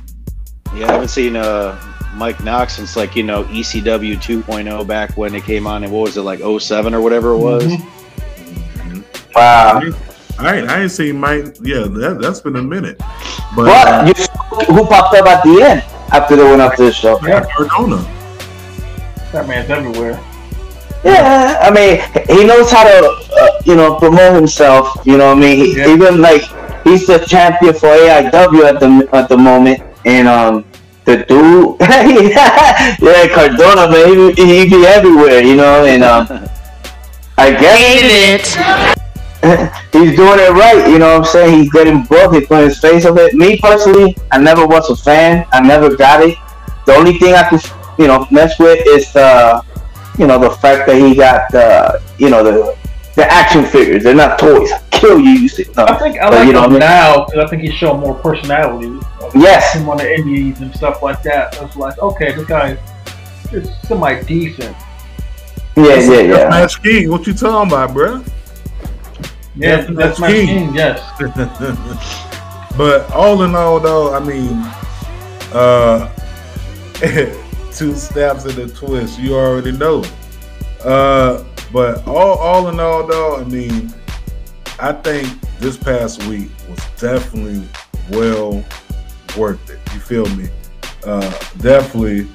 Yeah, 0.75 0.89
I 0.89 0.93
haven't 0.93 1.09
seen 1.09 1.37
uh, 1.37 1.81
Mike 2.15 2.43
Knox 2.43 2.75
since 2.77 2.97
like 2.97 3.15
you 3.15 3.23
know 3.23 3.45
ECW 3.45 4.17
2.0 4.17 4.87
back 4.87 5.17
when 5.17 5.35
it 5.35 5.45
came 5.45 5.67
on, 5.67 5.85
and 5.85 5.93
what 5.93 6.01
was 6.03 6.17
it 6.17 6.23
like 6.23 6.41
07 6.41 6.95
or 6.95 7.01
whatever 7.01 7.31
it 7.33 7.39
was. 7.39 7.65
Mhm. 7.65 9.35
Wow. 9.35 9.81
I 10.39 10.57
ain't, 10.59 10.69
I 10.71 10.83
ain't 10.83 10.91
seen 10.91 11.19
Mike. 11.21 11.57
Yeah, 11.63 11.87
that, 11.89 12.19
that's 12.21 12.41
been 12.41 12.57
a 12.57 12.63
minute. 12.63 12.99
But 13.55 13.67
What? 13.67 13.89
uh, 13.89 14.13
You, 14.17 14.75
who 14.75 14.85
popped 14.87 15.15
up 15.15 15.27
at 15.27 15.43
the 15.45 15.63
end 15.63 15.83
after 16.13 16.37
they 16.37 16.43
went 16.43 16.61
up 16.61 16.75
to 16.77 16.85
the 16.85 16.93
show? 16.93 17.19
Yeah, 17.27 17.45
Cardona. 17.55 17.97
that 19.33 19.47
man's 19.47 19.71
everywhere. 19.71 20.19
Yeah, 21.05 21.59
I 21.61 21.71
mean, 21.71 22.01
he 22.29 22.45
knows 22.45 22.71
how 22.71 22.85
to, 22.85 23.09
uh, 23.35 23.61
you 23.65 23.75
know, 23.75 23.97
promote 23.99 24.35
himself. 24.35 25.05
You 25.05 25.19
know 25.19 25.29
what 25.29 25.39
I 25.39 25.41
mean? 25.41 25.57
He, 25.57 25.77
Yeah. 25.77 25.93
Even 25.93 26.21
like 26.21 26.43
he's 26.85 27.07
the 27.07 27.19
champion 27.19 27.75
for 27.75 27.89
AIW 27.89 28.65
at 28.65 28.81
the 28.81 29.09
at 29.13 29.29
the 29.29 29.37
moment, 29.37 29.83
and 30.05 30.29
um, 30.29 30.65
the 31.05 31.25
dude, 31.27 31.77
yeah, 31.81 33.29
Cardona, 33.35 33.91
man, 33.91 34.35
he, 34.37 34.63
he 34.63 34.71
be 34.71 34.87
everywhere, 34.87 35.43
you 35.43 35.57
know, 35.57 35.85
and 35.85 36.05
um, 36.05 36.27
I 37.37 37.51
guess 37.51 38.55
he's 39.93 40.15
doing 40.15 40.39
it 40.39 40.53
right. 40.53 40.89
You 40.89 41.01
know 41.01 41.19
what 41.19 41.27
I'm 41.27 41.33
saying? 41.33 41.59
He's 41.59 41.73
getting 41.73 42.05
booked. 42.05 42.35
He's 42.37 42.47
putting 42.47 42.69
his 42.69 42.79
face 42.79 43.05
on 43.05 43.19
it. 43.19 43.35
Me 43.35 43.59
personally, 43.59 44.17
I 44.31 44.39
never 44.39 44.67
was 44.67 44.89
a 44.89 44.97
fan. 44.97 45.47
I 45.53 45.61
never 45.61 45.97
got 45.97 46.23
it. 46.23 46.39
The 46.87 46.95
only 46.95 47.19
thing 47.19 47.35
I 47.35 47.49
could, 47.49 47.61
you 47.99 48.07
know, 48.07 48.27
mess 48.31 48.57
with 48.61 48.87
is 48.87 49.15
uh, 49.17 49.63
you 50.19 50.27
know, 50.27 50.39
the 50.39 50.51
fact 50.51 50.87
that 50.87 50.97
he 50.97 51.15
got 51.15 51.53
uh, 51.55 51.99
you 52.19 52.29
know, 52.31 52.43
the 52.45 52.77
the 53.15 53.31
action 53.31 53.65
figures. 53.67 54.03
They're 54.05 54.15
not 54.15 54.39
toys. 54.39 54.71
Kill 54.91 55.19
you. 55.21 55.31
you 55.31 55.49
see, 55.49 55.65
no. 55.77 55.85
I 55.85 55.99
think 55.99 56.19
I 56.19 56.31
But, 56.31 56.39
like 56.39 56.47
you 56.47 56.53
know 56.53 56.61
him 56.65 56.71
I 56.71 56.71
mean? 56.71 56.79
now 56.81 57.25
because 57.25 57.45
I 57.45 57.49
think 57.49 57.63
he's 57.63 57.75
showing 57.75 58.01
more 58.01 58.15
personality. 58.15 58.99
Yes. 59.35 59.75
Him 59.75 59.89
on 59.89 59.99
the 59.99 60.15
indies 60.15 60.61
and 60.61 60.75
stuff 60.75 61.03
like 61.03 61.23
that. 61.25 61.57
It's 61.61 61.77
like, 61.77 61.99
okay, 61.99 62.33
this 62.33 62.47
guy 62.47 62.79
is 63.53 63.69
semi 63.83 64.23
decent. 64.23 64.77
Yeah, 65.77 65.97
yeah, 66.01 66.21
yeah. 66.21 66.49
Match 66.49 66.83
King. 66.83 67.11
What 67.11 67.27
you 67.27 67.33
talking 67.35 67.71
about, 67.73 67.91
bruh? 67.91 68.27
Yeah, 69.57 69.83
That's 69.83 69.97
that's 69.97 70.19
my 70.19 70.31
King. 70.31 70.47
king. 70.47 70.75
Yes. 70.75 71.01
but 72.77 73.11
all 73.13 73.43
in 73.43 73.55
all, 73.55 73.81
though, 73.81 74.15
I 74.15 74.21
mean, 74.21 74.53
uh, 75.53 76.09
two 77.77 77.95
snaps 77.95 78.45
and 78.45 78.59
a 78.59 78.69
twist. 78.69 79.19
You 79.19 79.35
already 79.35 79.73
know. 79.73 80.05
Uh, 80.85 81.45
but 81.73 82.07
all, 82.07 82.39
all 82.39 82.69
in 82.69 82.79
all, 82.81 83.07
though, 83.07 83.41
I 83.41 83.45
mean, 83.45 83.93
I 84.79 84.93
think 84.93 85.29
this 85.59 85.77
past 85.77 86.23
week 86.25 86.51
was 86.69 86.81
definitely 87.01 87.67
well 88.11 88.65
worth 89.37 89.71
it. 89.71 89.79
You 89.95 90.01
feel 90.01 90.27
me? 90.37 90.49
Uh, 91.05 91.31
definitely 91.59 92.29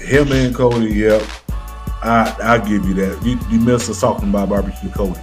him 0.00 0.30
and 0.32 0.54
Cody, 0.54 0.92
yep. 0.92 1.22
I 2.02 2.34
I 2.42 2.58
give 2.58 2.84
you 2.84 2.94
that. 2.94 3.24
You 3.24 3.38
you 3.48 3.60
missed 3.64 3.88
us 3.88 4.00
talking 4.00 4.28
about 4.28 4.48
barbecue 4.48 4.90
Cody. 4.90 5.20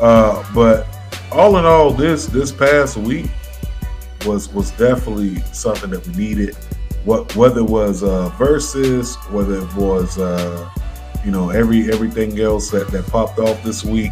Uh, 0.00 0.44
but 0.52 0.86
all 1.30 1.56
in 1.56 1.64
all, 1.64 1.92
this 1.92 2.26
this 2.26 2.50
past 2.50 2.96
week 2.96 3.30
was 4.26 4.52
was 4.52 4.72
definitely 4.72 5.36
something 5.52 5.90
that 5.90 6.06
we 6.08 6.14
needed. 6.14 6.56
What 7.06 7.36
whether 7.36 7.60
it 7.60 7.70
was 7.70 8.02
uh, 8.02 8.32
Verzuz, 8.36 9.14
whether 9.30 9.58
it 9.58 9.74
was 9.76 10.18
uh, 10.18 10.68
you 11.24 11.30
know 11.30 11.50
every 11.50 11.88
everything 11.90 12.40
else 12.40 12.68
that 12.72 12.88
that 12.88 13.06
popped 13.06 13.38
off 13.38 13.62
this 13.62 13.84
week, 13.84 14.10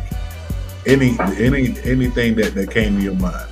any 0.86 1.16
any 1.36 1.74
anything 1.82 2.36
that 2.36 2.54
that 2.54 2.70
came 2.70 2.96
to 2.96 3.02
your 3.02 3.16
mind. 3.16 3.48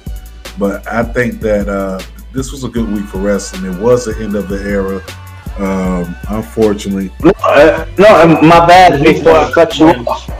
But 0.60 0.86
I 0.86 1.02
think 1.02 1.40
that 1.40 1.69
uh, 1.69 2.01
this 2.32 2.52
was 2.52 2.62
a 2.62 2.69
good 2.69 2.89
week 2.89 3.05
for 3.06 3.19
wrestling. 3.19 3.73
It 3.73 3.81
was 3.81 4.05
the 4.05 4.16
end 4.23 4.36
of 4.36 4.48
the 4.48 4.62
era. 4.62 5.02
Um, 5.59 6.14
unfortunately, 6.31 7.10
No, 7.24 7.32
uh, 7.43 7.85
no, 7.98 8.40
my 8.43 8.64
bad. 8.64 9.02
Before 9.02 9.32
I 9.32 9.51
cut 9.51 9.77
you 9.77 9.86
off. 9.86 10.31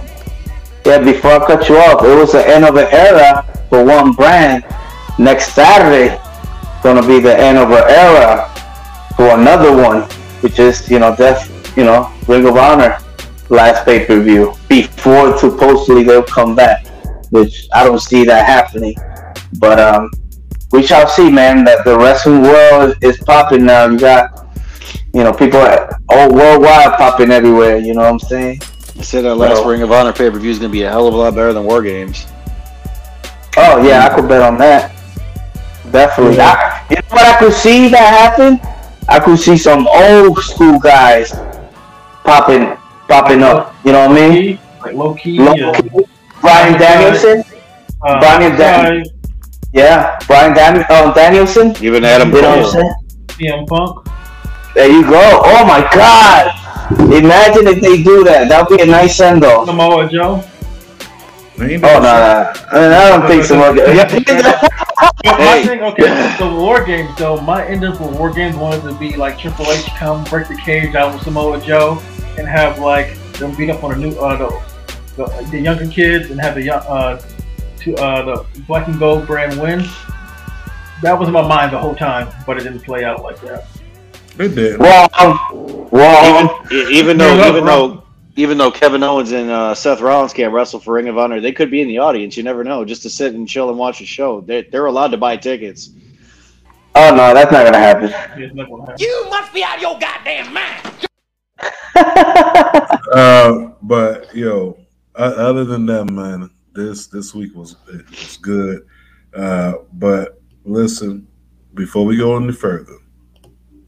Yeah, 0.87 1.01
before 1.01 1.33
I 1.33 1.47
cut 1.47 1.69
you 1.69 1.77
off, 1.77 2.05
it 2.05 2.15
was 2.15 2.33
the 2.33 2.49
end 2.49 2.65
of 2.65 2.77
an 2.77 2.87
era 2.93 3.45
for 3.69 3.85
one 3.85 4.13
brand. 4.13 4.65
Next 5.19 5.55
Saturday, 5.55 6.21
gonna 6.85 7.05
be 7.05 7.19
the 7.19 7.37
end 7.37 7.59
of 7.59 7.73
an 7.73 7.85
era 7.89 8.52
for 9.17 9.39
another 9.39 9.75
one, 9.75 10.03
which 10.41 10.59
is 10.59 10.89
you 10.91 10.99
know 10.99 11.15
that's 11.15 11.49
you 11.77 11.85
know 11.85 12.13
Ring 12.29 12.47
of 12.47 12.57
Honor 12.57 12.99
last 13.49 13.85
pay 13.85 14.05
per 14.07 14.21
view 14.21 14.55
before 14.69 15.37
supposedly 15.39 16.03
they'll 16.05 16.23
come 16.23 16.55
back, 16.55 16.87
which 17.31 17.69
I 17.73 17.85
don't 17.85 18.01
see 18.01 18.25
that 18.25 18.47
happening. 18.47 18.97
But 19.59 19.79
um, 19.79 20.11
we 20.73 20.83
shall 20.83 21.07
see, 21.07 21.31
man. 21.31 21.65
That 21.65 21.85
the 21.85 21.97
wrestling 21.99 22.43
world 22.43 22.97
is 23.03 23.19
popping 23.19 23.65
now. 23.67 23.87
You 23.87 23.99
got 23.99 24.47
you 25.15 25.23
know 25.23 25.33
people 25.33 25.61
all 26.09 26.33
worldwide 26.35 26.95
popping 26.95 27.31
everywhere. 27.31 27.79
You 27.79 27.95
know 27.95 28.03
what 28.03 28.11
I'm 28.13 28.19
saying? 28.19 28.61
I 28.99 29.03
said 29.03 29.25
that 29.25 29.35
last 29.37 29.61
Well- 29.61 29.69
Ring 29.69 29.83
of 29.83 29.93
Honor 29.93 30.13
pay 30.13 30.31
per 30.31 30.39
view 30.39 30.51
is 30.51 30.59
gonna 30.59 30.73
be 30.73 30.83
a 30.83 30.91
hell 30.91 31.07
of 31.07 31.15
a 31.15 31.17
lot 31.17 31.35
better 31.35 31.53
than 31.53 31.65
War 31.65 31.83
Games. 31.83 32.27
Oh 33.57 33.87
yeah, 33.87 34.07
I 34.07 34.15
could 34.15 34.29
bet 34.29 34.41
on 34.43 34.57
that. 34.59 34.93
Definitely. 35.91 36.41
I, 36.41 36.87
you 36.89 36.97
know 36.97 37.03
what 37.11 37.27
I 37.27 37.39
could 37.39 37.53
see 37.53 37.89
that 37.89 38.39
happen? 38.39 38.72
I 39.09 39.19
could 39.21 39.39
see 39.39 39.57
some 39.57 39.87
old 39.89 40.39
school 40.43 40.79
guys 40.79 41.33
popping 42.25 42.77
popping 43.09 43.43
up. 43.43 43.75
You 43.85 43.93
know 43.93 44.09
what 44.09 44.17
I 44.19 44.31
mean? 44.31 44.59
Like 44.81 44.95
low 44.95 45.15
key. 45.15 45.39
Low 45.39 45.55
yeah. 45.55 45.73
key. 45.73 45.91
Bryan 46.41 46.79
Danielson. 46.79 47.45
Uh, 48.03 48.19
Bryan 48.21 48.57
Dan- 48.59 49.05
Yeah, 49.73 50.19
Bryan 50.27 50.55
Dan- 50.55 50.85
uh, 50.89 51.13
Danielson. 51.15 51.75
Even 51.83 52.05
Adam 52.05 52.31
You 52.35 52.43
know 52.43 52.49
what 52.51 52.59
I'm 52.59 52.63
Cole. 52.65 52.73
saying? 52.73 52.95
CM 53.29 53.67
Punk. 53.67 54.07
There 54.75 54.91
you 54.91 55.03
go. 55.03 55.41
Oh 55.45 55.65
my 55.67 55.81
God! 55.95 56.53
Imagine 57.13 57.67
if 57.69 57.81
they 57.81 58.03
do 58.03 58.25
that. 58.25 58.49
That'd 58.49 58.77
be 58.77 58.83
a 58.83 58.87
nice 58.87 59.17
send 59.17 59.45
off. 59.45 59.67
Samoa 59.67 60.09
Joe. 60.09 60.43
No, 61.59 61.67
no, 61.67 62.01
no. 62.01 62.53
I, 62.73 63.05
I 63.05 63.09
don't 63.09 63.27
think 63.29 63.45
so. 63.45 63.57
But 65.25 65.39
my 65.39 65.45
Hey. 65.45 65.65
thing, 65.67 65.83
okay, 65.83 66.35
so 66.37 66.55
War 66.57 66.85
Games 66.85 67.17
though, 67.17 67.41
my 67.41 67.65
ending 67.65 67.93
for 67.95 68.11
War 68.11 68.31
Games 68.33 68.57
wanted 68.57 68.83
to 68.83 68.95
be 68.99 69.15
like 69.17 69.39
Triple 69.39 69.71
H 69.71 69.87
come 69.97 70.25
break 70.25 70.49
the 70.49 70.57
cage 70.57 70.95
out 70.97 71.15
with 71.15 71.23
Samoa 71.23 71.61
Joe 71.61 72.03
and 72.39 72.49
have 72.49 72.79
like 72.81 73.15
them 73.35 73.55
beat 73.55 73.71
up 73.71 73.85
on 73.85 73.93
a 73.93 73.97
new 73.97 74.11
uh 74.19 74.37
the, 74.37 75.25
the, 75.25 75.49
the 75.51 75.61
younger 75.61 75.87
kids 75.87 76.31
and 76.31 76.41
have 76.41 76.55
the 76.55 76.63
young 76.63 76.83
uh 76.89 77.21
to 77.81 77.95
uh 77.97 78.23
the 78.23 78.61
black 78.67 78.89
and 78.89 78.99
gold 78.99 79.27
brand 79.27 79.61
win. 79.61 79.85
That 81.03 81.19
was 81.19 81.29
in 81.29 81.35
my 81.35 81.47
mind 81.47 81.73
the 81.73 81.79
whole 81.79 81.95
time, 81.95 82.29
but 82.47 82.57
it 82.57 82.65
didn't 82.65 82.81
play 82.81 83.05
out 83.05 83.23
like 83.23 83.41
that. 83.43 83.67
It 84.39 84.55
did. 84.55 84.81
Wrong. 84.81 85.09
Wrong. 85.93 86.67
Even, 86.71 86.93
even 86.93 87.17
though, 87.19 87.49
even 87.49 87.65
though, 87.65 88.03
even 88.37 88.57
though 88.59 88.71
Kevin 88.71 89.03
Owens 89.03 89.33
and 89.33 89.51
uh, 89.51 89.75
Seth 89.75 90.01
Rollins 90.01 90.33
can't 90.33 90.53
wrestle 90.53 90.81
for 90.81 90.95
Ring 90.95 91.09
of 91.09 91.19
Honor, 91.19 91.41
they 91.41 91.53
could 91.53 91.71
be 91.71 91.81
in 91.81 91.89
the 91.89 91.99
audience. 91.99 92.37
You 92.37 92.43
never 92.43 92.65
know, 92.65 92.85
just 92.85 93.03
to 93.03 93.11
sit 93.11 93.35
and 93.35 93.49
chill 93.49 93.69
and 93.69 93.79
watch 93.79 94.01
a 94.01 94.07
show. 94.07 94.41
They, 94.41 94.63
they're 94.63 94.87
allowed 94.87 95.09
to 95.13 95.17
buy 95.19 95.37
tickets. 95.37 95.91
Oh 96.95 97.11
no, 97.15 97.33
that's 97.35 97.51
not 97.51 97.65
gonna 97.65 97.79
happen. 97.79 98.05
It's 98.43 98.55
not 98.55 98.69
gonna 98.69 98.83
happen. 98.87 98.97
You 98.99 99.27
must 99.31 99.53
be 99.53 99.63
out 99.65 99.77
of 99.77 99.83
your 99.83 99.99
goddamn 99.99 100.53
mind. 100.53 101.09
Uh, 103.13 103.73
but 103.83 104.35
yo, 104.35 104.79
o- 105.17 105.23
other 105.23 105.65
than 105.65 105.85
that, 105.85 106.07
man, 106.11 106.49
this 106.73 107.07
this 107.09 107.35
week 107.35 107.55
was 107.55 107.77
it 107.89 108.09
was 108.09 108.39
good. 108.39 108.87
Uh, 109.37 109.75
but 109.93 110.41
listen, 110.65 111.27
before 111.75 112.07
we 112.07 112.17
go 112.17 112.35
any 112.37 112.53
further, 112.53 112.97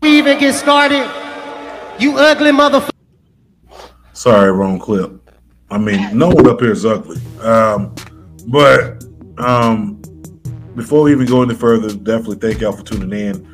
We 0.02 0.18
even 0.18 0.38
get 0.38 0.54
started. 0.54 1.08
You 1.98 2.18
ugly 2.18 2.50
motherfucker. 2.50 2.90
Sorry, 4.14 4.50
wrong 4.50 4.78
clip. 4.78 5.12
I 5.70 5.78
mean, 5.78 6.16
no 6.16 6.28
one 6.28 6.46
up 6.48 6.60
here 6.60 6.72
is 6.72 6.86
ugly. 6.86 7.20
Um, 7.40 7.94
but 8.46 9.04
um, 9.38 10.00
before 10.76 11.02
we 11.02 11.12
even 11.12 11.26
go 11.26 11.42
any 11.42 11.54
further, 11.54 11.88
definitely 11.94 12.36
thank 12.36 12.60
y'all 12.60 12.72
for 12.72 12.82
tuning 12.82 13.12
in. 13.12 13.46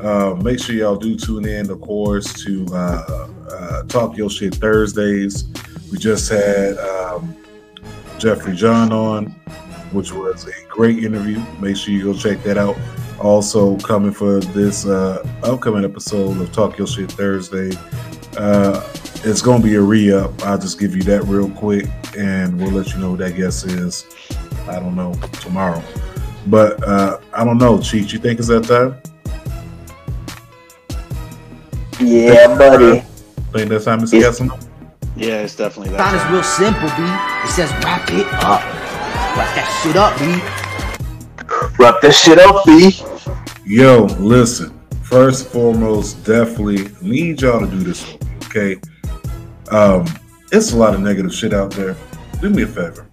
Uh, 0.00 0.34
make 0.34 0.60
sure 0.60 0.74
y'all 0.76 0.96
do 0.96 1.16
tune 1.16 1.46
in, 1.46 1.70
of 1.70 1.80
course, 1.80 2.32
to 2.44 2.66
uh, 2.72 3.28
uh, 3.50 3.82
Talk 3.84 4.16
Your 4.16 4.30
Shit 4.30 4.54
Thursdays. 4.56 5.46
We 5.90 5.98
just 5.98 6.30
had 6.30 6.76
um, 6.78 7.36
Jeffrey 8.18 8.54
John 8.54 8.92
on, 8.92 9.26
which 9.92 10.12
was 10.12 10.46
a 10.46 10.52
great 10.68 11.02
interview. 11.02 11.42
Make 11.60 11.76
sure 11.76 11.94
you 11.94 12.12
go 12.12 12.14
check 12.18 12.42
that 12.44 12.58
out. 12.58 12.76
Also, 13.20 13.76
coming 13.78 14.12
for 14.12 14.38
this 14.38 14.86
uh, 14.86 15.28
upcoming 15.42 15.84
episode 15.84 16.40
of 16.40 16.52
Talk 16.52 16.78
Your 16.78 16.86
Shit 16.86 17.10
Thursday, 17.12 17.70
uh, 18.36 18.80
it's 19.24 19.42
going 19.42 19.60
to 19.60 19.66
be 19.66 19.74
a 19.74 19.80
re 19.80 20.12
up. 20.12 20.30
I'll 20.44 20.58
just 20.58 20.78
give 20.78 20.94
you 20.94 21.02
that 21.02 21.24
real 21.24 21.50
quick 21.50 21.86
and 22.16 22.60
we'll 22.60 22.70
let 22.70 22.92
you 22.92 22.98
know 22.98 23.10
who 23.10 23.16
that 23.18 23.36
guess 23.36 23.64
is. 23.64 24.06
I 24.68 24.78
don't 24.78 24.94
know, 24.94 25.14
tomorrow. 25.40 25.82
But 26.46 26.82
uh, 26.84 27.18
I 27.32 27.44
don't 27.44 27.58
know, 27.58 27.78
Cheech, 27.78 28.12
you 28.12 28.18
think 28.18 28.38
it's 28.38 28.48
that 28.48 28.64
time? 28.64 29.00
Yeah, 32.00 32.56
buddy. 32.56 33.00
Think 33.52 33.70
that 33.70 33.82
time 33.82 34.02
is 34.02 34.12
guessing? 34.12 34.50
Yeah, 35.16 35.40
it's 35.40 35.56
definitely 35.56 35.96
Sign 35.96 35.98
that. 35.98 36.26
is 36.26 36.32
real 36.32 36.42
simple, 36.44 36.88
B. 36.96 37.02
It 37.44 37.50
says 37.50 37.70
wrap 37.84 38.08
it 38.10 38.26
up. 38.44 38.62
Wrap 39.36 39.54
that 39.56 39.80
shit 39.82 39.96
up, 39.96 40.16
B. 40.18 41.82
Wrap 41.82 42.00
this 42.00 42.20
shit 42.20 42.38
up, 42.38 42.64
B. 42.64 42.92
Yo, 43.64 44.04
listen. 44.20 44.78
First 45.02 45.44
and 45.44 45.52
foremost, 45.52 46.24
definitely 46.24 46.88
need 47.00 47.40
y'all 47.40 47.60
to 47.60 47.66
do 47.66 47.78
this 47.78 48.04
for 48.04 48.18
okay? 48.46 48.80
Um, 49.70 50.06
it's 50.52 50.72
a 50.72 50.76
lot 50.76 50.94
of 50.94 51.00
negative 51.00 51.34
shit 51.34 51.52
out 51.52 51.70
there. 51.72 51.96
Do 52.40 52.50
me 52.50 52.62
a 52.62 52.66
favor. 52.66 53.06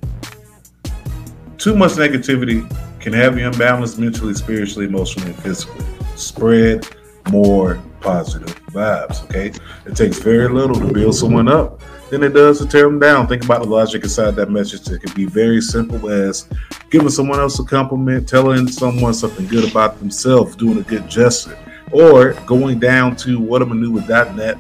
Too 1.58 1.76
much 1.76 1.94
negativity 1.94 2.70
can 3.00 3.14
have 3.14 3.38
you 3.38 3.48
unbalanced 3.48 4.00
mentally, 4.00 4.34
spiritually, 4.34 4.86
emotionally, 4.86 5.32
and 5.32 5.44
physically. 5.44 5.86
Spread 6.16 6.88
more 7.30 7.82
positive 8.02 8.56
vibes, 8.68 9.24
okay? 9.26 9.52
It 9.86 9.96
takes 9.96 10.20
very 10.20 10.48
little 10.48 10.76
to 10.76 10.94
build 10.94 11.16
someone 11.16 11.48
up 11.48 11.82
than 12.10 12.24
it 12.24 12.34
does 12.34 12.60
to 12.60 12.68
tear 12.68 12.84
them 12.84 13.00
down. 13.00 13.28
Think 13.28 13.44
about 13.44 13.64
the 13.64 13.68
logic 13.68 14.04
inside 14.04 14.36
that 14.36 14.52
message. 14.52 14.88
It 14.90 15.02
can 15.02 15.14
be 15.14 15.26
very 15.26 15.62
simple 15.62 16.10
as 16.10 16.48
giving 16.92 17.10
someone 17.10 17.40
else 17.40 17.60
a 17.60 17.64
compliment, 17.64 18.30
telling 18.30 18.68
someone 18.68 19.14
something 19.14 19.48
good 19.48 19.70
about 19.70 20.00
themselves, 20.00 20.56
doing 20.56 20.78
a 20.78 20.84
good 20.84 21.10
gesture, 21.10 21.58
or 21.92 22.34
going 22.46 22.80
down 22.80 23.16
to 23.18 23.40
whatamaneuver.net, 23.40 24.58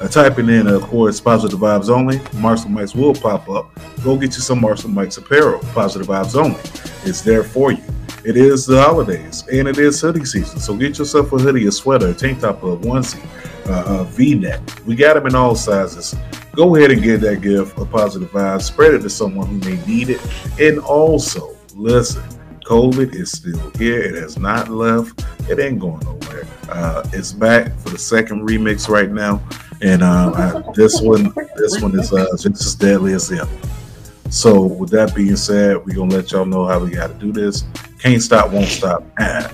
uh, 0.00 0.08
typing 0.08 0.48
in, 0.48 0.66
of 0.66 0.82
course, 0.82 1.20
positive 1.20 1.58
vibes 1.58 1.88
only. 1.88 2.20
Marshall 2.34 2.70
Mikes 2.70 2.94
will 2.94 3.14
pop 3.14 3.48
up. 3.48 3.70
Go 4.02 4.16
get 4.16 4.34
you 4.34 4.40
some 4.40 4.60
Marshall 4.60 4.90
Mikes 4.90 5.16
apparel, 5.16 5.60
positive 5.72 6.08
vibes 6.08 6.34
only. 6.36 6.60
It's 7.08 7.20
there 7.20 7.44
for 7.44 7.72
you. 7.72 7.82
It 8.24 8.38
is 8.38 8.64
the 8.64 8.80
holidays 8.80 9.44
and 9.52 9.68
it 9.68 9.76
is 9.76 10.00
hoodie 10.00 10.24
season. 10.24 10.58
So 10.58 10.74
get 10.74 10.98
yourself 10.98 11.32
a 11.32 11.38
hoodie, 11.38 11.66
a 11.66 11.72
sweater, 11.72 12.08
a 12.08 12.14
tank 12.14 12.40
top, 12.40 12.62
a 12.62 12.76
onesie, 12.76 13.22
uh, 13.68 14.00
a 14.00 14.04
V-neck. 14.04 14.60
We 14.86 14.96
got 14.96 15.14
them 15.14 15.26
in 15.26 15.34
all 15.34 15.54
sizes. 15.54 16.16
Go 16.52 16.74
ahead 16.76 16.90
and 16.90 17.02
get 17.02 17.20
that 17.20 17.42
gift 17.42 17.76
of 17.78 17.90
positive 17.90 18.30
vibes. 18.30 18.62
Spread 18.62 18.94
it 18.94 19.00
to 19.00 19.10
someone 19.10 19.46
who 19.46 19.58
may 19.58 19.84
need 19.86 20.08
it. 20.08 20.20
And 20.58 20.78
also, 20.78 21.54
listen, 21.74 22.22
COVID 22.64 23.14
is 23.14 23.30
still 23.30 23.70
here. 23.76 24.00
It 24.00 24.14
has 24.14 24.38
not 24.38 24.70
left. 24.70 25.22
It 25.50 25.58
ain't 25.58 25.78
going 25.78 26.00
nowhere. 26.00 26.46
Uh, 26.70 27.06
it's 27.12 27.32
back 27.32 27.76
for 27.80 27.90
the 27.90 27.98
second 27.98 28.48
remix 28.48 28.88
right 28.88 29.10
now, 29.10 29.42
and 29.82 30.02
uh, 30.02 30.62
I, 30.66 30.72
this 30.72 31.00
one, 31.00 31.32
this 31.56 31.80
one 31.80 31.98
is 31.98 32.12
uh, 32.12 32.26
just 32.32 32.46
as 32.46 32.74
deadly 32.74 33.14
as 33.14 33.28
the 33.28 33.42
other. 33.42 33.58
So, 34.30 34.62
with 34.62 34.90
that 34.90 35.14
being 35.14 35.36
said, 35.36 35.84
we're 35.84 35.94
gonna 35.94 36.14
let 36.14 36.32
y'all 36.32 36.44
know 36.44 36.66
how 36.66 36.80
we 36.80 36.90
got 36.90 37.08
to 37.08 37.14
do 37.14 37.32
this. 37.32 37.64
Can't 37.98 38.20
stop, 38.20 38.50
won't 38.50 38.66
stop. 38.66 39.04
Ah. 39.18 39.52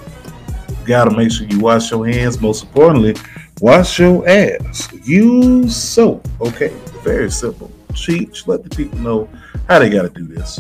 Gotta 0.87 1.15
make 1.15 1.31
sure 1.31 1.47
you 1.47 1.61
wash 1.61 1.91
your 1.91 2.07
hands. 2.07 2.41
Most 2.41 2.65
importantly, 2.65 3.15
wash 3.61 3.99
your 3.99 4.27
ass. 4.29 4.89
Use 5.05 5.77
soap. 5.77 6.27
Okay, 6.41 6.69
very 7.03 7.31
simple. 7.31 7.71
Cheech, 7.93 8.47
let 8.47 8.65
the 8.65 8.75
people 8.75 8.99
know 9.01 9.29
how 9.69 9.79
they 9.79 9.91
gotta 9.91 10.09
do 10.09 10.27
this. 10.27 10.59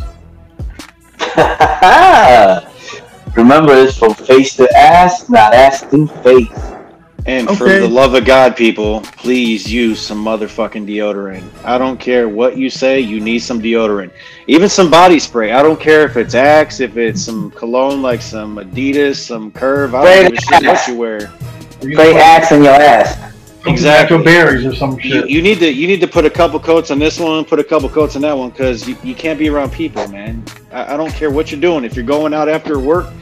Remember, 3.36 3.72
it's 3.74 3.96
from 3.96 4.14
face 4.14 4.56
to 4.56 4.68
ass, 4.76 5.28
not 5.28 5.54
ass 5.54 5.82
to 5.90 6.06
face. 6.22 6.79
And 7.26 7.48
for 7.56 7.68
the 7.68 7.88
love 7.88 8.14
of 8.14 8.24
God, 8.24 8.56
people, 8.56 9.02
please 9.02 9.70
use 9.70 10.00
some 10.00 10.24
motherfucking 10.24 10.86
deodorant. 10.86 11.44
I 11.64 11.78
don't 11.78 11.98
care 11.98 12.28
what 12.28 12.56
you 12.56 12.70
say, 12.70 13.00
you 13.00 13.20
need 13.20 13.40
some 13.40 13.60
deodorant. 13.60 14.10
Even 14.46 14.68
some 14.68 14.90
body 14.90 15.18
spray. 15.18 15.52
I 15.52 15.62
don't 15.62 15.78
care 15.78 16.04
if 16.04 16.16
it's 16.16 16.34
Axe, 16.34 16.80
if 16.80 16.96
it's 16.96 17.22
some 17.22 17.50
cologne 17.50 18.02
like 18.02 18.22
some 18.22 18.56
Adidas, 18.56 19.16
some 19.16 19.52
Curve. 19.52 19.94
I 19.94 20.22
don't 20.22 20.32
give 20.32 20.38
a 20.38 20.40
shit 20.40 20.66
what 20.66 20.86
you 20.88 20.96
wear. 20.96 21.32
Straight 21.80 22.16
axe 22.16 22.52
in 22.52 22.62
your 22.64 22.74
ass. 22.74 23.34
Exactly. 23.66 24.16
Natural 24.16 24.24
berries 24.24 24.64
or 24.64 24.74
some 24.74 24.98
You, 25.00 25.10
shit. 25.10 25.30
you 25.30 25.42
need 25.42 25.58
to 25.58 25.70
you 25.70 25.86
need 25.86 26.00
to 26.00 26.06
put 26.06 26.24
a 26.24 26.30
couple 26.30 26.58
coats 26.58 26.90
on 26.90 26.98
this 26.98 27.20
one, 27.20 27.44
put 27.44 27.58
a 27.58 27.64
couple 27.64 27.88
coats 27.90 28.16
on 28.16 28.22
that 28.22 28.36
one, 28.36 28.50
because 28.50 28.88
you, 28.88 28.96
you 29.02 29.14
can't 29.14 29.38
be 29.38 29.50
around 29.50 29.70
people, 29.70 30.06
man. 30.08 30.42
I, 30.72 30.94
I 30.94 30.96
don't 30.96 31.12
care 31.12 31.30
what 31.30 31.50
you're 31.50 31.60
doing. 31.60 31.84
If 31.84 31.94
you're 31.94 32.04
going 32.04 32.32
out 32.32 32.48
after 32.48 32.78
work, 32.78 33.12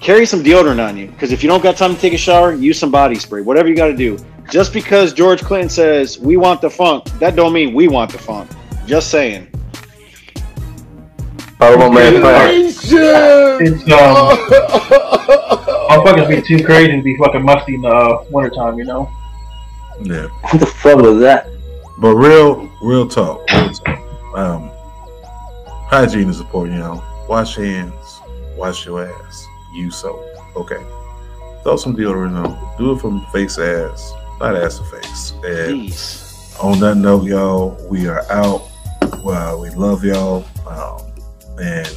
carry 0.00 0.26
some 0.26 0.42
deodorant 0.42 0.86
on 0.86 0.96
you. 0.96 1.08
Because 1.08 1.32
if 1.32 1.42
you 1.42 1.48
don't 1.48 1.62
got 1.62 1.76
time 1.76 1.94
to 1.94 2.00
take 2.00 2.12
a 2.12 2.18
shower, 2.18 2.54
use 2.54 2.78
some 2.78 2.90
body 2.90 3.16
spray. 3.16 3.42
Whatever 3.42 3.68
you 3.68 3.76
got 3.76 3.88
to 3.88 3.96
do. 3.96 4.18
Just 4.50 4.72
because 4.72 5.12
George 5.12 5.42
Clinton 5.42 5.68
says 5.68 6.18
we 6.18 6.36
want 6.36 6.60
the 6.60 6.70
funk, 6.70 7.04
that 7.18 7.36
don't 7.36 7.52
mean 7.52 7.74
we 7.74 7.88
want 7.88 8.10
the 8.10 8.18
funk. 8.18 8.50
Just 8.86 9.10
saying. 9.10 9.46
It's 13.60 13.82
um, 13.82 13.88
motherfuckers 15.88 16.28
be 16.28 16.40
too 16.40 16.64
crazy 16.64 16.92
to 16.92 17.02
be 17.02 17.16
fucking 17.16 17.42
musty 17.42 17.74
in 17.74 17.82
the 17.82 17.88
uh, 17.88 18.24
wintertime, 18.30 18.78
you 18.78 18.84
know. 18.84 19.10
Yeah. 20.00 20.28
What 20.28 20.60
the 20.60 20.66
fuck 20.66 20.98
was 20.98 21.18
that? 21.20 21.48
But 21.98 22.14
real, 22.14 22.70
real 22.80 23.08
talk, 23.08 23.50
real 23.50 23.72
talk. 23.72 23.98
Um, 24.36 24.70
hygiene 25.88 26.28
is 26.28 26.38
important. 26.38 26.76
You 26.76 26.82
know, 26.82 27.04
wash 27.28 27.56
hands, 27.56 28.20
wash 28.56 28.86
your 28.86 29.04
ass, 29.04 29.47
use 29.72 29.96
soap. 29.96 30.20
Okay, 30.56 30.82
throw 31.62 31.76
some 31.76 31.96
deodorant 31.96 32.36
on. 32.44 32.78
Do 32.78 32.92
it 32.92 33.00
from 33.00 33.24
face 33.32 33.56
to 33.56 33.90
ass, 33.90 34.12
not 34.40 34.56
ass 34.56 34.78
to 34.78 34.84
face. 34.84 35.32
And 35.44 35.80
Peace. 35.82 36.56
on 36.60 36.78
that 36.80 36.96
note, 36.96 37.24
y'all, 37.24 37.76
we 37.88 38.08
are 38.08 38.24
out. 38.30 38.62
Well, 39.22 39.60
we 39.60 39.70
love 39.70 40.04
y'all. 40.04 40.44
Um, 40.66 41.02
and 41.60 41.88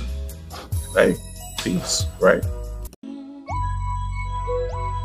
hey, 0.95 1.15
peace. 1.63 2.05
Right. 2.19 2.43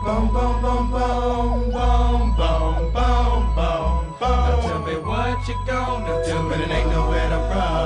Boom, 0.07 0.29
boom, 0.33 0.63
boom, 0.63 0.91
boom, 0.93 1.71
boom, 1.73 2.37
boom, 2.37 2.93
boom, 2.93 2.93
boom, 2.93 3.55
boom. 3.57 4.17
Now 4.21 4.61
tell 4.63 4.79
me 4.87 4.95
what 4.99 5.49
you 5.49 5.55
gonna 5.67 6.25
do 6.25 6.49
when 6.49 6.61
it 6.61 6.71
ain't 6.71 6.91
nowhere 6.91 7.29
to 7.29 7.37
run. 7.37 7.86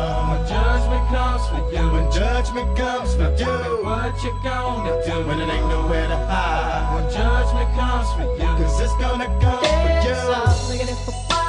When 1.48 1.62
judgment 1.72 1.72
comes 1.72 1.74
for 1.74 1.74
you. 1.74 1.90
When 1.90 2.12
judgment 2.12 2.76
comes 2.76 3.14
for 3.14 3.30
you. 3.30 3.36
Tell 3.36 3.58
me 3.58 3.82
what 3.82 4.22
you 4.22 4.32
gonna 4.44 5.02
do 5.06 5.26
when 5.26 5.40
it 5.40 5.48
ain't 5.48 5.68
nowhere 5.68 6.06
to 6.06 6.16
hide. 6.16 6.94
When 6.94 7.10
judgment 7.10 7.70
comes 7.74 8.08
for 8.14 8.28
you. 8.36 8.64
Cause 8.64 8.80
it's 8.80 8.96
gonna 9.00 9.26
come 9.40 9.64
for 9.64 10.74
you. 10.74 10.90
I'm 11.30 11.39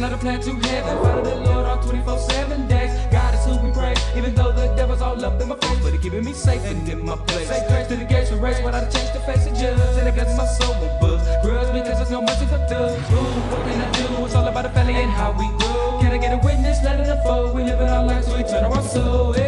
working 0.00 0.14
on 0.14 0.20
plan 0.20 0.40
to 0.40 0.68
heaven. 0.68 0.96
Follow 1.02 1.22
the 1.22 1.34
Lord 1.34 1.66
all 1.66 1.82
24 1.82 2.18
7 2.18 2.68
days. 2.68 2.90
God 3.10 3.34
is 3.34 3.44
who 3.44 3.66
we 3.66 3.72
praise, 3.72 3.98
even 4.16 4.34
though 4.34 4.52
the 4.52 4.66
devil's 4.76 5.02
all 5.02 5.24
up 5.24 5.40
in 5.40 5.48
my 5.48 5.56
face. 5.56 5.78
But 5.82 5.92
he 5.92 5.98
keeping 5.98 6.24
me 6.24 6.32
safe 6.32 6.64
and 6.64 6.88
in 6.88 7.04
my 7.04 7.16
place. 7.16 7.48
Say 7.48 7.66
grace 7.68 7.88
to 7.88 7.96
the 7.96 8.04
gates 8.04 8.30
of 8.30 8.40
race, 8.40 8.60
but 8.60 8.74
I 8.74 8.80
change 8.90 9.12
the 9.12 9.20
face 9.20 9.46
of 9.46 9.54
judge. 9.54 9.78
And 9.98 10.16
got 10.16 10.36
my 10.36 10.46
soul 10.46 10.74
with 10.80 11.00
buzz. 11.00 11.22
Grudge 11.44 11.72
because 11.72 11.98
there's 11.98 12.10
no 12.10 12.22
mercy 12.22 12.46
for 12.46 12.58
thugs. 12.68 13.10
Ooh, 13.10 13.16
what 13.50 13.62
can 13.66 13.80
I 13.80 13.90
do? 13.92 14.24
It's 14.24 14.34
all 14.34 14.46
about 14.46 14.64
the 14.64 14.70
family 14.70 14.94
and 14.94 15.10
how 15.10 15.32
we 15.32 15.46
grow. 15.58 15.98
Can 16.00 16.12
I 16.12 16.18
get 16.18 16.32
a 16.32 16.40
witness? 16.44 16.82
Let 16.84 17.00
it 17.00 17.08
unfold. 17.08 17.54
We 17.54 17.64
live 17.64 17.80
in 17.80 17.88
our 17.88 18.04
lives, 18.04 18.26
so 18.26 18.36
we 18.36 18.44
turn 18.44 18.64
our 18.64 18.82
soul. 18.82 19.32
Hey, 19.32 19.47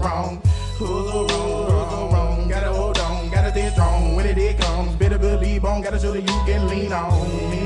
wrong. 0.00 0.42
Who's 0.78 1.10
so 1.10 1.26
wrong? 1.26 1.70
Who's 1.70 1.90
so 1.90 2.10
wrong? 2.12 2.48
Gotta 2.48 2.72
hold 2.72 2.98
on, 2.98 3.30
gotta 3.30 3.50
stay 3.50 3.70
strong. 3.70 4.16
When 4.16 4.26
it 4.26 4.34
did 4.34 4.58
comes, 4.58 4.94
better 4.96 5.18
believe 5.18 5.64
on. 5.64 5.82
Gotta 5.82 5.98
show 5.98 6.12
that 6.12 6.22
you 6.22 6.40
can 6.46 6.68
lean 6.68 6.92
on. 6.92 7.59